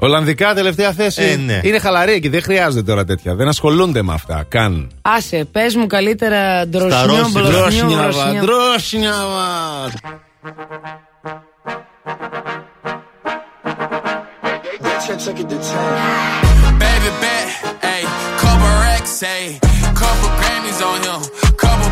Ολλανδικά 0.00 0.54
τελευταία 0.54 0.92
θέση. 0.92 1.22
Ε, 1.22 1.36
ναι. 1.36 1.60
Είναι 1.62 1.78
χαλαρή 1.78 2.12
εκεί, 2.12 2.28
δεν 2.28 2.42
χρειάζεται 2.42 2.82
τώρα 2.90 3.04
τέτοια. 3.04 3.34
Δεν 3.34 3.48
ασχολούνται 3.48 4.02
με 4.02 4.12
αυτά 4.12 4.44
καν. 4.48 4.90
Άσε, 5.02 5.44
πες 5.52 5.74
μου 5.74 5.86
καλύτερα 5.86 6.66
ντροσνιό, 6.66 7.16
ρώσικα. 7.16 7.40
μπλοσνιό, 7.40 7.88
Δρόσνια 7.88 7.96
βα, 7.96 8.04
μπροσνιό. 8.04 8.42
δρόσνια 8.42 9.12
βα. 9.12 9.90
Baby 16.82 17.10
bet, 17.22 17.48
ayy, 17.92 18.04
couple 18.42 18.72
racks, 18.84 19.22
ayy, 19.22 19.48
couple 20.00 20.30
Grammys 20.38 20.80
on 20.90 20.98
him, 21.06 21.20
couple 21.62 21.87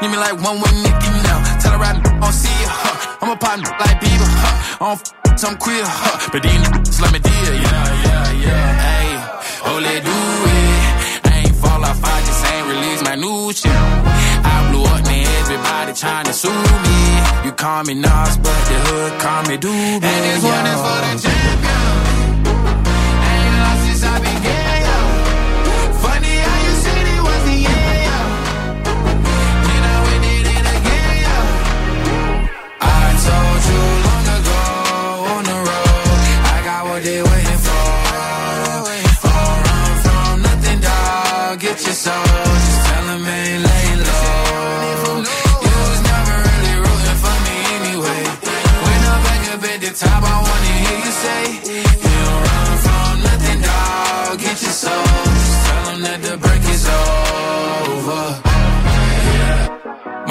Need 0.00 0.10
me 0.10 0.16
like 0.16 0.32
one 0.42 0.60
with 0.60 0.72
Nicky 0.82 1.10
now. 1.28 1.38
Tell 1.60 1.72
her 1.76 1.84
I 1.84 1.92
don't 2.00 2.32
see 2.32 2.48
it, 2.48 2.68
huh? 2.72 3.18
I'm 3.20 3.30
a 3.30 3.36
partner 3.36 3.68
like 3.78 4.00
Bieber, 4.00 4.28
huh? 4.40 4.80
I 4.80 4.96
don't 4.96 5.00
f- 5.28 5.38
some 5.38 5.56
queer, 5.56 5.84
huh? 5.84 6.28
But 6.32 6.42
these 6.42 6.56
niggas 6.56 7.00
let 7.02 7.12
me 7.12 7.18
deal, 7.20 7.52
yeah, 7.52 8.04
yeah, 8.08 8.44
yeah. 8.46 8.68
Hey, 8.80 9.08
oh, 9.68 9.78
let 9.78 10.00
do 10.00 10.16
it. 10.56 11.28
I 11.28 11.44
ain't 11.44 11.56
fall 11.56 11.84
off, 11.84 12.00
I 12.02 12.16
just 12.24 12.42
ain't 12.48 12.66
release 12.72 13.02
my 13.04 13.14
new 13.16 13.52
shit. 13.52 13.70
I 13.72 14.72
blew 14.72 14.84
up, 14.88 15.04
man, 15.04 15.26
everybody 15.44 15.92
trying 15.92 16.24
to 16.26 16.32
sue 16.32 16.48
me. 16.48 16.98
You 17.44 17.52
call 17.52 17.84
me 17.84 17.92
Nas, 17.94 18.36
but 18.40 18.56
the 18.72 18.76
hood 18.88 19.12
call 19.20 19.42
me 19.52 19.56
Doobie. 19.60 20.00
And 20.00 20.22
this 20.24 20.40
one 20.40 20.64
is 20.64 20.80
for 20.80 20.98
the 21.04 21.12
champion. 21.28 22.19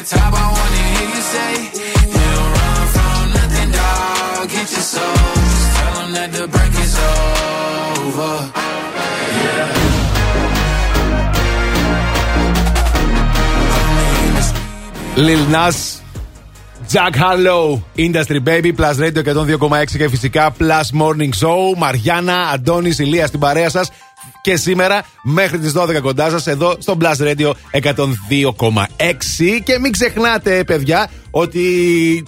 back 0.00 0.12
up 0.12 0.16
at 0.16 0.16
the 0.16 0.16
top, 0.16 0.32
I 0.34 0.46
wanna 0.56 0.82
hear 0.92 1.08
you 1.14 1.22
say, 1.34 1.52
You 2.12 2.24
don't 2.34 2.52
run 2.58 2.86
from 2.94 3.22
nothing, 3.36 3.70
dog. 3.70 4.48
Get 4.48 4.68
your 4.72 4.86
soul. 4.94 5.16
Just 5.34 5.76
tell 5.76 6.02
'em 6.02 6.12
that 6.12 6.30
the 6.32 6.46
break 6.48 6.74
is 6.84 6.94
over. 8.04 8.34
Yeah. 9.44 10.00
Lil 15.16 15.44
Nas, 15.48 15.78
Jack 16.88 17.14
Harlow, 17.16 17.82
Industry 17.96 18.40
Baby, 18.40 18.72
Plus 18.72 18.96
Radio 18.98 19.22
102,6 19.22 19.96
και 19.96 20.08
φυσικά 20.08 20.52
Plus 20.58 20.88
Morning 21.00 21.32
Show. 21.40 21.76
Μαριάννα, 21.76 22.48
Αντώνη, 22.48 22.94
Ηλία 22.98 23.26
στην 23.26 23.40
παρέα 23.40 23.68
σα. 23.70 23.80
Και 24.42 24.56
σήμερα 24.56 25.04
μέχρι 25.22 25.58
τις 25.58 25.72
12 25.76 26.00
κοντά 26.02 26.30
σας 26.30 26.46
εδώ 26.46 26.76
στο 26.78 26.96
Plus 27.00 27.16
Radio 27.18 27.52
102,6 27.72 28.00
και 29.64 29.78
μην 29.78 29.92
ξεχνάτε 29.92 30.64
παιδιά 30.64 31.10
ότι 31.30 31.62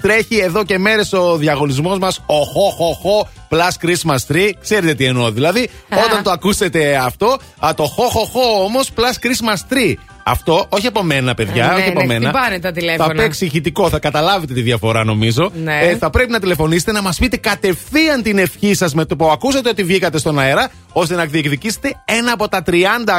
τρέχει 0.02 0.36
εδώ 0.36 0.64
και 0.64 0.78
μέρες 0.78 1.12
ο 1.12 1.36
διαγωνισμός 1.36 1.98
μας 1.98 2.22
ο 2.26 2.34
χω 2.34 2.70
χω 2.70 2.92
χω 2.94 3.28
Plus 3.50 3.86
Christmas 3.86 4.34
Tree. 4.34 4.50
Ξέρετε 4.60 4.94
τι 4.94 5.04
εννοώ 5.04 5.30
δηλαδή. 5.30 5.68
Όταν 6.06 6.22
το 6.22 6.30
ακούσετε 6.30 6.96
αυτό 6.96 7.38
α, 7.66 7.74
το 7.74 7.84
χω 7.84 8.08
χω 8.08 8.24
χω 8.24 8.64
όμως 8.64 8.90
Plus 8.96 9.26
Christmas 9.26 9.74
Tree 9.74 9.94
αυτό, 10.24 10.66
όχι 10.68 10.86
από 10.86 11.02
μένα, 11.02 11.34
παιδιά. 11.34 11.66
Ναι, 11.66 11.74
όχι 11.80 11.88
από 11.88 12.00
ναι, 12.00 12.06
μένα. 12.06 12.28
χτυπάνε 12.28 12.58
τα 12.58 12.72
τηλέφωνα. 12.72 13.06
Θα 13.06 13.14
παίξει 13.14 13.44
ηχητικό, 13.44 13.88
θα 13.88 13.98
καταλάβετε 13.98 14.54
τη 14.54 14.60
διαφορά 14.60 15.04
νομίζω. 15.04 15.50
Ναι. 15.54 15.78
Ε, 15.78 15.96
θα 15.96 16.10
πρέπει 16.10 16.30
να 16.30 16.40
τηλεφωνήσετε 16.40 16.92
να 16.92 17.02
μας 17.02 17.18
πείτε 17.18 17.36
κατευθείαν 17.36 18.22
την 18.22 18.38
ευχή 18.38 18.74
σας 18.74 18.94
με 18.94 19.04
το 19.04 19.16
που 19.16 19.30
ακούσατε 19.30 19.68
ότι 19.68 19.82
βγήκατε 19.82 20.18
στον 20.18 20.38
αέρα, 20.38 20.70
ώστε 20.92 21.14
να 21.14 21.24
διεκδικήσετε 21.24 22.02
ένα 22.04 22.32
από 22.32 22.48
τα 22.48 22.62
30 22.66 22.72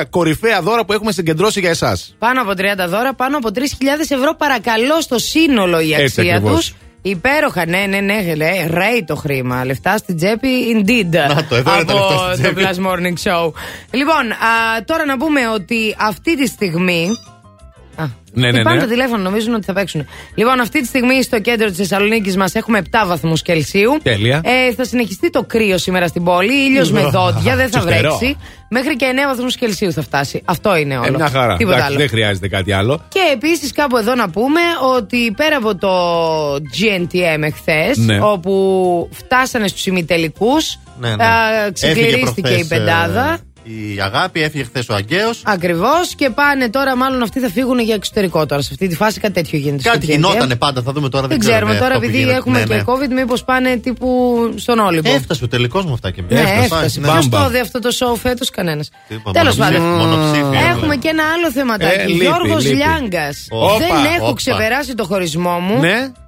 κορυφαία 0.09 0.61
δώρα 0.61 0.85
που 0.85 0.93
έχουμε 0.93 1.11
συγκεντρώσει 1.11 1.59
για 1.59 1.69
εσάς. 1.69 2.15
Πάνω 2.19 2.41
από 2.41 2.51
30 2.51 2.55
δώρα, 2.87 3.13
πάνω 3.13 3.37
από 3.37 3.49
3.000 3.53 3.61
ευρώ 4.09 4.35
παρακαλώ 4.37 5.01
στο 5.01 5.19
σύνολο 5.19 5.79
η 5.79 5.93
Έτσι 5.93 6.21
αξία 6.21 6.41
τους. 6.41 6.73
Ακριβώς. 7.03 7.21
Υπέροχα, 7.21 7.65
ναι, 7.65 7.85
ναι, 7.89 7.99
ναι, 7.99 8.33
ναι, 8.35 8.65
ρέει 8.67 9.03
το 9.07 9.15
χρήμα. 9.15 9.65
Λεφτά 9.65 9.97
στην 9.97 10.17
τσέπη, 10.17 10.47
indeed. 10.75 11.33
Να 11.35 11.45
το, 11.45 11.55
εδώ 11.55 11.73
είναι 11.73 11.83
τα 11.83 11.93
από 11.93 12.09
λεφτά 12.09 12.33
στην 12.33 12.43
το 12.43 12.53
τσέπη. 12.53 12.61
Plus 12.61 12.87
Morning 12.87 13.31
Show. 13.31 13.51
Λοιπόν, 13.91 14.31
α, 14.31 14.83
τώρα 14.85 15.05
να 15.05 15.17
πούμε 15.17 15.47
ότι 15.47 15.95
αυτή 15.99 16.37
τη 16.37 16.47
στιγμή. 16.47 17.09
Α, 17.95 18.05
Ναι, 18.33 18.51
και 18.51 18.57
ναι, 18.57 18.63
πάνε 18.63 18.75
ναι. 18.75 18.81
το 18.83 18.89
τηλέφωνο, 18.89 19.21
νομίζουν 19.23 19.53
ότι 19.53 19.65
θα 19.65 19.73
παίξουν. 19.73 20.05
Λοιπόν, 20.35 20.59
αυτή 20.59 20.81
τη 20.81 20.87
στιγμή 20.87 21.23
στο 21.23 21.39
κέντρο 21.39 21.67
της 21.67 21.77
Θεσσαλονίκης 21.77 22.37
μας 22.37 22.55
έχουμε 22.55 22.81
7 22.91 23.03
βαθμούς 23.07 23.41
Κελσίου. 23.41 23.97
Τέλεια. 24.03 24.41
Ε, 24.43 24.73
θα 24.73 24.83
συνεχιστεί 24.85 25.29
το 25.29 25.43
κρύο 25.43 25.77
σήμερα 25.77 26.07
στην 26.07 26.23
πόλη. 26.23 26.53
ήλιος 26.53 26.91
με 26.91 27.01
δόντια, 27.01 27.55
δεν 27.55 27.69
θα 27.69 27.79
Τσιστερό. 27.79 28.15
βρέξει. 28.17 28.37
Μέχρι 28.69 28.95
και 28.95 29.05
9 29.13 29.27
βαθμούς 29.27 29.55
Κελσίου 29.55 29.91
θα 29.93 30.01
φτάσει. 30.01 30.41
Αυτό 30.45 30.75
είναι 30.75 30.97
όλο. 30.97 31.05
Ε, 31.07 31.11
μια 31.11 31.29
χαρά. 31.29 31.55
Τίποτα 31.55 31.75
Εντάξει, 31.75 31.91
άλλο. 31.93 31.99
δεν 31.99 32.09
χρειάζεται 32.09 32.47
κάτι 32.47 32.71
άλλο. 32.71 33.01
Και 33.09 33.19
επίσης 33.33 33.71
κάπου 33.71 33.97
εδώ 33.97 34.15
να 34.15 34.29
πούμε 34.29 34.59
ότι 34.97 35.33
πέρα 35.37 35.57
από 35.57 35.75
το 35.75 35.89
GNTM 36.55 37.41
εχθές, 37.41 37.97
Ναι. 37.97 38.19
όπου 38.21 39.09
φτάσανε 39.11 39.67
στους 39.67 39.85
ημιτελικούς, 39.85 40.79
Ναι, 40.99 41.09
ναι. 41.09 41.15
ξεκληρίστηκε 41.73 42.47
Έφυγε 42.49 42.61
η 42.63 42.65
πεντάδα. 42.67 43.39
Προχθές, 43.63 43.91
ε, 43.91 43.93
η 43.95 44.01
αγάπη, 44.01 44.41
έφυγε 44.43 44.63
χθες 44.63 44.89
ο 44.89 44.93
Αγκαίος. 44.93 45.41
Ακριβώς 45.45 46.15
και 46.15 46.29
πάνε 46.29 46.69
τώρα, 46.69 46.95
μάλλον 46.95 47.21
αυτοί 47.21 47.39
θα 47.39 47.49
φύγουν 47.49 47.79
για 47.79 47.95
εξωτερικό 47.95 48.45
τώρα. 48.45 48.61
Σε 48.61 48.69
αυτή 48.71 48.87
τη 48.87 48.95
φάση 48.95 49.19
κάτι 49.19 49.33
τέτοιο 49.33 49.57
γίνεται. 49.59 49.83
Κάτι 49.89 50.05
στο 50.05 50.13
GNTM. 50.13 50.15
γινότανε 50.15 50.55
πάντα, 50.55 50.81
θα 50.81 50.91
δούμε 50.91 51.09
τώρα. 51.09 51.27
Δεν 51.27 51.39
Δεν, 51.39 51.47
ξέρουμε 51.49 51.73
τώρα, 51.73 51.85
αυτό 51.87 51.99
που 51.99 52.03
επειδή 52.05 52.17
γίνεται. 52.17 52.37
έχουμε 52.37 52.59
Ναι, 52.59 52.65
και 52.65 52.73
ναι. 52.73 52.83
COVID, 52.85 53.09
μήπως 53.13 53.43
πάνε 53.43 53.77
τύπου 53.77 54.07
στον 54.55 54.79
Όλυμπο. 54.79 55.13
Έφτασε 55.13 55.43
ο 55.43 55.47
τελικός 55.47 55.85
μου 55.85 55.93
αυτά 55.93 56.11
και 56.11 56.21
Ναι, 56.29 56.39
μετά. 56.41 56.49
έφτασε. 56.63 56.99
Ναι. 56.99 57.07
Ποιος 57.07 57.29
το 57.29 57.49
δει 57.49 57.59
αυτό 57.59 57.79
το 57.79 57.89
show 57.99 58.15
φέτος, 58.17 58.49
κανένας. 58.49 58.89
Τίποτα, 59.07 59.39
Τέλος 59.39 59.55
μονοψήφιο, 59.57 59.89
πάντων. 59.89 60.07
μονοψήφιο, 60.07 60.51
Έχουμε 60.69 60.87
ναι. 60.87 60.95
και 60.95 61.07
ένα 61.07 61.23
άλλο 61.35 61.51
θεματάκι. 61.51 61.99
Ε, 61.99 62.05
λείπει, 62.05 62.25
Γιώργος 62.25 62.63
λείπει. 62.63 62.75
Λιάγκας. 62.75 63.47
Όπα, 63.49 63.77
Δεν 63.77 63.89
έχω 64.17 64.25
όπα. 64.25 64.33
ξεπεράσει 64.35 64.95
το 64.95 65.03
χωρισμό 65.05 65.59
μου. 65.59 65.79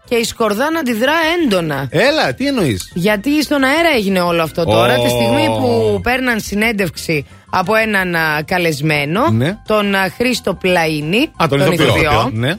Ναι. 0.10 0.16
Και 0.18 0.22
η 0.22 0.24
Σκορδά 0.24 0.72
να 0.72 0.80
αντιδρά 0.80 1.14
έντονα. 1.44 1.88
Έλα, 1.90 2.34
τι 2.34 2.48
εννοείς; 2.48 2.92
Γιατί 2.94 3.44
στον 3.44 3.64
αέρα 3.64 3.90
έγινε 3.96 4.20
όλο 4.22 4.42
αυτό 4.44 4.64
τώρα, 4.66 4.96
Ω. 4.98 5.04
τη 5.04 5.10
στιγμή 5.10 5.46
που 5.60 6.00
παίρναν 6.04 6.40
συνέντευξη 6.40 7.26
από 7.50 7.76
έναν 7.76 8.16
α, 8.16 8.42
καλεσμένο, 8.46 9.30
Ναι. 9.32 9.58
τον 9.68 9.96
α, 9.96 10.10
Χρήστο 10.18 10.58
Πλαΐνη, 10.64 11.44
Α, 11.44 11.48
τον 11.50 11.72
ηθοποιό. 11.72 12.30
Ναι. 12.34 12.52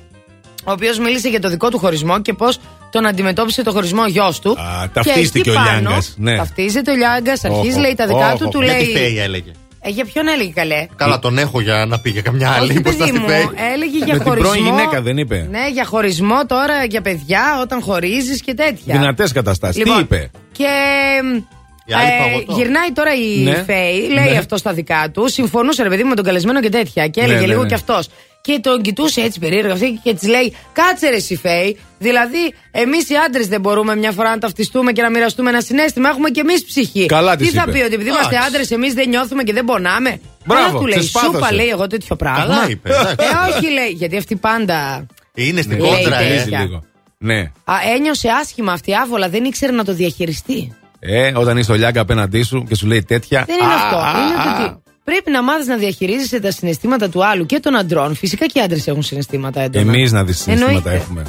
ο 0.64 0.73
οποίος 0.73 0.98
μίλησε 0.98 1.28
για 1.28 1.40
το 1.40 1.48
δικό 1.48 1.68
του 1.70 1.78
χωρισμό 1.78 2.20
και 2.20 2.32
πώς 2.32 2.59
τον 2.90 3.06
αντιμετώπισε 3.06 3.62
το 3.62 3.70
χωρισμό 3.73 4.02
ο 4.02 4.06
γιος 4.06 4.40
του. 4.40 4.51
Α, 4.51 4.89
ταυτίστηκε 4.93 5.51
και 5.51 5.51
ο 5.51 5.52
εκεί 5.52 5.62
πάνω, 5.64 5.81
Λιάγκας, 5.81 6.14
ναι. 6.18 6.36
Ταυτίζεται 6.36 6.90
ο 6.90 6.94
Λιάγκας, 6.94 7.44
αρχίζει 7.44 7.68
Όχο, 7.70 7.81
λέει 7.81 7.94
τα 7.94 8.06
δικά 8.06 8.27
όχο. 8.32 8.36
του, 8.36 8.48
του 8.48 8.62
Για 8.62 9.28
λέει. 9.28 9.44
Τη 9.86 9.92
Φέη 9.92 9.98
έλεγε. 9.98 10.00
Ε, 10.00 10.02
για 10.02 10.04
ποιον 10.04 10.28
έλεγε 10.28 10.50
καλέ; 10.50 10.86
Καλά, 10.96 11.18
τον 11.18 11.38
έχω 11.38 11.60
για 11.60 11.84
να 11.88 11.98
πει 11.98 12.10
για 12.10 12.22
καμιά 12.22 12.50
άλλη. 12.50 12.70
Όχι, 12.70 12.80
μπροστά 12.80 13.04
παιδί 13.04 13.16
στη 13.16 13.20
μου, 13.20 13.28
Φέη. 13.28 13.48
έλεγε 13.74 13.96
για 13.98 14.06
Με 14.06 14.12
την 14.12 14.22
χωρισμό. 14.22 14.48
πρώην 14.50 14.64
γυναίκα 14.64 15.00
δεν 15.02 15.18
είπε. 15.18 15.48
Ναι, 15.50 15.68
για 15.72 15.84
χωρισμό 15.84 16.46
τώρα 16.46 16.84
για 16.84 17.00
παιδιά 17.00 17.58
όταν 17.62 17.80
χωρίζεις 17.82 18.40
και 18.42 18.54
τέτοια. 18.54 18.98
Δυνατές 18.98 19.32
καταστάσεις. 19.32 19.76
Λοιπόν, 19.76 19.96
Τι 19.96 20.00
είπε; 20.02 20.30
Και 20.52 20.68
Η 21.88 21.92
άλλη 21.94 22.06
ε, 22.06 22.22
παγωτό. 22.24 22.52
γυρνάει 22.52 22.92
τώρα 22.92 23.10
η 23.14 23.42
Ναι. 23.42 23.62
Φέη, 23.66 24.08
λέει 24.12 24.30
Ναι. 24.32 24.38
αυτό 24.38 24.56
στα 24.56 24.72
δικά 24.72 25.10
του. 25.12 25.28
Συμφωνούσε 25.28 25.82
ρε 25.82 25.88
παιδί 25.88 26.02
μου 26.02 26.08
με 26.08 26.14
τον 26.14 26.24
καλεσμένο 26.24 26.60
και 26.60 26.68
τέτοια. 26.68 27.06
Και 27.08 27.20
Ναι, 27.20 27.26
έλεγε 27.26 27.40
ναι, 27.40 27.46
λίγο 27.46 27.62
ναι. 27.62 27.68
κι 27.68 27.74
αυτός. 27.74 28.08
Και 28.47 28.59
τον 28.62 28.82
κοιτούσε 28.82 29.20
έτσι 29.20 29.39
περίεργα 29.39 29.73
αυτή 29.73 30.01
και 30.02 30.14
της 30.14 30.28
λέει: 30.28 30.55
Κάτσε 30.73 31.09
ρε 31.09 31.16
εσύ 31.16 31.36
Φέη. 31.36 31.78
Δηλαδή, 31.98 32.55
εμείς 32.70 33.09
οι 33.10 33.14
άντρες 33.27 33.47
δεν 33.48 33.60
μπορούμε 33.60 33.97
μια 33.97 34.12
φορά 34.12 34.31
να 34.31 34.39
ταυτιστούμε 34.39 34.93
και 34.93 35.02
να 35.02 35.10
μοιραστούμε 35.10 35.51
ένα 35.51 35.60
συνέστημα. 35.60 36.09
Έχουμε 36.09 36.31
κι 36.31 36.40
εμείς 36.40 36.64
ψυχή. 36.64 37.06
Καλά 37.06 37.36
Τι 37.36 37.44
της 37.44 37.52
θα 37.52 37.62
είπε. 37.66 37.78
πει, 37.78 37.82
ότι 37.85 37.94
επειδή 37.94 38.09
είμαστε 38.10 38.35
Εντάξει. 38.35 38.48
άντρες, 38.48 38.70
εμείς 38.70 38.94
δεν 38.94 39.09
νιώθουμε 39.09 39.43
και 39.43 39.52
δεν 39.52 39.64
πονάμε. 39.64 40.20
Μπράβο, 40.47 40.66
Καλά 40.66 40.78
του 40.78 40.86
λέει: 40.86 40.98
ξεσπάθωσε. 40.98 41.32
Σούπα 41.32 41.52
λέει 41.52 41.68
εγώ 41.68 41.86
τέτοιο 41.86 42.16
πράγμα. 42.16 42.40
Καλά 42.44 42.68
είπε, 42.68 42.89
εντάξει. 42.89 43.16
Ε, 43.18 43.51
όχι 43.56 43.70
λέει, 43.73 43.89
γιατί 43.89 44.16
αυτή 44.16 44.36
πάντα. 44.36 45.06
Είναι 45.35 45.60
στην 45.62 45.78
Λέει 45.81 45.89
κόντρα, 45.90 46.16
τέτοια. 46.16 46.27
ε. 46.27 46.28
Παίζει 46.36 46.51
λίγο. 46.51 46.85
Ναι. 47.18 47.39
Α, 47.64 47.74
ένιωσε 47.94 48.28
άσχημα 48.43 48.73
αυτή 48.73 48.94
άβολα, 48.94 49.28
δεν 49.28 49.44
ήξερε 49.44 49.73
να 49.73 49.85
το 49.85 49.93
διαχειριστεί. 49.93 50.74
Ε, 50.98 51.32
όταν 51.36 51.56
είσαι 51.59 51.73
ο 51.73 51.74
Λιάγκα 51.74 52.01
απέναντί 52.01 52.43
σου 52.43 52.64
και 52.68 52.74
σου 52.74 52.86
λέει 52.86 53.02
τέτοια. 53.02 53.44
Δεν 53.47 53.56
είναι 53.62 53.73
Α, 53.73 53.77
αυτό. 53.77 53.97
α, 53.97 54.10
είναι 54.10 54.35
α. 54.51 54.55
ότι 54.70 54.82
πρέπει 55.10 55.30
να 55.30 55.42
μάθεις 55.42 55.66
να 55.66 55.76
διαχειρίζεσαι 55.76 56.40
τα 56.40 56.50
συναισθήματα 56.50 57.08
του 57.08 57.26
άλλου 57.26 57.46
και 57.46 57.60
των 57.60 57.76
αντρών. 57.76 58.14
Φυσικά 58.14 58.46
και 58.46 58.58
οι 58.58 58.62
άντρες 58.62 58.86
έχουν 58.86 59.02
συναισθήματα 59.02 59.60
έντονα. 59.60 59.92
Εμείς 59.92 60.12
να 60.12 60.24
δεις 60.24 60.38
συναισθήματα 60.40 60.76
Εννοείται. 60.76 60.94
έχουμε. 61.04 61.22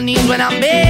Knees 0.00 0.26
when 0.28 0.40
I'm 0.40 0.60
begging, 0.60 0.89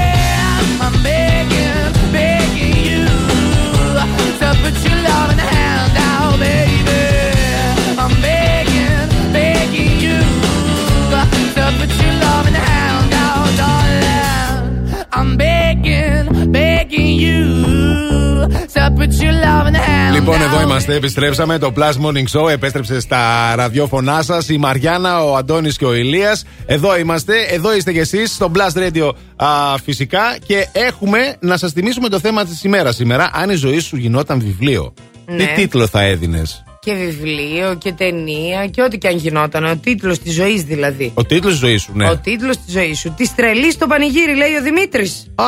Λοιπόν, 20.13 20.35
out. 20.35 20.53
εδώ 20.53 20.61
είμαστε. 20.61 20.95
Επιστρέψαμε. 20.95 21.57
Το 21.57 21.73
Plus 21.75 22.05
Morning 22.05 22.39
Show 22.39 22.49
επέστρεψε 22.49 22.99
στα 22.99 23.53
ραδιόφωνά 23.55 24.21
σας. 24.21 24.49
Η 24.49 24.57
Μαριάννα, 24.57 25.23
ο 25.23 25.35
Αντώνης 25.35 25.77
και 25.77 25.85
ο 25.85 25.93
Ηλίας. 25.93 26.45
Εδώ 26.65 26.97
είμαστε. 26.97 27.33
Εδώ 27.49 27.75
είστε 27.75 27.91
κι 27.91 27.99
εσείς 27.99 28.31
στο 28.31 28.51
Plus 28.55 28.79
Radio 28.79 29.11
α, 29.45 29.77
φυσικά. 29.83 30.37
Και 30.47 30.67
έχουμε 30.71 31.35
να 31.39 31.57
σας 31.57 31.71
θυμίσουμε 31.71 32.09
το 32.09 32.19
θέμα 32.19 32.45
της 32.45 32.63
ημέρας 32.63 32.95
σήμερα. 32.95 33.29
Αν 33.33 33.49
η 33.49 33.55
ζωή 33.55 33.79
σου 33.79 33.95
γινόταν 33.97 34.39
βιβλίο, 34.39 34.93
Ναι. 35.25 35.45
τι 35.45 35.53
τίτλο 35.53 35.87
θα 35.87 36.01
έδινες; 36.01 36.63
Και 36.79 36.93
βιβλίο 36.93 37.75
και 37.75 37.91
ταινία 37.91 38.67
και 38.67 38.81
ό,τι 38.81 38.97
και 38.97 39.07
αν 39.07 39.15
γινόταν. 39.17 39.65
Ο 39.65 39.75
τίτλος 39.77 40.19
της 40.19 40.33
ζωής 40.33 40.63
δηλαδή. 40.63 41.11
Ο 41.13 41.25
τίτλος 41.25 41.51
της 41.51 41.61
ζωής 41.61 41.81
σου, 41.81 41.91
ναι. 41.95 42.09
Ο 42.09 42.17
τίτλος 42.17 42.57
της 42.57 42.73
ζωής 42.73 42.99
σου. 42.99 43.13
Της 43.17 43.35
τρελής 43.35 43.73
στο 43.73 43.87
πανηγύρι, 43.87 44.35
λέει 44.35 44.53
ο 44.59 44.61
Δημήτρης. 44.61 45.31
Α, 45.35 45.45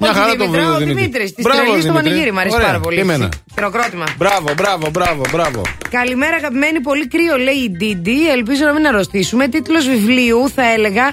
μια 0.00 0.10
Όχι, 0.10 0.18
χαρά 0.18 0.34
το 0.36 0.44
Δημητρά, 0.44 0.62
βρήκα. 0.62 0.76
ο 0.76 0.78
Δημήτρη. 0.94 1.32
Της 1.32 1.44
Μπράβο, 1.44 1.62
τρελής 1.62 1.82
στο 1.82 1.92
Δημήτρη. 1.92 2.10
πανηγύρι. 2.10 2.32
Μ' 2.32 2.38
αρέσει 2.38 2.54
Ωραία, 2.54 2.66
πάρα 2.66 2.80
πολύ. 2.80 2.96
και 2.96 3.02
εμένα. 3.02 3.28
Χειροκρότημα. 3.54 4.04
Μπράβο, 4.16 4.48
μπράβο, 4.56 4.88
μπράβο, 4.90 4.90
μπράβο, 4.90 5.22
μπράβο. 5.32 5.62
Καλημέρα, 5.90 6.36
αγαπημένη. 6.36 6.80
Πολύ 6.80 7.08
κρύο, 7.08 7.36
λέει 7.36 7.54
η 7.54 7.70
Ντίντι. 7.70 8.30
Ελπίζω 8.30 8.64
να 8.64 8.72
μην 8.72 8.86
αρρωστήσουμε. 8.86 9.48
Τίτλος 9.48 9.86
βιβλίου 9.88 10.50
θα 10.54 10.72
έλεγα 10.72 11.06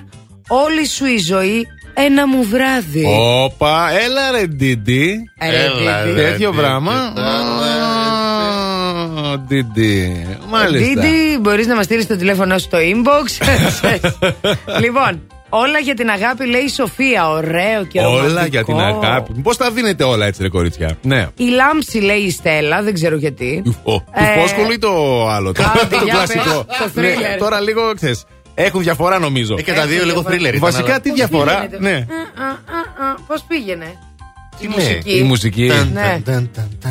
Όλη 0.47 0.87
σου 0.87 1.05
η 1.05 1.17
ζωή 1.17 1.67
ένα 1.93 2.27
μου 2.27 2.43
βράδυ. 2.43 3.05
Όπα, 3.43 3.89
έλα 4.05 4.31
ρε 4.31 4.45
Ντίντι. 4.47 5.15
Έλα, 5.39 6.03
ρε, 6.05 6.13
Τέτοιο 6.13 6.49
Ντίντι. 6.49 6.61
πράγμα. 6.61 6.93
Α, 6.93 7.13
Ντίντι. 9.47 10.25
Μάλιστα. 10.49 11.01
Ντίντι, 11.01 11.37
μπορείς 11.41 11.67
να 11.67 11.75
μας 11.75 11.85
στείλεις 11.85 12.07
το 12.07 12.15
τηλέφωνο 12.15 12.57
σου 12.57 12.65
στο 12.65 12.77
inbox. 12.77 13.45
λοιπόν, 14.83 15.21
όλα 15.49 15.79
για 15.79 15.95
την 15.95 16.09
αγάπη, 16.09 16.45
λέει 16.45 16.61
η 16.61 16.69
Σοφία. 16.69 17.29
Ωραίο 17.29 17.83
και 17.87 17.99
Όλα 17.99 18.17
ρομαντικό. 18.17 18.45
για 18.45 18.63
την 18.63 18.79
αγάπη. 18.79 19.33
Πώς 19.41 19.57
τα 19.57 19.71
δίνετε 19.71 20.03
όλα 20.03 20.25
έτσι, 20.25 20.41
ρε 20.41 20.49
κορίτσια; 20.49 20.97
Ναι. 21.01 21.27
Η 21.37 21.43
λάμψη, 21.43 21.97
λέει 21.99 22.17
η 22.19 22.31
Στέλλα, 22.31 22.81
δεν 22.81 22.93
ξέρω 22.93 23.15
γιατί. 23.15 23.63
Ο, 23.83 23.91
του 23.93 24.03
Ε, 24.13 24.39
Φόσκολου 24.39 24.71
ή 24.71 24.77
το 24.77 25.27
άλλο, 25.29 25.51
το, 25.51 25.63
Άντε, 25.63 25.95
το 25.95 26.01
για 26.03 26.13
κλασικό. 26.13 26.65
πες, 26.65 26.91
το 26.93 27.01
Ναι, 27.01 27.13
thriller. 27.13 27.37
τώρα 27.39 27.59
λίγο 27.61 27.81
ξέρεις. 27.95 28.23
Έχουν 28.55 28.81
διαφορά 28.81 29.19
νομίζω. 29.19 29.55
Ε, 29.59 29.61
και 29.61 29.73
τα 29.73 29.85
δύο 29.85 30.05
λίγο 30.05 30.23
thriller 30.27 30.39
ήταν, 30.39 30.59
Βασικά 30.59 30.83
αλλά- 30.85 30.99
τι 31.01 31.09
Πώς 31.09 31.17
διαφορά. 31.17 31.55
πήγαινε 31.55 31.77
το- 31.77 31.81
Ναι. 31.81 31.91
Α, 31.91 32.45
α, 32.45 32.49
α, 33.05 33.09
α, 33.11 33.15
Πώς 33.27 33.43
πήγαινε; 33.47 33.85
Η 34.59 34.67
Ναι, 34.67 34.73
μουσική. 34.75 35.17
Η 35.17 35.21
μουσική. 35.21 35.71
Ναι. 35.93 36.21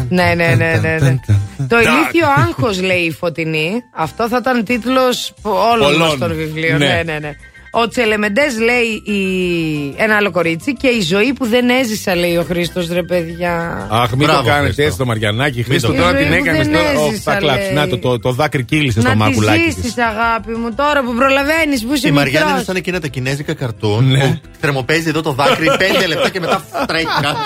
Ναι, 0.09 0.35
ναι, 0.35 0.55
ναι, 0.55 0.79
ναι, 0.83 0.99
ναι. 1.01 1.21
Το 1.69 1.77
ηλίθιο 1.77 2.27
άγχος 2.37 2.81
λέει 2.83 2.99
η 3.01 3.11
Φωτεινή. 3.13 3.71
Αυτό 3.97 4.29
θα 4.29 4.37
ήταν 4.41 4.65
τίτλος 4.65 5.35
όλων 5.43 5.79
Πολλών. 5.93 5.99
μας 6.09 6.19
των 6.19 6.35
βιβλίων. 6.37 6.79
Ναι. 6.79 6.87
Ναι, 6.87 7.03
ναι, 7.13 7.19
ναι. 7.19 7.31
Ο 7.73 7.89
Τσελεμεντές 7.89 8.59
λέει 8.59 9.17
η... 9.17 9.95
ένα 9.97 10.17
άλλο 10.17 10.31
κορίτσι 10.31 10.73
και 10.75 10.87
η 10.89 11.01
ζωή 11.01 11.33
που 11.33 11.47
δεν 11.47 11.69
έζησα 11.69 12.15
λέει 12.15 12.37
ο 12.37 12.45
Χρήστος 12.49 12.89
ρε 12.89 13.03
παιδιά. 13.03 13.87
Αχ, 13.91 14.11
μην 14.11 14.27
Μπράβο, 14.27 14.41
το 14.43 14.47
κάνετε 14.49 14.65
Χρήστο. 14.65 14.83
έτσι 14.83 14.99
το 14.99 15.05
Μαριανάκι. 15.07 15.63
Χρήστο, 15.63 15.89
το- 15.89 15.95
τώρα 15.95 16.21
Η 16.21 16.25
την 16.25 16.33
ζωή 16.33 16.39
που 16.43 16.45
έκανε 16.49 16.63
δεν 16.63 16.73
τώρα. 16.73 17.01
Ω, 17.01 17.07
έζησα, 17.07 17.33
θα 17.33 17.39
κλάψεις. 17.39 17.65
λέει. 17.67 17.75
Να 17.75 17.89
το, 17.89 17.99
το, 17.99 18.19
το 18.19 18.33
δάκρυ 18.33 18.65
κύλησε 18.65 19.01
στο 19.01 19.09
Να 19.09 19.15
τη 19.15 19.21
μάκουλάκι 19.21 19.63
της. 19.65 19.75
ζήσεις 19.75 19.99
αγάπη 19.99 20.51
μου 20.57 20.75
τώρα 20.75 21.03
που 21.05 21.15
προλαβαίνεις 21.15 21.85
που 21.85 21.95
είσαι 21.95 22.09
Η 22.09 22.11
Μαριάννα 22.11 22.39
είναι 22.41 22.49
μικρός. 22.49 22.65
σαν 22.67 22.77
εκείνα 22.77 23.01
τα 23.01 23.09
κινέζικα 23.09 23.55
καρτούν 23.55 24.07
Ναι. 24.11 24.41
που 24.43 24.49
θερμοπαίζει 24.61 25.09
εδώ 25.09 25.23
το 25.23 25.33
δάκρυ 25.33 25.67
5 26.03 26.07
λεπτά 26.09 26.29
και 26.31 26.41
μετά 26.41 26.65
τρέχει 26.87 27.05
κάτω. 27.23 27.39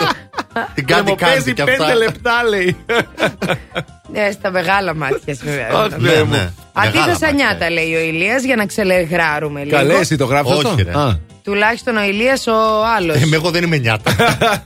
Την 0.74 0.84
Και 0.84 0.92
κάντι 0.94 1.10
μου 1.10 1.16
κάντι 1.16 1.32
παίζει 1.34 1.52
και 1.52 1.62
αυτά. 1.62 1.84
πέντε 1.84 1.94
λεπτά 1.98 2.42
λέει. 2.48 2.76
Ναι, 4.12 4.30
στα 4.30 4.50
μεγάλα 4.50 4.94
μάτια 4.94 5.34
σου 5.34 5.44
βέβαια. 5.44 5.68
Αχ, 5.68 5.88
Θεέ 6.02 6.22
μου. 6.22 6.30
ναι. 6.30 6.50
Αντίθεσα 6.72 7.30
νιάτα 7.32 7.70
λέει 7.70 7.94
ο 7.94 8.00
Ηλίας 8.00 8.42
για 8.42 8.56
να 8.56 8.66
ξελεγράρουμε 8.66 9.64
λίγο. 9.64 9.76
Καλέ, 9.76 9.94
εσύ 9.94 10.16
το 10.16 10.24
γράφεις 10.24 10.52
Όχι, 10.52 10.66
αυτό. 10.66 10.82
ρε. 10.82 10.98
Α. 10.98 11.18
Τουλάχιστον 11.42 11.96
ο 11.96 12.02
Ηλίας 12.04 12.46
ο 12.46 12.84
άλλος. 12.96 13.16
Ε, 13.16 13.28
εγώ 13.32 13.50
δεν 13.50 13.62
είμαι 13.62 13.76
νιάτα. 13.76 14.14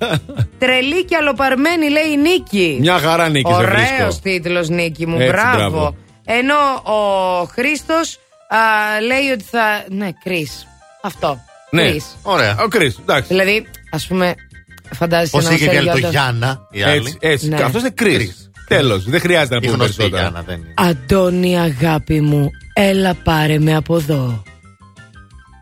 Τρελή 0.59 1.05
και 1.05 1.17
αλοπαρμένη 1.17 1.91
λέει 1.91 2.07
η 2.13 2.17
Νίκη. 2.17 2.77
Μια 2.81 2.99
χαρά 2.99 3.29
νίκη. 3.29 3.51
σε 3.51 3.57
Ωραίος 3.57 3.81
βρίσκω. 3.81 4.19
τίτλος 4.23 4.69
Νίκη 4.69 5.07
μου, 5.07 5.15
Έτσι, 5.21 5.31
μπράβο. 5.33 5.57
μπράβο. 5.59 5.97
Ενώ 6.25 6.55
ο 6.83 7.45
Χρήστος 7.45 8.19
α, 8.49 8.57
λέει 9.01 9.31
ότι 9.33 9.45
θα... 9.51 9.85
Ναι, 9.89 10.09
Κρίς. 10.25 10.67
Αυτό. 11.03 11.41
Ναι. 11.71 11.83
Κρίς. 11.91 12.05
Ωραία. 12.23 12.57
Ο 12.65 12.69
Κρι, 12.69 12.95
εντάξει. 13.01 13.29
Δηλαδή, 13.29 13.67
ας 13.91 14.07
πούμε, 14.07 14.35
φαντάζεσαι 14.95 15.31
Πώς 15.31 15.45
να 15.45 15.53
είχε 15.55 15.65
και 15.67 15.71
θέλει 15.71 15.87
το 15.87 15.93
όντως- 15.97 16.11
Γιάννα 16.11 16.61
η 16.71 16.83
άλλη. 16.83 16.97
Έτσι, 16.99 17.17
έτσι. 17.21 17.49
Ναι. 17.49 17.63
Αυτός 17.63 17.81
είναι 17.81 17.91
Κρι. 17.91 18.35
Τέλος. 18.69 19.05
Δεν 19.05 19.21
χρειάζεται 19.21 19.55
να 19.55 19.61
Η 19.63 19.65
πούμε 19.65 19.73
γνωστή 19.77 19.97
περισσότερα. 19.97 20.23
Γιάννα 20.23 20.43
δεν 20.47 20.57
είναι. 20.57 20.75
Αντώνη 20.91 21.59
αγάπη 21.61 22.21
μου, 22.21 22.51
έλα 22.73 23.15
πάρε 23.15 23.59
με 23.59 23.77
από 23.77 23.97
εδώ. 23.97 24.43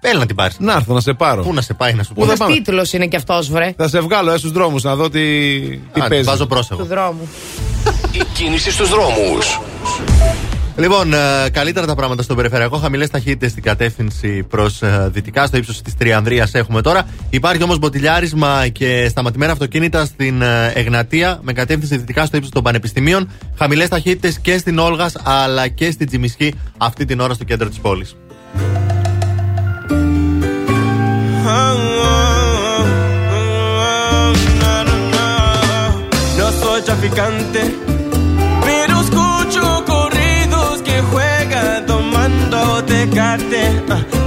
Έλα 0.01 0.19
να 0.19 0.27
την 0.27 0.37
πάρεις. 0.37 0.57
Να 0.59 0.73
έρθω 0.73 0.95
να 0.95 1.01
σε 1.01 1.13
πάρω. 1.13 1.43
Πού 1.43 1.55
να 1.55 1.61
σε 1.61 1.75
πάει 1.75 1.93
να 1.93 2.03
σου 2.03 2.09
Πού 2.15 2.21
πω. 2.21 2.21
θα 2.21 2.27
Ένας 2.33 2.39
πάμε; 2.39 2.55
τίτλος 2.55 2.93
είναι 2.93 3.07
κι 3.07 3.17
αυτός 3.17 3.51
βρε. 3.51 3.75
Θα 3.77 3.89
σε 3.89 4.01
βγάλω 4.01 4.33
ε, 4.33 4.37
στους 4.37 4.53
δρόμους 4.53 4.83
να 4.83 4.95
δω 4.97 5.11
τι, 5.11 5.21
τι 5.93 6.01
Α, 6.01 6.09
παίζει. 6.09 6.25
Βάζω 6.25 6.43
Του 6.43 6.49
πρόσωπο. 6.49 6.85
δρόμου. 6.85 7.29
Η 8.13 8.21
κίνηση 8.35 8.71
στους 8.71 8.89
δρόμους. 8.89 9.61
Λοιπόν, 10.79 11.13
ε, 11.13 11.49
καλύτερα 11.53 11.87
τα 11.87 11.95
πράγματα 11.95 12.23
στον 12.23 12.37
περιφερειακό. 12.37 12.77
Χαμηλές 12.77 13.11
ταχύτητες 13.11 13.51
στην 13.51 13.63
κατεύθυνση 13.63 14.43
προς 14.43 14.83
δυτικά, 15.07 15.47
στο 15.47 15.57
ύψος 15.57 15.83
της 15.83 15.97
Τριανδρίας 15.97 16.55
έχουμε 16.55 16.81
τώρα. 16.81 17.07
Υπάρχει 17.31 17.63
όμως 17.63 17.79
μποτιλιάρισμα 17.79 18.69
και 18.69 19.09
σταματημένα 19.09 19.53
αυτοκίνητα 19.53 20.05
στην 20.05 20.43
ε, 20.43 20.73
Εγνατία 20.75 21.39
με 21.43 21.53
κατεύθυνση 21.53 21.97
δυτικά 21.97 22.27
στο 22.27 22.37
ύψος 22.37 22.53
των 22.53 22.63
Πανεπιστημίων. 22.63 23.29
Χαμηλές 23.59 23.89
ταχύτητες 23.89 24.39
και 24.39 24.59
στην 24.59 24.79
Όλγας 24.79 25.17
αλλά 25.23 25.69
και 25.69 25.91
στην 25.91 26.07
Τζιμισχή 26.07 26.55
αυτή 26.77 27.05
την 27.05 27.21
ώρα 27.21 27.35
στο 27.35 27.45
κέντρο 27.45 27.69
της 27.69 27.79
πόλης. 27.79 28.17
No 36.39 36.49
soy 36.61 36.81
traficante, 36.89 37.63
secarte. 42.97 43.63
Ah, 43.91 44.26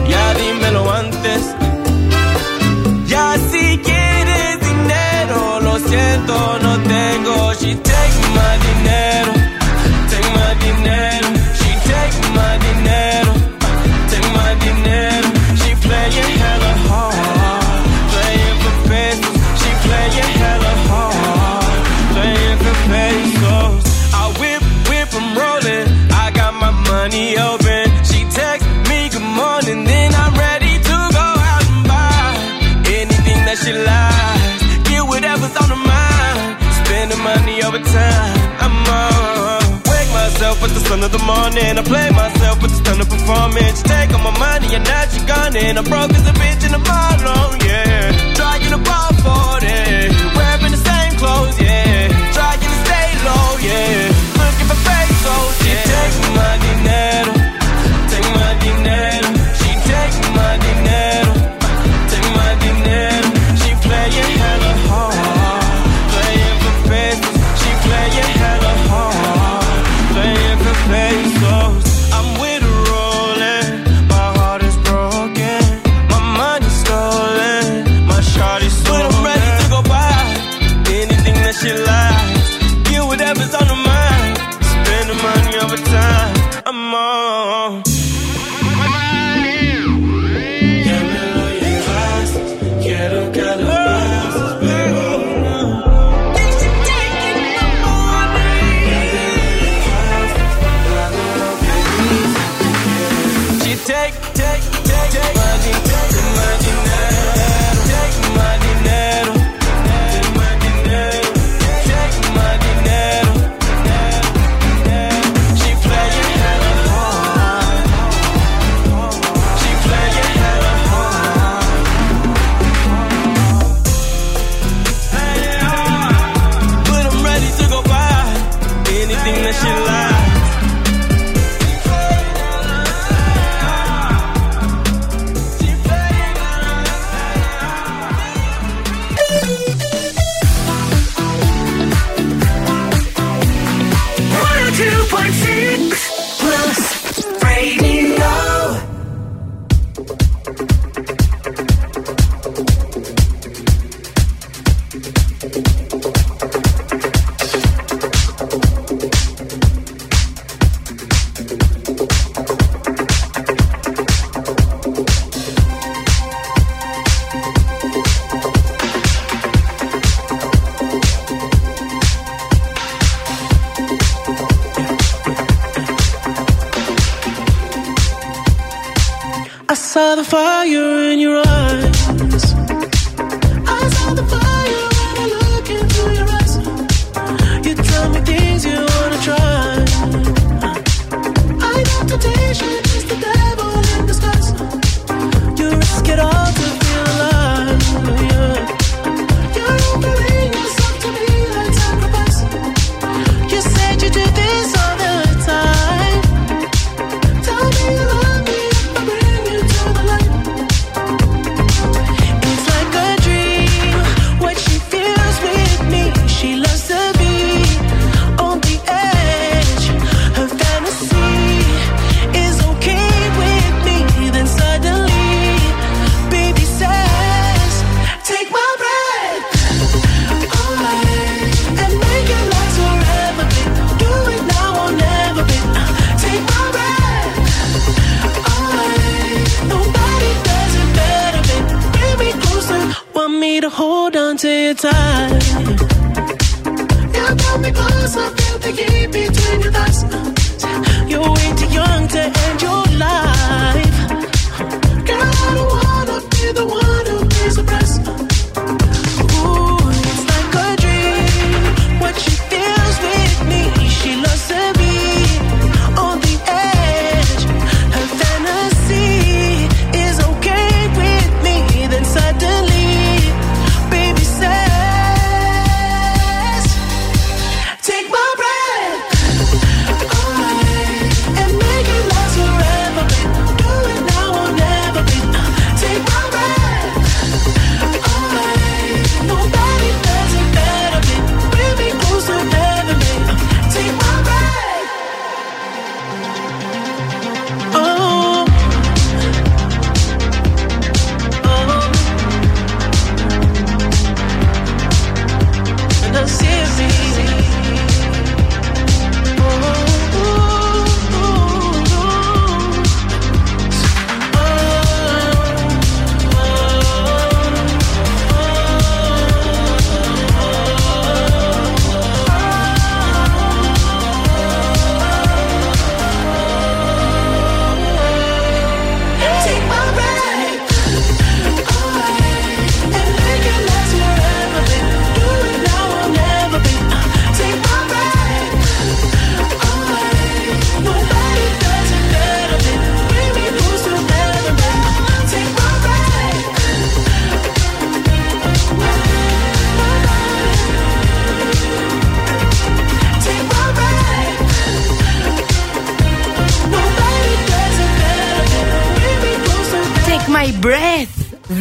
sun 40.89 41.03
of 41.03 41.11
the 41.11 41.19
morning. 41.19 41.77
I 41.77 41.83
play 41.83 42.09
myself 42.09 42.61
with 42.63 42.71
the 42.71 42.77
stun 42.81 42.99
of 42.99 43.09
performance. 43.09 43.83
Take 43.83 44.09
all 44.11 44.23
my 44.25 44.35
money 44.39 44.73
and 44.73 44.83
now 44.83 45.05
she 45.11 45.19
gone 45.31 45.55
and 45.55 45.77
I'm 45.77 45.85
broke 45.85 46.13
as 46.17 46.25
a 46.27 46.33
bitch 46.41 46.65
in 46.65 46.71
the 46.77 46.83
bottom, 46.91 47.49
yeah. 47.61 48.33
Trying 48.33 48.71
to 48.73 48.79
ball 48.89 49.11
for 49.23 49.59
it. 49.61 49.88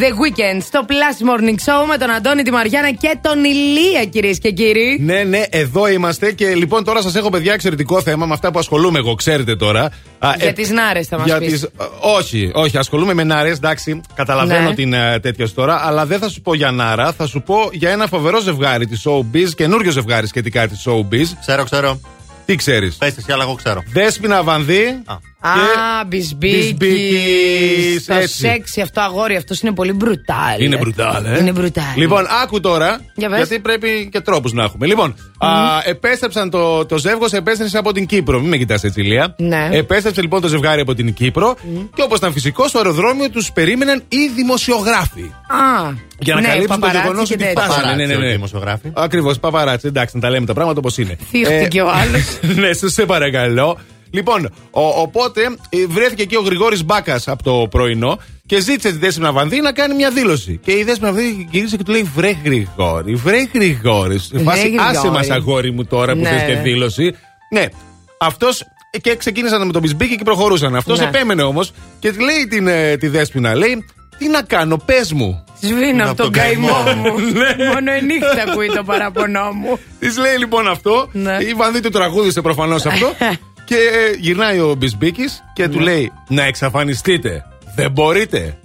The 0.09 0.11
Weekend 0.11 0.61
στο 0.63 0.85
Plus 0.87 1.29
Morning 1.29 1.55
Show 1.65 1.87
με 1.89 1.97
τον 1.97 2.09
Αντώνη, 2.11 2.41
τη 2.43 2.51
Μαριάννα 2.51 2.91
και 2.91 3.17
τον 3.21 3.43
Ηλία, 3.43 4.05
κυρίες 4.05 4.39
και 4.39 4.51
κύριοι. 4.51 4.97
Ναι, 5.01 5.23
ναι, 5.23 5.43
εδώ 5.49 5.87
είμαστε 5.89 6.31
και 6.31 6.55
λοιπόν 6.55 6.83
τώρα 6.83 7.01
σας 7.01 7.15
έχω 7.15 7.29
παιδιά 7.29 7.53
εξαιρετικό 7.53 8.01
θέμα 8.01 8.25
με 8.25 8.33
αυτά 8.33 8.51
που 8.51 8.59
ασχολούμαι 8.59 8.97
εγώ, 8.99 9.15
ξέρετε 9.15 9.55
τώρα. 9.55 9.83
Α, 10.19 10.33
Για 10.37 10.47
ε, 10.47 10.51
τις 10.51 10.69
νάρες 10.69 11.07
θα 11.07 11.17
μας 11.17 11.25
για 11.25 11.37
πεις. 11.37 11.51
τις- 11.51 11.63
ε, 11.63 11.69
όχι, 12.17 12.51
όχι, 12.53 12.77
ασχολούμαι 12.77 13.13
με 13.13 13.23
νάρες, 13.23 13.57
εντάξει, 13.57 14.01
καταλαβαίνω 14.15 14.69
Ναι. 14.69 14.75
την 14.75 14.93
ε, 14.93 15.19
τέτοια 15.19 15.49
τώρα, 15.49 15.81
αλλά 15.85 16.05
δεν 16.05 16.19
θα 16.19 16.29
σου 16.29 16.41
πω 16.41 16.53
για 16.53 16.71
νάρα, 16.71 17.11
θα 17.13 17.27
σου 17.27 17.41
πω 17.41 17.69
για 17.71 17.89
ένα 17.89 18.07
φοβερό 18.07 18.39
ζευγάρι 18.39 18.85
της 18.87 19.05
Showbiz, 19.07 19.49
καινούριο 19.55 19.91
ζευγάρι 19.91 20.27
σχετικά 20.27 20.67
της 20.67 20.85
Showbiz. 20.87 21.25
Ξέρω, 21.41 21.63
ξέρω. 21.63 21.99
Τι 22.45 22.55
ξέρεις; 22.55 22.95
Πες 22.95 23.17
εσύ, 23.17 23.31
αλλά 23.31 23.43
εγώ 23.43 23.53
ξέρω. 23.53 23.83
Δέσποινα 23.93 24.43
Βανδύ. 24.43 24.83
Α, 25.05 25.15
Μπισμπίκη. 26.07 26.55
Μπισμπίκης, 26.77 28.03
Στο 28.03 28.13
έτσι. 28.13 28.35
σεξι 28.35 28.81
αυτό 28.81 29.01
αγόρι, 29.01 29.35
αυτός 29.35 29.59
είναι 29.61 29.71
πολύ 29.71 29.93
μπρουτάλ. 29.93 30.61
Είναι 30.61 30.77
μπρουτάλ, 30.77 31.25
ε. 31.25 31.37
Είναι 31.39 31.51
μπρουτάλ. 31.51 31.83
Λοιπόν, 31.95 32.25
άκου 32.43 32.59
τώρα. 32.59 32.99
Για 33.15 33.29
πες. 33.29 33.37
γιατί 33.37 33.59
πρέπει 33.59 34.09
και 34.11 34.19
τρόπους 34.19 34.53
να 34.53 34.63
έχουμε. 34.63 34.85
Λοιπόν, 34.85 35.15
α, 35.37 35.49
επέστρεψαν 35.85 36.49
το, 36.49 36.85
το 36.85 36.97
ζεύγος, 36.97 37.31
επέστρεψε 37.31 37.77
από 37.77 37.91
την 37.91 38.05
Κύπρο. 38.05 38.39
Μην 38.39 38.49
με 38.49 38.57
κοιτάς 38.57 38.83
έτσι, 38.83 39.01
Ηλία. 39.01 39.35
Ναι. 39.37 39.69
Επέστρεψε 39.71 40.21
λοιπόν 40.21 40.41
το 40.41 40.47
ζευγάρι 40.47 40.81
από 40.81 40.93
την 40.95 41.13
Κύπρο 41.13 41.55
και 41.95 42.01
όπως 42.01 42.17
ήταν 42.17 42.33
φυσικό, 42.33 42.67
στο 42.67 42.77
αεροδρόμιο 42.77 43.29
τους 43.29 43.51
περίμεναν 43.51 44.03
οι 44.07 44.27
δημοσιογράφοι. 44.35 45.21
Α, 45.47 45.93
Για 46.19 46.33
να 46.35 46.41
ναι, 46.41 46.47
καλύψουν 46.47 46.67
το 46.67 46.79
παπαράτσι 46.79 47.01
γεγονός 47.01 47.27
και 47.27 47.33
ότι 47.33 47.43
τέτοια. 47.43 47.61
φτάσανε. 47.63 47.95
Ναι, 47.95 48.05
ναι, 48.05 48.13
όχι 48.13 48.23
ναι. 48.25 48.31
δημοσιογράφοι. 48.31 48.91
Ακριβώς, 48.93 49.39
παπαράτσι. 49.39 49.87
Εντάξει, 49.87 50.15
να 50.15 50.21
τα 50.21 50.29
λέμε 50.29 50.45
τα 50.45 50.53
πράγματα 50.53 50.79
όπως 50.79 50.97
είναι. 50.97 51.17
Θίχτηκε 51.29 51.81
ο 51.81 51.89
άλλος. 51.89 52.39
ναι, 52.61 52.73
σε, 52.73 52.89
σε 52.89 53.05
παρακαλώ. 53.05 53.77
Λοιπόν, 54.11 54.45
ο, 54.71 54.81
οπότε 55.01 55.41
ε, 55.69 55.85
βρέθηκε 55.87 56.21
εκεί 56.21 56.35
ο 56.35 56.41
Γρηγόρης 56.41 56.85
Μπάκας 56.85 57.27
από 57.27 57.43
το 57.43 57.67
πρωινό 57.69 58.19
και 58.45 58.59
ζήτησε 58.59 58.91
τη 58.91 58.97
Δέσποινα 58.97 59.31
Βανδύ 59.31 59.61
να 59.61 59.71
κάνει 59.71 59.95
μια 59.95 60.11
δήλωση. 60.11 60.59
Και 60.63 60.71
η 60.71 60.83
Δέσποινα 60.83 61.11
Βανδύ 61.11 61.47
γύρισε 61.51 61.77
και 61.77 61.83
του 61.83 61.91
λέει: 61.91 62.09
Βρε 62.15 62.31
Γρηγόρη, 62.43 63.13
βρε 63.15 63.43
Γρηγόρης. 63.53 64.23
Σε 64.23 64.39
φάση, 64.39 64.59
Γρηγόρη. 64.61 64.83
άσε 64.97 65.09
μας 65.09 65.29
αγόρι 65.29 65.71
μου 65.71 65.85
τώρα 65.85 66.13
που 66.13 66.19
Ναι. 66.19 66.29
θες 66.29 66.41
και 66.43 66.55
δήλωση. 66.61 67.15
Ναι, 67.53 67.65
αυτός. 68.19 68.63
Και 69.01 69.15
ξεκίνησαν 69.15 69.65
με 69.65 69.71
τον 69.71 69.81
Μπισμπίκη 69.81 70.15
και 70.15 70.23
προχωρούσαν. 70.23 70.75
Αυτός 70.75 70.99
Ναι. 70.99 71.05
επέμενε 71.05 71.41
όμως 71.43 71.71
και 71.99 72.11
τη 72.11 72.23
λέει 72.23 72.47
την, 72.49 72.67
ε, 72.67 72.97
τη 72.97 73.07
Δέσποινα, 73.07 73.55
λέει: 73.55 73.85
Τι 74.17 74.27
να 74.27 74.41
κάνω, 74.41 74.77
πες 74.85 75.13
μου. 75.13 75.43
Σβήνω 75.61 76.03
από 76.05 76.15
τον 76.15 76.31
καημό 76.31 76.67
μου. 76.97 77.13
Ναι. 77.39 77.65
Μόνο 77.73 77.93
η 77.95 78.01
νύχτα 78.01 78.43
ακούει 78.51 78.67
το 78.67 78.83
παραπονό 78.83 79.51
μου. 79.53 79.79
Της 79.99 80.17
λέει 80.17 80.37
λοιπόν 80.37 80.67
αυτό. 80.67 81.09
Ναι. 81.11 81.37
Η 81.39 81.53
Βανδύ 81.53 81.79
του 81.79 81.89
τραγούδισε 81.89 82.41
προφανώς 82.41 82.85
αυτό. 82.85 83.11
και 83.69 83.75
ε, 83.75 84.15
γυρνάει 84.19 84.59
ο 84.59 84.75
Μπισμπίκης 84.77 85.43
και 85.53 85.67
Ναι. 85.67 85.73
του 85.73 85.79
λέει: 85.79 86.11
Να 86.27 86.43
εξαφανιστείτε. 86.43 87.45
Δεν 87.75 87.91
μπορείτε. 87.91 88.57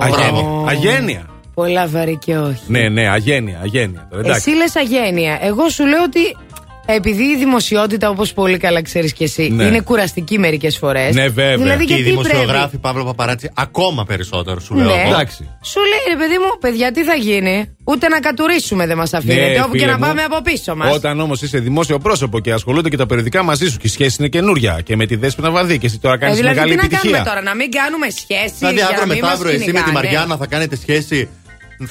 Αγένεια. 0.00 0.64
Αγένεια. 0.66 1.26
Πολλά 1.54 1.86
βαρύ 1.86 2.16
και 2.24 2.36
όχι. 2.36 2.62
Ναι, 2.66 2.88
ναι, 2.88 3.08
αγένεια, 3.08 3.60
αγένεια. 3.62 4.06
Τώρα, 4.10 4.22
εντάξει. 4.22 4.50
Εσύ 4.50 4.58
λες 4.58 4.76
αγένεια. 4.76 5.38
Εγώ 5.42 5.68
σου 5.68 5.86
λέω 5.86 6.02
ότι 6.02 6.36
επειδή 6.90 7.22
η 7.22 7.36
δημοσιότητα, 7.36 8.08
όπως 8.10 8.32
πολύ 8.32 8.56
καλά 8.58 8.82
ξέρεις 8.82 9.12
κι 9.12 9.22
εσύ, 9.24 9.48
Ναι. 9.48 9.64
είναι 9.64 9.80
κουραστική 9.80 10.38
μερικές 10.38 10.76
φορές. 10.78 11.14
Ναι, 11.14 11.28
βέβαια. 11.28 11.56
Δηλαδή, 11.56 11.84
και 11.84 11.92
οι 11.92 11.96
γιατί 11.96 12.10
δημοσιογράφοι 12.10 12.68
πρέπει. 12.68 12.78
Παύλο 12.78 13.04
Παπαράτσι 13.04 13.50
ακόμα 13.54 14.04
περισσότερο 14.04 14.60
σου 14.60 14.74
λέω. 14.74 14.84
Ναι. 14.86 14.92
εγώ. 14.92 15.08
Εντάξει. 15.08 15.48
Σου 15.62 15.80
λέει 15.80 16.14
ρε 16.14 16.16
παιδί 16.16 16.34
μου, 16.38 16.58
παιδιά, 16.60 16.92
τι 16.92 17.04
θα 17.04 17.14
γίνει; 17.14 17.76
Ούτε 17.84 18.08
να 18.08 18.20
κατουρίσουμε 18.20 18.86
δεν 18.86 18.96
μας 18.96 19.12
αφήνεται. 19.14 19.48
Ναι, 19.48 19.60
όπου 19.60 19.72
και 19.72 19.78
φίλε 19.78 19.90
να 19.90 19.98
μου, 19.98 20.04
πάμε 20.04 20.22
από 20.22 20.42
πίσω 20.42 20.76
μας. 20.76 20.94
Όταν 20.94 21.20
όμως 21.20 21.42
είσαι 21.42 21.58
δημόσιο 21.58 21.98
πρόσωπο 21.98 22.40
και 22.40 22.52
ασχολούνται 22.52 22.88
και 22.88 22.96
τα 22.96 23.06
περιοδικά 23.06 23.42
μαζί 23.42 23.68
σου 23.70 23.76
και 23.78 23.86
η 23.86 23.90
σχέση 23.90 24.16
είναι 24.18 24.28
καινούρια 24.28 24.80
και 24.84 24.96
με 24.96 25.06
τη 25.06 25.16
δέσποινα 25.16 25.50
βαδί 25.50 25.78
και 25.78 25.86
εσύ 25.86 25.98
τώρα 25.98 26.18
κάνεις 26.18 26.36
δηλαδή, 26.36 26.54
μεγάλη 26.54 26.70
τι 26.70 26.76
να 26.76 26.84
επιτυχία. 26.84 27.10
κάνουμε 27.10 27.28
τώρα, 27.30 27.42
να 27.42 27.54
μην 27.54 27.70
κάνουμε 27.70 28.06
σχέση. 28.10 28.54
Δηλαδή, 28.58 28.74
για 28.74 28.84
αύριο 28.84 29.00
να 29.00 29.06
μην 29.14 29.18
μεθαύριο 29.24 29.52
μας 29.52 29.60
εσύ 29.60 29.72
με 29.72 29.78
τη 29.78 29.84
κυνηγάνε. 29.84 29.92
Μαριάννα 29.92 30.36
θα 30.36 30.46
κάνετε 30.46 30.76
σχέση. 30.76 31.28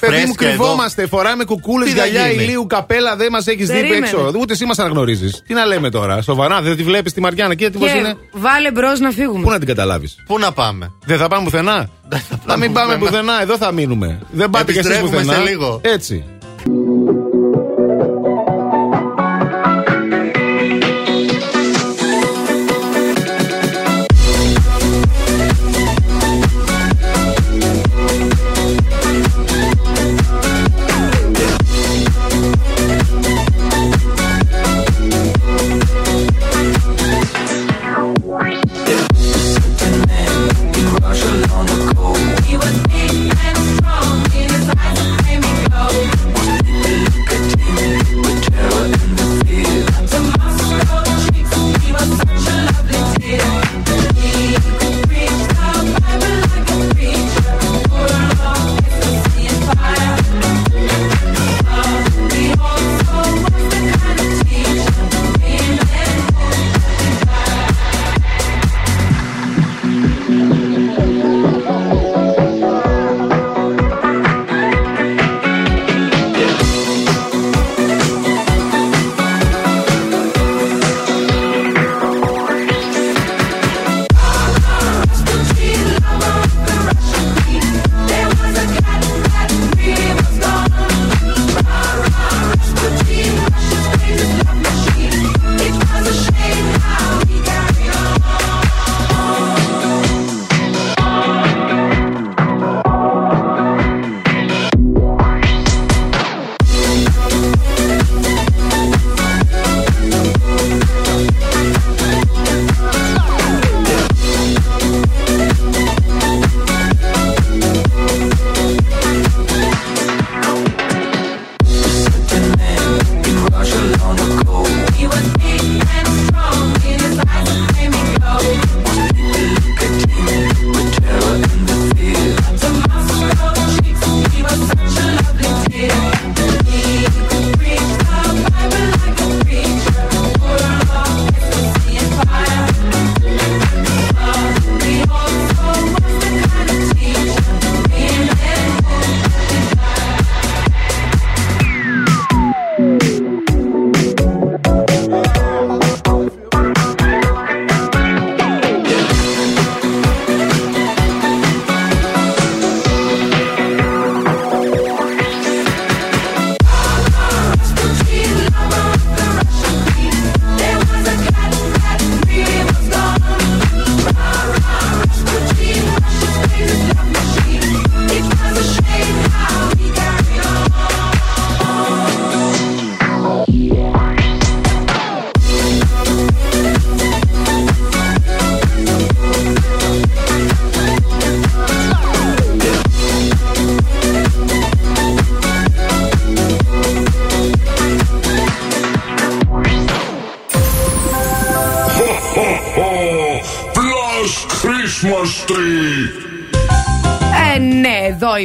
Παιδί 0.00 0.12
μου, 0.12 0.18
φρέσκια 0.26 0.48
εδώ. 0.48 0.62
κρυβόμαστε, 0.64 1.06
φοράμε 1.06 1.44
κουκούλες, 1.44 1.88
Τι 1.92 1.98
θα 1.98 2.06
γυαλιά, 2.06 2.30
γίνει; 2.30 2.42
ηλίου, 2.44 2.66
καπέλα, 2.66 3.16
δεν 3.16 3.28
μας 3.30 3.46
έχεις 3.46 3.66
δει 3.66 3.72
Περίμενε. 3.72 4.06
έξω. 4.06 4.32
Ούτε 4.40 4.52
εσύ 4.52 4.64
μας 4.64 4.78
αναγνωρίζεις. 4.78 5.42
Τι 5.46 5.54
να 5.54 5.64
λέμε 5.64 5.90
τώρα, 5.90 6.22
σοβαρά, 6.22 6.60
δεν 6.62 6.76
τη 6.76 6.82
βλέπεις 6.82 7.12
τη 7.12 7.20
Μαριάννα 7.20 7.54
και 7.54 7.70
τι 7.70 7.78
Και 7.78 7.88
είναι. 7.90 8.16
βάλε 8.32 8.70
μπρος 8.70 9.00
να 9.00 9.10
φύγουμε. 9.10 9.42
Πού 9.44 9.50
να 9.50 9.58
την 9.58 9.66
καταλάβεις; 9.66 10.16
Πού 10.26 10.38
να 10.38 10.52
πάμε; 10.52 10.92
Δεν 11.04 11.18
θα 11.18 11.28
πάμε 11.28 11.44
πουθενά; 11.44 11.88
Να 12.46 12.56
μην 12.56 12.72
πάμε 12.72 12.96
πουθενά. 12.96 13.10
πουθενά, 13.20 13.42
εδώ 13.42 13.56
θα 13.56 13.72
μείνουμε. 13.72 14.18
Δεν 14.30 14.50
πάτε 14.50 14.72
κι 14.72 14.78
εσείς 14.78 14.90
Επιστρέφουμε 14.90 15.20
πουθενά. 15.22 15.38
σε 15.44 15.50
λίγο. 15.50 15.80
Έτσι. 15.84 16.24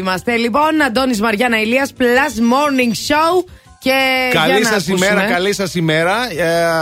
Είμαστε. 0.03 0.35
Λοιπόν, 0.35 0.81
Αντώνης 0.87 1.21
Μαριάννα 1.21 1.59
Ηλίας, 1.61 1.93
Plus 1.99 2.33
Morning 2.53 2.91
Show. 3.09 3.33
Και 3.79 3.93
για 4.31 4.39
Καλή 4.41 4.61
να 4.61 4.69
σας 4.69 4.87
ημέρα, 4.87 5.11
ακούσουμε. 5.11 5.33
καλή 5.33 5.53
σας 5.53 5.75
ημέρα. 5.75 6.15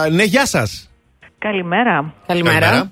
Ε, 0.05 0.09
ναι, 0.09 0.23
γεια 0.23 0.45
σας. 0.45 0.89
Καλημέρα. 1.39 2.13
Καλημέρα. 2.27 2.91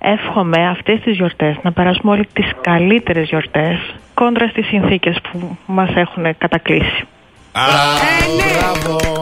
Εύχομαι 0.00 0.68
αυτές 0.68 1.00
τις 1.04 1.16
γιορτές 1.16 1.56
να 1.62 1.72
περάσουμε 1.72 2.12
όλοι 2.12 2.28
τις 2.32 2.50
καλύτερες 2.60 3.28
γιορτές 3.28 3.76
κόντρα 4.14 4.48
στις 4.48 4.66
συνθήκες 4.66 5.16
που 5.30 5.56
μας 5.66 5.88
έχουν 5.94 6.36
κατακλείσει. 6.38 7.02
Α, 7.52 7.60
Ε, 7.62 8.36
ναι. 8.36 8.58
Μπράβο. 8.58 9.20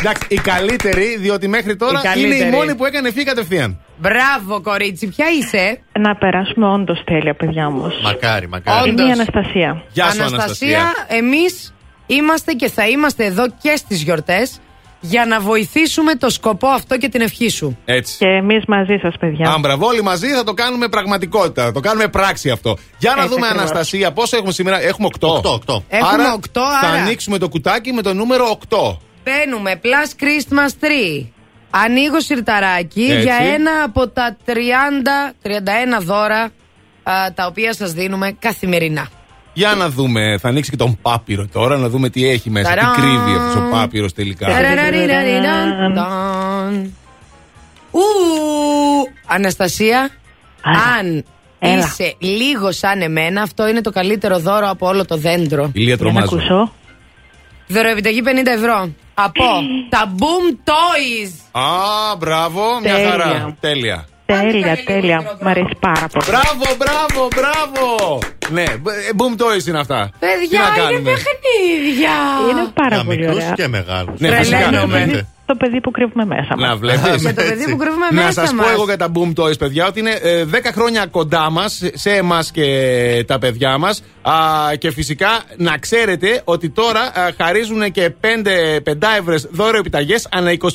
Εντάξει, 0.00 0.26
η 0.28 0.36
καλύτερη, 0.36 1.16
διότι 1.18 1.48
μέχρι 1.48 1.76
τώρα 1.76 1.98
Η 1.98 2.00
είναι 2.16 2.26
η 2.26 2.28
καλύτερη. 2.30 2.50
μόνη 2.50 2.74
που 2.74 2.84
έκανε 2.84 3.10
φύ 3.10 3.24
κατευθείαν. 3.24 3.80
Μπράβο, 3.98 4.60
κορίτσι, 4.60 5.06
ποια 5.08 5.26
είσαι; 5.40 5.80
Να 5.98 6.16
περάσουμε 6.16 6.66
όντως 6.68 7.02
τέλεια, 7.04 7.34
παιδιά 7.34 7.70
μου. 7.70 7.92
Μακάρι, 8.02 8.48
μακάρι. 8.48 8.90
Είναι 8.90 9.02
η 9.08 9.10
Αναστασία. 9.10 9.82
Γεια 9.92 10.10
σου, 10.10 10.22
Αναστασία, 10.22 10.80
Αναστασία. 10.80 11.16
εμείς 11.16 11.74
είμαστε 12.06 12.52
και 12.52 12.68
θα 12.68 12.88
είμαστε 12.88 13.24
εδώ 13.24 13.44
και 13.62 13.76
στις 13.76 14.02
γιορτές 14.02 14.58
για 15.00 15.26
να 15.26 15.40
βοηθήσουμε 15.40 16.14
το 16.14 16.30
σκοπό 16.30 16.66
αυτό 16.68 16.98
και 16.98 17.08
την 17.08 17.20
ευχή 17.20 17.48
σου. 17.48 17.78
Έτσι. 17.84 18.16
Και 18.18 18.26
εμείς 18.26 18.64
μαζί 18.66 18.98
σας, 19.02 19.14
παιδιά. 19.20 19.50
Αν 19.50 19.60
μπραβό, 19.60 19.86
όλοι 19.86 20.02
μαζί 20.02 20.28
θα 20.28 20.44
το 20.44 20.54
κάνουμε 20.54 20.88
πραγματικότητα. 20.88 21.64
Θα 21.64 21.72
το 21.72 21.80
κάνουμε 21.80 22.08
πράξη 22.08 22.50
αυτό. 22.50 22.76
Για 22.98 23.14
να 23.16 23.22
Έτσι 23.22 23.34
δούμε, 23.34 23.46
ακριβώς. 23.46 23.70
Αναστασία, 23.70 24.12
πόσο 24.12 24.36
έχουμε 24.36 24.52
σήμερα. 24.52 24.80
Έχουμε 24.82 25.08
8. 25.20 25.28
8, 25.28 25.52
8. 25.52 25.82
Έχουμε 25.88 26.22
άρα, 26.22 26.32
οκτώ, 26.32 26.60
Θα 26.80 26.88
άρα. 26.88 27.02
ανοίξουμε 27.02 27.38
το 27.38 27.48
κουτάκι 27.48 27.92
με 27.92 28.02
το 28.02 28.14
νούμερο 28.14 28.58
8. 28.68 28.96
Μπαίνουμε 29.24 29.80
Plus 29.82 30.22
Christmas 30.22 30.84
Tree. 30.84 31.26
Ανοίγω 31.84 32.20
σιρταράκι 32.20 33.02
Έτσι. 33.02 33.22
για 33.22 33.36
ένα 33.54 33.70
από 33.84 34.08
τα 34.08 34.36
30-31 34.46 34.52
δώρα 36.02 36.42
α, 37.02 37.12
τα 37.34 37.46
οποία 37.46 37.74
σας 37.74 37.92
δίνουμε 37.92 38.36
καθημερινά. 38.38 39.08
Για 39.52 39.74
να 39.74 39.88
δούμε, 39.88 40.38
θα 40.40 40.48
ανοίξει 40.48 40.70
και 40.70 40.76
τον 40.76 40.98
πάπυρο 41.02 41.46
τώρα, 41.52 41.76
να 41.76 41.88
δούμε 41.88 42.08
τι 42.08 42.28
έχει 42.28 42.50
μέσα. 42.50 42.68
Ταραν. 42.74 42.94
Τι 42.94 43.00
κρύβει 43.00 43.36
αυτός 43.36 43.54
ο 43.54 43.68
πάπυρος 43.70 44.12
τελικά. 44.12 44.46
Ταραραριραριραν, 44.46 45.94
ταν. 45.94 46.94
Ου, 47.90 48.00
Αναστασία, 49.26 50.10
αν 50.98 51.24
Έλα. 51.58 51.78
είσαι 51.78 52.14
λίγο 52.18 52.72
σαν 52.72 53.00
εμένα, 53.00 53.42
αυτό 53.42 53.68
είναι 53.68 53.80
το 53.80 53.90
καλύτερο 53.90 54.38
δώρο 54.38 54.68
από 54.68 54.86
όλο 54.86 55.04
το 55.04 55.16
δέντρο. 55.16 55.70
Ηλία 55.72 55.94
Για 55.94 56.04
να 56.04 56.26
τρομάζω. 56.26 56.72
Ακούσω. 57.68 57.80
Δωροεπιταγή 57.82 58.22
50 58.24 58.46
ευρώ. 58.46 58.90
Από 59.14 59.44
τα 59.94 60.14
Boom 60.18 60.70
Toys. 60.70 61.30
Α, 61.60 62.16
μπράβο, 62.18 62.62
μια 62.82 62.92
Τέλεια. 62.94 63.10
χαρά. 63.10 63.56
Τέλεια. 63.60 64.06
Τέλεια, 64.26 64.78
τέλεια. 64.84 65.36
Μ' 65.42 65.46
αρέσει 65.48 65.76
πάρα 65.80 66.06
πολύ. 66.12 66.24
Μπράβο, 66.26 66.76
μπράβο, 66.78 67.28
μπράβο. 67.36 68.18
Ναι, 68.50 68.64
μπ- 68.80 68.88
ε, 68.88 68.92
boom 69.16 69.40
toys 69.42 69.66
είναι 69.68 69.78
αυτά. 69.78 70.10
Τι 70.12 70.26
Παιδιά, 70.26 70.60
να 70.60 70.66
είναι 70.66 70.76
κάνουμε; 70.82 71.10
παιχνίδια. 71.10 72.14
Είναι 72.50 72.70
πάρα 72.74 72.94
Για 72.96 73.04
πολύ 73.04 73.18
μικρούς 73.18 73.36
ωραία. 73.36 73.52
και 73.54 73.68
μεγάλους. 73.68 74.20
Ναι, 74.20 74.36
φυσικά. 74.36 74.58
Τρελαίνομαι. 75.46 75.52
Εννοείται. 75.52 75.52
Το 75.52 75.54
παιδί 75.56 75.80
που 75.80 75.90
κρύβουμε 75.90 76.24
μέσα 76.24 76.56
μας. 76.56 76.68
Να 76.68 76.76
βλέπεις. 76.76 77.22
Με 77.22 77.32
το 77.32 77.42
παιδί 77.42 77.70
που 77.70 77.76
κρύβουμε 77.76 78.06
Να 78.10 78.22
μέσα 78.22 78.32
σας 78.40 78.50
πω 78.50 78.56
μας. 78.56 78.70
εγώ 78.70 78.84
για 78.84 78.96
τα 78.96 79.08
Boom 79.14 79.32
Toys, 79.42 79.58
παιδιά, 79.58 79.86
ότι 79.86 80.00
είναι 80.00 80.10
ε, 80.22 80.44
10 80.52 80.56
χρόνια 80.72 81.06
κοντά 81.06 81.50
μας, 81.50 81.82
σε 81.94 82.10
εμάς 82.10 82.50
και 82.50 83.24
τα 83.26 83.38
παιδιά 83.38 83.78
μας. 83.78 84.02
Α, 84.22 84.34
και 84.78 84.90
φυσικά 84.90 85.28
να 85.56 85.78
ξέρετε 85.78 86.40
ότι 86.44 86.70
τώρα 86.70 87.00
α, 87.00 87.30
χαρίζουν 87.42 87.90
και 87.92 88.12
5 88.20 88.26
πεντάευρες 88.82 89.48
δώρο 89.50 89.78
επιταγές 89.78 90.28
ανά 90.30 90.50
25 90.58 90.66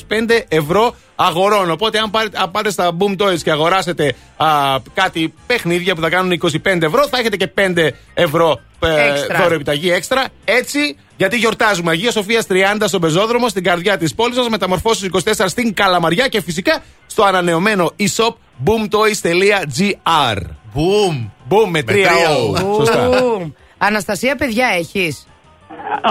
ευρώ 0.48 0.94
αγορών. 1.14 1.70
Οπότε 1.70 1.98
αν 1.98 2.10
πάρετε, 2.10 2.38
αν 2.42 2.50
πάτε 2.50 2.70
στα 2.70 2.96
Boom 2.98 3.22
Toys 3.22 3.38
και 3.42 3.50
αγοράσετε 3.50 4.14
α, 4.36 4.46
κάτι 4.94 5.34
παιχνίδια 5.46 5.94
που 5.94 6.00
θα 6.00 6.08
κάνουν 6.08 6.40
25 6.42 6.82
ευρώ, 6.82 7.06
θα 7.08 7.18
έχετε 7.18 7.36
και 7.36 7.50
5 7.58 7.88
ευρώ 8.14 8.60
ε, 8.80 9.08
Έξτρα. 9.08 9.38
δώρο 9.42 9.54
επιταγή 9.54 9.90
έξτρα. 9.90 10.24
Έτσι, 10.44 10.96
γιατί 11.22 11.36
γιορτάζουμε 11.36 11.90
Αγία 11.90 12.10
Σοφία 12.10 12.42
30 12.48 12.54
στον 12.84 13.00
πεζόδρομο, 13.00 13.48
στην 13.48 13.62
καρδιά 13.64 13.98
της 13.98 14.14
πόλης 14.14 14.36
μα, 14.38 14.46
μεταμορφώσεις 14.50 15.08
24 15.12 15.44
στην 15.46 15.74
Καλαμαριά 15.74 16.28
και 16.28 16.40
φυσικά 16.42 16.82
στο 17.06 17.22
ανανεωμένο 17.22 17.90
e-shop 17.98 18.34
boomtoys.gr. 18.66 20.36
Boom. 20.74 21.30
Boom 21.50 21.68
με 21.68 21.82
τρία 21.82 22.08
τρία 22.08 22.28
O. 22.28 22.56
O. 22.56 22.74
Σωστά. 22.76 23.06
Ου. 23.06 23.54
Αναστασία, 23.78 24.36
παιδιά, 24.36 24.66
έχεις; 24.78 25.26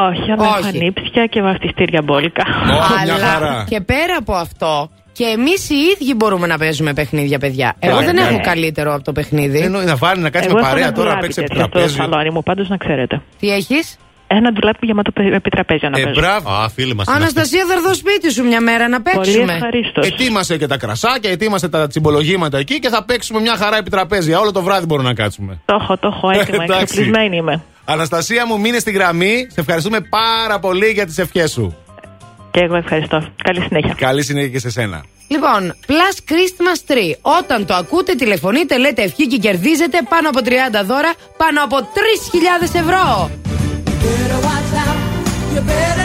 Όχι, 0.09 0.31
αλλά 0.31 0.49
Όχι. 0.49 0.57
έχω 0.59 0.67
ανήψια 0.67 1.25
και 1.25 1.41
βαφτιστήρια 1.41 2.01
μπόλικα. 2.01 2.43
Ω, 2.63 3.03
μια 3.03 3.17
χαρά. 3.17 3.47
Αλλά 3.47 3.65
και 3.69 3.81
πέρα 3.81 4.15
από 4.17 4.33
αυτό, 4.33 4.89
και 5.11 5.23
εμείς 5.23 5.69
οι 5.69 5.75
ίδιοι 5.75 6.13
μπορούμε 6.13 6.47
να 6.47 6.57
παίζουμε 6.57 6.93
παιχνίδια, 6.93 7.39
παιδιά. 7.39 7.75
Εγώ 7.79 7.99
Ναι, 7.99 8.05
δεν 8.05 8.15
ναι. 8.15 8.21
έχω 8.21 8.39
καλύτερο 8.41 8.93
από 8.93 9.03
το 9.03 9.11
παιχνίδι. 9.11 9.59
Εννοεί 9.59 9.85
να 9.85 9.95
βάλει 9.95 10.21
να 10.21 10.29
κάτσει 10.29 10.47
Εγώ 10.49 10.57
με 10.57 10.61
έχω 10.61 10.69
παρέα 10.69 10.85
ένα 10.87 10.95
τώρα 10.95 11.09
να 11.09 11.15
ντουλάπι 11.15 11.33
παίξει 11.35 11.39
επί 11.39 11.49
τέτοιο 11.49 11.63
στο 11.63 11.71
τραπέζι. 11.71 11.95
σαλόνι 11.95 12.29
μου, 12.29 12.43
πάντως 12.43 12.69
να 12.69 12.77
ξέρετε. 12.77 13.21
Τι 13.39 13.51
έχεις; 13.51 13.97
Ένα 14.37 14.51
ντουλάπι 14.51 14.85
γεμάτο 14.85 15.11
πε- 15.11 15.33
επί 15.33 15.49
τραπέζια 15.49 15.89
να 15.89 15.99
Ε, 15.99 16.03
παίζω. 16.03 16.19
μπράβο. 16.19 16.49
Α, 16.49 16.69
φίλοι 16.69 16.95
μας 16.95 17.05
είναι 17.07 17.15
αυτοί. 17.15 17.29
Αναστασία, 17.29 17.65
θα 17.67 17.73
έρθω 17.73 17.93
σπίτι 17.93 18.31
σου 18.31 18.43
μια 18.43 18.61
μέρα 18.61 18.87
να 18.87 19.01
Πολύ 19.01 19.25
παίξουμε. 19.25 19.53
ευχαρίστως. 19.53 20.07
Ετοίμασε 20.07 20.57
και 20.57 20.67
τα 20.67 20.77
κρασάκια, 20.77 21.29
ετοίμασε 21.31 21.69
τα 21.69 21.87
τσιμπολογήματα 21.87 22.57
εκεί 22.57 22.79
και 22.79 22.89
θα 22.89 23.03
παίξουμε 23.03 23.39
μια 23.39 23.55
χαρά 23.55 23.77
επί 23.77 23.89
τραπέζια. 23.89 24.39
Όλο 24.39 24.51
το 24.51 24.61
βράδυ 24.61 24.85
μπορούμε 24.85 25.07
να 25.07 25.13
κάτσουμε. 25.15 25.61
Το 25.65 25.77
έχω, 25.81 25.97
το 25.97 26.07
έχω 26.15 26.29
έτοιμα, 26.29 26.63
Εντάξει. 26.63 26.81
εξοπλισμένη 26.83 27.37
είμαι. 27.37 27.63
Αναστασία 27.85 28.45
μου, 28.45 28.59
μείνε 28.59 28.79
στη 28.79 28.91
γραμμή. 28.91 29.47
Σε 29.53 29.59
ευχαριστούμε 29.59 29.99
πάρα 30.01 30.59
πολύ 30.59 30.87
για 30.87 31.05
τις 31.05 31.17
ευχές 31.17 31.51
σου. 31.51 31.75
Και 32.51 32.59
εγώ 32.59 32.75
ευχαριστώ. 32.75 33.27
Καλή 33.43 33.61
συνέχεια. 33.61 33.93
Καλή 33.97 34.23
συνέχεια 34.23 34.49
και 34.49 34.59
σε 34.59 34.69
σένα. 34.69 35.03
Λοιπόν, 35.27 35.73
Plus 35.87 36.31
Christmas 36.31 36.91
Tree. 36.91 37.11
Όταν 37.39 37.65
το 37.65 37.73
ακούτε, 37.73 38.13
τηλεφωνείτε, 38.13 38.77
λέτε 38.77 39.01
ευχή 39.01 39.27
και 39.27 39.37
κερδίζετε 39.37 39.97
πάνω 40.09 40.29
από 40.29 40.39
30 40.43 40.83
δώρα, 40.85 41.13
πάνω 41.37 41.63
από 41.63 41.77
3.000 41.77 42.75
ευρώ. 42.79 43.31
better 44.01 44.39
watch 44.47 44.73
out. 44.73 44.97
You 45.53 45.61
better. 45.61 46.00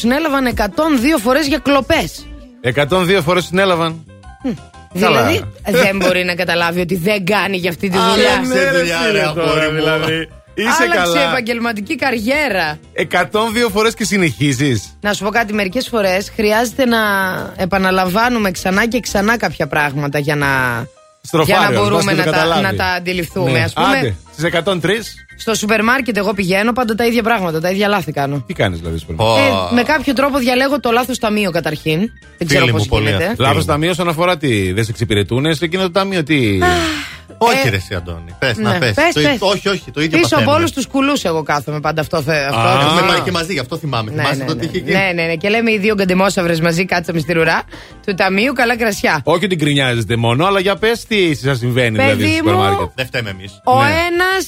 Συνέλαβαν 0.00 0.54
102 0.56 0.64
φορές 1.22 1.46
για 1.46 1.58
κλοπές. 1.58 2.26
102 2.60 3.20
φορές 3.24 3.44
συνέλαβαν. 3.44 4.04
Καλά. 5.00 5.22
Δηλαδή 5.22 5.44
δεν 5.64 5.96
μπορεί 5.96 6.24
να 6.24 6.34
καταλάβει 6.34 6.80
ότι 6.80 6.96
δεν 6.96 7.24
κάνει 7.24 7.56
για 7.56 7.70
αυτή 7.70 7.88
τη 7.88 7.96
δουλειά. 7.98 8.32
Άλλαξε 8.32 8.70
δουλειά, 8.78 8.98
ρε, 9.12 9.22
αγόρι 9.22 9.66
μου. 9.68 9.74
δηλαδή. 9.74 10.28
Είσαι 10.54 10.68
Άλλαξε 10.82 11.12
καλά. 11.12 11.28
επαγγελματική 11.30 11.96
καριέρα. 11.96 12.78
102 12.94 13.70
φορές 13.72 13.94
και 13.94 14.04
συνεχίζεις. 14.04 14.96
Να 15.00 15.12
σου 15.12 15.24
πω 15.24 15.30
κάτι, 15.30 15.52
μερικές 15.52 15.88
φορές 15.88 16.32
χρειάζεται 16.36 16.84
να 16.84 16.98
επαναλαμβάνουμε 17.56 18.50
ξανά 18.50 18.86
και 18.86 19.00
ξανά 19.00 19.36
κάποια 19.36 19.66
πράγματα 19.66 20.18
για 20.18 20.36
να, 20.36 20.48
Στροφάριο, 21.22 21.60
για 21.60 21.70
να 21.70 21.80
μπορούμε 21.80 22.12
να 22.12 22.18
να 22.18 22.24
το 22.24 22.30
τα, 22.30 22.36
καταλάβει. 22.36 22.62
να 22.62 22.74
τα 22.74 22.84
αντιληφθούμε. 22.84 23.50
Ναι. 23.50 23.62
Ας 23.62 23.72
πούμε, 23.72 23.86
Άντε, 23.98 24.14
στις 24.32 24.44
103. 24.44 25.04
Στο 25.40 25.54
σούπερ 25.54 25.82
μάρκετ 25.84 26.16
εγώ 26.16 26.34
πηγαίνω 26.34 26.72
πάντα 26.72 26.94
τα 26.94 27.04
ίδια 27.06 27.22
πράγματα, 27.22 27.60
τα 27.60 27.70
ίδια 27.70 27.88
λάθη 27.88 28.12
κάνω. 28.12 28.42
Τι 28.46 28.54
κάνεις 28.54 28.78
δηλαδή, 28.78 28.98
σπίτι. 28.98 29.22
Ε, 29.22 29.74
με 29.74 29.82
κάποιο 29.82 30.12
τρόπο 30.12 30.38
διαλέγω 30.38 30.80
το 30.80 30.90
λάθος 30.90 31.18
ταμείο 31.18 31.50
καταρχήν. 31.50 31.98
Δεν 32.38 32.46
ξέρω 32.48 32.60
Φίλοι 32.60 32.72
πώς 32.72 32.82
μου, 32.82 32.88
πολύ 32.88 33.04
γίνεται. 33.06 33.26
αυτό. 33.26 33.42
Λάθος 33.42 33.64
ταμείο 33.64 33.90
όσον 33.90 34.08
αφορά 34.08 34.36
τι. 34.36 34.72
Δεν 34.72 34.84
σε 34.84 34.90
εξυπηρετούν, 34.90 35.54
σε 35.54 35.64
εκείνο 35.64 35.82
το 35.82 35.90
ταμείο 35.90 36.22
τι; 36.22 36.58
Όχι, 37.42 37.66
Ε, 37.66 37.70
ρε, 37.70 37.76
εσύ, 37.76 37.94
Αντώνη. 37.94 38.34
Πες, 38.38 38.56
Ναι, 38.56 38.62
να 38.68 38.78
πες. 38.78 38.94
πες, 38.94 39.12
Το- 39.14 39.20
πες. 39.20 39.36
Όχι, 39.40 39.68
όχι, 39.68 39.90
το 39.90 40.00
ίδιο 40.02 40.10
Πίσω 40.18 40.26
από 40.26 40.34
παθαίνουμε. 40.34 40.56
όλους 40.56 40.70
τους 40.72 40.86
κουλούς 40.86 41.24
εγώ 41.24 41.42
κάθομαι 41.42 41.80
πάντα 41.80 42.00
αυτό. 42.00 42.22
θε- 42.22 42.46
αυτό 42.48 42.60
Α. 42.60 42.80
Έχουμε 42.80 43.00
το- 43.00 43.06
πάει 43.06 43.20
και 43.20 43.30
μαζί, 43.30 43.52
γι' 43.52 43.58
αυτό 43.58 43.76
θυμάμαι. 43.76 44.10
Ναι, 44.10 44.16
Θυμάσαι 44.22 44.38
ναι, 44.38 44.44
το 44.44 44.54
ναι. 44.54 44.60
τι 44.60 44.66
είχε 44.66 44.78
γίνει; 44.78 44.92
ναι, 44.98 45.10
ναι, 45.14 45.26
ναι. 45.26 45.34
Και 45.34 45.48
λέμε 45.48 45.70
οι 45.72 45.78
δύο 45.78 45.94
γκαντεμόσαυρες 45.94 46.60
μαζί 46.60 46.84
κάτσαμε 46.84 47.18
στη 47.18 47.32
ρουρά 47.32 47.62
του 48.06 48.14
Ταμείου 48.14 48.52
Καλά 48.52 48.76
Κρασιά. 48.76 49.20
Όχι 49.24 49.44
ότι 49.44 49.54
γκρινιάζετε 49.54 50.16
μόνο, 50.16 50.46
αλλά 50.46 50.60
για 50.60 50.76
πες 50.76 51.04
τι 51.04 51.34
σας 51.34 51.58
συμβαίνει 51.58 51.96
Παιδί 51.96 52.12
δηλαδή 52.12 52.34
στο 52.34 52.42
μου, 52.44 52.50
σούπερ 52.50 52.54
μάρκετ. 52.68 52.88
Δεν 52.94 53.06
φταίμε 53.06 53.30
εμείς. 53.30 53.60
Ο 53.64 53.82
Ναι. 53.82 53.88
ένας 53.90 54.44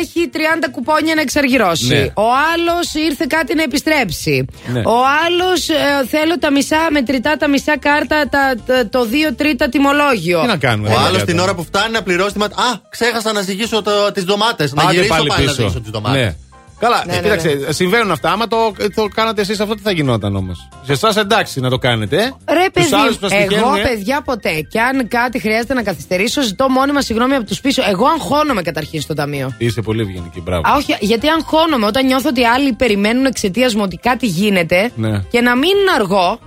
έχει 0.00 0.28
30 0.32 0.68
κουπόνια 0.70 1.14
να 1.14 1.20
εξαργυρώσει. 1.20 1.86
Ναι. 1.86 2.00
Ο 2.14 2.26
άλλος 2.54 2.94
ήρθε 2.94 3.24
κάτι 3.28 3.54
να 3.54 3.62
επιστρέψει. 3.62 4.46
Ναι. 4.72 4.78
Ο 4.80 4.96
άλλος 5.26 5.66
θέλω 6.08 6.38
τα 6.38 6.50
μισά 6.50 6.78
μετρητά, 6.90 7.36
τα 7.36 7.48
μισά 7.48 7.78
κάρτα, 7.78 8.28
τα, 8.28 8.54
τα- 8.66 8.88
το 8.88 9.04
2 9.04 9.32
τρίτα 9.36 9.68
τιμολόγιο. 9.68 10.40
Τι 10.40 10.46
να 10.46 10.56
κάνουμε. 10.56 10.88
Ο 10.88 10.90
ρε, 10.92 10.96
άλλος 10.98 11.08
παιδιά, 11.10 11.24
την 11.24 11.36
τώρα. 11.36 11.48
ώρα 11.48 11.54
που 11.58 11.64
φτάνει 11.64 11.92
να 11.92 12.02
πληρώσει 12.02 12.32
τη 12.32 12.38
ματ- 12.38 12.52
Α, 12.58 12.80
ξέχασα 12.88 13.32
να 13.32 13.40
ζυγίσω 13.40 13.82
τις 14.14 14.24
ντομάτες. 14.24 14.72
Να 14.72 14.82
Άντε 14.82 14.92
γυρίσω 14.92 15.08
πάλι 15.14 15.28
πάλι, 15.28 15.44
να 15.44 15.50
πίσω. 15.50 15.62
ζυγίσω 15.62 15.80
τις 15.80 15.90
ντομάτες. 15.90 16.36
Ναι. 16.80 16.88
Καλά, 16.88 17.02
Ναι, 17.06 17.12
ε, 17.12 17.16
ναι, 17.16 17.22
κοίταξε, 17.22 17.72
συμβαίνουν 17.72 18.10
αυτά. 18.10 18.30
Άμα 18.32 18.46
το, 18.46 18.72
το 18.94 19.08
κάνατε 19.14 19.40
εσείς 19.40 19.60
αυτό, 19.60 19.74
τι 19.74 19.82
θα 19.82 19.90
γινόταν 19.90 20.36
όμως; 20.36 20.68
Σε 20.82 20.92
εσάς 20.92 21.16
εντάξει 21.16 21.60
να 21.60 21.70
το 21.70 21.78
κάνετε. 21.78 22.16
ε. 22.16 22.52
Ρε 22.52 22.64
Τους 22.72 22.88
παιδί, 22.88 22.94
άλλους 23.02 23.16
που 23.18 23.28
σας 23.28 23.38
εγώ 23.38 23.48
τυχαίνουν, 23.48 23.76
ε, 23.76 23.82
παιδιά 23.82 24.20
ποτέ. 24.22 24.60
Και 24.60 24.80
αν 24.80 25.08
κάτι 25.08 25.38
χρειάζεται 25.38 25.74
να 25.74 25.82
καθυστερήσω, 25.82 26.42
ζητώ 26.42 26.68
μόνιμα 26.68 27.00
συγγνώμη 27.00 27.34
από 27.34 27.44
τους 27.44 27.60
πίσω. 27.60 27.82
Εγώ 27.90 28.06
αγχώνομαι 28.06 28.62
καταρχήν 28.62 29.00
στο 29.00 29.14
ταμείο. 29.14 29.54
Είσαι 29.58 29.80
πολύ 29.82 30.00
ευγενική, 30.02 30.40
μπράβο. 30.40 30.68
Α, 30.68 30.74
όχι, 30.76 30.96
γιατί 31.00 31.28
αγχώνομαι 31.28 31.86
όταν 31.86 32.06
νιώθω 32.06 32.28
ότι 32.28 32.44
άλλοι 32.44 32.72
περιμένουν 32.72 33.24
εξαιτίας 33.24 33.74
μου 33.74 33.82
ότι 33.84 33.96
κάτι 33.96 34.26
γίνεται 34.26 34.90
Ναι. 34.96 35.22
και 35.30 35.40
να 35.40 35.56
μην 35.56 35.70
είναι 35.70 35.90
αργό. 35.94 36.38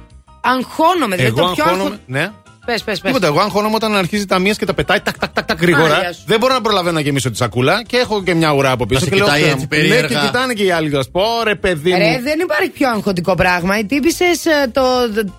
Αγχώνομαι. 0.41 1.15
Δηλαδή 1.15 1.39
Εγώ 1.39 1.47
το 1.47 1.53
πιο 1.53 1.63
αγχώνομαι. 1.63 1.89
άγχο- 1.89 2.03
Ναι. 2.05 2.31
Πες, 2.71 2.83
πες, 2.83 2.99
πες. 2.99 3.11
Τίποτα. 3.11 3.27
Εγώ 3.27 3.39
αγχώνομαι 3.39 3.75
όταν 3.75 3.95
αρχίζει 3.95 4.25
τα 4.25 4.39
μίας 4.39 4.57
και 4.57 4.65
τα 4.65 4.73
πετάει 4.73 4.99
τακ, 4.99 5.17
τακ, 5.17 5.29
τακ, 5.33 5.45
τακ 5.45 5.61
γρήγορα. 5.61 5.95
Άρια 5.95 6.13
σου. 6.13 6.21
Δεν 6.25 6.39
μπορώ 6.39 6.53
να 6.53 6.61
προλαβαίνω 6.61 6.95
να 6.95 7.01
γεμίσω 7.01 7.29
τη 7.31 7.37
σακούλα 7.37 7.83
και 7.87 7.97
έχω 7.97 8.23
και 8.23 8.33
μια 8.33 8.51
ουρά 8.53 8.71
από 8.71 8.85
πίσω. 8.85 8.99
Να 8.99 9.05
σε 9.05 9.11
και 9.11 9.15
λέω, 9.15 9.25
κοιτάει 9.25 9.41
«Θεέ 9.41 9.49
έτσι 9.51 9.61
μου». 9.61 9.67
περίεργα. 9.67 10.01
Ναι, 10.01 10.07
και 10.07 10.25
κοιτάνε 10.25 10.53
και 10.53 10.63
οι 10.63 10.71
άλλοι. 10.71 10.89
Θα 10.89 11.03
σου 11.03 11.11
πω, 11.11 11.23
ρε 11.43 11.55
παιδί 11.55 11.91
μου. 11.91 11.97
Ρε, 11.97 12.19
δεν 12.23 12.39
υπάρχει 12.39 12.69
πιο 12.69 12.89
αγχωτικό 12.89 13.35
πράγμα. 13.35 13.79
Οι 13.79 13.85
τύπησες 13.85 14.39
το. 14.71 14.81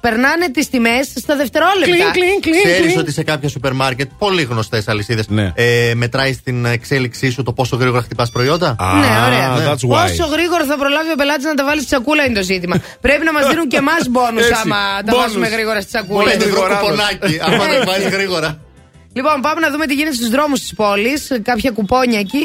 περνάνε 0.00 0.48
τις 0.50 0.68
τιμές 0.70 1.06
στα 1.16 1.36
δευτερόλεπτα. 1.36 2.10
Ξέρεις 2.62 2.96
ότι 2.96 3.12
σε 3.12 3.22
κάποια 3.22 3.48
σούπερ 3.48 3.72
μάρκετ, 3.72 4.10
πολύ 4.18 4.42
γνωστές 4.42 4.88
αλυσίδες, 4.88 5.28
Ναι. 5.28 5.52
ε, 5.54 5.92
μετράει 5.94 6.32
στην 6.32 6.64
εξέλιξή 6.64 7.30
σου 7.30 7.42
το 7.42 7.52
πόσο 7.52 7.76
γρήγορα 7.76 8.02
χτυπάς 8.02 8.30
προϊόντα; 8.30 8.76
Ναι, 9.00 9.06
ωραία. 9.26 9.56
that's 9.72 9.88
why. 9.88 10.06
Πόσο 10.06 10.26
γρήγορα 10.30 10.64
θα 10.64 10.76
προλάβει 10.76 11.10
ο 11.12 11.14
πελάτης 11.16 11.44
να 11.44 11.54
τα 11.54 11.64
βάλει 11.64 11.80
στη 11.80 11.88
σακούλα 11.88 12.24
είναι 12.24 12.34
το 12.34 12.42
ζήτημα. 12.42 12.76
Πρέπει 13.00 13.24
να 13.24 13.32
μας 13.32 13.46
δίνουν 13.48 13.68
και 13.68 13.76
εμάς 13.76 14.02
μπόνου 14.10 14.38
Έτσι. 14.44 14.52
άμα 14.64 14.76
τα 14.76 15.02
Μπόνους. 15.10 15.24
βάζουμε 15.24 15.48
γρήγορα 15.48 15.80
στη 15.80 15.90
σακούλα. 15.90 16.22
Πολύ 16.22 16.36
μικρό 16.46 16.62
κουπονάκι, 16.80 17.18
άμα 17.46 17.64
δεν 17.66 17.82
βάζει 17.86 18.08
γρήγορα. 18.08 18.60
Λοιπόν, 19.12 19.40
πάμε 19.40 19.60
να 19.60 19.70
δούμε 19.70 19.86
τι 19.86 19.94
γίνεται 19.94 20.14
στους 20.14 20.28
δρόμους 20.28 20.60
της 20.60 20.74
πόλης. 20.74 21.28
Κάποια 21.42 21.70
κουπόνια 21.70 22.18
εκεί. 22.18 22.42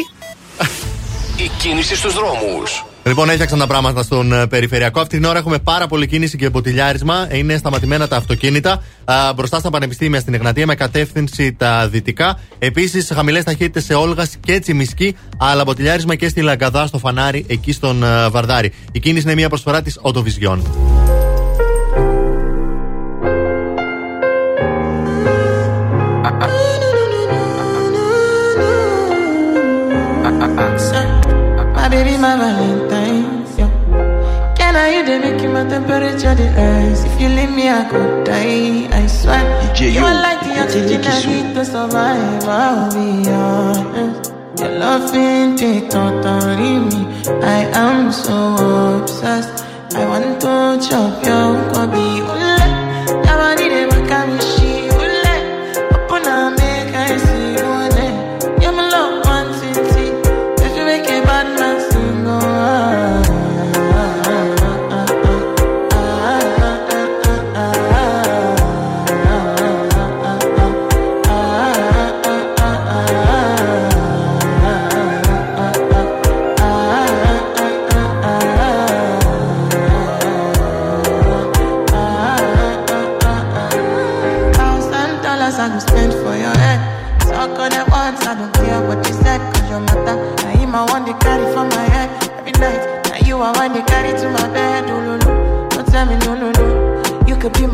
Η 1.37 1.49
κίνηση 1.57 1.95
στους 1.95 2.13
δρόμους. 2.13 2.85
Λοιπόν, 3.07 3.29
έφτιαξαν 3.29 3.59
τα 3.59 3.67
πράγματα 3.67 4.03
στον 4.03 4.33
ε, 4.33 4.47
περιφερειακό. 4.47 4.99
Αυτή 4.99 5.15
την 5.15 5.25
ώρα 5.25 5.37
έχουμε 5.37 5.59
πάρα 5.59 5.87
πολλή 5.87 6.07
κίνηση 6.07 6.37
και 6.37 6.49
ποτηλιάρισμα. 6.49 7.27
Είναι 7.31 7.57
σταματημένα 7.57 8.07
τα 8.07 8.15
αυτοκίνητα 8.15 8.83
α, 9.05 9.33
μπροστά 9.35 9.59
στα 9.59 9.69
πανεπιστήμια 9.69 10.19
στην 10.19 10.33
Εγνατία 10.33 10.65
με 10.65 10.75
κατεύθυνση 10.75 11.53
τα 11.53 11.87
δυτικά. 11.87 12.39
Επίσης, 12.59 13.11
χαμηλές 13.13 13.43
ταχύτητες 13.43 13.83
σε 13.83 13.93
Όλγας 13.93 14.35
και 14.39 14.59
Τσιμισκή, 14.59 15.15
αλλά 15.37 15.65
ποτηλιάρισμα 15.65 16.15
και 16.15 16.27
στη 16.27 16.41
Λαγκαδά, 16.41 16.85
στο 16.87 16.97
φανάρι, 16.97 17.45
εκεί 17.47 17.71
στον 17.71 18.03
ε, 18.03 18.29
Βαρδάρι. 18.29 18.73
Η 18.91 18.99
κίνηση 18.99 19.25
είναι 19.25 19.35
μια 19.35 19.49
προσφορά 19.49 19.81
της 19.81 19.97
Οτοβιζιόν. 20.01 20.63
My 32.25 32.35
Valentine's, 32.37 33.55
yeah. 33.59 33.69
Can 34.57 34.75
I 34.75 34.89
hear 34.93 35.05
the 35.05 35.19
make 35.19 35.43
my 35.53 35.63
temperature 35.69 36.33
the 36.33 36.47
rise? 36.57 37.03
If 37.05 37.21
you 37.21 37.29
leave 37.29 37.51
me, 37.51 37.69
I 37.69 37.87
could 37.87 38.23
die. 38.25 38.89
I 38.99 39.05
swear. 39.05 39.43
you 39.79 40.01
are 40.03 40.19
like 40.25 40.41
the 40.41 40.59
oxygen 40.63 41.01
I 41.05 41.23
need 41.27 41.53
to 41.53 41.63
survive. 41.63 42.43
I'll 42.49 42.89
be 42.95 43.29
honest. 43.29 44.33
Your 44.59 44.69
love 44.79 45.13
ain't 45.13 45.61
it 45.61 45.91
totally 45.91 46.79
me. 46.89 47.01
I 47.43 47.59
am 47.85 48.11
so 48.11 48.37
obsessed. 49.03 49.63
I 49.93 50.07
want 50.09 50.41
to 50.41 50.89
chop 50.89 51.23
your 51.29 51.51
kobe. 51.73 52.05
Ule, 52.25 52.57
nobody 53.27 53.69
dey 53.69 53.85
make 53.85 53.94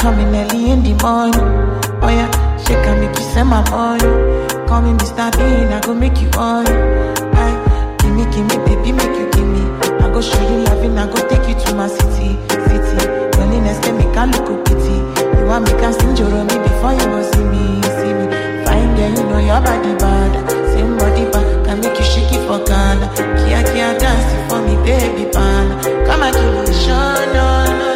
coming 0.00 0.34
early 0.34 0.70
in 0.70 0.82
the 0.82 0.94
morning? 1.02 1.40
Oh 2.02 2.08
yeah, 2.08 2.30
she 2.58 2.72
can 2.84 3.00
make 3.00 3.16
you 3.16 3.24
send 3.32 3.48
my 3.50 3.60
money. 3.70 4.02
Call 4.66 4.82
me 4.82 4.92
Mr. 4.98 5.30
Bean, 5.36 5.68
I 5.72 5.80
go 5.80 5.94
make 5.94 6.20
you 6.20 6.30
on. 6.38 6.66
Aye, 6.66 7.96
give 8.00 8.12
me, 8.16 8.24
give 8.32 8.46
me, 8.48 8.56
baby, 8.64 8.92
make 8.92 9.14
you 9.20 9.28
give 9.30 9.46
me. 9.46 9.62
I 10.00 10.10
go 10.12 10.20
show 10.20 10.40
you 10.48 10.64
loving, 10.64 10.98
I 10.98 11.06
go 11.06 11.18
take 11.28 11.46
you 11.48 11.54
to 11.64 11.74
my 11.74 11.88
city, 11.88 12.38
city. 12.48 12.98
Loneliness 13.38 13.78
can 13.80 13.96
make 13.98 14.16
I 14.16 14.24
look 14.26 14.48
a 14.48 14.56
pity. 14.64 14.96
You 15.38 15.44
want 15.46 15.64
me 15.66 15.72
can 15.80 15.92
sing 15.92 16.16
your 16.16 16.30
me 16.48 16.56
before 16.64 16.92
you 16.96 17.06
go 17.12 17.20
see 17.30 17.44
me, 17.52 17.82
see 18.00 18.12
me. 18.16 18.26
Fine 18.64 18.96
girl, 18.96 19.10
you 19.10 19.24
know 19.28 19.38
your 19.44 19.60
body 19.60 19.92
bad. 20.00 20.32
Same 20.72 20.96
body 20.96 21.24
bad, 21.30 21.66
can 21.66 21.80
make 21.80 21.98
you 21.98 22.04
shake 22.04 22.32
it 22.32 22.42
for 22.48 22.58
Ghana. 22.64 23.06
Kia 23.44 23.60
kia 23.68 23.98
dance 23.98 24.28
for 24.48 24.60
me, 24.64 24.74
baby 24.86 25.30
pan. 25.30 25.66
Come 26.06 26.22
and 26.22 26.34
give 26.34 26.68
me 26.68 26.74
show, 26.80 27.14
no, 27.36 27.46
no. 27.78 27.89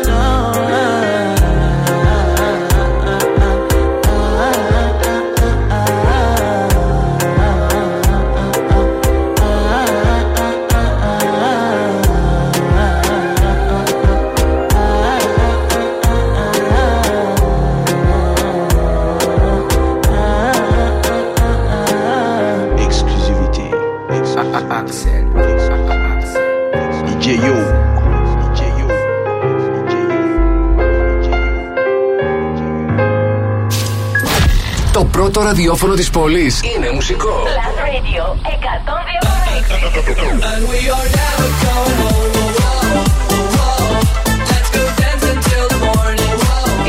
ραδιόφωνο 35.45 35.95
της 35.95 36.11
πόλης. 36.11 36.61
Είναι 36.77 36.91
μουσικό. 36.91 37.47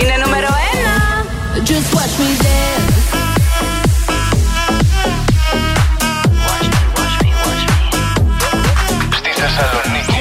Είναι 0.02 0.16
νούμερο 0.24 0.48
ένα. 0.74 1.26
Στη 9.16 9.30
Θεσσαλονίκη. 9.42 10.16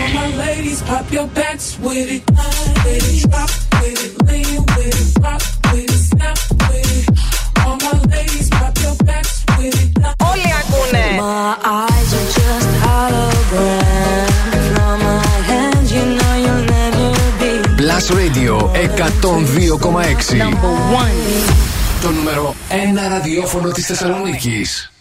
Plus 18.06 18.16
Radio 18.16 18.70
102,6. 18.72 20.36
number 20.36 20.74
one. 21.00 21.16
Το 22.02 22.10
νούμερο 22.10 22.54
1 22.68 23.08
ραδιόφωνο 23.08 23.70
της 23.70 23.86
Θεσσαλονίκης. 23.86 24.93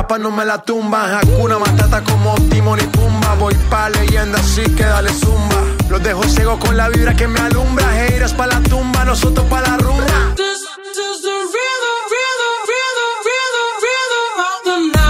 La 0.00 0.06
paz 0.06 0.18
no 0.18 0.30
me 0.30 0.44
la 0.46 0.58
tumba. 0.58 1.18
Hakuna 1.18 1.58
Matata 1.58 2.02
como 2.02 2.34
Timon 2.48 2.78
y 2.80 2.86
Pumba. 2.96 3.34
Voy 3.34 3.54
pa' 3.70 3.90
leyenda 3.90 4.38
así 4.38 4.62
que 4.76 4.84
dale 4.84 5.12
zumba. 5.12 5.60
Los 5.90 6.02
dejo 6.02 6.22
ciego 6.24 6.58
con 6.58 6.74
la 6.76 6.88
vibra 6.88 7.14
que 7.14 7.26
me 7.28 7.40
alumbra. 7.40 7.86
Heiras 8.00 8.32
pa' 8.32 8.46
la 8.46 8.60
tumba, 8.62 9.04
nosotros 9.04 9.46
pa' 9.50 9.60
la 9.60 9.76
rumba. 9.76 10.34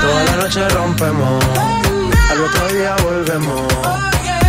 Toda 0.03 0.25
la 0.25 0.37
noche 0.43 0.69
rompemos, 0.71 1.45
al 2.31 2.41
otro 2.47 2.69
día 2.75 2.97
volvemos. 3.05 3.69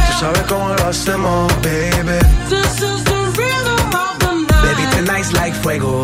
Tú 0.08 0.14
sabes 0.20 0.44
cómo 0.50 0.70
lo 0.70 0.88
hacemos, 0.88 1.54
baby. 1.62 2.18
This 2.50 2.82
is 2.90 3.04
the 3.04 3.20
rhythm 3.38 3.94
of 3.94 4.14
the 4.20 4.32
night. 4.50 4.64
Baby, 4.66 4.86
tonight's 4.96 5.34
like 5.34 5.54
fuego. 5.62 6.04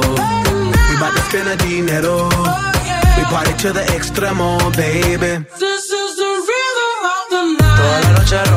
We 0.90 0.95
bout 0.99 1.14
to 1.16 1.22
spend 1.30 1.48
the 1.48 1.56
dinero. 1.66 2.30
Party 3.30 3.54
to 3.64 3.74
the 3.74 3.82
extremo, 3.98 4.58
baby. 4.76 5.44
This 5.60 5.86
is 5.92 6.16
the 6.22 6.32
rhythm 6.50 7.00
of 7.16 7.24
the 7.34 7.44
night. 7.60 7.78
Toda 7.78 7.98
la 8.04 8.12
noche 8.18 8.57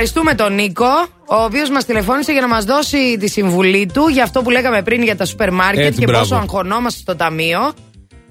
Ευχαριστούμε 0.00 0.34
τον 0.34 0.54
Νίκο, 0.54 0.90
ο 1.28 1.42
οποίος 1.42 1.70
μας 1.70 1.84
τηλεφώνησε 1.84 2.32
για 2.32 2.40
να 2.40 2.48
μας 2.48 2.64
δώσει 2.64 3.16
τη 3.18 3.28
συμβουλή 3.28 3.90
του 3.92 4.08
για 4.08 4.22
αυτό 4.22 4.42
που 4.42 4.50
λέγαμε 4.50 4.82
πριν 4.82 5.02
για 5.02 5.16
τα 5.16 5.24
σούπερ 5.24 5.52
μάρκετ 5.52 5.84
Έτσι, 5.84 5.98
και 5.98 6.06
μπράβο. 6.06 6.22
πόσο 6.22 6.34
αγχωνόμαστε 6.34 7.00
στο 7.00 7.16
ταμείο. 7.16 7.72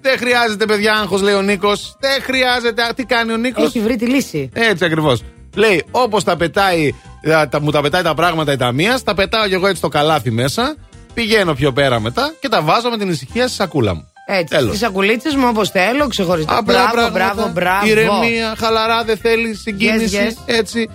Δεν 0.01 0.17
χρειάζεται, 0.17 0.65
παιδιά, 0.65 0.93
άγχος, 0.93 1.21
λέει 1.21 1.33
ο 1.33 1.41
Νίκος. 1.41 1.95
Δεν 1.99 2.21
χρειάζεται. 2.21 2.83
Α, 2.83 2.93
Τι 2.93 3.03
κάνει 3.03 3.31
ο 3.31 3.37
Νίκος; 3.37 3.65
Έχει 3.65 3.79
βρει 3.79 3.95
τη 3.95 4.05
λύση. 4.05 4.49
Έτσι 4.53 4.85
ακριβώς. 4.85 5.23
Λέει, 5.55 5.83
όπως 5.91 6.23
τα 6.23 6.37
πετάει, 6.37 6.93
α, 7.35 7.49
τα, 7.49 7.61
μου 7.61 7.71
τα 7.71 7.81
πετάει 7.81 8.01
τα 8.01 8.13
πράγματα 8.13 8.51
η 8.51 8.57
ταμεία, 8.57 8.99
τα 9.03 9.13
πετάω 9.13 9.47
κι 9.47 9.53
εγώ 9.53 9.65
έτσι 9.65 9.77
στο 9.77 9.87
καλάθι 9.87 10.31
μέσα. 10.31 10.75
Πηγαίνω 11.13 11.53
πιο 11.53 11.71
πέρα 11.73 11.99
μετά 11.99 12.33
και 12.39 12.49
τα 12.49 12.61
βάζω 12.61 12.89
με 12.89 12.97
την 12.97 13.09
ησυχία 13.09 13.47
στη 13.47 13.55
σακούλα 13.55 13.95
μου. 13.95 14.11
Έτσι. 14.29 14.55
Τέλος. 14.55 14.71
Τι 14.71 14.77
σακουλίτσες 14.77 15.35
μου 15.35 15.45
όπως 15.49 15.69
θέλω, 15.69 16.07
ξεχωριστά. 16.07 16.57
Απλά 16.57 16.73
Μπράβο, 16.73 17.11
πράγματα, 17.11 17.51
μπράβο, 17.51 17.51
μπράβο. 17.53 17.87
Ηρεμία, 17.87 18.55
χαλαρά, 18.57 19.03
δεν 19.03 19.17
θέλει 19.17 19.53
συγκίνηση. 19.55 20.17
Yes, 20.21 20.31
yes. 20.31 20.55
Έτσι. 20.55 20.89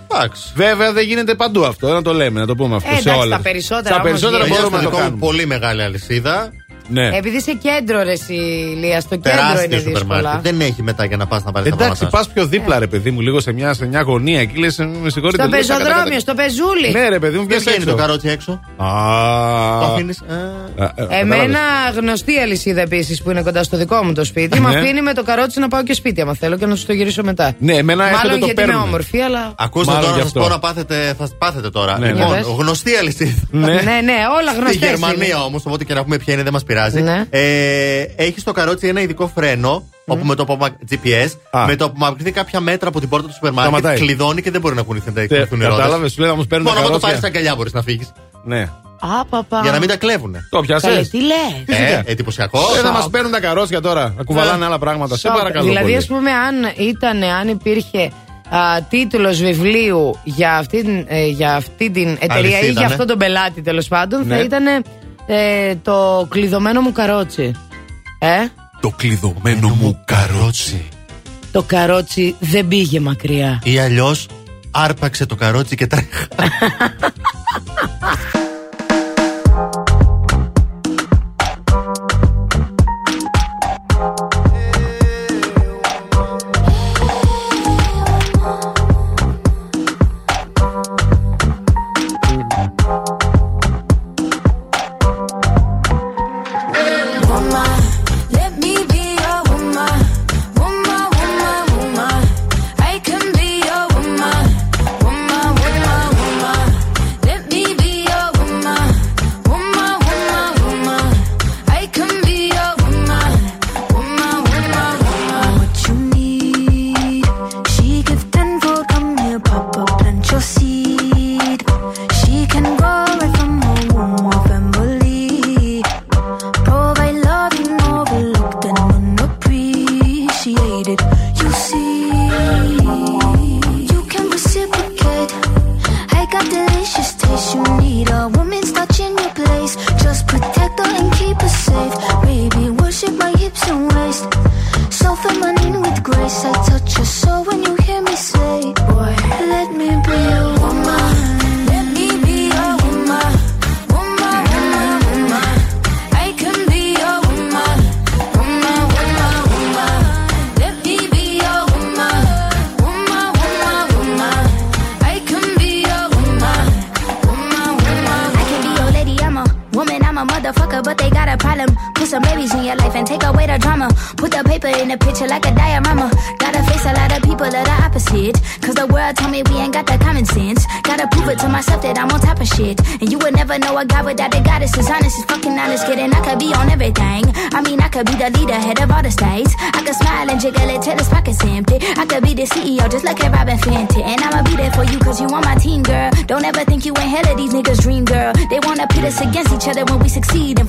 Βέβαια 0.55 0.91
δεν 0.93 1.05
γίνεται 1.05 1.35
παντού 1.35 1.65
αυτό, 1.65 1.87
να 1.93 2.01
το 2.01 2.13
λέμε, 2.13 2.39
να 2.39 2.45
το 2.45 2.55
πούμε 2.55 2.75
αυτό. 2.75 2.89
Ε, 2.89 2.93
σε 2.93 2.99
εντάξει, 3.01 3.19
όλα. 3.19 3.35
τα 3.35 3.41
περισσότερα 3.41 3.85
Στα 3.85 3.95
όμως 3.95 4.07
περισσότερα 4.09 4.43
γίνεται. 4.45 4.61
μπορούμε 4.61 4.77
να 4.77 4.83
το 4.83 4.89
δικό 4.89 5.01
μου 5.01 5.03
κάνουμε. 5.09 5.25
πολύ 5.25 5.45
μεγάλη 5.45 5.81
αλυσίδα. 5.83 6.51
Ναι. 6.93 7.17
Επειδή 7.17 7.37
είσαι 7.37 7.53
κέντρο, 7.53 8.03
ρε, 8.03 8.11
εσύ, 8.11 8.33
Λία, 8.79 8.99
στο 9.01 9.15
κέντρο 9.15 9.31
Τεράστιο 9.31 9.63
είναι 9.63 9.77
σούπερ 9.77 9.93
δύσκολα. 9.93 10.21
μάρκετ. 10.21 10.43
Δεν 10.51 10.61
έχει 10.61 10.83
μετά 10.83 11.05
για 11.05 11.17
να 11.17 11.25
πας 11.27 11.43
να 11.43 11.51
πάρεις 11.51 11.69
τα 11.69 11.75
Εντάξει, 11.83 11.99
πράγματα. 11.99 12.17
πας 12.17 12.33
πιο 12.33 12.45
δίπλα, 12.45 12.79
ρε 12.79 12.87
παιδί 12.87 13.11
μου, 13.11 13.21
λίγο 13.21 13.39
σε 13.39 13.51
μια, 13.53 13.73
σε 13.73 13.85
μια 13.85 14.01
γωνία 14.01 14.39
εκεί 14.41 14.57
λες, 14.59 14.77
με 14.77 15.09
συγχωρείτε. 15.09 15.43
Στο 15.43 15.51
λες, 15.51 15.67
τα 15.67 15.73
πεζοδρόμιο, 15.75 16.03
κατα- 16.03 16.19
στο 16.19 16.33
πεζούλι. 16.33 16.91
Ναι, 16.91 17.09
ρε 17.09 17.19
παιδί 17.19 17.37
μου, 17.37 17.45
Δεν 17.45 17.47
βγες 17.47 17.59
βγαίνει 17.63 17.75
έξω. 17.83 17.89
το 17.89 17.95
καρότσι 17.95 18.27
έξω. 18.29 18.51
Α. 18.77 18.87
Το 19.79 19.85
αφήνεις. 19.85 20.21
Α, 20.21 20.83
ε, 20.83 21.19
Εμένα 21.19 21.45
κατάλαβες. 21.45 21.99
γνωστή 21.99 22.37
αλυσίδα 22.37 22.81
επίσης 22.81 23.21
που 23.23 23.29
είναι 23.31 23.41
κοντά 23.41 23.63
στο 23.63 23.77
δικό 23.77 24.03
μου 24.03 24.13
το 24.13 24.23
σπίτι. 24.23 24.59
Μ' 24.59 24.67
Ναι. 24.67 24.77
αφήνει 24.77 25.01
με 25.01 25.13
το 25.13 25.23
καρότσι 25.23 25.59
να 25.59 25.67
πάω 25.67 25.83
και 25.83 25.93
σπίτι, 25.93 26.21
άμα 26.21 26.33
θέλω, 26.33 26.57
και 26.57 26.65
να 26.65 26.75
σου 26.75 26.85
το 26.85 26.93
γυρίσω 26.93 27.23
μετά. 27.23 27.53
Ναι, 27.59 27.73
εμένα 27.73 28.03
Μάλλον 28.03 28.15
έρχεται 28.19 28.37
το 28.39 28.45
γιατί 28.45 28.61
είμαι 28.61 28.69
παίρνουν. 28.71 28.87
όμορφη, 28.87 29.19
αλλά. 29.19 29.53
Ακούστε 29.57 29.91
Μάλλον 29.91 30.03
τώρα 30.09 30.17
γι' 30.17 30.23
να 30.23 30.27
σας 30.29 30.35
αυτό. 30.35 30.39
πω 30.39 30.47
να 30.55 30.59
πάθετε, 30.59 31.13
θα 31.17 31.27
πάθετε 31.37 31.69
τώρα. 31.69 31.99
Ναι, 31.99 32.05
ναι. 32.05 32.11
λοιπόν, 32.13 32.27
Για 32.27 32.35
πες. 32.37 32.45
γνωστή 32.57 32.95
αλυσίδα. 32.95 33.31
Ναι. 33.51 33.65
ναι, 33.67 33.73
ναι, 34.03 34.15
όλα 34.39 34.51
Στη 34.51 34.59
γνωστές. 34.59 34.89
Γερμανία 34.89 35.43
όμως, 35.43 35.65
οπότε 35.65 35.83
και 35.83 35.93
να 35.93 36.03
πούμε 36.03 36.17
ποια 36.17 36.33
είναι, 36.33 36.43
δεν 36.43 36.53
μας 36.53 36.63
πειράζει. 36.63 36.82
Ναι. 36.91 37.23
Ε, 37.29 38.05
έχει 38.15 38.39
στο 38.39 38.51
καρότσι 38.51 38.87
ένα 38.87 39.01
ειδικό 39.01 39.31
φρένο, 39.35 39.83
όπου 40.05 40.25
με 40.25 40.35
το 40.35 40.45
που 40.45 40.53
απα- 40.53 40.77
GPS, 40.91 41.27
Α. 41.51 41.65
με 41.65 41.75
το 41.75 41.85
που 41.85 41.93
απομακρυνθεί 41.95 42.31
κάποια 42.31 42.59
μέτρα 42.59 42.87
από 42.87 42.99
την 42.99 43.09
πόρτα 43.09 43.27
του 43.27 43.33
σούπερ 43.33 43.51
μάρκετ, 43.51 43.73
Σταματάει. 43.77 44.05
κλειδώνει 44.05 44.41
και 44.41 44.51
δεν 44.51 44.61
μπορεί 44.61 44.75
να 44.75 44.81
κουνηθεί 44.81 45.07
να 45.07 45.13
Τε- 45.13 45.27
κουνηθούν 45.29 45.59
οι 45.61 45.63
ρόδες. 45.63 45.77
Κατάλαβες, 45.77 46.11
σου 46.11 46.19
λέει 46.21 46.29
να 46.29 46.35
μου 46.35 46.45
παίρνουν 46.45 46.67
τα 46.67 46.73
Μόνο 46.73 46.87
να 46.87 46.93
το 46.93 46.99
πάρεις 46.99 47.19
καρότσια. 47.19 47.29
στα 47.29 47.39
αγκαλιά 47.39 47.55
μπορείς 47.55 47.73
να 47.73 47.81
φύγεις. 47.81 48.11
Ναι. 48.43 48.69
Α, 48.99 49.25
παπα. 49.29 49.59
Για 49.63 49.71
να 49.71 49.79
μην 49.79 49.87
τα 49.87 49.97
κλέβουνε. 49.97 50.47
Το 50.49 50.61
Καλέ, 50.61 50.79
πιάσε. 50.79 51.09
τι 51.09 51.17
λες. 51.21 51.79
Ε, 51.79 52.01
εντυπωσιακό. 52.05 52.59
Ε, 52.77 52.81
να 52.81 52.91
μας 52.91 53.09
παίρνουν 53.09 53.31
τα 53.31 53.39
καρότσια 53.39 53.81
τώρα, 53.81 54.13
να 54.17 54.23
κουβαλάνε 54.23 54.65
άλλα 54.65 54.79
πράγματα. 54.79 55.17
Σε 55.17 55.27
παρακαλώ. 55.37 55.63
Δηλαδή, 55.65 55.85
πολύ. 55.85 55.95
ας 55.95 56.05
πούμε, 56.05 56.31
αν 56.31 56.55
ήταν, 56.87 57.23
αν 57.23 57.47
υπήρχε 57.47 58.11
τίτλος 58.89 59.41
βιβλίου 59.41 60.19
για 60.23 60.53
αυτή, 60.57 60.83
την- 60.83 61.05
ε, 61.07 61.25
για 61.27 61.53
αυτή 61.55 61.89
την 61.91 62.17
εταιρεία 62.19 62.49
ή 62.49 62.53
Αλυσίδα, 62.53 62.71
για 62.71 62.81
ναι. 62.81 62.85
αυτόν 62.93 63.07
τον 63.07 63.17
πελάτη 63.17 63.61
τέλος 63.61 63.87
πάντων, 63.87 64.27
Ναι. 64.27 64.35
θα 64.35 64.41
ήταν 64.41 64.63
ε, 65.25 65.75
το 65.75 66.27
κλειδωμένο 66.29 66.81
μου 66.81 66.91
καρότσι. 66.91 67.51
Ε, 68.19 68.37
Το 68.79 68.89
κλειδωμένο 68.89 69.69
μου 69.69 70.01
καρότσι. 70.05 70.87
το 71.51 71.63
καρότσι 71.63 72.35
δεν 72.39 72.67
πήγε 72.67 72.99
μακριά. 72.99 73.61
Ή 73.63 73.79
αλλιώς 73.79 74.27
άρπαξε 74.71 75.25
το 75.25 75.35
καρότσι 75.35 75.75
και 75.75 75.87
τρέχα. 75.87 76.27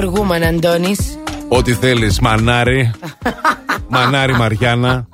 Me 0.00 0.06
be 0.06 0.12
your 0.12 0.26
woman, 0.26 0.42
Αντώνης. 0.42 1.18
Ό,τι 1.48 1.74
θέλεις, 1.74 2.20
μανάρι. 2.20 2.90
μανάρι 3.88 4.32
Μαριάννα. 4.32 5.08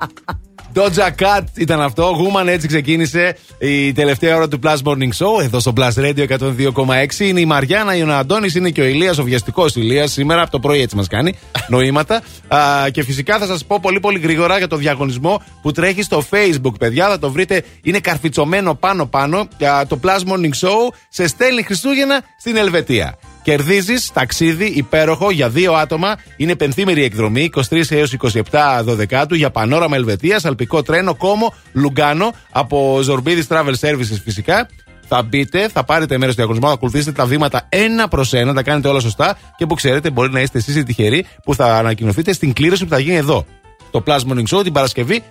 Doja 0.73 1.09
Cat 1.19 1.43
ήταν 1.55 1.81
αυτό. 1.81 2.15
Woman 2.17 2.47
έτσι 2.47 2.67
ξεκίνησε 2.67 3.37
η 3.59 3.93
τελευταία 3.93 4.35
ώρα 4.35 4.47
του 4.47 4.59
Plus 4.63 4.77
Morning 4.83 4.97
Show 5.17 5.41
εδώ 5.41 5.59
στο 5.59 5.73
Plus 5.77 5.93
Radio 5.93 6.27
102,6. 6.27 7.19
Είναι 7.19 7.39
η 7.39 7.45
Μαριάννα, 7.45 7.95
είναι 7.95 8.11
ο 8.11 8.15
Αντώνης, 8.15 8.55
είναι 8.55 8.69
και 8.69 8.81
ο 8.81 8.85
Ηλίας, 8.85 9.17
ο 9.17 9.23
βιαστικός 9.23 9.75
Ηλίας. 9.75 10.11
Σήμερα 10.11 10.41
από 10.41 10.51
το 10.51 10.59
πρωί 10.59 10.81
έτσι 10.81 10.95
μας 10.95 11.07
κάνει 11.07 11.33
νοήματα. 11.69 12.21
Α, 12.47 12.89
και 12.91 13.03
φυσικά 13.03 13.37
θα 13.37 13.45
σας 13.45 13.65
πω 13.65 13.79
πολύ 13.81 13.99
πολύ 13.99 14.19
γρήγορα 14.19 14.57
για 14.57 14.67
το 14.67 14.75
διαγωνισμό 14.75 15.41
που 15.61 15.71
τρέχει 15.71 16.01
στο 16.01 16.23
Facebook, 16.29 16.73
παιδιά. 16.79 17.07
Θα 17.07 17.19
το 17.19 17.31
βρείτε, 17.31 17.63
είναι 17.83 17.99
καρφιτσωμένο 17.99 18.75
πάνω-πάνω. 18.75 19.47
Για 19.57 19.85
το 19.87 19.99
Plus 20.03 20.33
Morning 20.33 20.67
Show 20.67 20.93
σε 21.09 21.27
στέλνει 21.27 21.63
Χριστούγεννα 21.63 22.21
στην 22.39 22.55
Ελβετία. 22.55 23.17
Κερδίζεις 23.47 24.11
ταξίδι 24.13 24.65
υπέροχο 24.65 25.31
για 25.31 25.49
δύο 25.49 25.73
άτομα. 25.73 26.15
Είναι 26.37 26.55
πενθήμερη 26.55 27.03
εκδρομή 27.03 27.49
23 27.69 27.81
έως 27.89 28.15
27 28.51 28.81
Δωδεκάτου 28.83 29.35
για 29.35 29.49
πανόραμα 29.49 29.95
Ελβετίας, 29.95 30.45
αλπικό 30.45 30.83
τρένο, 30.83 31.15
κόμο, 31.15 31.53
Λουγκάνο 31.73 32.33
από 32.51 32.99
Ζορμπίδης 33.01 33.47
Travel 33.49 33.73
Services 33.79 34.19
φυσικά. 34.23 34.67
Θα 35.07 35.21
μπείτε, 35.21 35.69
θα 35.69 35.83
πάρετε 35.83 36.17
μέρος 36.17 36.33
στο 36.33 36.41
διαγωνισμό, 36.41 36.67
θα 36.67 36.73
ακολουθήσετε 36.73 37.11
τα 37.11 37.25
βήματα 37.25 37.65
ένα 37.69 38.07
προς 38.07 38.33
ένα, 38.33 38.53
τα 38.53 38.63
κάνετε 38.63 38.87
όλα 38.87 38.99
σωστά 38.99 39.37
και 39.57 39.65
που 39.65 39.75
ξέρετε 39.75 40.09
μπορεί 40.09 40.31
να 40.31 40.39
είστε 40.41 40.57
εσείς 40.57 40.75
οι 40.75 40.83
τυχεροί 40.83 41.25
που 41.43 41.55
θα 41.55 41.77
ανακοινωθείτε 41.77 42.33
στην 42.33 42.53
κλήρωση 42.53 42.83
που 42.83 42.89
θα 42.89 42.99
γίνει 42.99 43.15
εδώ. 43.15 43.45
Το 43.91 44.03
Plus 44.07 44.19
Morning 44.19 44.57
Show 44.57 44.63
την 44.63 44.73
Παρασκευή 44.73 45.23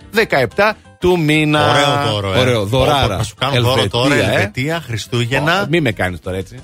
17 0.57 0.73
του 0.99 1.19
μήνα. 1.19 1.71
Ωραίο 1.71 2.13
δώρο, 2.13 2.33
ε. 2.35 2.39
Ωραίο, 2.39 2.65
δωράρα. 2.65 3.05
Όπα, 3.05 3.17
Θα 3.17 3.23
σου 3.23 3.35
κάνω 3.35 3.61
δώρο 3.61 3.89
τώρα, 3.89 4.15
Ελβετία, 4.15 4.33
ε. 4.33 4.37
Ελβετία, 4.37 4.83
Χριστούγεννα. 4.87 5.67
Μη 5.71 5.81
με 5.81 5.93
κάνεις 5.93 6.21
τώρα 6.21 6.37
έτσι. 6.37 6.59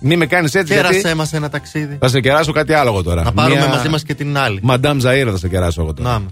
Μη 0.00 0.16
με 0.16 0.26
κάνεις 0.26 0.54
έτσι. 0.54 0.74
Κέρασέ 0.74 0.98
γιατί 0.98 1.16
μας 1.16 1.32
ένα 1.32 1.50
ταξίδι. 1.50 1.96
Θα 2.00 2.08
σε 2.08 2.20
κεράσω 2.20 2.52
κάτι 2.52 2.72
άλλο 2.72 2.88
εγώ 2.90 3.02
τώρα. 3.02 3.22
Να 3.22 3.32
πάρουμε 3.32 3.56
Μια- 3.60 3.68
μαζί 3.68 3.88
μας 3.88 4.02
και 4.02 4.14
την 4.14 4.38
άλλη. 4.38 4.58
Μαντάμ 4.62 4.98
Ζαΐρα 4.98 5.28
θα 5.30 5.36
σε 5.38 5.48
κεράσω 5.48 5.82
εγώ 5.82 5.94
τώρα. 5.94 6.10
Να. 6.10 6.22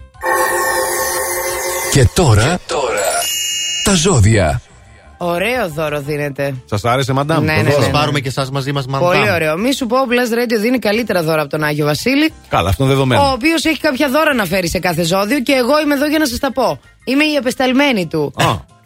Και 1.92 2.08
τώρα, 2.14 2.58
τα 3.84 3.94
ζώδια. 3.94 4.60
Ωραίο 5.16 5.68
δώρο 5.68 6.00
δίνεται. 6.00 6.54
Σας 6.64 6.84
άρεσε, 6.84 7.12
Μαντάμ. 7.12 7.44
Ναι, 7.44 7.56
το 7.56 7.62
ναι, 7.62 7.68
δώρο; 7.70 7.78
ναι, 7.80 7.84
Θα 7.84 7.90
πάρουμε 7.90 8.20
και 8.20 8.28
εσάς 8.28 8.50
μαζί 8.50 8.72
μας, 8.72 8.86
μαντάμ. 8.86 9.08
Πολύ 9.08 9.30
ωραίο. 9.30 9.56
Μη 9.56 9.72
σου 9.74 9.86
πω, 9.86 9.96
ο 9.96 10.04
Plus 10.08 10.32
Radio 10.34 10.60
δίνει 10.60 10.78
καλύτερα 10.78 11.22
δώρα 11.22 11.40
από 11.40 11.50
τον 11.50 11.62
Άγιο 11.62 11.84
Βασίλη. 11.86 12.32
Καλά, 12.48 12.68
αυτό 12.68 12.84
είναι 12.84 12.92
Ο 12.92 12.94
δεδομένο. 12.96 13.30
οποίος 13.32 13.64
έχει 13.64 13.80
κάποια 13.80 14.08
δώρα 14.08 14.34
να 14.34 14.44
φέρει 14.44 14.68
σε 14.68 14.78
κάθε 14.78 15.02
ζώδιο 15.02 15.40
και 15.40 15.52
εγώ 15.52 15.80
είμαι 15.84 15.94
εδώ 15.94 16.06
για 16.06 16.18
να 16.18 16.26
σας 16.26 16.38
τα 16.38 16.52
πω. 16.52 16.80
Είμαι 17.04 17.24
η 17.24 17.34
επεσταλμένη 17.34 18.06
του. 18.06 18.32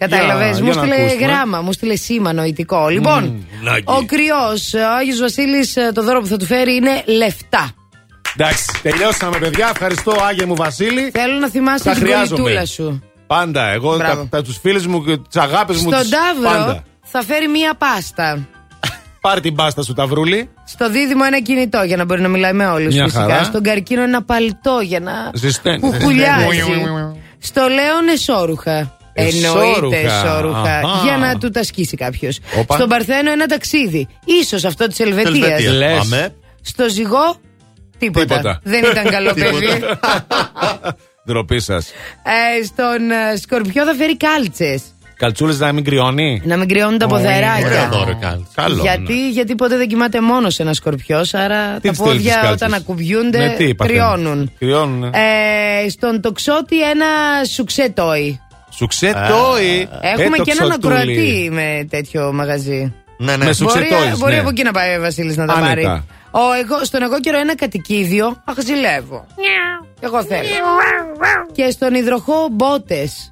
Α, 0.04 0.06
Κατάλαβες. 0.08 0.56
για- 0.56 0.64
Μου 0.64 0.70
για 0.72 0.80
να 0.80 0.86
στείλε 0.86 0.94
ακούσουμε. 1.04 1.26
γράμμα, 1.26 1.60
μου 1.60 1.72
στείλε 1.72 1.96
σήμα 1.96 2.32
νοητικό. 2.32 2.88
Λοιπόν, 2.88 3.46
λάκι. 3.62 3.84
ο 3.86 4.04
κρυός, 4.06 4.74
ο 4.74 4.94
Άγιος 4.98 5.18
Βασίλης, 5.20 5.74
το 5.94 6.02
δώρο 6.02 6.20
που 6.20 6.26
θα 6.26 6.36
του 6.36 6.44
φέρει 6.44 6.74
είναι 6.74 7.02
λεφτά. 7.06 7.70
Εντάξει, 8.36 8.64
τελειώσαμε, 8.82 9.38
παιδιά. 9.38 9.68
Ευχαριστώ, 9.72 10.12
Άγια 10.28 10.46
μου 10.46 10.54
Βασίλη. 10.56 11.10
Θέλω 11.12 11.38
να 11.38 11.48
θυμάσαι 11.48 11.84
Τα 11.84 11.90
την 11.92 12.00
χρειάζομαι. 12.02 12.40
κολλητούλα 12.42 12.66
σου. 12.66 13.02
Πάντα. 13.26 13.68
Εγώ 13.68 13.96
Μπράβο. 13.96 14.20
τα, 14.22 14.28
τα, 14.28 14.42
τους 14.42 14.58
φίλους 14.58 14.86
μου 14.86 15.04
και 15.04 15.16
τις 15.16 15.36
αγάπη 15.42 15.72
μου. 15.72 15.78
Στον 15.78 15.92
τις- 16.00 16.08
Ταύρο 16.10 16.58
Πάντα. 16.58 16.82
θα 17.04 17.22
φέρει 17.22 17.48
μία 17.48 17.74
πάστα. 17.74 18.48
Πάρε 19.20 19.40
την 19.40 19.54
πάστα 19.54 19.82
σου, 19.82 19.92
Ταυρούλη. 19.92 20.50
Στο 20.64 20.90
δίδυμο 20.90 21.22
ένα 21.26 21.40
κινητό 21.40 21.82
για 21.82 21.96
να 21.96 22.04
μπορεί 22.04 22.20
να 22.20 22.28
μιλάει 22.28 22.52
με 22.52 22.66
όλους 22.66 22.94
Μια 22.94 23.04
φυσικά. 23.04 23.22
χαρά. 23.22 23.42
Στον 23.42 23.62
καρκίνο 23.62 24.02
ένα 24.02 24.22
παλτό 24.24 24.80
για 24.82 25.00
να 25.00 25.12
Ζεσταίνει. 25.34 25.78
κουκουλιάζει. 25.78 26.62
Στο 27.38 27.60
Λέον 27.68 28.08
εσόρουχα. 28.12 28.96
Εννοείται 29.18 29.46
Εσώρουχα. 29.70 29.96
εσόρουχα. 29.96 30.76
Αχα. 30.78 31.02
Για 31.04 31.16
να 31.16 31.38
του 31.38 31.50
τα 31.50 31.62
σκίσει 31.62 31.96
κάποιος. 31.96 32.38
Όπα. 32.58 32.74
Στον 32.76 32.88
Παρθένο 32.88 33.30
ένα 33.30 33.46
ταξίδι. 33.46 34.08
σω 34.48 34.68
αυτό 34.68 34.86
της 34.86 34.98
Ελβετίας. 35.00 35.34
Ελβετίας. 35.48 35.74
Λες. 35.74 35.98
Πάμε. 35.98 36.34
Στο 36.62 36.88
ζυγό 36.88 37.36
τίποτα. 37.98 38.24
Τίποτα. 38.26 38.60
Δεν 38.62 38.84
ήταν 38.84 39.04
καλό 39.04 39.34
παιδί. 39.34 39.66
Ντροπή 41.26 41.60
σας. 41.60 41.86
ε, 42.60 42.64
στον 42.64 43.10
ε, 43.10 43.36
Σκορπιό 43.36 43.84
θα 43.84 43.94
φέρει 43.94 44.16
κάλτσες. 44.16 44.82
Καλτσούλες 45.16 45.58
να 45.58 45.72
μην 45.72 45.84
κρυώνει. 45.84 46.42
Να 46.44 46.56
μην 46.56 46.68
κρυώνουν 46.68 46.98
τα 46.98 47.06
Ωραίο 47.06 47.18
ποδεράκια. 47.18 47.88
δώρο, 47.92 48.18
κάλτ. 48.20 48.42
Καλό. 48.54 48.82
γιατί, 48.82 49.30
γιατί 49.30 49.54
ποτέ 49.54 49.76
δεν 49.76 49.88
κοιμάται 49.88 50.20
μόνος 50.20 50.58
ένας 50.58 50.76
σκορπιός, 50.76 51.34
άρα 51.34 51.78
Τι 51.80 51.88
τα 51.88 51.88
τις 51.88 51.98
θέλεις 51.98 52.12
τις 52.12 52.22
πόδια 52.22 52.34
κάλτσες; 52.34 52.50
όταν 52.52 52.74
ακουμπιούνται 52.74 53.38
Ναι, 53.38 53.54
τι 53.56 53.74
παθαίνουν; 53.74 53.98
κρυώνουν. 54.00 54.52
Κρυώνουν. 54.58 54.98
ναι. 54.98 55.10
Ε, 55.84 55.88
στον 55.88 56.20
τοξότη 56.20 56.82
ένα 56.90 57.06
σουξέ 57.54 57.92
τόι. 58.78 58.88
Σουξέ 58.88 59.12
τόι. 59.28 59.88
Έχουμε 60.00 60.34
Ε, 60.34 60.38
το 60.38 60.42
και 60.42 60.52
έναν 60.58 60.68
ξωτούλι. 60.68 60.94
ακροατή 60.94 61.48
με 61.52 61.86
τέτοιο 61.90 62.32
μαγαζί. 62.32 62.92
Ναι, 63.18 63.36
ναι. 63.36 63.44
Με 63.44 63.52
σου- 63.52 63.64
Μπορεί, 63.64 63.78
Σουξετόις, 63.86 64.18
μπορεί 64.18 64.32
ναι. 64.34 64.38
από 64.40 64.48
εκεί 64.48 64.62
να 64.62 64.70
πάει 64.72 64.96
ο 64.96 65.00
Βασίλης 65.00 65.36
να 65.36 65.46
τα 65.46 65.52
Άνετα. 65.52 65.68
πάρει. 65.68 65.84
Ο, 66.30 66.38
εγώ, 66.64 66.84
στον 66.84 67.02
εγώ 67.02 67.20
καιρό 67.20 67.38
ένα 67.38 67.56
κατοικίδιο. 67.56 68.42
Αχ, 68.44 68.54
ζηλεύω. 68.64 69.26
Εγώ 70.00 70.24
θέλω. 70.24 70.48
Και 71.52 71.70
στον 71.70 71.94
υδροχό 71.94 72.48
μπότες. 72.52 73.30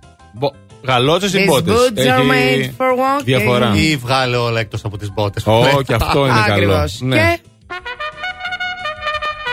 Γαλότσες 0.86 1.33
ή 1.33 1.36
These 1.39 1.47
μπότες; 1.47 1.75
boots 1.75 1.99
are 2.00 2.20
made 2.33 2.65
for 2.65 2.92
walking. 2.92 3.25
διαφορά. 3.25 3.73
Ή 3.76 3.97
βγάλε 3.97 4.36
όλα 4.36 4.60
εκτός 4.60 4.84
από 4.84 4.99
τις 4.99 5.12
μπότες. 5.12 5.47
Ω, 5.47 5.83
και 5.86 5.94
αυτό 5.94 6.18
είναι 6.26 6.34
καλό. 6.47 6.52
Ακριβώς. 6.52 6.99
Ναι. 7.00 7.16
Και 7.16 7.39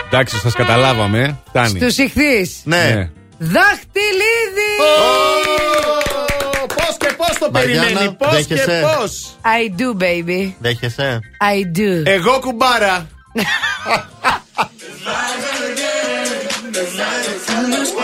Εντάξει, 0.06 0.38
σας 0.38 0.52
καταλάβαμε. 0.54 1.18
ε. 1.22 1.34
Φτάνει. 1.48 1.68
στους 1.78 1.96
ηχθείς. 1.98 2.60
Ναι. 2.64 3.10
Δαχτυλίδι! 3.52 4.72
Πώς 6.66 6.96
και 6.98 7.14
πώς 7.16 7.38
το 7.38 7.50
Μαριάννα, 7.50 7.84
περιμένει, 7.84 8.12
πώς 8.12 8.46
και 8.46 8.54
δέχεσαι; 8.54 8.96
πώς. 8.98 9.36
I 9.42 9.80
do, 9.80 10.02
baby. 10.02 10.52
Δέχεσαι; 10.58 11.20
I 11.40 11.78
do. 11.78 12.02
Εγώ 12.04 12.38
κουμπάρα. 12.40 13.06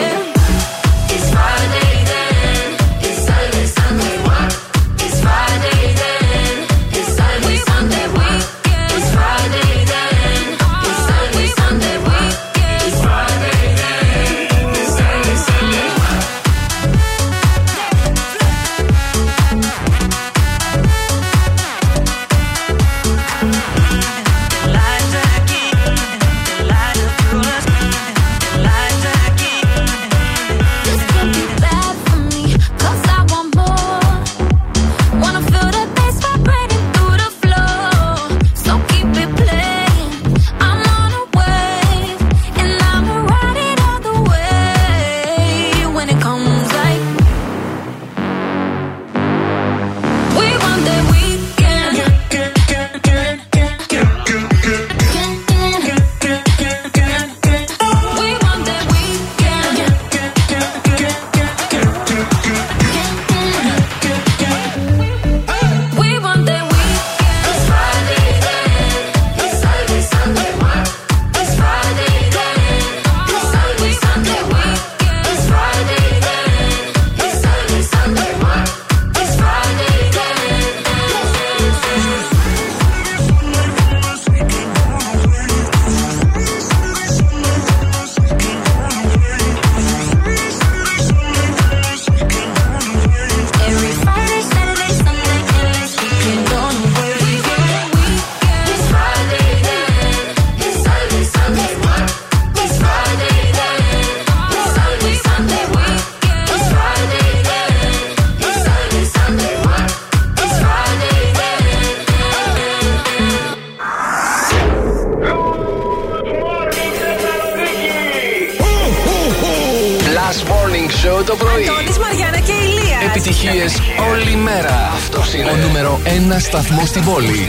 το 121.23 121.35
πρωί. 121.35 121.67
Αντώνης, 121.67 121.97
Μαριάννα 121.97 122.39
και 122.39 122.51
Ηλία. 122.51 122.99
Επιτυχίες 123.09 123.81
όλη 124.11 124.35
μέρα. 124.35 124.91
Αυτός 124.95 125.33
είναι 125.33 125.49
ο 125.49 125.55
νούμερο 125.55 125.99
1 126.03 126.39
σταθμός 126.39 126.87
στην 126.87 127.03
πόλη. 127.03 127.47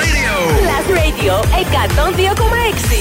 Radio. 0.00 0.34
Plus 0.64 0.86
Radio 1.00 1.34
102,6. 1.60 3.00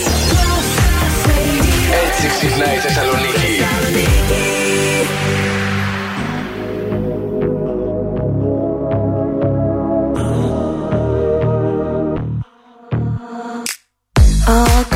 Έτσι 2.05 2.27
ξυπνάει 2.27 2.75
η 2.75 2.79
Θεσσαλονίκη. 2.79 3.63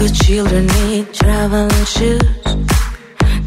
Good 0.03 0.15
children 0.25 0.65
need 0.67 1.05
traveling 1.13 1.85
shoes 1.95 2.42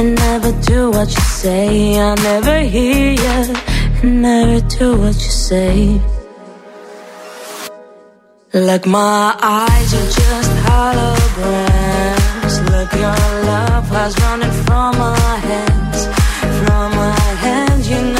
And 0.00 0.14
never 0.14 0.52
do 0.62 0.90
what 0.90 1.08
you 1.14 1.24
say. 1.42 2.00
I 2.00 2.14
never 2.14 2.60
hear 2.60 3.12
you. 3.24 3.54
And 4.02 4.22
never 4.22 4.60
do 4.78 4.96
what 4.96 5.14
you 5.14 5.32
say. 5.48 6.00
Like 8.54 8.86
my 8.86 9.36
eyes 9.42 9.90
are 10.00 10.10
just 10.20 10.52
holograms. 10.64 12.54
Look 12.72 12.92
your 13.04 13.20
love 13.50 13.88
has 13.96 14.18
running 14.22 14.56
from 14.64 14.96
my 14.96 15.36
hands. 15.50 16.00
From 16.60 16.88
my 16.96 17.14
hands, 17.44 17.90
you 17.90 18.00
know. 18.14 18.19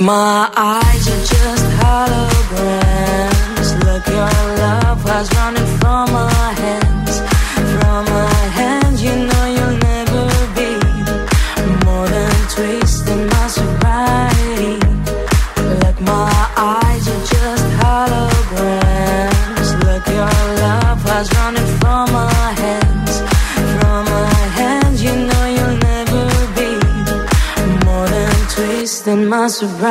my 0.00 0.50
eyes 0.56 0.93
Να 29.84 29.90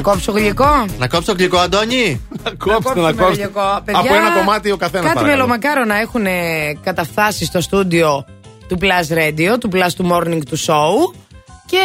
κόψω 0.00 0.32
γλυκό. 0.32 0.86
Να 0.98 1.08
κόψω 1.08 1.32
γλυκό, 1.32 1.58
Αντώνη. 1.58 2.20
Να 2.44 2.50
κόψω, 2.58 2.94
να 2.94 3.12
κόψω. 3.12 3.32
Γλυκό. 3.32 3.80
Παιδιά, 3.84 4.00
Από 4.00 4.14
ένα 4.14 4.30
κομμάτι 4.38 4.70
ο 4.70 4.76
καθένας. 4.76 5.12
Κάτι 5.12 5.24
μελομακάρονα 5.24 5.94
έχουν 5.94 6.26
καταφθάσει 6.82 7.44
στο 7.44 7.60
στούντιο 7.60 8.24
του 8.68 8.78
Plus 8.80 9.16
Radio, 9.16 9.58
του 9.60 9.70
Plus 9.72 9.90
του 9.96 10.10
Morning 10.12 10.40
του 10.48 10.56
σόου 10.56 11.14
Και 11.66 11.82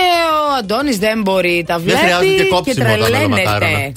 ο 0.52 0.54
Αντώνης 0.60 0.98
δεν 0.98 1.22
μπορεί, 1.22 1.64
τα 1.68 1.80
βλέπει 1.80 2.00
δεν 2.00 2.64
και, 2.64 2.72
και 2.72 2.80
τρελαίνεται 2.80 3.92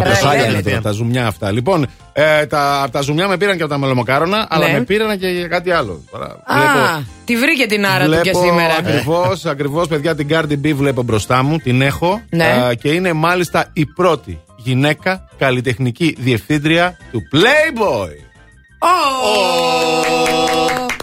μελομακάρονα. 0.00 0.20
Τα 0.20 0.28
Τρελαίνεται. 0.28 0.62
πεσάλια 0.62 0.62
τώρα, 0.70 0.80
τα 0.80 0.90
ζουμιά 0.90 1.26
αυτά. 1.26 1.50
Λοιπόν, 1.52 1.86
ε, 2.12 2.46
τα, 2.46 2.82
από 2.82 2.92
τα 2.92 3.00
ζουμιά 3.00 3.28
με 3.28 3.36
πήραν 3.36 3.56
και 3.56 3.62
από 3.62 3.72
τα 3.72 3.78
μελομακάρονα, 3.78 4.46
αλλά 4.50 4.66
Ναι. 4.66 4.72
με 4.72 4.80
πήραν 4.84 5.18
και 5.18 5.26
για 5.28 5.46
κάτι 5.48 5.70
άλλο. 5.70 6.04
Τώρα, 6.10 6.26
Α, 6.26 7.00
τη 7.24 7.36
βρήκε 7.36 7.66
την 7.66 7.86
άρα 7.86 8.04
του 8.04 8.20
και 8.22 8.32
σήμερα. 8.34 8.74
Ακριβώς, 8.78 9.44
ακριβώς, 9.46 9.88
παιδιά, 9.88 10.14
την 10.14 10.26
Cardi 10.30 10.66
B 10.66 10.72
βλέπω 10.74 11.02
μπροστά 11.02 11.42
μου, 11.42 11.56
την 11.58 11.82
έχω. 11.82 12.20
Ναι. 12.30 12.44
Α, 12.44 12.74
και 12.74 12.88
είναι 12.88 13.12
μάλιστα 13.12 13.66
η 13.72 13.86
πρώτη 13.86 14.38
γυναίκα 14.56 15.28
καλλιτεχνική 15.38 16.16
διευθύντρια 16.18 16.96
του 17.12 17.20
Playboy. 17.34 18.08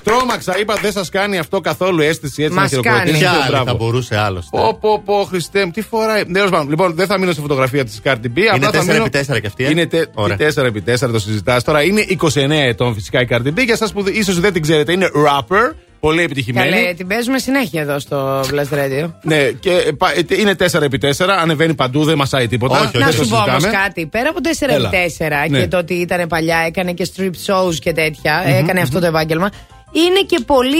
Τρόμαξα, 0.07 0.59
είπα 0.59 0.75
δεν 0.81 0.91
σας 0.91 1.09
κάνει 1.09 1.37
αυτό 1.37 1.59
καθόλου 1.59 2.01
αίσθηση 2.01 2.43
έτσι 2.43 2.55
Μας 2.55 2.63
να 2.63 2.67
χειροκροτήσετε. 2.69 3.17
Ποια 3.17 3.31
άλλη 3.31 3.49
Μπράβο. 3.49 3.65
θα 3.65 3.73
μπορούσε 3.73 4.17
άλλωστε. 4.17 4.57
Πω, 4.57 4.77
πω, 4.81 5.01
πω, 5.05 5.23
Χριστέ 5.23 5.65
μου, 5.65 5.71
τι 5.71 5.81
φοράει. 5.81 6.23
Ναι, 6.27 6.33
τέλος 6.33 6.49
πάντων, 6.49 6.69
λοιπόν, 6.69 6.95
δεν 6.95 7.07
θα 7.07 7.19
μείνω 7.19 7.31
στη 7.31 7.41
φωτογραφία 7.41 7.85
της 7.85 8.01
Cardi 8.03 8.15
B. 8.25 8.37
Είναι 8.37 8.49
απλά 8.51 8.71
θα 8.71 8.83
μείνω- 8.93 9.05
4x4 9.05 9.39
και 9.41 9.47
αυτή. 9.47 9.65
ε; 9.65 9.69
Είναι 9.69 9.85
τε... 9.85 10.05
Ωραία. 10.13 10.37
4x4, 10.37 11.09
το 11.11 11.19
συζητάς 11.19 11.63
τώρα. 11.63 11.83
Είναι 11.83 12.05
29 12.09 12.49
ετών 12.49 12.93
φυσικά 12.93 13.21
η 13.21 13.27
Cardi 13.29 13.47
B. 13.47 13.63
Για 13.65 13.73
εσά 13.81 13.87
που 13.93 14.03
ίσως 14.13 14.39
δεν 14.39 14.53
την 14.53 14.61
ξέρετε, 14.61 14.91
είναι 14.91 15.07
rapper. 15.27 15.73
Πολύ 15.99 16.21
επιτυχημένη. 16.21 16.69
Καλέ, 16.69 16.93
την 16.93 17.07
παίζουμε 17.07 17.39
συνέχεια 17.39 17.81
εδώ 17.81 17.99
στο 17.99 18.39
Blast 18.39 18.73
Radio. 18.77 19.11
Ναι, 19.21 19.43
και 19.59 19.71
ε, 19.71 19.91
πα- 19.91 20.11
ε, 20.15 20.39
είναι 20.39 20.55
4x4, 20.59 21.27
ανεβαίνει 21.41 21.73
παντού, 21.73 22.03
δεν 22.03 22.17
μασάει 22.17 22.47
τίποτα. 22.47 22.79
Όχι, 22.79 22.89
δεν 22.91 23.01
Να 23.01 23.07
το 23.07 23.13
σου 23.13 23.27
πω 23.29 23.35
όμως 23.35 23.49
συζητάμε. 23.61 23.77
κάτι. 23.83 24.05
Πέρα 24.05 24.29
από 24.29 24.39
4x4 24.43 24.69
Έλα. 24.69 24.89
και 25.45 25.49
Ναι. 25.49 25.67
το 25.67 25.77
ότι 25.77 25.93
ήταν 25.93 26.27
παλιά, 26.27 26.57
έκανε 26.67 26.91
και 26.93 27.07
strip 27.15 27.31
shows 27.45 27.75
και 27.75 27.93
τέτοια, 27.93 28.43
έκανε 28.45 28.81
αυτό 28.81 28.99
το 28.99 29.05
επάγγελμα. 29.05 29.49
Είναι 29.91 30.19
και 30.25 30.39
πολύ. 30.45 30.77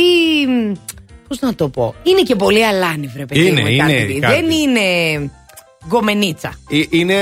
Πώς 1.27 1.39
να 1.39 1.55
το 1.55 1.69
πω. 1.69 1.95
Είναι 2.03 2.21
και 2.21 2.35
πολύ 2.35 2.65
αλάνιβρε, 2.65 3.25
παιδί 3.25 3.47
Είναι, 3.47 3.61
μου, 3.61 3.67
η 3.67 3.73
είναι 3.75 3.85
Cardi 3.87 4.11
B. 4.15 4.19
κάτι. 4.19 4.33
Δεν 4.41 4.49
είναι 4.51 4.81
γκομενίτσα. 5.87 6.53
Ε, 6.69 6.81
Είναι. 6.89 7.15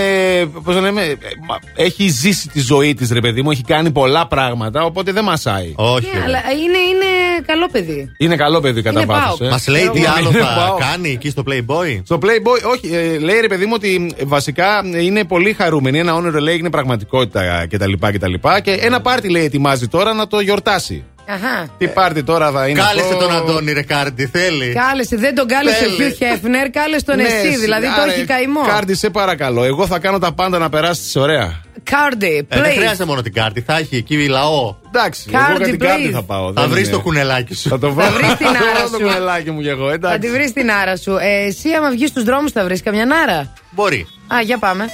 Πώς 0.63 0.75
το 0.75 0.81
λέμε. 0.81 1.01
ε, 1.03 1.15
μα- 1.47 1.59
Έχει 1.75 2.07
ζήσει 2.09 2.47
τη 2.49 2.59
ζωή 2.59 2.93
της, 2.93 3.11
ρε 3.11 3.19
παιδί 3.19 3.41
μου, 3.41 3.51
έχει 3.51 3.63
κάνει 3.63 3.91
πολλά 3.91 4.27
πράγματα, 4.27 4.83
οπότε 4.83 5.11
δεν 5.11 5.23
μασάει. 5.23 5.73
Όχι. 5.75 6.07
Ναι, 6.13 6.21
αλλά 6.23 6.37
είναι, 6.37 6.77
είναι 6.77 7.41
καλό 7.45 7.67
παιδί. 7.71 8.11
Είναι 8.17 8.35
καλό 8.35 8.59
παιδί 8.59 8.81
κατά 8.81 8.99
Είναι 9.01 9.13
βάθος, 9.13 9.37
πάω. 9.37 9.47
ε. 9.47 9.51
Μας 9.51 9.67
λέει 9.67 9.89
τι 9.89 9.97
Είναι 9.99 10.07
άλλο 10.17 10.31
θα 10.31 10.53
πάω. 10.55 10.77
κάνει 10.77 11.09
εκεί 11.09 11.29
στο 11.29 11.43
Playboy; 11.47 12.01
Στο 12.03 12.19
Playboy, 12.21 12.71
όχι, 12.73 12.95
ε, 12.95 13.17
λέει 13.17 13.39
ρε 13.39 13.47
παιδί 13.47 13.65
μου 13.65 13.73
ότι 13.75 14.13
ε, 14.17 14.23
βασικά 14.25 14.81
ε, 14.93 15.03
είναι 15.03 15.23
πολύ 15.23 15.53
χαρούμενη. 15.53 15.99
Ένα 15.99 16.15
όνειρο 16.15 16.39
λέει 16.39 16.55
είναι 16.57 16.69
πραγματικότητα 16.69 17.67
κτλ. 17.69 17.91
Και, 18.11 18.19
τα 18.19 18.27
λοιπά 18.27 18.59
και 18.59 18.71
ένα 18.71 19.01
πάρτι 19.01 19.29
λέει 19.29 19.43
ετοιμάζει 19.45 19.87
τώρα 19.87 20.13
να 20.13 20.27
το 20.27 20.39
γιορτάσει. 20.39 21.03
Αχά. 21.27 21.67
Τι 21.77 21.87
πάρτι 21.87 22.23
τώρα 22.23 22.51
θα 22.51 22.67
είναι. 22.67 22.79
Κάλεσε 22.79 23.07
αυτό; 23.13 23.17
τον 23.25 23.35
Αντώνη 23.35 23.71
Ρεκάρντι, 23.73 24.25
θέλει. 24.25 24.73
Κάλεσε, 24.89 25.15
δεν 25.15 25.35
τον 25.35 25.47
κάλεσε 25.47 25.85
ο 25.85 25.89
Θέλει. 25.89 26.17
Hugh 26.19 26.23
Hefner, 26.23 26.69
κάλεσε 26.71 27.05
τον 27.05 27.15
Ναι, 27.15 27.23
εσύ. 27.23 27.57
Δηλαδή 27.57 27.85
το 27.95 28.01
άρα, 28.01 28.11
έχει 28.13 28.25
καημό. 28.25 28.61
Κάρτι, 28.67 28.95
σε 28.95 29.09
παρακαλώ. 29.09 29.63
Εγώ 29.63 29.87
θα 29.87 29.99
κάνω 29.99 30.19
τα 30.19 30.31
πάντα 30.33 30.57
να 30.57 30.69
περάσει 30.69 31.19
ωραία. 31.19 31.63
Cardi, 31.91 32.23
Ε, 32.23 32.41
δεν 32.49 32.63
please. 32.63 32.75
χρειάζεται 32.75 33.05
μόνο 33.05 33.21
την 33.21 33.33
κάρτη, 33.33 33.61
θα 33.61 33.77
έχει 33.77 33.95
εκεί 33.95 34.27
λαό. 34.27 34.75
Εντάξει, 34.87 35.29
Cardi, 35.31 35.35
εγώ 35.49 35.57
για 35.57 35.65
την 35.65 35.79
κάρτι 35.79 36.07
please. 36.09 36.13
θα 36.13 36.23
πάω. 36.23 36.53
Θα 36.53 36.61
δεν 36.61 36.69
βρεις 36.69 36.87
είναι- 36.87 36.95
το 36.95 37.01
κουνελάκι 37.01 37.55
σου. 37.55 37.69
Θα 37.69 37.79
το 37.79 37.91
βρω. 37.93 38.05
βρεις 38.11 38.35
την 38.35 38.45
Θα 38.47 38.51
βρω 38.53 38.69
άρα 38.75 38.81
το 38.89 38.97
σου. 38.97 39.03
κουνελάκι 39.03 39.51
μου 39.51 39.61
κι 39.61 39.67
εγώ, 39.67 39.87
Θα 39.87 39.93
εντάξει. 39.93 40.19
τη 40.19 40.29
βρεις 40.29 40.53
την 40.53 40.71
άρα 40.71 40.97
σου. 40.97 41.11
Ε, 41.17 41.45
εσύ, 41.47 41.69
άμα 41.77 41.89
βγεις 41.89 42.09
στους 42.09 42.23
δρόμους, 42.23 42.51
θα 42.51 42.63
βρεις 42.63 42.81
καμιά 42.83 43.07
άρα. 43.23 43.53
Μπορεί. 43.71 44.07
Α, 44.33 44.41
για 44.41 44.57
πάμε. 44.57 44.89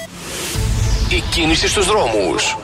Η 1.09 1.23
κίνηση 1.31 1.67
στους 1.67 1.85
δρόμους. 1.85 2.57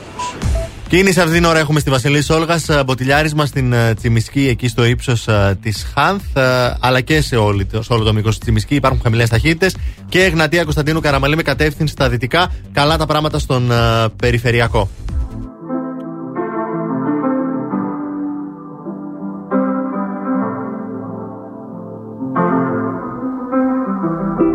Κίνηση 0.88 1.20
αυτή 1.20 1.32
την 1.32 1.44
ώρα 1.44 1.58
έχουμε 1.58 1.80
στη 1.80 1.90
Βασιλής 1.90 2.24
Σόλγα, 2.24 2.58
μποτιλιάρισμα 2.86 3.46
στην 3.46 3.72
ε, 3.72 3.94
Τσιμισκή, 3.94 4.48
εκεί 4.48 4.68
στο 4.68 4.84
ύψος 4.84 5.28
της 5.62 5.86
Χάνθ, 5.94 6.36
ε, 6.36 6.76
αλλά 6.80 7.00
και 7.00 7.20
σε, 7.20 7.36
όλη, 7.36 7.64
το- 7.64 7.82
σε 7.82 7.92
όλο 7.92 8.04
το 8.04 8.12
μήκος 8.12 8.30
της 8.30 8.38
Τσιμισκή. 8.40 8.74
Υπάρχουν 8.74 9.00
χαμηλές 9.02 9.28
ταχύτητες. 9.28 9.76
Και 10.08 10.22
Εγνατία 10.24 10.62
Κωνσταντίνου 10.62 11.00
Καραμαλή 11.00 11.36
με 11.36 11.42
κατεύθυνση 11.42 11.92
στα 11.92 12.08
δυτικά. 12.08 12.52
Καλά 12.72 12.96
τα 12.96 13.06
πράγματα 13.06 13.38
στον 13.38 13.70
ε, 13.70 13.74
περιφερειακό. 14.16 14.88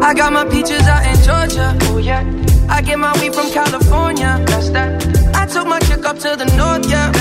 I 0.01 0.13
got 0.15 0.33
my 0.33 0.45
peaches 0.45 0.85
out 0.87 1.03
in 1.05 1.17
Georgia. 1.23 1.77
Oh 1.91 1.97
yeah. 1.97 2.23
I 2.69 2.81
get 2.81 2.99
my 2.99 3.13
weed 3.19 3.33
from 3.33 3.51
California. 3.51 4.43
That's 4.45 4.69
that. 4.71 5.12
Took 5.53 5.67
my 5.67 5.79
chick 5.81 6.03
up 6.03 6.17
to 6.17 6.35
the 6.35 6.45
north, 6.57 6.89
yeah. 6.89 7.11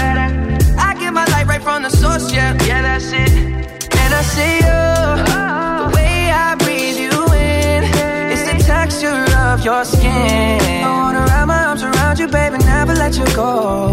I 0.79 0.95
get 0.99 1.13
my 1.13 1.27
light 1.27 1.47
right 1.47 1.63
from 1.63 1.83
the 1.83 1.91
source, 1.91 2.33
yeah. 2.33 2.57
Yeah, 2.65 2.81
that's 2.81 3.13
it. 3.13 3.31
And 3.31 4.15
I 4.15 4.23
see 4.23 4.57
you. 4.57 4.83
The 5.83 5.93
way 5.95 6.31
I 6.31 6.55
breathe 6.57 6.97
you 6.97 7.13
in. 7.35 7.85
It's 8.33 8.45
the 8.51 8.57
texture 8.67 9.25
of 9.37 9.63
your 9.63 9.85
skin. 9.85 10.83
I 10.83 10.89
wanna 10.89 11.27
wrap 11.27 11.47
my 11.47 11.63
arms 11.63 11.83
around 11.83 12.19
you, 12.21 12.27
baby, 12.27 12.57
never 12.65 12.95
let 12.95 13.19
you 13.19 13.27
go. 13.37 13.93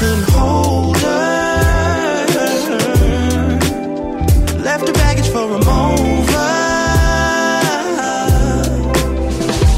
couldn't 0.00 0.30
hold 0.30 0.96
her? 0.96 2.26
Left 4.64 4.86
her 4.88 4.94
baggage 4.94 5.28
for 5.28 5.44
a. 5.56 5.60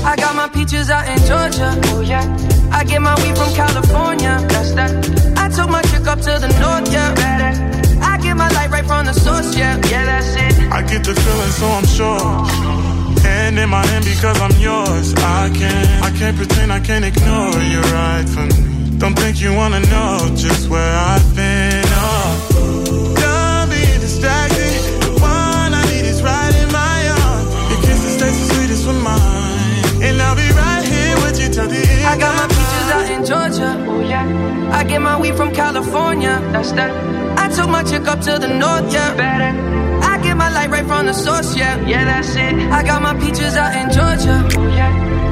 I 0.05 0.15
got 0.17 0.37
my 0.37 0.49
peaches 0.49 0.91
out 0.91 1.09
in 1.09 1.19
Georgia. 1.27 1.71
Oh 1.91 2.03
yeah. 2.03 2.25
I 2.71 2.85
get 2.85 3.03
my 3.03 3.15
weed 3.21 3.37
from 3.37 3.53
California. 3.55 4.35
That's 4.53 4.73
that. 4.75 4.93
I 5.37 5.49
took 5.49 5.69
my 5.69 5.83
chick 5.91 6.07
up 6.07 6.21
to 6.21 6.33
the 6.45 6.51
north. 6.61 6.93
Yeah. 6.93 7.11
I 8.01 8.17
get 8.19 8.37
my 8.37 8.49
light 8.51 8.71
right 8.71 8.87
from 8.87 9.07
the 9.07 9.15
source. 9.15 9.57
Yeah, 9.57 9.75
yeah, 9.91 10.05
that's 10.05 10.37
it. 10.37 10.71
I 10.71 10.83
get 10.83 11.03
the 11.03 11.15
feeling, 11.15 11.53
so 11.61 11.67
I'm 11.67 11.87
sure. 11.97 13.23
Hand 13.27 13.59
in 13.59 13.69
my 13.69 13.85
hand 13.87 14.05
because 14.05 14.41
I'm 14.41 14.57
yours. 14.61 15.15
I 15.17 15.51
can't, 15.53 16.05
I 16.05 16.11
can't 16.17 16.37
pretend, 16.37 16.73
I 16.73 16.79
can't 16.79 17.05
ignore 17.05 17.61
you 17.73 17.81
right 17.81 18.29
from 18.29 18.49
me. 18.49 18.72
Don't 19.03 19.19
think 19.19 19.41
you 19.41 19.53
wanna 19.53 19.81
know 19.81 20.31
just 20.37 20.69
where 20.69 20.95
I've 20.95 21.35
been. 21.35 21.83
Oh, 21.87 23.13
don't 23.19 23.69
be 23.69 23.83
distracted. 23.99 24.79
The 25.03 25.11
one 25.21 25.75
I 25.75 25.83
need 25.91 26.07
is 26.07 26.23
right 26.23 26.55
in 26.63 26.71
my 26.71 27.09
arms. 27.19 27.51
Your 27.71 27.81
kisses 27.83 28.17
taste 28.23 28.39
the 28.39 28.55
sweetest 28.55 28.87
with 28.87 29.03
mine, 29.03 30.07
and 30.07 30.23
I'll 30.23 30.37
be 30.37 30.49
right 30.55 30.85
here 30.85 31.17
with 31.17 31.37
you 31.43 31.49
till 31.53 31.67
the 31.67 31.83
end. 31.83 32.07
I 32.07 32.17
got 32.17 32.33
my 32.37 32.47
peaches 32.47 32.89
out 32.95 33.11
in 33.11 33.21
Georgia. 33.27 33.71
Oh 33.91 34.03
yeah. 34.03 34.71
I 34.79 34.85
get 34.85 35.03
my 35.03 35.19
weed 35.21 35.35
from 35.35 35.53
California. 35.53 36.39
That's 36.53 36.71
that. 36.79 36.93
I 37.37 37.49
took 37.49 37.69
my 37.69 37.83
chick 37.83 38.07
up 38.07 38.21
to 38.21 38.39
the 38.39 38.55
north. 38.55 38.93
Yeah. 38.95 39.17
Better. 39.17 39.51
I 40.07 40.23
get 40.23 40.37
my 40.37 40.49
light 40.49 40.71
right 40.71 40.87
from 40.87 41.07
the 41.07 41.13
source. 41.13 41.57
Yeah. 41.57 41.75
Yeah, 41.89 42.05
that's 42.05 42.37
it. 42.37 42.55
I 42.71 42.85
got 42.85 43.03
my 43.03 43.15
peaches 43.19 43.57
out 43.57 43.75
in 43.75 43.91
Georgia. 43.91 44.37
Oh 44.57 44.69
yeah. 44.69 45.32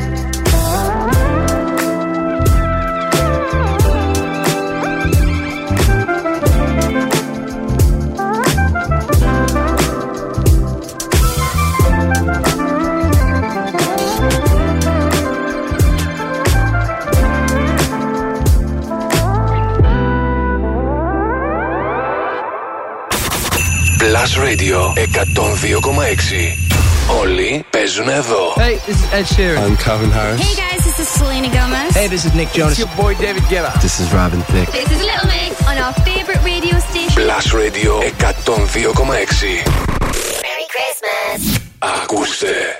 Plus 24.20 24.36
Radio 24.36 24.92
102,6. 24.94 26.56
Όλοι 27.20 27.64
παίζουν 27.70 28.08
εδώ. 28.08 28.52
Hey, 28.56 28.76
this 28.86 28.96
is 28.96 29.12
Ed 29.18 29.26
Sheeran. 29.34 29.58
I'm 29.64 29.76
Calvin 29.76 30.10
Harris. 30.10 30.40
Hey 30.46 30.54
guys, 30.64 30.80
this 30.88 30.98
is 30.98 31.08
Selena 31.18 31.48
Gomez. 31.56 31.90
Hey, 32.00 32.08
this 32.14 32.24
is 32.28 32.32
Nick 32.34 32.50
Jonas. 32.56 32.78
It's 32.78 32.82
your 32.84 32.94
boy 33.02 33.12
David 33.26 33.44
Guetta. 33.52 33.72
This 33.86 33.96
is 34.02 34.08
Robin 34.18 34.42
Thicke. 34.52 34.70
This 34.80 34.90
is 34.96 35.00
Little 35.10 35.28
Mix 35.36 35.52
on 35.70 35.76
our 35.84 35.94
favorite 36.08 36.42
radio 36.52 36.76
station. 36.90 37.16
Plus 37.22 37.46
Radio 37.62 37.92
102,6. 38.00 39.66
Merry 40.46 40.66
Christmas. 40.74 41.40
Ακούστε. 41.78 42.79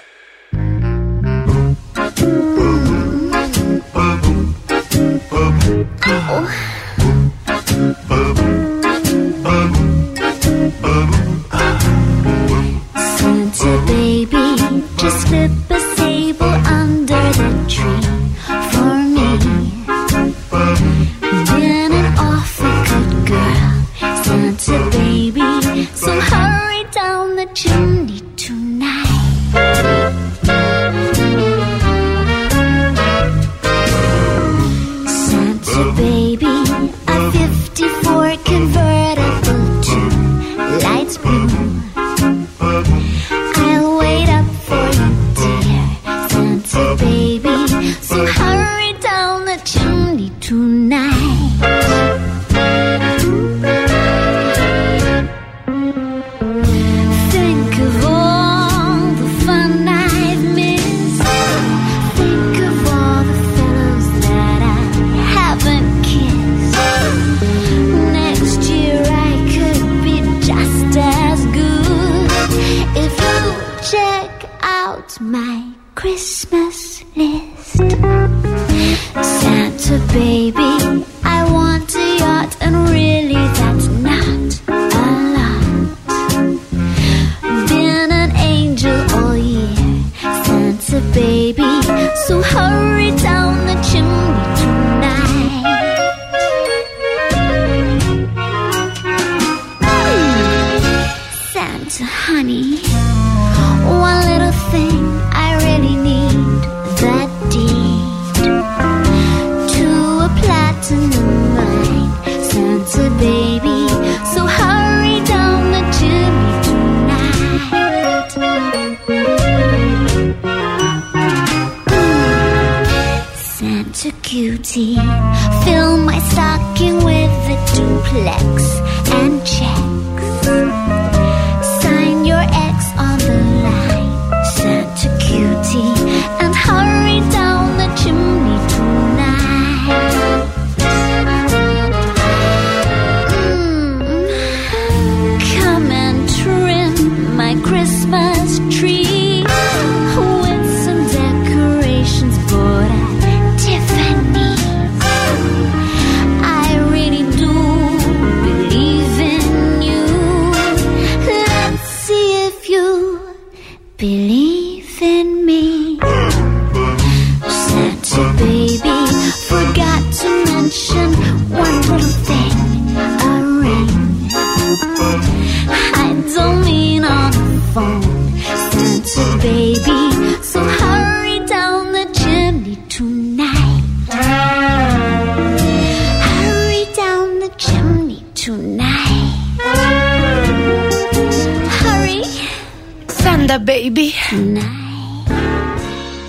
Baby. 193.66 194.38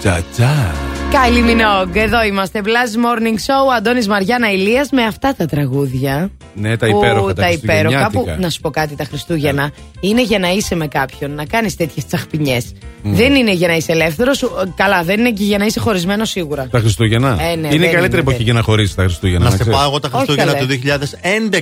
Τσατσά. 0.00 0.74
Kylie 1.12 1.50
Minogue, 1.50 1.96
εδώ 1.96 2.22
είμαστε. 2.22 2.60
Blast 2.64 3.04
Morning 3.04 3.34
Show, 3.46 3.74
Αντώνης 3.76 4.08
Μαριάννα 4.08 4.50
Ηλίας 4.52 4.90
με 4.90 5.04
αυτά 5.04 5.34
τα 5.34 5.46
τραγούδια. 5.46 6.30
Ναι, 6.55 6.76
τα 6.76 6.86
που 6.86 6.97
υπέροχα. 6.97 7.32
τα 7.32 7.50
υπέροχα 7.50 7.89
που, 7.89 7.94
χριστουγεννιάτικα. 7.94 8.36
να 8.40 8.50
σου 8.50 8.60
πω 8.60 8.70
κάτι, 8.70 8.97
τα 8.97 9.05
Χριστούγεννα 9.05 9.70
είναι 10.00 10.22
για 10.22 10.39
να 10.39 10.48
είσαι 10.50 10.74
με 10.74 10.86
κάποιον, 10.86 11.34
να 11.34 11.44
κάνεις 11.44 11.76
τέτοιες 11.76 12.06
τσαχπινιές. 12.06 12.72
Μμ. 13.02 13.14
Δεν 13.14 13.34
είναι 13.34 13.52
για 13.52 13.68
να 13.68 13.74
είσαι 13.74 13.92
ελεύθερος. 13.92 14.44
Καλά, 14.76 15.02
δεν 15.02 15.18
είναι 15.20 15.31
και 15.31 15.44
για 15.44 15.58
να 15.58 15.64
είσαι 15.64 15.81
χωρισμένος 15.81 16.31
σίγουρα. 16.31 16.68
Τα 16.70 16.78
Χριστούγεννα. 16.78 17.28
Ε, 17.28 17.34
ναι, 17.34 17.50
είναι 17.52 17.68
δεν 17.68 17.72
η 17.72 17.78
καλύτερη 17.78 18.06
είναι, 18.06 18.16
εποχή 18.18 18.36
δεν. 18.36 18.44
για 18.44 18.52
να 18.52 18.62
χωρίσεις 18.62 18.94
τα 18.94 19.02
Χριστούγεννα. 19.02 19.44
Να 19.44 19.50
σε 19.50 19.56
ξέρεις. 19.56 19.78
πάω 19.78 19.89
εγώ 19.89 20.00
τα 20.00 20.08
Όχι, 20.12 20.16
Χριστούγεννα 20.16 20.52
καλέ. 20.52 20.66
του 20.66 20.81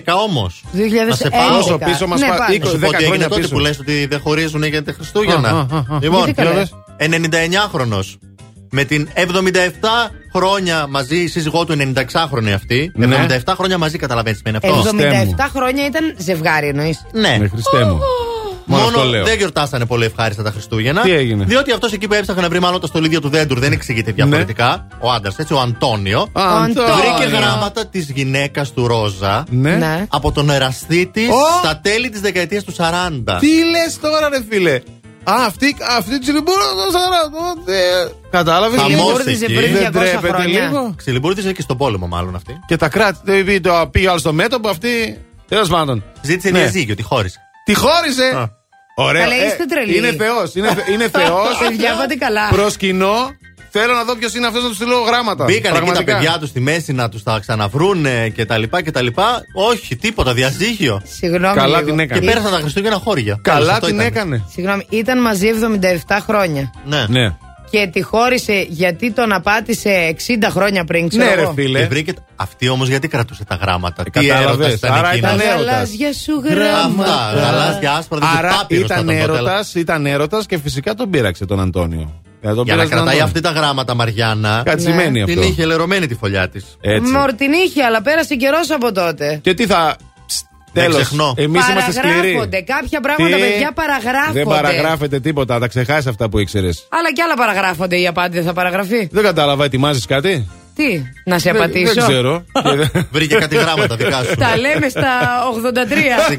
2011 0.06 0.12
όμως. 0.28 0.62
2011. 0.72 1.08
Να 1.08 1.14
σε 1.14 1.30
πάω 1.30 1.58
Όσο 1.58 1.78
πίσω 1.78 2.06
μας 2.06 2.20
Ναι, 2.20 2.26
πα- 2.28 2.36
πάνε. 2.36 2.54
20 2.54 2.60
Να 2.60 2.66
σου 2.70 2.78
πω 2.78 2.86
10 2.86 2.90
τι 2.90 2.94
έγινε 2.96 3.06
χρόνια 3.06 3.28
τότε 3.28 3.40
πίσω. 3.40 3.52
που 3.54 3.58
λες 3.60 3.78
ότι 3.78 4.06
δεν 4.06 4.20
χωρίζουν 4.20 4.62
για 4.64 4.82
τα 4.84 4.92
Χριστούγεννα. 4.92 5.48
Α, 5.48 5.52
α, 5.52 5.76
α. 5.94 5.98
Λοιπόν, 6.02 6.24
Γιατί 6.24 6.32
καλές. 6.42 6.74
99χρονο. 6.96 8.00
Με 8.72 8.84
την 8.84 9.08
77 9.14 9.20
χρόνια 10.34 10.86
μαζί, 10.86 11.16
η 11.16 11.26
σύζυγό 11.28 11.64
του 11.64 11.76
96χρονη 11.78 12.50
αυτή. 12.54 12.92
Ναι. 12.94 13.26
77 13.44 13.52
χρόνια 13.56 13.78
μαζί, 13.78 13.98
καταλαβαίνεις 13.98 14.42
τι 14.42 14.48
είναι 14.50 14.58
αυτός. 14.62 14.84
77 14.86 14.94
χρόνια 15.54 15.86
ήταν 15.86 16.14
ζευγάρι 16.18 16.68
εννοείς. 16.68 17.06
Ναι. 17.12 17.36
Ναι, 17.40 17.48
Χριστέ 17.48 17.84
μου. 17.84 17.98
Μόνο 18.64 18.84
αυτό 18.84 19.02
λέω. 19.04 19.24
δεν 19.24 19.36
γιορτάσανε 19.36 19.86
πολύ 19.86 20.04
ευχάριστα 20.04 20.42
τα 20.42 20.50
Χριστούγεννα. 20.50 21.02
Τι 21.02 21.12
έγινε; 21.12 21.44
Διότι 21.44 21.72
αυτός 21.72 21.92
εκεί 21.92 22.06
που 22.08 22.14
έψαχνε 22.14 22.42
να 22.42 22.48
βρει 22.48 22.60
μάλλον 22.60 22.80
το 22.80 22.86
στολίδιο 22.86 23.20
του 23.20 23.28
δέντρου 23.28 23.60
δεν 23.60 23.72
εξηγείται 23.72 24.12
διαφορετικά. 24.12 24.86
Ο 25.00 25.10
άντρας, 25.10 25.38
έτσι, 25.38 25.54
ο 25.54 25.60
Αντώνιο. 25.60 26.28
Ναι. 26.32 26.42
Α, 26.42 26.62
Αντώνιο. 26.62 26.94
Βρήκε 26.94 27.36
γράμματα 27.36 27.86
της 27.86 28.10
γυναίκας 28.10 28.72
του 28.72 28.86
Ρόζα 28.86 29.44
Ναι. 29.50 29.76
Ναι. 29.76 30.06
από 30.08 30.32
τον 30.32 30.50
εραστή 30.50 31.06
της 31.06 31.28
Ω! 31.28 31.58
στα 31.62 31.80
τέλη 31.82 32.08
της 32.08 32.20
δεκαετίας 32.20 32.64
του 32.64 32.72
40. 32.72 33.38
Τι 33.40 33.48
λες 33.70 33.98
τώρα, 34.00 34.28
ρε 34.28 34.38
φίλε; 34.50 34.80
Α, 35.30 35.44
αυτή, 35.46 35.76
αυτή 35.96 36.10
τη 36.10 36.18
τσιλιμπούρδα 36.18 36.64
το 36.74 36.98
Σαράντο. 36.98 37.62
Κατάλαβες. 38.30 38.80
Χαμός 38.80 38.94
Τσιλιμπούρδιζε 38.96 39.44
εκεί. 39.44 39.54
πριν 39.54 39.72
Δεν 39.72 39.86
200 39.88 39.92
τρέπεται 39.92 40.28
χρόνια. 40.28 40.60
λίγο. 40.68 40.94
Ξυλιμπούρδιζε 40.96 41.52
και 41.52 41.62
στον 41.62 41.76
πόλεμο, 41.76 42.06
μάλλον 42.06 42.34
αυτή. 42.34 42.60
Και 42.66 42.76
τα 42.76 42.88
κράτη. 42.88 43.18
δεν 43.44 43.62
Το 43.62 43.88
πήγε 43.90 44.08
άλλο 44.08 44.18
στο 44.18 44.32
μέτωπο, 44.32 44.68
αυτή. 44.68 45.18
Τέλος 45.48 45.68
πάντων. 45.68 46.04
Ζήτησε 46.22 46.50
Ναι. 46.50 46.58
διαζύγιο, 46.58 46.94
τη 46.94 47.02
χώρισε. 47.02 47.40
Τη 47.64 47.74
χώρισε. 47.74 48.24
Α. 48.36 48.58
Ωραία. 48.94 49.22
Καλά, 49.22 49.36
είστε 49.46 49.64
τρελοί. 49.68 49.96
Είναι 49.96 50.12
θεός. 50.12 50.54
Είναι, 50.54 50.68
θε- 50.68 50.88
είναι 50.88 51.08
θεός. 51.08 51.56
Παιδιά, 51.68 51.94
πάτε 51.94 52.14
καλά. 52.14 52.48
Προ 52.48 52.70
κοινό. 52.78 53.16
Θέλω 53.72 53.94
να 53.94 54.04
δω 54.04 54.14
ποιος 54.16 54.34
είναι 54.34 54.46
αυτός 54.46 54.62
να 54.62 54.68
του 54.68 54.74
στείλω 54.74 55.00
γράμματα. 55.00 55.44
Μπήκαν 55.44 55.56
εκεί 55.58 55.68
τα 55.72 55.74
Πραγματικά. 55.84 56.12
παιδιά 56.16 56.38
τους 56.38 56.48
στη 56.48 56.60
μέση 56.60 56.92
να 56.92 57.08
τους 57.08 57.22
τα 57.22 57.38
ξαναβρούν 57.40 58.06
και 58.34 58.44
τα 58.44 58.58
λοιπά 58.58 58.82
και 58.82 58.90
τα 58.90 59.02
λοιπά. 59.02 59.42
Όχι, 59.54 59.96
τίποτα, 59.96 60.34
διαζύγιο. 60.34 61.00
Συγγνώμη. 61.04 61.54
Καλά 61.54 61.76
λίγο. 61.80 61.88
την 61.88 61.96
Και 61.96 62.02
έκανε. 62.02 62.20
πέρασαν 62.26 62.50
τα 62.52 62.58
Χριστούγεννα 62.58 62.96
χώρια. 62.96 63.38
Τέλος, 63.42 63.58
Καλά 63.58 63.72
αυτό 63.72 63.86
την 63.86 63.94
ήταν. 63.94 64.06
έκανε. 64.06 64.44
Συγγνώμη, 64.52 64.86
ήταν 64.88 65.20
μαζί 65.20 65.46
77 66.06 66.18
χρόνια. 66.26 66.72
Ναι. 66.84 67.04
Ναι. 67.08 67.34
Και 67.70 67.88
τη 67.92 68.02
χώρισε 68.02 68.66
γιατί 68.68 69.12
τον 69.12 69.32
απάτησε 69.32 70.14
60 70.28 70.50
χρόνια 70.50 70.84
πριν, 70.84 71.08
ξέρω 71.08 71.24
Ναι, 71.24 71.34
ρε 71.34 71.40
εγώ. 71.42 71.52
φίλε. 71.52 71.78
Και 71.78 71.86
βρήκε 71.86 72.12
αυτή 72.36 72.68
όμως 72.68 72.88
γιατί 72.88 73.08
κρατούσε 73.08 73.44
τα 73.44 73.54
γράμματα; 73.62 74.02
Τι 74.02 74.10
κατάλαβες. 74.10 74.48
έρωτας 74.48 74.72
ήταν 74.74 74.92
Άρα 74.92 75.12
εκείνος; 75.12 75.32
ήταν 75.32 75.38
Τα 75.46 75.52
έρωτας. 75.52 75.72
γαλάζια 75.72 76.12
σου 76.12 76.32
Αυτά, 76.46 76.54
γράμματα. 76.54 77.32
γαλάζια 77.34 77.92
άσπρα, 77.92 78.18
δεν 78.18 78.28
Άρα 78.38 78.48
πάπυρος 78.48 78.86
θα 78.88 78.94
ήταν 78.94 79.06
τον 79.06 79.16
πω, 79.16 79.22
έρωτας, 79.22 79.44
τέλος. 79.44 79.74
ήταν 79.74 80.06
έρωτας 80.06 80.46
και 80.46 80.58
φυσικά 80.58 80.94
τον 80.94 81.10
πείραξε 81.10 81.44
τον 81.46 81.60
Αντώνιο. 81.60 82.20
Ε, 82.42 82.54
τον 82.54 82.64
Για 82.64 82.64
να 82.64 82.64
πείραξε 82.64 82.78
τον 82.80 82.88
κρατάει 82.88 83.20
Αντώνιο. 83.20 83.24
αυτή 83.24 83.40
τα 83.40 83.50
γράμματα, 83.50 83.94
Μαριάννα. 83.94 84.62
Κατσιμένη 84.64 85.24
Την 85.24 85.38
αυτό. 85.38 85.48
είχε 85.50 85.64
λερωμένη 85.64 86.06
τη 86.06 86.14
φωλιά 86.14 86.48
της. 86.48 86.64
Έτσι. 86.80 87.10
Μορ 87.12 87.32
την 87.32 87.52
είχε, 87.52 87.82
αλλά 87.84 88.02
πέρασε 88.02 88.34
καιρός 88.34 88.70
από 88.70 88.92
τότε. 88.92 89.38
Και 89.42 89.54
τι 89.54 89.66
θα. 89.66 89.96
Δεν 90.72 90.84
Τέλος. 90.84 91.00
ξεχνώ. 91.00 91.34
Εμείς 91.36 91.68
είμαστε 91.68 91.92
σκληροί. 91.92 92.16
Παραγράφονται. 92.16 92.60
Κάποια 92.60 93.00
πράγματα, 93.00 93.36
Τι; 93.36 93.42
παιδιά, 93.42 93.72
παραγράφονται. 93.72 94.38
Δεν 94.38 94.46
παραγράφεται 94.46 95.20
τίποτα. 95.20 95.58
Τα 95.58 95.66
ξεχάσει 95.68 96.08
αυτά 96.08 96.28
που 96.28 96.38
ήξερες. 96.38 96.86
Αλλά 96.88 97.12
κι 97.12 97.20
άλλα 97.22 97.34
παραγράφονται. 97.34 97.96
Η 98.00 98.06
απάτη 98.06 98.34
δεν 98.36 98.44
θα 98.44 98.52
παραγραφεί. 98.52 99.08
Δεν 99.12 99.22
κατάλαβα, 99.22 99.64
ετοιμάζεις 99.64 100.06
κάτι; 100.06 100.48
Τι, 100.74 101.02
να 101.24 101.38
σε 101.38 101.50
Δεν- 101.52 101.60
απατήσω. 101.62 101.92
Δεν 101.92 102.02
ξέρω. 102.04 102.44
Και 102.52 102.76
δεν- 102.92 103.08
Βρήκε 103.10 103.34
κάτι 103.34 103.56
γράμματα 103.56 103.96
δικά 103.96 104.22
σου. 104.22 104.34
Τα 104.34 104.56
λέμε 104.56 104.88
στα 104.88 105.10
83. 105.54 106.38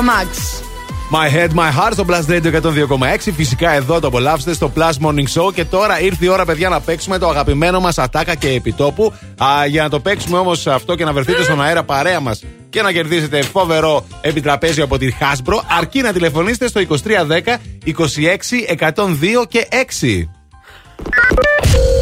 Εύα 0.00 0.12
Μαξ. 0.12 0.62
My 1.12 1.36
Head, 1.36 1.48
My 1.54 1.70
Heart 1.78 1.92
στο 1.92 2.04
Plus 2.08 2.30
Radio 2.30 2.60
102,6. 2.62 3.32
Φυσικά 3.36 3.70
εδώ 3.70 4.00
το 4.00 4.06
απολαύσετε 4.06 4.54
στο 4.54 4.72
Plus 4.76 4.92
Morning 5.06 5.42
Show. 5.42 5.54
Και 5.54 5.64
τώρα 5.64 6.00
ήρθε 6.00 6.24
η 6.24 6.28
ώρα, 6.28 6.44
παιδιά, 6.44 6.68
να 6.68 6.80
παίξουμε 6.80 7.18
το 7.18 7.28
αγαπημένο 7.28 7.80
μας 7.80 7.98
ατάκα 7.98 8.34
και 8.34 8.48
επιτόπου. 8.48 9.12
Α, 9.44 9.66
για 9.66 9.82
να 9.82 9.88
το 9.88 10.00
παίξουμε 10.00 10.38
όμως 10.38 10.66
αυτό 10.66 10.94
και 10.94 11.04
να 11.04 11.12
βρεθείτε 11.12 11.42
στον 11.42 11.62
αέρα 11.62 11.82
παρέα 11.82 12.20
μας 12.20 12.42
και 12.70 12.82
να 12.82 12.92
κερδίσετε 12.92 13.42
φοβερό 13.42 14.06
επιτραπέζιο 14.20 14.84
από 14.84 14.98
τη 14.98 15.08
Hasbro, 15.20 15.60
αρκεί 15.78 16.00
να 16.00 16.12
τηλεφωνήσετε 16.12 16.68
στο 16.68 16.80
2310 16.80 17.56
26 17.86 17.92
102 18.78 19.46
και 19.48 19.68
6. 19.70 19.76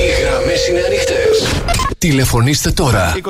Οι 0.00 0.10
γραμμέ 0.22 0.54
είναι 0.70 0.80
ανοιχτέ. 0.86 1.87
Τηλεφωνήστε 1.98 2.70
τώρα. 2.70 3.14
2310 3.14 3.20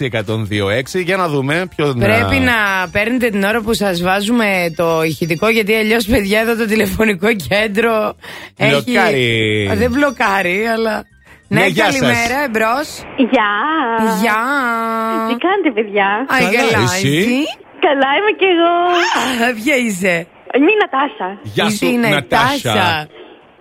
26 0.00 0.22
102 0.26 0.98
6 0.98 1.04
για 1.04 1.16
να 1.16 1.28
δούμε 1.28 1.66
ποιο 1.76 1.94
Πρέπει 1.98 2.38
να 2.38 2.88
παίρνετε 2.92 3.28
την 3.30 3.42
ώρα 3.44 3.60
που 3.60 3.74
σας 3.74 4.02
βάζουμε 4.02 4.72
το 4.76 5.02
ηχητικό, 5.02 5.48
γιατί 5.48 5.74
αλλιώς, 5.74 6.04
παιδιά, 6.06 6.40
εδώ 6.40 6.56
το 6.56 6.66
τηλεφωνικό 6.66 7.28
κέντρο. 7.48 8.14
Μπλοκάρει. 8.58 9.24
Έχει... 9.64 9.72
Α, 9.72 9.76
Δεν 9.76 9.90
μπλοκάρει, 9.90 10.66
αλλά. 10.66 11.04
Ναι, 11.48 11.60
Ναι, 11.60 11.66
γεια 11.66 11.84
σας. 11.84 12.00
καλημέρα, 12.00 12.44
εμπρός. 12.44 12.88
Γεια. 13.16 13.52
Γεια. 14.20 14.40
Τι 15.28 15.34
κάνετε, 15.46 15.70
παιδιά; 15.74 16.06
Α, 16.06 16.36
Καλά, 16.38 16.50
καλά, 16.70 16.84
εσύ; 16.84 17.16
Καλά 17.86 18.08
είμαι 18.16 18.32
κι 18.40 18.48
εγώ. 18.54 18.72
Α, 19.48 19.54
Ποια 19.64 19.76
είσαι; 19.76 20.26
Είμαι 20.56 20.70
η 20.74 20.78
Νατάσα. 20.82 21.28
Γεια 21.42 21.70
σου, 21.70 21.98
Νατάσα. 22.14 23.08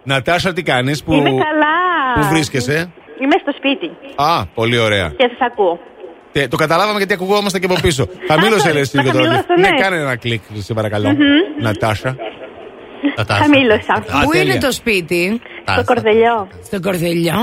Νατάσα, 0.04 0.54
τι 0.54 0.64
κάνεις, 0.64 1.04
που, 1.04 1.14
Είμαι 1.14 1.30
καλά. 1.30 1.76
που 2.16 2.24
βρίσκεσαι; 2.34 2.92
Είμαι 3.22 3.36
στο 3.42 3.52
σπίτι 3.58 3.92
Α, 4.16 4.46
πολύ 4.46 4.78
ωραία. 4.78 5.08
και 5.18 5.30
σας 5.38 5.48
ακούω. 5.52 5.80
Τε- 6.32 6.50
το 6.50 6.58
καταλάβαμε 6.58 6.98
γιατί 6.98 7.14
ακουγόμαστε 7.14 7.60
και 7.60 7.66
από 7.66 7.76
πίσω. 7.82 8.08
Χαμήλωσε 8.28 8.72
ρε 8.72 8.80
εσύ 8.80 8.96
θα 8.98 9.02
λίγο 9.02 9.14
τώρα. 9.18 9.24
χαμηλώσω, 9.26 9.54
Ναι, 9.60 9.70
ναι. 9.70 9.82
κάνε 9.82 9.96
ένα 9.96 10.16
κλικ, 10.16 10.42
σε 10.54 10.74
παρακαλώ. 10.74 11.10
Μμμ. 11.10 11.64
Νατάσα. 11.64 12.16
Χαμήλωσα. 13.28 13.94
Α, 13.94 14.24
Πού 14.24 14.32
τέλεια. 14.32 14.42
είναι 14.54 14.58
το 14.62 14.72
σπίτι, 14.72 15.42
Στο 15.72 15.84
κορδελιό. 15.84 16.48
στο 16.64 16.80
κορδελιό. 16.80 17.34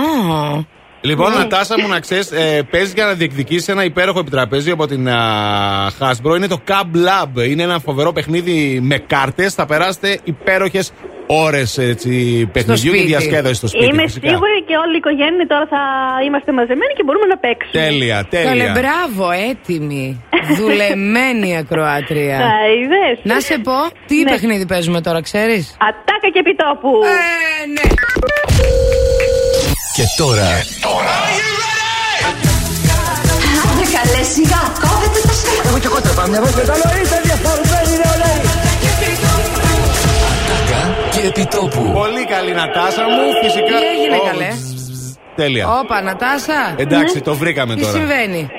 Λοιπόν, 1.00 1.30
Ναι. 1.30 1.36
Νατάσα 1.38 1.74
μου 1.80 1.88
να 1.88 2.00
ξέρεις, 2.00 2.30
ε, 2.32 2.62
παίζει 2.70 2.92
για 2.94 3.04
να 3.04 3.12
διεκδικήσεις 3.12 3.68
ένα 3.68 3.84
υπέροχο 3.84 4.18
επιτραπέζι 4.18 4.70
από 4.70 4.86
την 4.86 5.08
α, 5.08 5.90
Hasbro. 6.00 6.36
Είναι 6.36 6.46
το 6.46 6.58
Cab 6.68 6.96
Lab. 6.96 7.46
Είναι 7.48 7.62
ένα 7.62 7.78
φοβερό 7.78 8.12
παιχνίδι 8.12 8.78
με 8.82 8.98
κάρτες. 8.98 9.54
Θα 9.54 9.66
περάσετε 9.66 10.18
υπέροχες 10.24 10.92
ώρες 11.46 11.70
παιχνιδιού 12.52 12.92
και 12.92 12.98
σπίτι. 12.98 13.10
διασκέδαση 13.12 13.54
στο 13.54 13.68
σπίτι. 13.72 13.84
Είμαι 13.84 14.02
φυσικά. 14.06 14.28
σίγουρη 14.28 14.56
και 14.68 14.74
όλη 14.82 14.94
η 14.98 15.00
οικογένεια 15.02 15.46
τώρα 15.52 15.66
θα 15.74 15.82
είμαστε 16.26 16.50
μαζεμένοι 16.58 16.92
και 16.98 17.04
μπορούμε 17.06 17.26
να 17.32 17.38
παίξουμε. 17.44 17.72
Τέλεια, 17.84 18.18
Καλέ, 18.30 18.44
τέλεια. 18.44 18.72
μπράβο, 18.78 19.24
έτοιμη. 19.50 20.06
Δουλεμένη 20.60 21.50
ακροάτρια. 21.62 22.36
Τα 22.46 22.54
είδες. 22.78 23.14
Να 23.30 23.36
σε 23.48 23.56
πω, 23.66 23.78
τι 24.08 24.16
Ναι. 24.22 24.30
παιχνίδι 24.30 24.66
παίζουμε 24.72 25.00
τώρα, 25.06 25.20
ξέρεις; 25.28 25.64
Ατάκα 25.88 26.28
και 26.34 26.40
επιτόπου. 26.44 26.92
Ε, 27.04 27.66
ναι. 27.76 27.86
Και 29.96 30.04
τώρα 30.16 30.48
Άντε 33.68 33.84
καλέ 33.96 34.22
σιγά, 34.34 34.62
κόβετε 34.84 35.20
το 35.28 35.34
στόμα. 35.40 35.62
Εγώ 35.68 35.78
και 35.82 35.88
εγώ 35.90 35.98
θα 36.06 36.12
πάμε, 36.18 36.34
εγώ 36.40 36.48
και 36.56 36.64
καλό 36.72 36.88
είστε 37.02 37.18
διαφορετικοί 37.28 37.94
νεολαίοι. 38.02 38.38
και 38.46 38.51
επιτόπου. 41.26 41.82
Πολύ 41.92 42.24
καλή 42.34 42.52
Νατάσα 42.52 43.02
μου, 43.14 43.24
φυσικά. 43.42 43.76
Τι 43.78 43.86
έγινε, 43.94 44.16
Ω, 44.16 44.24
καλέ; 44.30 44.48
Τέλεια. 45.36 45.78
Όπα, 45.80 46.02
Νατάσα. 46.02 46.74
Εντάξει, 46.76 47.20
το 47.20 47.34
βρήκαμε 47.34 47.74
Τι 47.74 47.80
τώρα. 47.80 47.92
συμβαίνει; 47.92 48.50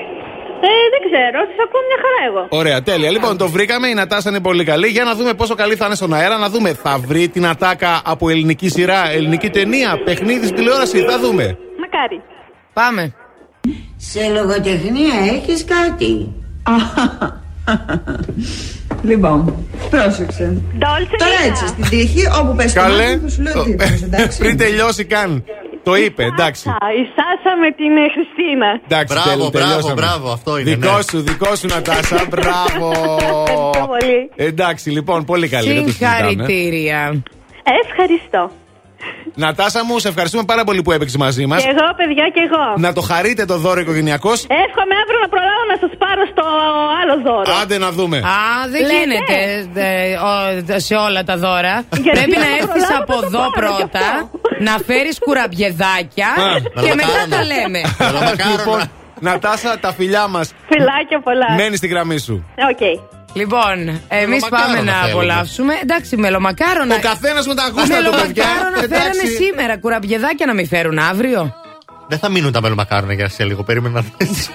Ε, 0.66 0.72
δεν 0.92 1.00
ξέρω, 1.08 1.38
σα 1.56 1.62
ακούω 1.62 1.80
μια 1.88 1.98
χαρά 2.04 2.20
εγώ. 2.30 2.46
Ωραία, 2.60 2.82
τέλεια. 2.82 3.10
Λοιπόν, 3.10 3.36
το 3.36 3.48
βρήκαμε. 3.48 3.88
Η 3.88 3.94
Νατάσα 3.94 4.28
είναι 4.30 4.40
πολύ 4.40 4.64
καλή. 4.64 4.86
Για 4.88 5.04
να 5.04 5.14
δούμε 5.14 5.34
πόσο 5.34 5.54
καλή 5.54 5.74
θα 5.74 5.86
είναι 5.86 5.94
στον 5.94 6.14
αέρα. 6.14 6.36
Να 6.38 6.48
δούμε, 6.48 6.74
θα 6.82 6.98
βρει 6.98 7.28
την 7.28 7.46
ατάκα 7.46 8.00
από 8.04 8.28
ελληνική 8.28 8.68
σειρά, 8.68 9.10
ελληνική 9.10 9.50
ταινία, 9.50 10.02
παιχνίδι 10.04 10.44
στην 10.44 10.56
τηλεόραση. 10.56 10.98
Θα 10.98 11.18
δούμε. 11.18 11.58
Μακάρι. 11.80 12.20
Πάμε. 12.72 13.14
Σε 13.96 14.28
λογοτεχνία 14.28 15.14
έχεις 15.34 15.64
κάτι; 15.64 16.32
Λοιπόν, 19.10 19.54
πρόσεξε. 19.90 20.62
Τώρα 20.78 21.38
έτσι, 21.48 21.66
στην 21.66 21.88
τύχη, 21.88 22.22
όπου 22.40 22.54
πες 22.56 22.72
το 22.72 22.80
Καλέ. 22.80 23.06
μάτι, 23.08 23.18
θα 23.22 23.28
σου 23.28 23.42
λέω 23.42 23.62
τίτλος, 23.62 24.02
εντάξει. 24.02 24.38
Πριν 24.38 24.56
τελειώσει 24.56 25.04
καν. 25.04 25.44
Το 25.82 25.94
είπε, 25.96 26.22
εντάξει. 26.24 26.68
Α, 26.68 26.74
η 26.74 27.04
Σάσα 27.16 27.52
με 27.62 27.70
την 27.70 27.92
ε, 27.96 28.06
Χριστίνα. 28.14 28.80
Εντάξει, 28.88 29.14
Μπράβο, 29.14 29.28
τέλει- 29.38 29.50
μπράβο, 29.52 29.68
τελειώσαμε. 29.68 29.94
μπράβο, 30.00 30.32
αυτό 30.32 30.58
είναι, 30.58 30.70
Δικό 30.74 30.96
ναι. 30.96 31.02
σου, 31.02 31.20
δικό 31.20 31.54
σου, 31.54 31.66
Νατάσα. 31.66 32.26
Μπράβο. 32.32 32.90
πολύ. 33.86 34.30
Εντάξει, 34.36 34.90
λοιπόν, 34.90 35.24
πολύ 35.24 35.48
καλή. 35.48 35.66
δεν 35.72 35.82
το 35.82 35.88
συζητάμε. 35.88 36.16
Συγχαρητήρια. 36.28 37.22
Ευχαριστώ. 37.86 38.50
Νατάσα 39.34 39.84
μου, 39.84 39.98
σε 39.98 40.08
ευχαριστούμε 40.08 40.44
πάρα 40.44 40.64
πολύ 40.64 40.82
που 40.82 40.92
έπαιξες 40.92 41.16
μαζί 41.16 41.46
μας. 41.46 41.62
Και 41.62 41.68
εγώ, 41.68 41.86
παιδιά, 41.96 42.24
και 42.34 42.40
εγώ. 42.48 42.64
Να 42.76 42.92
το 42.92 43.00
χαρείτε 43.00 43.44
το 43.44 43.56
δώρο 43.58 43.80
οικογενειακός. 43.80 44.38
Εύχομαι 44.64 44.94
αύριο 45.02 45.18
να 45.24 45.28
προλάβω 45.28 45.62
να 45.72 45.76
σας 45.82 45.90
πάρω 45.98 46.22
στο 46.32 46.42
άλλο 47.00 47.14
δώρο. 47.26 47.60
Άντε 47.62 47.78
να 47.78 47.90
δούμε. 47.90 48.16
Α, 48.18 48.68
δεν 48.70 48.80
Λέτε. 48.80 48.94
γίνεται 48.98 49.36
ε, 49.74 50.74
ο- 50.74 50.78
σε 50.88 50.94
όλα 50.94 51.22
τα 51.24 51.36
δώρα. 51.36 51.84
Γιατί 52.02 52.10
Πρέπει 52.18 52.30
να 52.36 52.46
άμα 52.46 52.56
έρθει 52.56 52.66
προλάβω 52.66 52.96
από 53.02 53.12
θα 53.12 53.20
το 53.20 53.26
εδώ 53.26 53.38
πάρω 53.38 53.50
κι 53.76 53.82
πρώτα, 53.82 53.98
αυτό. 54.06 54.28
να 54.68 54.74
φέρεις 54.86 55.18
κουραμπιεδάκια 55.18 56.28
Α, 56.28 56.58
και 56.84 56.92
μετά 56.94 56.94
μελομακάρονα. 56.94 57.36
τα 57.36 57.44
λέμε. 57.44 57.80
Λοιπόν, 58.58 58.80
Νατάσα, 59.20 59.78
τα 59.78 59.92
φιλιά 59.92 60.28
μας. 60.28 60.52
Φιλάκια 60.68 61.20
πολλά. 61.20 61.46
Μένεις 61.56 61.78
στη 61.78 61.86
γραμμή 61.86 62.18
σου. 62.18 62.44
Οκ. 62.70 62.82
Λοιπόν, 63.34 63.78
εμείς 64.08 64.42
Μελομακάρονα 64.42 64.48
πάμε 64.50 64.80
να 64.80 64.92
θέλουμε. 64.92 65.10
απολαύσουμε. 65.10 65.74
Εντάξει, 65.82 66.16
μελομακάρονα. 66.16 66.94
Ο 66.94 66.98
καθένας 67.00 67.46
με 67.46 67.54
τα 67.54 67.62
γούστα 67.74 67.82
του, 67.82 67.88
παιδιά. 68.10 68.44
Μελομακάρονα 68.46 68.76
φέρανε 68.76 69.08
Εντάξει. 69.08 69.26
σήμερα. 69.44 69.78
Κουραμπιεδάκια 69.78 70.46
να 70.46 70.54
μην 70.54 70.66
φέρουν 70.68 70.98
αύριο. 70.98 71.54
Δεν 72.08 72.18
θα 72.18 72.28
μείνουν 72.28 72.52
τα 72.52 72.60
μελομακάρονα 72.60 73.12
για 73.12 73.28
σε 73.28 73.44
λίγο. 73.44 73.62
Περίμενα 73.62 73.94
να 74.00 74.04
δεις. 74.18 74.50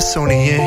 ਸੋਣੀਏ 0.00 0.58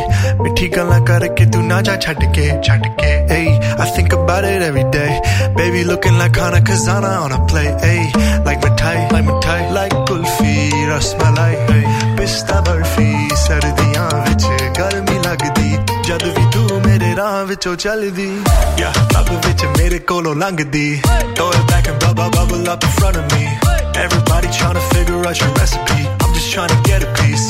ਮਿੱਠੀ 0.41 0.67
ਗੱਲਾਂ 0.75 0.99
ਕਰਕੇ 1.05 1.45
ਤੂੰ 1.53 1.63
ਨਾ 1.67 1.81
ਜਾ 1.81 1.95
ਛੱਡ 2.05 2.23
ਕੇ 2.33 2.49
ਛੱਡ 2.63 2.87
ਕੇ 3.01 3.07
ਏ 3.35 3.59
I 3.83 3.85
think 3.95 4.13
about 4.15 4.45
it 4.47 4.63
every 4.65 4.83
day 4.95 5.13
baby 5.57 5.79
looking 5.89 6.17
like 6.21 6.35
Hana 6.41 6.59
Kazana 6.67 7.11
on 7.21 7.33
a 7.35 7.39
play 7.51 7.63
ey 7.87 8.01
like 8.47 8.59
mithai 8.65 8.93
like 9.13 9.25
mithai 9.29 9.61
like 9.77 9.95
kulfi 10.09 10.51
rasmalai 10.89 11.49
hey 11.69 11.81
pista 12.19 12.59
barfi 12.67 13.07
ਸਰਦੀਆਂ 13.45 14.05
ਵਿੱਚ 14.27 14.45
ਗਰਮੀ 14.79 15.17
ਲੱਗਦੀ 15.25 15.77
ਜਦ 16.09 16.23
ਵੀ 16.37 16.45
ਤੂੰ 16.53 16.81
ਮੇਰੇ 16.85 17.15
ਰਾਹ 17.15 17.43
ਵਿੱਚੋਂ 17.53 17.75
ਚੱਲਦੀ 17.85 18.29
ਯਾ 18.79 18.93
ਲੱਭ 19.15 19.33
ਵਿੱਚ 19.47 19.65
ਮੇਰੇ 19.77 19.99
ਕੋਲੋਂ 20.13 20.35
ਲੰਘਦੀ 20.43 20.85
throw 21.09 21.49
it 21.57 21.67
back 21.73 21.91
and 21.93 21.99
bubble 22.05 22.31
bubble 22.37 22.71
up 22.75 22.87
in 22.91 22.95
front 22.99 23.19
of 23.23 23.35
me 23.35 23.43
everybody 24.05 24.53
trying 24.61 24.79
to 24.81 24.87
figure 24.93 25.19
out 25.31 25.43
your 25.45 25.51
recipe 25.59 26.01
I'm 26.05 26.39
just 26.39 26.55
trying 26.55 26.73
to 26.77 26.81
get 26.91 27.09
a 27.09 27.13
piece 27.21 27.49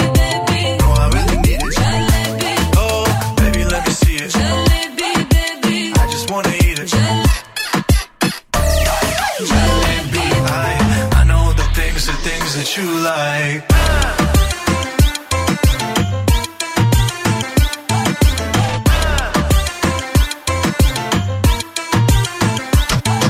The 12.75 12.81
you 12.81 12.99
like. 13.03 13.65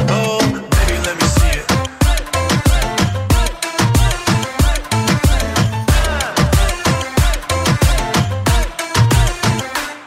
Oh. 0.09 0.57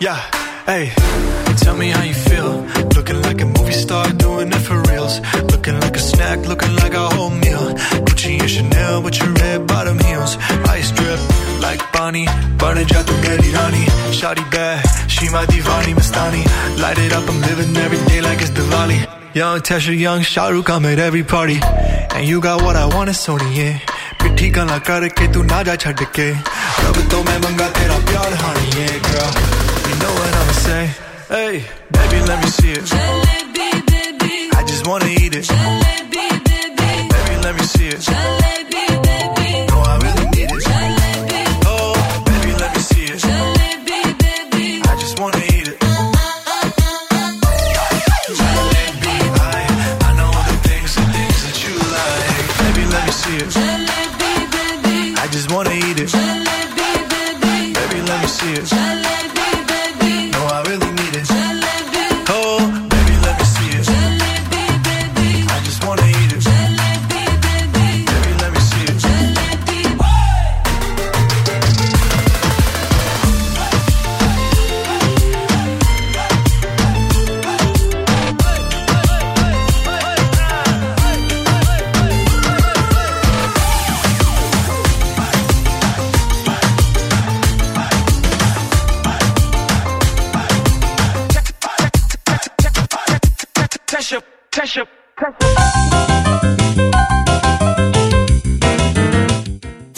Yeah, 0.00 0.20
hey, 0.66 0.92
tell 1.56 1.76
me 1.76 1.88
how 1.90 2.02
you 2.02 2.14
feel. 2.14 2.66
Looking 2.94 3.22
like 3.22 3.40
a 3.40 3.46
movie 3.46 3.72
star, 3.72 4.06
doing 4.12 4.48
it 4.48 4.60
for 4.60 4.80
reals. 4.82 5.20
Looking 5.50 5.80
like 5.80 5.96
a 5.96 6.00
snack, 6.00 6.46
looking 6.46 6.76
like 6.76 6.94
a 6.94 7.08
whole 7.08 7.30
your 8.44 8.62
Chanel 8.62 9.02
with 9.02 9.18
your 9.18 9.32
red 9.40 9.66
bottom 9.66 9.98
heels. 9.98 10.36
Ice 10.68 10.90
drip 10.92 11.18
like 11.60 11.81
Bonnie, 11.92 12.26
burning 12.58 12.84
out 12.94 13.06
the 13.06 13.16
get 13.24 13.40
it. 13.40 13.55
Shawty 14.12 14.44
bad, 14.50 14.84
she 15.10 15.31
my 15.31 15.47
divani 15.47 15.94
mastani. 15.94 16.44
Light 16.78 16.98
it 16.98 17.12
up, 17.12 17.28
I'm 17.28 17.40
living 17.40 17.74
every 17.76 17.98
day 18.08 18.20
like 18.20 18.40
it's 18.42 18.50
Diwali. 18.50 19.00
Young 19.34 19.60
Tesha, 19.60 19.98
young 19.98 20.20
Shahrukh, 20.20 20.68
I'm 20.68 20.84
at 20.84 20.98
every 20.98 21.24
party. 21.24 21.58
And 22.14 22.28
you 22.28 22.40
got 22.40 22.62
what 22.62 22.76
I 22.76 22.86
want, 22.86 23.08
it's 23.08 23.26
Sony, 23.26 23.56
yeah. 23.56 23.81
पिट्ठी 24.23 24.48
गला 24.56 24.78
करके 24.89 25.26
तू 25.34 25.42
ना 25.44 25.62
जा 25.68 25.74
छड़ 25.84 26.05
के 26.16 26.28
रब 26.32 26.97
तो 27.12 27.18
मैं 27.28 27.39
मंगा 27.44 27.68
तेरा 27.76 27.98
प्यार 28.08 28.34
हानी 28.42 28.66
ये 28.76 28.86
girl 29.08 29.32
you 29.89 29.97
know 30.00 30.12
what 30.18 30.39
I'ma 30.40 30.55
say 30.60 30.84
hey 31.32 31.52
baby 31.97 32.23
let 32.31 32.40
me 32.44 32.48
see 32.56 32.73
it 32.73 32.89
I 34.58 34.64
just 34.70 34.86
wanna 34.89 35.10
eat 35.24 35.36
it 35.40 35.44
Jalebi, 35.50 36.24
baby 36.47 37.05
baby 37.12 37.36
let 37.44 37.55
me 37.60 37.68
see 37.74 37.92
it 37.98 38.33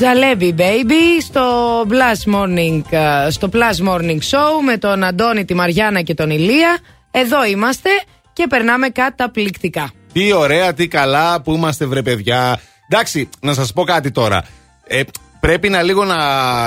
Τζαλέμπι 0.06 0.54
Baby 0.58 1.22
στο 1.22 1.80
Plus 1.80 2.34
Morning, 2.34 2.82
ε, 2.90 3.30
στο 3.30 3.48
Plus 3.52 3.88
Morning 3.88 4.18
Show 4.30 4.64
με 4.64 4.76
τον 4.78 5.04
Αντώνη, 5.04 5.44
τη 5.44 5.54
Μαριάννα 5.54 6.02
και 6.02 6.14
τον 6.14 6.30
Ηλία. 6.30 6.78
Εδώ 7.10 7.44
είμαστε 7.44 7.90
και 8.32 8.46
περνάμε 8.48 8.88
καταπληκτικά. 8.88 9.90
Τι 10.12 10.32
ωραία, 10.32 10.74
τι 10.74 10.88
καλά 10.88 11.40
που 11.40 11.54
είμαστε, 11.54 11.86
βρε 11.86 12.02
παιδιά. 12.02 12.60
Εντάξει, 12.90 13.28
να 13.40 13.54
σας 13.54 13.72
πω 13.72 13.84
κάτι 13.84 14.10
τώρα. 14.10 14.44
Ε, 14.86 15.02
πρέπει 15.40 15.68
να 15.68 15.82
λίγο 15.82 16.04
να 16.04 16.16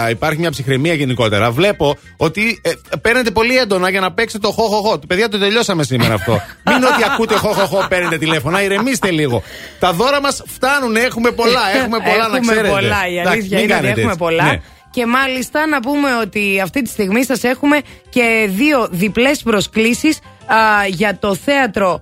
υπάρχει 0.09 0.39
μια 0.39 0.51
ψυχραιμία 0.51 0.93
γενικότερα. 0.93 1.51
Βλέπω 1.51 1.97
ότι 2.17 2.61
ε, 2.63 2.71
παίρνετε 3.01 3.31
πολύ 3.31 3.57
έντονα 3.57 3.89
για 3.89 3.99
να 3.99 4.11
παίξετε 4.11 4.47
το 4.47 4.53
χοχοχο. 4.53 4.99
Παιδιά, 5.07 5.29
το 5.29 5.39
τελειώσαμε 5.39 5.83
σήμερα 5.83 6.13
αυτό. 6.13 6.41
Μην 6.65 6.75
είναι 6.75 6.85
ότι 6.85 7.03
ακούτε 7.11 7.35
χοχοχο, 7.35 7.85
παίρνετε 7.89 8.17
τηλέφωνα. 8.17 8.63
Ηρεμήστε 8.63 9.11
λίγο. 9.11 9.43
Τα 9.79 9.93
δώρα 9.93 10.21
μας 10.21 10.43
φτάνουν, 10.47 10.95
έχουμε 10.95 11.31
πολλά. 11.31 11.61
Έχουμε 11.75 11.97
πολλά 11.99 12.27
να 12.27 12.35
Έχουμε 12.37 12.51
ξέρετε. 12.51 12.69
πολλά, 12.69 13.07
η 13.07 13.17
Εντάξει, 13.17 13.37
αλήθεια 13.37 13.57
μην 13.57 13.65
είναι 13.65 13.73
ότι 13.73 13.83
κάνετε 13.83 13.89
έχουμε 13.89 14.05
έτσι. 14.05 14.17
πολλά. 14.17 14.43
Ναι. 14.43 14.59
Και 14.91 15.05
μάλιστα 15.05 15.67
να 15.67 15.79
πούμε 15.79 16.09
ότι 16.21 16.59
αυτή 16.63 16.81
τη 16.81 16.89
στιγμή 16.89 17.23
σας 17.25 17.43
έχουμε 17.43 17.79
και 18.09 18.49
δύο 18.49 18.87
διπλές 18.91 19.41
προσκλήσεις 19.41 20.19
α, 20.45 20.55
για 20.87 21.17
το 21.19 21.35
θέατρο 21.35 22.01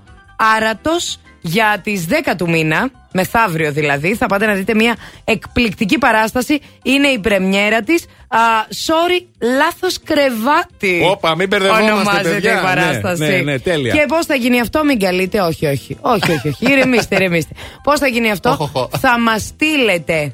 Άρατος 0.55 1.19
για 1.41 1.79
τις 1.83 2.05
10 2.09 2.33
του 2.37 2.49
μήνα, 2.49 2.89
μεθαύριο 3.11 3.71
δηλαδή. 3.71 4.15
Θα 4.15 4.25
πάτε 4.25 4.45
να 4.45 4.53
δείτε 4.53 4.73
μια 4.73 4.95
εκπληκτική 5.23 5.97
παράσταση. 5.97 6.59
Είναι 6.83 7.07
η 7.07 7.19
πρεμιέρα 7.19 7.81
της. 7.81 8.05
Α, 8.27 8.39
sorry, 8.85 9.25
λάθος 9.57 9.99
κρεβάτι. 10.03 11.07
Όπα, 11.11 11.35
μην 11.35 11.47
μπερδευόμαστε, 11.47 11.91
Ονομάζεται 11.91 12.29
παιδιά. 12.29 12.59
η 12.59 12.63
παράσταση. 12.63 13.21
Ναι, 13.21 13.27
ναι, 13.29 13.41
ναι, 13.41 13.59
τέλεια. 13.59 13.93
Και 13.93 14.05
πώς 14.07 14.25
θα 14.25 14.35
γίνει 14.35 14.59
αυτό, 14.59 14.83
μην 14.83 14.99
καλείτε. 14.99 15.39
Όχι, 15.39 15.65
όχι. 15.65 15.97
Όχι, 16.01 16.31
όχι, 16.31 16.47
όχι. 16.47 16.71
Ηρεμήστε, 16.71 17.15
ηρεμήστε. 17.15 17.53
Πώς 17.83 17.99
θα 17.99 18.07
γίνει 18.07 18.31
αυτό, 18.31 18.71
θα 18.99 19.19
μας 19.19 19.41
στείλετε 19.41 20.33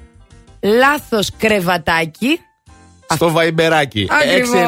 λάθος 0.62 1.30
κρεβατάκι. 1.38 2.40
Στο 3.16 3.32
βαϊμπεράκι. 3.32 4.08
Ακριβώς. 4.10 4.60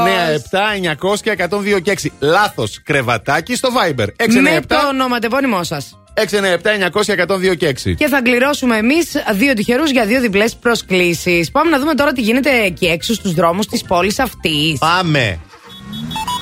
697 0.51 0.75
900 0.75 1.31
102 1.31 1.79
και 1.81 1.91
6. 1.91 2.11
Λάθος 2.19 2.81
κρεβατάκι 2.83 3.55
στο 3.55 3.69
Viber. 3.69 4.07
697 4.17 4.41
Με 4.41 4.61
το 4.67 4.75
ονοματεπώνυμό 4.87 5.63
σας. 5.63 5.99
697 6.13 6.77
900 6.77 7.13
102 7.51 7.55
και 7.55 7.67
6. 7.67 7.95
Και 7.95 8.07
θα 8.07 8.21
κληρώσουμε 8.21 8.77
εμείς 8.77 9.11
δύο 9.33 9.53
τυχερούς 9.53 9.91
για 9.91 10.05
δύο 10.05 10.21
διπλές 10.21 10.55
προσκλήσεις. 10.55 11.51
Πάμε 11.51 11.69
να 11.69 11.79
δούμε 11.79 11.93
τώρα 11.93 12.11
τι 12.11 12.21
γίνεται 12.21 12.63
εκεί 12.63 12.85
έξω 12.85 13.13
στους 13.13 13.33
δρόμους 13.33 13.67
της 13.67 13.83
πόλης 13.83 14.19
αυτής. 14.19 14.77
Πάμε. 14.79 15.39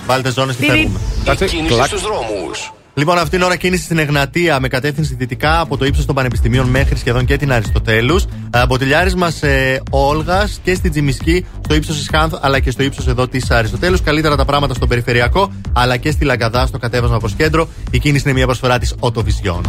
Βάλτε 0.06 0.32
ζώνες 0.32 0.56
και 0.56 0.62
Τυρι. 0.62 0.78
φεύγουμε. 0.78 1.00
Η 1.42 1.46
κίνηση 1.46 1.88
στους 1.88 2.02
δρόμους. 2.02 2.74
Λοιπόν, 2.96 3.16
αυτήν 3.16 3.32
την 3.32 3.42
ώρα 3.42 3.56
κίνηση 3.56 3.84
στην 3.84 3.98
Εγνατία 3.98 4.60
με 4.60 4.68
κατεύθυνση 4.68 5.16
δυτικά 5.16 5.60
από 5.60 5.78
το 5.78 5.86
ύψος 5.86 6.06
των 6.06 6.16
Πανεπιστημίων 6.16 6.68
μέχρι 6.68 6.98
σχεδόν 6.98 7.26
και 7.26 7.38
την 7.38 7.52
Αριστοτέλους. 7.52 8.26
Μποτιλιάρισμα 8.68 9.30
σε 9.30 9.82
Όλγας 9.90 10.60
και 10.64 10.76
στην 10.76 10.92
Τζιμισκή, 10.92 11.46
στο 11.64 11.76
ύψος 11.76 11.98
της 11.98 12.08
Χάνθ 12.12 12.34
αλλά 12.42 12.60
και 12.60 12.72
στο 12.72 12.84
ύψος 12.84 13.08
εδώ 13.08 13.28
της 13.28 13.52
Αριστοτέλους. 13.52 14.02
Καλύτερα 14.02 14.36
τα 14.36 14.46
πράγματα 14.46 14.74
στο 14.74 14.88
περιφερειακό 14.88 15.52
αλλά 15.74 15.98
και 15.98 16.12
στη 16.12 16.26
Λαγκαδά 16.26 16.66
στο 16.66 16.78
κατέβασμα 16.78 17.20
προς 17.20 17.34
κέντρο. 17.34 17.68
Η 17.92 18.00
κίνηση 18.00 18.24
είναι 18.26 18.38
μια 18.38 18.46
προσφορά 18.46 18.78
της 18.78 18.96
Οτοβιζιόν. 19.00 19.62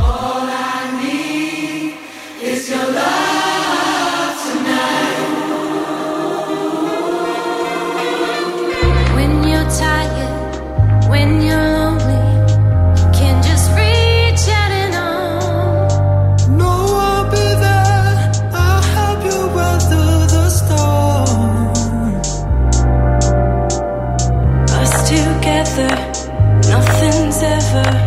It's 2.46 2.68
your 2.72 2.86
love 2.98 4.36
tonight. 4.46 5.20
When 9.16 9.32
you're 9.48 9.70
tired, 9.82 10.52
when 11.12 11.30
you're 11.46 11.63
never 27.74 28.03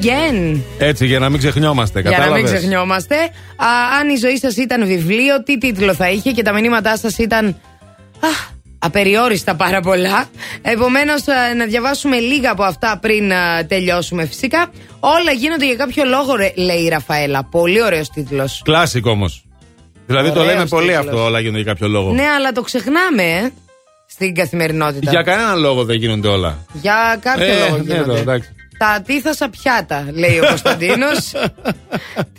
again. 0.00 0.60
Έτσι, 0.78 1.06
για 1.06 1.18
να 1.18 1.28
μην 1.28 1.38
ξεχνιόμαστε. 1.38 2.00
Για 2.00 2.10
να 2.10 2.16
μην 2.16 2.26
Κατάλαβες; 2.26 2.58
ξεχνιόμαστε. 2.58 3.14
Α, 3.56 3.66
αν 4.00 4.08
η 4.08 4.16
ζωή 4.16 4.38
σας 4.38 4.56
ήταν 4.56 4.86
βιβλίο, 4.86 5.42
τι 5.42 5.58
τίτλο 5.58 5.94
θα 5.94 6.10
είχε 6.10 6.30
και 6.30 6.42
τα 6.42 6.52
μηνύματά 6.52 6.96
σας 6.96 7.18
ήταν. 7.18 7.46
Α, 8.20 8.52
απεριόριστα 8.78 9.54
πάρα 9.54 9.80
πολλά. 9.80 10.24
Επομένως, 10.62 11.22
να 11.56 11.64
διαβάσουμε 11.66 12.18
λίγα 12.18 12.50
από 12.50 12.62
αυτά 12.62 12.98
πριν 13.02 13.32
α, 13.32 13.66
τελειώσουμε 13.66 14.26
φυσικά. 14.26 14.70
Όλα 15.00 15.32
γίνονται 15.32 15.66
για 15.66 15.74
κάποιο 15.76 16.04
λόγο, 16.04 16.34
ρε, 16.36 16.52
λέει 16.56 16.78
η 16.82 16.88
Ραφαέλα. 16.88 17.44
Πολύ 17.50 17.82
ωραίος 17.82 18.08
τίτλος. 18.10 18.60
Κλάσικ 18.64 19.06
όμως. 19.06 19.44
Δηλαδή 20.06 20.30
το 20.32 20.40
Ωραίος 20.40 20.54
λέμε 20.54 20.66
πολύ 20.66 20.86
τίτλος. 20.86 21.06
αυτό, 21.06 21.24
όλα 21.24 21.40
γίνονται 21.40 21.62
για 21.62 21.72
κάποιο 21.72 21.88
λόγο. 21.88 22.12
Ναι, 22.12 22.26
αλλά 22.38 22.52
το 22.52 22.62
ξεχνάμε, 22.62 23.22
ε, 23.22 23.50
στην 24.06 24.34
καθημερινότητα. 24.34 25.10
Για 25.10 25.22
κανέναν 25.22 25.58
λόγο 25.60 25.84
δεν 25.84 25.96
γίνονται 25.96 26.28
όλα. 26.28 26.58
Για 26.72 27.18
κάποιο 27.20 27.44
Ε, 27.44 27.58
λόγο 27.58 27.76
ναι, 27.76 27.82
γίνονται. 27.82 28.00
εδώ, 28.00 28.14
εντάξει. 28.16 28.53
Τα 28.86 29.02
τίθασα 29.06 29.48
πιάτα, 29.48 30.06
λέει 30.12 30.38
ο 30.38 30.46
Κωνσταντίνος. 30.46 31.32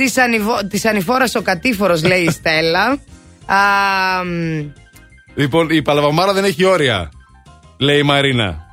Της 0.69 0.85
ανηφόρας 0.85 1.35
ο 1.35 1.41
κατήφορος, 1.41 2.03
λέει 2.03 2.21
η 2.21 2.29
Στέλλα. 2.31 2.85
Α, 3.45 3.57
μ, 4.25 4.71
Λοιπόν, 5.35 5.69
η 5.69 5.81
παλαβαμάρα 5.81 6.33
δεν 6.33 6.43
έχει 6.43 6.63
όρια. 6.63 7.09
Λέει 7.77 7.97
η 7.99 8.03
Μαρίνα. 8.03 8.65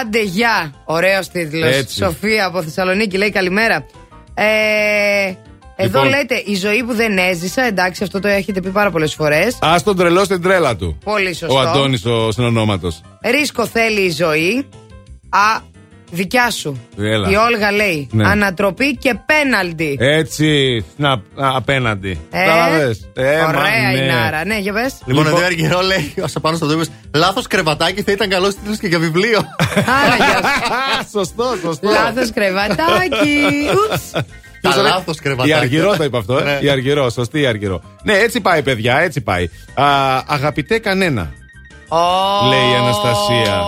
άντε 0.00 0.22
γεια. 0.22 0.72
Ωραίος 0.84 1.28
τίτλος. 1.28 1.74
Έτσι. 1.76 1.96
Σοφία 1.96 2.46
από 2.46 2.62
Θεσσαλονίκη 2.62 3.16
λέει 3.16 3.30
καλημέρα. 3.30 3.86
Ε, 4.34 4.44
εδώ 5.76 6.02
Λοιπόν. 6.02 6.08
λέτε 6.08 6.42
η 6.46 6.54
ζωή 6.54 6.84
που 6.84 6.94
δεν 6.94 7.18
έζησα. 7.18 7.62
Εντάξει, 7.62 8.02
αυτό 8.02 8.20
το 8.20 8.28
έχετε 8.28 8.60
πει 8.60 8.68
πάρα 8.70 8.90
πολλές 8.90 9.14
φορές. 9.14 9.58
Α 9.60 9.76
τον 9.84 9.96
τρελό 9.96 10.24
στην 10.24 10.42
τρέλα 10.42 10.76
του. 10.76 10.98
Πολύ 11.04 11.34
σωστό. 11.34 11.54
Ο 11.54 11.58
Αντώνης 11.58 12.04
ο 12.04 12.30
συνονόματος. 12.32 13.00
Ρίσκο 13.20 13.66
θέλει 13.66 14.00
η 14.00 14.10
ζωή. 14.10 14.66
Α, 15.28 15.74
δικιά 16.10 16.50
σου. 16.50 16.80
Έλα. 16.98 17.30
Η 17.30 17.34
Όλγα 17.36 17.72
λέει 17.72 18.08
Ναι. 18.12 18.28
ανατροπή 18.28 18.96
και 18.96 19.14
πέναλτι. 19.26 19.96
Έτσι, 20.00 20.84
να, 20.96 21.10
α, 21.10 21.20
απέναντι. 21.34 22.20
Ε, 22.30 22.38
Κατάλαβες; 22.44 23.08
Ε, 23.14 23.22
μα, 23.40 23.46
Ωραία 23.48 23.90
ναι. 23.92 23.98
η 23.98 24.06
Νάρα. 24.06 24.44
Ναι, 24.44 24.58
για 24.58 24.72
πες. 24.72 24.94
Λοιπόν, 25.04 25.26
εδώ 25.26 25.44
Αργυρό 25.44 25.80
λέει, 25.80 26.14
όσα 26.22 26.40
πάνω 26.40 26.56
στο 26.56 26.66
τύπο, 26.66 26.82
λάθος 27.14 27.46
κρεβατάκι 27.46 28.02
θα 28.02 28.12
ήταν 28.12 28.28
καλό 28.28 28.48
τίτλος 28.48 28.78
και 28.78 28.86
για 28.86 28.98
βιβλίο. 28.98 29.38
Άρα, 30.04 30.16
γεια 30.16 30.36
σου. 30.36 31.08
σωστό, 31.18 31.56
σωστό. 31.62 31.88
Λάθος 31.88 32.30
κρεβατάκι. 32.32 33.40
Ούψ. 33.90 34.10
Τα 34.60 34.72
το 34.74 34.82
λέει; 34.82 34.90
λάθος 34.90 35.18
κρεβατάκι. 35.20 35.48
Η 35.50 35.52
Αργυρό 35.52 35.96
το 35.96 36.04
είπε 36.04 36.16
αυτό, 36.18 36.38
ε. 36.38 36.42
Ναι. 36.42 36.58
Η 36.60 36.68
Αργυρό, 36.68 37.10
σωστή 37.10 37.40
η 37.40 37.46
Αργυρό. 37.46 37.82
Ναι, 38.02 38.12
έτσι 38.12 38.40
πάει, 38.40 38.62
παιδιά, 38.62 38.98
έτσι 38.98 39.20
πάει. 39.20 39.44
Α, 39.74 39.84
αγαπητέ 40.26 40.78
κανένα, 40.78 41.32
Ω, 41.88 41.96
λέει 42.48 42.70
η 42.72 42.74
Αναστασία. 42.82 43.62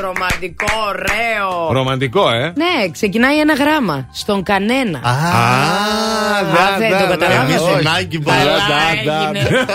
Ρομαντικό, 0.00 0.66
ωραίο. 0.88 1.72
Ρομαντικό, 1.72 2.30
ε. 2.30 2.52
Ναι, 2.56 2.90
ξεκινάει 2.92 3.38
ένα 3.38 3.54
γράμμα. 3.54 4.08
Στον 4.12 4.42
κανένα. 4.42 4.98
Α, 5.02 5.10
Α, 5.10 6.78
δεν 6.78 6.90
το 6.90 7.06
καταλάβατε. 7.08 7.52
Εμείς 7.52 7.60
Όχι. 7.60 7.82
Νάγκη 7.84 8.18
Καλά 8.18 8.40
πολλά. 8.40 8.80
έγινε. 8.92 9.66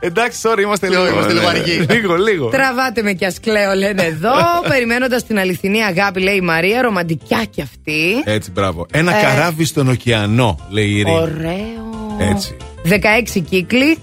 Εντάξει, 0.00 0.38
sorry, 0.42 0.60
είμαστε 0.60 0.88
Λίγο, 0.88 1.02
λίγο. 1.02 1.14
είμαστε 1.14 1.32
ναι, 1.32 1.40
λίγο 1.40 1.52
ναι. 1.52 1.58
αργοί. 1.58 1.86
Λίγο, 1.90 2.14
λίγο. 2.16 2.48
Τραβάτε 2.48 3.02
με 3.02 3.12
κι 3.12 3.24
ας 3.24 3.40
κλαίω, 3.40 3.74
λένε 3.74 4.02
εδώ. 4.02 4.30
Περιμένοντας 4.72 5.24
την 5.24 5.38
αληθινή 5.38 5.84
αγάπη, 5.84 6.20
λέει 6.20 6.34
η 6.34 6.40
Μαρία. 6.40 6.82
Ρομαντικιά 6.82 7.44
κι 7.50 7.62
αυτή. 7.62 8.22
Έτσι, 8.24 8.50
μπράβο. 8.50 8.86
Ένα 8.92 9.16
Ε. 9.18 9.22
καράβι 9.22 9.64
στον 9.64 9.88
ωκεανό, 9.88 10.58
λέει 10.68 10.84
η 10.86 10.96
Ειρήνη. 10.98 11.16
Ωραίο. 11.18 12.30
Έτσι. 12.30 12.56
16 12.84 13.40
κύκλοι. 13.50 13.98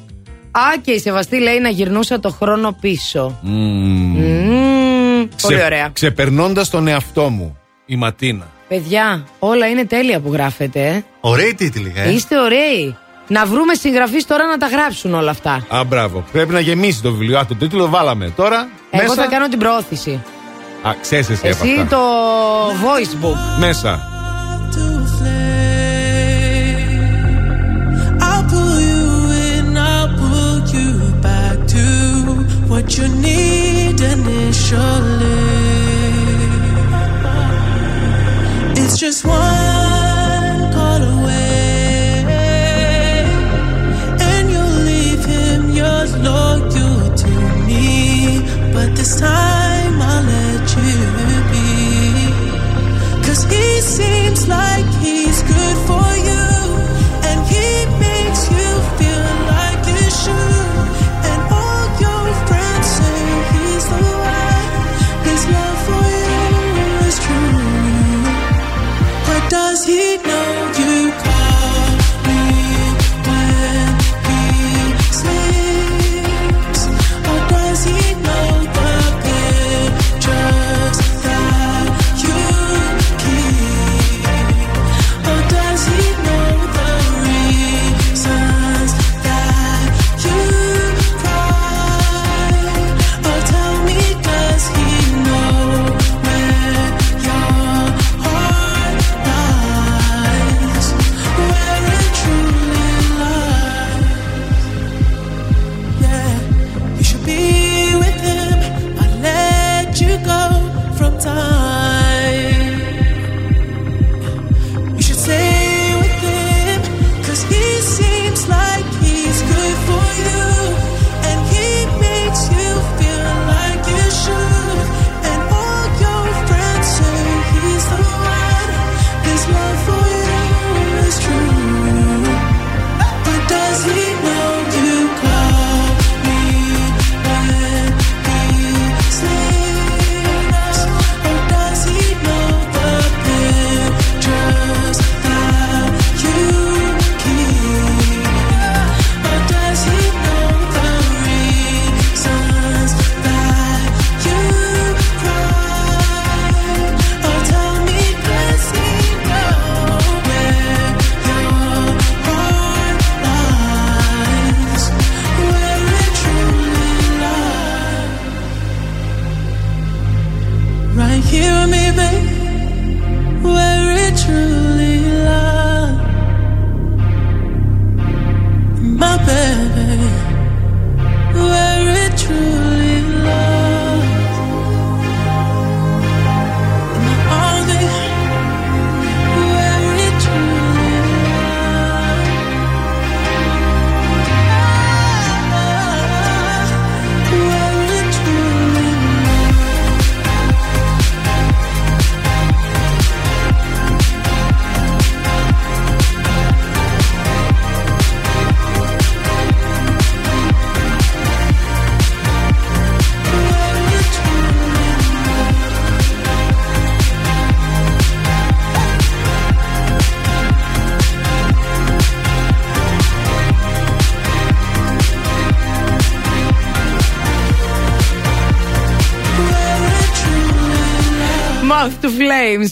Α, 0.57 0.77
και 0.81 0.91
η 0.91 0.99
Σεβαστή 0.99 1.39
λέει 1.39 1.59
να 1.59 1.69
γυρνούσα 1.69 2.19
το 2.19 2.29
χρόνο 2.29 2.75
πίσω. 2.81 3.39
Μμμ. 3.41 4.17
Μμμ, 4.17 5.27
Πολύ 5.41 5.53
Ξε- 5.55 5.65
ωραία. 5.65 5.89
Ξεπερνώντας 5.93 6.69
τον 6.69 6.87
εαυτό 6.87 7.29
μου, 7.29 7.57
η 7.85 7.95
Ματίνα. 7.95 8.47
Παιδιά, 8.67 9.23
όλα 9.39 9.67
είναι 9.67 9.85
τέλεια 9.85 10.19
που 10.19 10.33
γράφετε. 10.33 10.85
ε. 10.85 11.03
Ωραίοι 11.19 11.53
τίτλοι, 11.53 11.93
ε. 11.95 12.11
Είστε 12.11 12.39
ωραίοι. 12.39 12.95
Να 13.27 13.45
βρούμε 13.45 13.73
συγγραφείς 13.73 14.25
τώρα 14.25 14.45
να 14.45 14.57
τα 14.57 14.67
γράψουν 14.67 15.13
όλα 15.13 15.31
αυτά. 15.31 15.65
Α, 15.69 15.83
μπράβο. 15.83 16.23
Πρέπει 16.31 16.53
να 16.53 16.59
γεμίσει 16.59 17.01
το 17.01 17.11
βιβλίο. 17.11 17.39
Α, 17.39 17.45
το 17.45 17.55
τίτλο 17.55 17.89
βάλαμε. 17.89 18.29
Τώρα. 18.35 18.67
Εγώ 18.91 19.01
μέσα... 19.07 19.21
θα 19.23 19.25
κάνω 19.29 19.47
την 19.49 19.59
προώθηση. 19.59 20.23
Α, 20.81 20.91
ξέρεις 21.01 21.29
εσύ, 21.29 21.47
από 21.49 21.63
Εσύ 21.63 21.73
αυτά. 21.81 21.95
το 21.95 22.01
voice 22.69 23.25
book. 23.25 23.59
Μέσα. 23.59 24.09
It's 38.77 38.97
just 38.97 39.23
one 39.23 40.73
call 40.73 41.03
away, 41.03 42.25
and 44.19 44.49
you'll 44.49 44.79
leave 44.89 45.23
him 45.23 45.69
loyal 46.23 47.15
to 47.15 47.29
me. 47.67 48.41
But 48.73 48.95
this 48.95 49.19
time 49.19 50.01
I'll 50.01 50.23
let 50.23 50.75
you 50.77 50.99
be. 51.51 51.67
Cause 53.27 53.43
he 53.43 53.81
seems 53.81 54.47
like 54.47 54.87
he's 55.03 55.34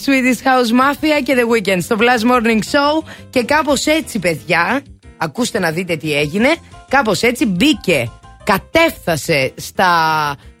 Swedish 0.06 0.42
House 0.46 0.70
Mafia 0.80 1.22
και 1.24 1.34
The 1.36 1.52
Weeknd 1.72 1.82
στο 1.82 1.96
Blast 1.98 2.30
Morning 2.32 2.58
Show. 2.58 3.08
Και 3.30 3.42
κάπως 3.44 3.86
έτσι, 3.86 4.18
παιδιά, 4.18 4.82
ακούστε 5.16 5.58
να 5.58 5.70
δείτε 5.70 5.96
τι 5.96 6.14
έγινε. 6.18 6.48
Κάπως 6.88 7.22
έτσι 7.22 7.46
μπήκε, 7.46 8.10
κατέφθασε 8.44 9.52
στα 9.56 9.90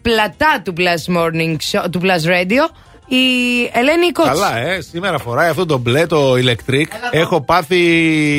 πλατά 0.02 0.62
του 0.64 0.72
Blast 0.76 1.16
Morning 1.16 1.56
Show, 1.72 1.84
του 1.90 2.00
Blast 2.02 2.26
Radio, 2.28 2.70
η 3.08 3.24
Ελένη 3.72 4.12
Κότση. 4.12 4.30
Καλά, 4.30 4.56
ε. 4.58 4.80
Σήμερα 4.80 5.18
φοράει 5.18 5.48
αυτό 5.48 5.66
το 5.66 5.78
μπλε, 5.78 6.06
το 6.06 6.32
electric. 6.32 6.84
Έχω 7.10 7.40
πάθει 7.44 7.76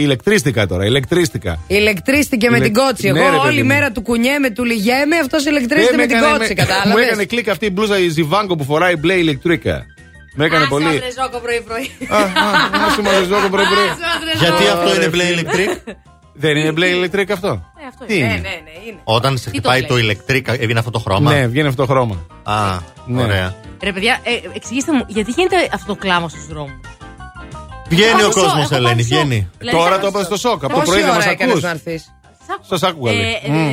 ηλεκτρίστικα 0.02 0.68
τώρα. 0.68 0.86
Ηλεκτρίστικα. 0.86 1.60
Ηλεκτρίστηκε 1.68 2.50
με 2.50 2.56
Ηλε- 2.58 2.66
την 2.66 2.76
κότσι. 2.84 3.12
Ναι, 3.12 3.20
Εγώ 3.20 3.30
ρε, 3.30 3.36
παιδί 3.36 3.48
όλη 3.48 3.62
μου. 3.62 3.68
μέρα 3.68 3.92
του 3.92 4.02
κουνιέμαι, 4.02 4.50
του 4.50 4.64
λυγέμαι, 4.64 5.16
αυτός 5.22 5.46
Ε, 5.46 5.50
ηλεκτρίστηκε 5.50 5.96
με 5.96 6.06
την 6.06 6.16
έκανε- 6.16 6.32
κότσι, 6.38 6.54
με- 6.58 6.62
Μου 6.64 6.68
κατάλαβε. 6.68 7.02
έκανε 7.06 7.26
κλικ 7.26 7.50
αυτή 7.50 7.66
η 7.66 7.70
μπλούζα 7.74 8.00
η 8.00 8.08
Ζιβάγκο 8.10 8.56
που 8.56 8.64
φοράει 8.64 8.96
μπλε 8.96 9.14
ηλεκτρίκα. 9.14 9.86
Με 10.36 10.46
έκανε 10.46 10.66
πολύ. 10.68 11.02
ζώκο 11.22 11.40
πρωί-πρωί. 11.40 11.92
Να 12.82 12.90
σου 12.90 13.02
μαζεζώ 13.02 13.42
το 13.42 13.50
πρωί-πρωί. 13.50 13.88
Γιατί 14.40 14.68
αυτό 14.68 14.90
είναι 14.90 15.04
ρε, 15.04 15.10
μπλε 15.10 15.24
φίλε. 15.24 15.34
ηλεκτρικ. 15.40 15.70
Δεν 16.34 16.56
είναι 16.58 16.72
μπλε 16.72 16.88
ηλεκτρικ 16.88 17.32
αυτό; 17.32 17.48
αυτό 17.88 18.06
Τι 18.06 18.18
είναι. 18.18 18.26
είναι; 18.26 18.34
Ναι, 18.34 18.40
ναι, 18.40 18.48
ναι, 18.64 18.86
είναι. 18.88 19.00
Όταν 19.04 19.38
σε 19.38 19.44
Τι 19.44 19.58
χτυπάει 19.58 19.82
το 19.82 19.88
το 19.88 19.94
λέει; 19.94 20.04
ηλεκτρικ, 20.04 20.48
έβγαινε 20.48 20.80
αυτό 20.80 20.92
το 20.92 21.00
χρώμα; 21.00 21.32
Ναι, 21.34 21.48
βγαίνει 21.48 21.68
αυτό 21.68 21.86
το 21.86 21.92
χρώμα. 21.92 22.16
Α, 22.44 22.78
Ναι. 23.06 23.22
ωραία. 23.24 23.56
Ρε 23.84 23.92
παιδιά, 23.94 24.20
ε, 24.24 24.32
εξηγήστε 24.56 24.92
μου, 24.94 25.04
γιατί 25.08 25.32
γίνεται 25.32 25.56
αυτό 25.74 25.94
το 25.94 26.00
κλάμα 26.00 26.30
στους 26.30 26.48
δρόμους; 26.48 26.80
Βγαίνει 27.90 28.22
ο 28.22 28.26
Έχω 28.26 28.34
κόσμος, 28.42 28.64
έχω 28.64 28.76
Ελένη, 28.76 28.92
πάρει 28.94 29.04
σοκ. 29.04 29.12
βγαίνει. 29.18 29.50
Δηλαδή, 29.58 29.78
Τώρα 29.78 29.96
θα- 29.96 30.00
το 30.00 30.08
έπαθε 30.08 30.26
στο 30.26 30.38
σοκ. 30.38 30.64
Από 30.64 30.74
το 30.74 30.80
Πόση 30.80 30.86
πρωί 30.86 31.00
δεν 31.00 31.10
ώρα 31.10 31.18
μας 31.18 31.26
έκανες 31.26 31.64
ακούς. 31.64 32.06
Να 32.50 32.54
έρθεις; 32.58 32.70
Σας 32.74 32.82
άκουγα 32.90 33.12
Ε, 33.12 33.16
λίγο. 33.16 33.30
ε, 33.44 33.50
Μμ. 33.52 33.72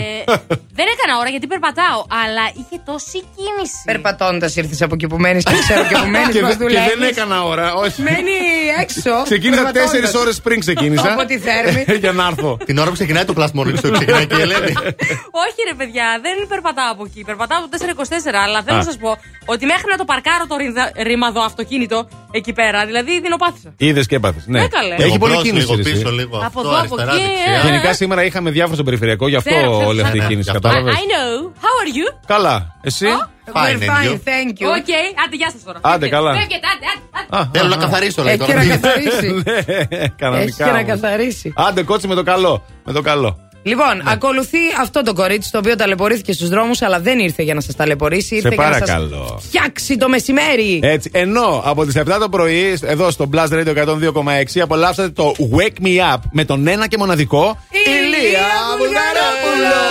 δεν 0.78 0.86
έκανα 0.94 1.12
ώρα 1.20 1.28
γιατί 1.34 1.46
περπατάω, 1.52 1.98
αλλά 2.22 2.44
είχε 2.58 2.76
τόση 2.90 3.18
κίνηση. 3.36 3.80
Περπατώντας 3.90 4.50
ήρθες 4.60 4.80
από 4.86 4.94
εκεί 4.94 5.06
που 5.10 5.18
μένεις 5.24 5.44
και 5.50 5.56
ξέρω 5.66 5.82
και 5.90 5.96
που 6.02 6.08
μένεις. 6.14 6.34
Και 6.34 6.42
Μας 6.42 6.50
δεν- 6.56 6.58
και 6.58 6.64
δουλεύεις. 6.74 6.92
δεν 6.94 7.02
έκανα 7.12 7.36
ώρα. 7.52 7.66
Όχι. 7.84 7.98
Μένει 8.08 8.36
έξω. 8.84 9.12
Ξεκίνησα 9.30 9.62
περπατώντας. 9.62 9.90
τέσσερις 9.90 10.14
ώρες 10.22 10.36
πριν 10.46 10.60
ξεκίνησα. 10.64 11.08
Από 11.12 11.24
τη 11.30 11.36
Θέρμη. 11.46 11.82
Για 12.04 12.12
να 12.12 12.24
έρθω. 12.30 12.50
Την 12.68 12.76
ώρα 12.78 12.88
που 12.88 12.96
ξεκινάει 13.00 13.24
το 13.30 13.34
Plus 13.38 13.50
Morning 13.58 13.78
Show, 13.82 13.90
ξεκινάει 13.98 14.26
και 14.26 14.36
η 14.36 14.40
Ελένη. 14.46 14.72
Όχι 15.44 15.58
ρε 15.68 15.74
παιδιά, 15.80 16.06
δεν 16.24 16.34
περπατάω 16.48 16.90
από 16.94 17.02
εκεί. 17.08 17.20
Περπατάω 17.30 17.58
το 17.60 17.68
424, 17.72 18.34
αλλά 18.44 18.58
θέλω 18.62 18.76
Α. 18.76 18.78
να 18.78 18.84
σας 18.90 18.96
πω 18.96 19.10
ότι 19.46 19.64
μέχρι 19.66 19.86
να 19.90 19.96
το 19.96 20.04
παρκάρω 20.04 20.44
το 20.46 20.56
ρινδα- 20.56 20.92
ρήμαδο 21.08 21.40
αυτοκίνητο 21.50 22.08
εκεί 22.30 22.52
πέρα, 22.52 22.86
δηλαδή 22.86 23.20
δεινοπάθησα. 23.20 23.74
Είδες 23.76 24.06
και 24.06 24.16
έπαθες. 24.16 24.44
Ναι. 24.46 24.60
Ναι, 24.60 24.66
καλέ. 24.68 24.94
Έχει 24.94 25.02
Λίγο 25.04 25.18
πολύ 25.18 25.32
μπρος, 25.32 25.44
κίνηση. 25.44 25.64
λίγο 25.66 25.74
ρε, 25.74 25.80
εσύ. 25.80 25.92
πίσω, 25.92 26.10
λίγο 26.10 26.36
Από 26.36 26.46
αυτό, 26.46 26.60
εδώ, 26.60 26.70
από 26.70 26.78
αριστερά, 26.78 27.12
εκεί, 27.12 27.22
δεξιά. 27.22 27.60
ε. 27.62 27.66
Γενικά 27.70 27.92
σήμερα 27.94 28.24
είχαμε 28.24 28.50
διάφορο 28.62 28.74
στο 28.74 28.84
περιφερειακό, 28.84 29.28
γι' 29.28 29.36
αυτό 29.36 29.50
Ξέρω, 29.50 29.70
ξέρω, 29.72 29.86
όλη 29.88 30.00
αυτή 30.00 30.16
η 30.16 30.18
ξέρω. 30.18 30.30
κίνηση. 30.32 30.50
Γι' 30.50 30.56
αυτό. 30.56 30.68
Κατάλαβες; 30.68 30.94
I 30.94 31.04
know. 31.12 31.32
How 31.64 31.74
are 31.82 31.90
you? 31.98 32.06
Καλά. 32.26 32.76
Εσύ; 32.82 33.06
We're 33.08 33.52
Fine, 33.56 33.76
and 33.76 33.82
fine, 33.92 34.06
you? 34.06 34.14
thank 34.30 34.52
you. 34.62 34.66
Οκ, 34.76 34.90
άντε 35.24 35.36
γεια 35.40 35.50
σας 35.54 35.62
τώρα. 35.64 35.78
Άντε, 35.82 35.92
Φεύγετε, 35.92 36.08
καλά. 36.16 36.32
Φεύγετε, 36.32 36.66
άντε, 36.72 36.86
άντε, 36.92 37.26
άντε. 37.36 37.48
Α, 37.48 37.50
Θέλω 37.52 37.66
α, 37.66 37.76
να 37.76 37.82
α. 37.82 37.86
καθαρίσω, 37.86 38.22
λέει 38.22 38.34
Έχει 38.34 38.44
και 38.44 38.52
τώρα. 38.52 38.64
να 38.64 38.76
καθαρίσει. 38.76 39.28
Ναι, 39.46 39.56
Έχει 39.98 40.12
Κανονικά. 40.16 40.64
και 40.64 40.70
να 40.70 40.78
όμως. 40.78 40.86
καθαρίσει. 40.86 41.52
Άντε 41.56 41.82
κότσι 41.82 42.06
με 42.08 42.14
το 42.14 42.22
καλό. 42.22 42.64
Με 42.84 42.92
το 42.92 43.02
καλό. 43.02 43.38
Λοιπόν, 43.62 44.02
ακολουθεί 44.04 44.58
αυτό 44.80 45.02
το 45.02 45.12
κορίτσι 45.12 45.50
το 45.50 45.58
οποίο 45.58 45.76
ταλαιπωρήθηκε 45.76 46.32
στου 46.32 46.48
δρόμου, 46.48 46.72
αλλά 46.80 47.00
δεν 47.00 47.18
ήρθε 47.18 47.42
για 47.42 47.54
να 47.54 47.60
σα 47.60 47.74
ταλαιπωρήσει. 47.74 48.34
Ήρθε 48.34 48.48
για 48.48 48.56
να 48.56 48.62
παρακαλώ. 48.62 49.26
σας 49.38 49.44
φτιάξει 49.46 49.96
το 49.96 50.08
μεσημέρι. 50.08 50.80
Έτσι, 50.82 51.10
ενώ 51.12 51.62
από 51.64 51.86
τι 51.86 52.00
7 52.00 52.16
το 52.20 52.28
πρωί, 52.28 52.78
εδώ 52.82 53.10
στο 53.10 53.28
Blast 53.34 53.48
Radio 53.48 53.76
102,6, 53.76 54.60
απολαύσατε 54.62 55.08
το 55.08 55.34
Wake 55.56 55.84
Me 55.86 56.14
Up 56.14 56.18
με 56.32 56.44
τον 56.44 56.66
ένα 56.66 56.86
και 56.86 56.96
μοναδικό 56.98 57.58
Ηλία 57.86 58.46
Βουλγαρόπουλο. 58.78 59.82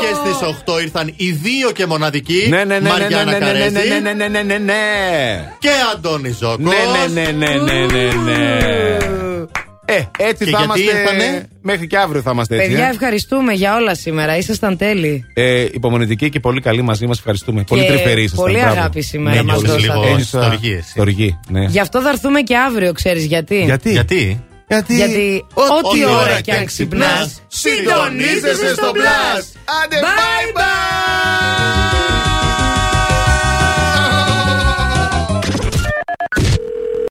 Και 0.00 0.14
στι 0.14 0.54
8 0.78 0.82
ήρθαν 0.82 1.12
οι 1.16 1.30
δύο 1.30 1.70
και 1.70 1.86
μοναδικοί 1.86 2.46
Ναι, 2.48 2.56
ναι, 2.56 2.64
ναι, 2.64 2.78
ναι, 2.78 2.88
Μαριάννα 2.88 3.24
ναι, 3.24 3.38
ναι, 3.38 3.38
ναι, 3.38 3.52
Καρέζη 3.52 3.88
ναι, 3.88 3.98
ναι, 3.98 4.12
ναι, 4.12 4.28
ναι, 4.28 4.42
ναι, 4.42 4.58
ναι. 4.58 4.74
και 5.58 5.70
Αντώνη 5.94 6.30
Ζόκο. 6.30 6.56
Ναι, 6.58 6.76
ναι, 7.12 7.22
ναι, 7.22 7.46
ναι, 7.46 7.54
ναι, 7.58 7.86
ναι, 7.86 8.12
ναι. 8.24 8.98
Ε, 9.86 10.02
έτσι 10.16 10.44
Και 10.44 10.50
θα 10.50 10.58
γιατί 10.64 10.80
είμαστε. 10.80 10.98
ήρθανε; 10.98 11.46
Μέχρι 11.62 11.86
και 11.86 11.96
αύριο 11.98 12.22
θα 12.22 12.30
είμαστε 12.32 12.56
έτσι. 12.56 12.68
Παιδιά, 12.68 12.86
ε. 12.86 12.90
ευχαριστούμε 12.90 13.52
για 13.52 13.76
όλα 13.76 13.94
σήμερα. 13.94 14.36
Ήσασταν 14.36 14.76
τέλειοι. 14.76 15.24
Ε, 15.34 15.60
υπομονετικοί 15.72 16.28
και 16.28 16.40
πολύ 16.40 16.60
καλοί 16.60 16.82
μαζί 16.82 17.06
μας. 17.06 17.18
Ευχαριστούμε. 17.18 17.62
Πολύ 17.62 17.84
τρυφεροί 17.86 18.22
ήσασταν. 18.22 18.44
πολύ 18.44 18.58
μπράβο. 18.58 18.78
αγάπη 18.78 19.00
σήμερα 19.02 19.36
Ναι, 19.36 19.42
μας 19.42 19.54
πολύ 19.56 19.68
δώσατε. 19.68 19.86
λίγο 19.92 20.06
Έχεις 20.14 20.26
στοργή 20.28 20.72
εσύ. 20.72 20.90
Στοργή, 20.90 21.38
ναι. 21.48 21.64
Γι' 21.64 21.80
αυτό 21.80 22.00
θα 22.00 22.08
έρθουμε 22.08 22.40
και 22.40 22.56
αύριο, 22.56 22.92
ξέρεις 22.92 23.24
γιατί. 23.24 23.62
Γιατί; 23.64 23.90
Γιατί; 23.90 24.42
Γιατί, 24.68 24.94
Γιατί 24.94 25.44
ό,τι 25.54 26.04
ώρα 26.04 26.40
κι 26.40 26.50
αν 26.50 26.64
ξυπνάς, 26.64 27.42
συντονίζεσαι 27.48 28.74
στο 28.74 28.90
Blast. 28.94 29.46
Άντε, 29.84 29.96
Bye 30.00 30.58
bye! 30.58 32.13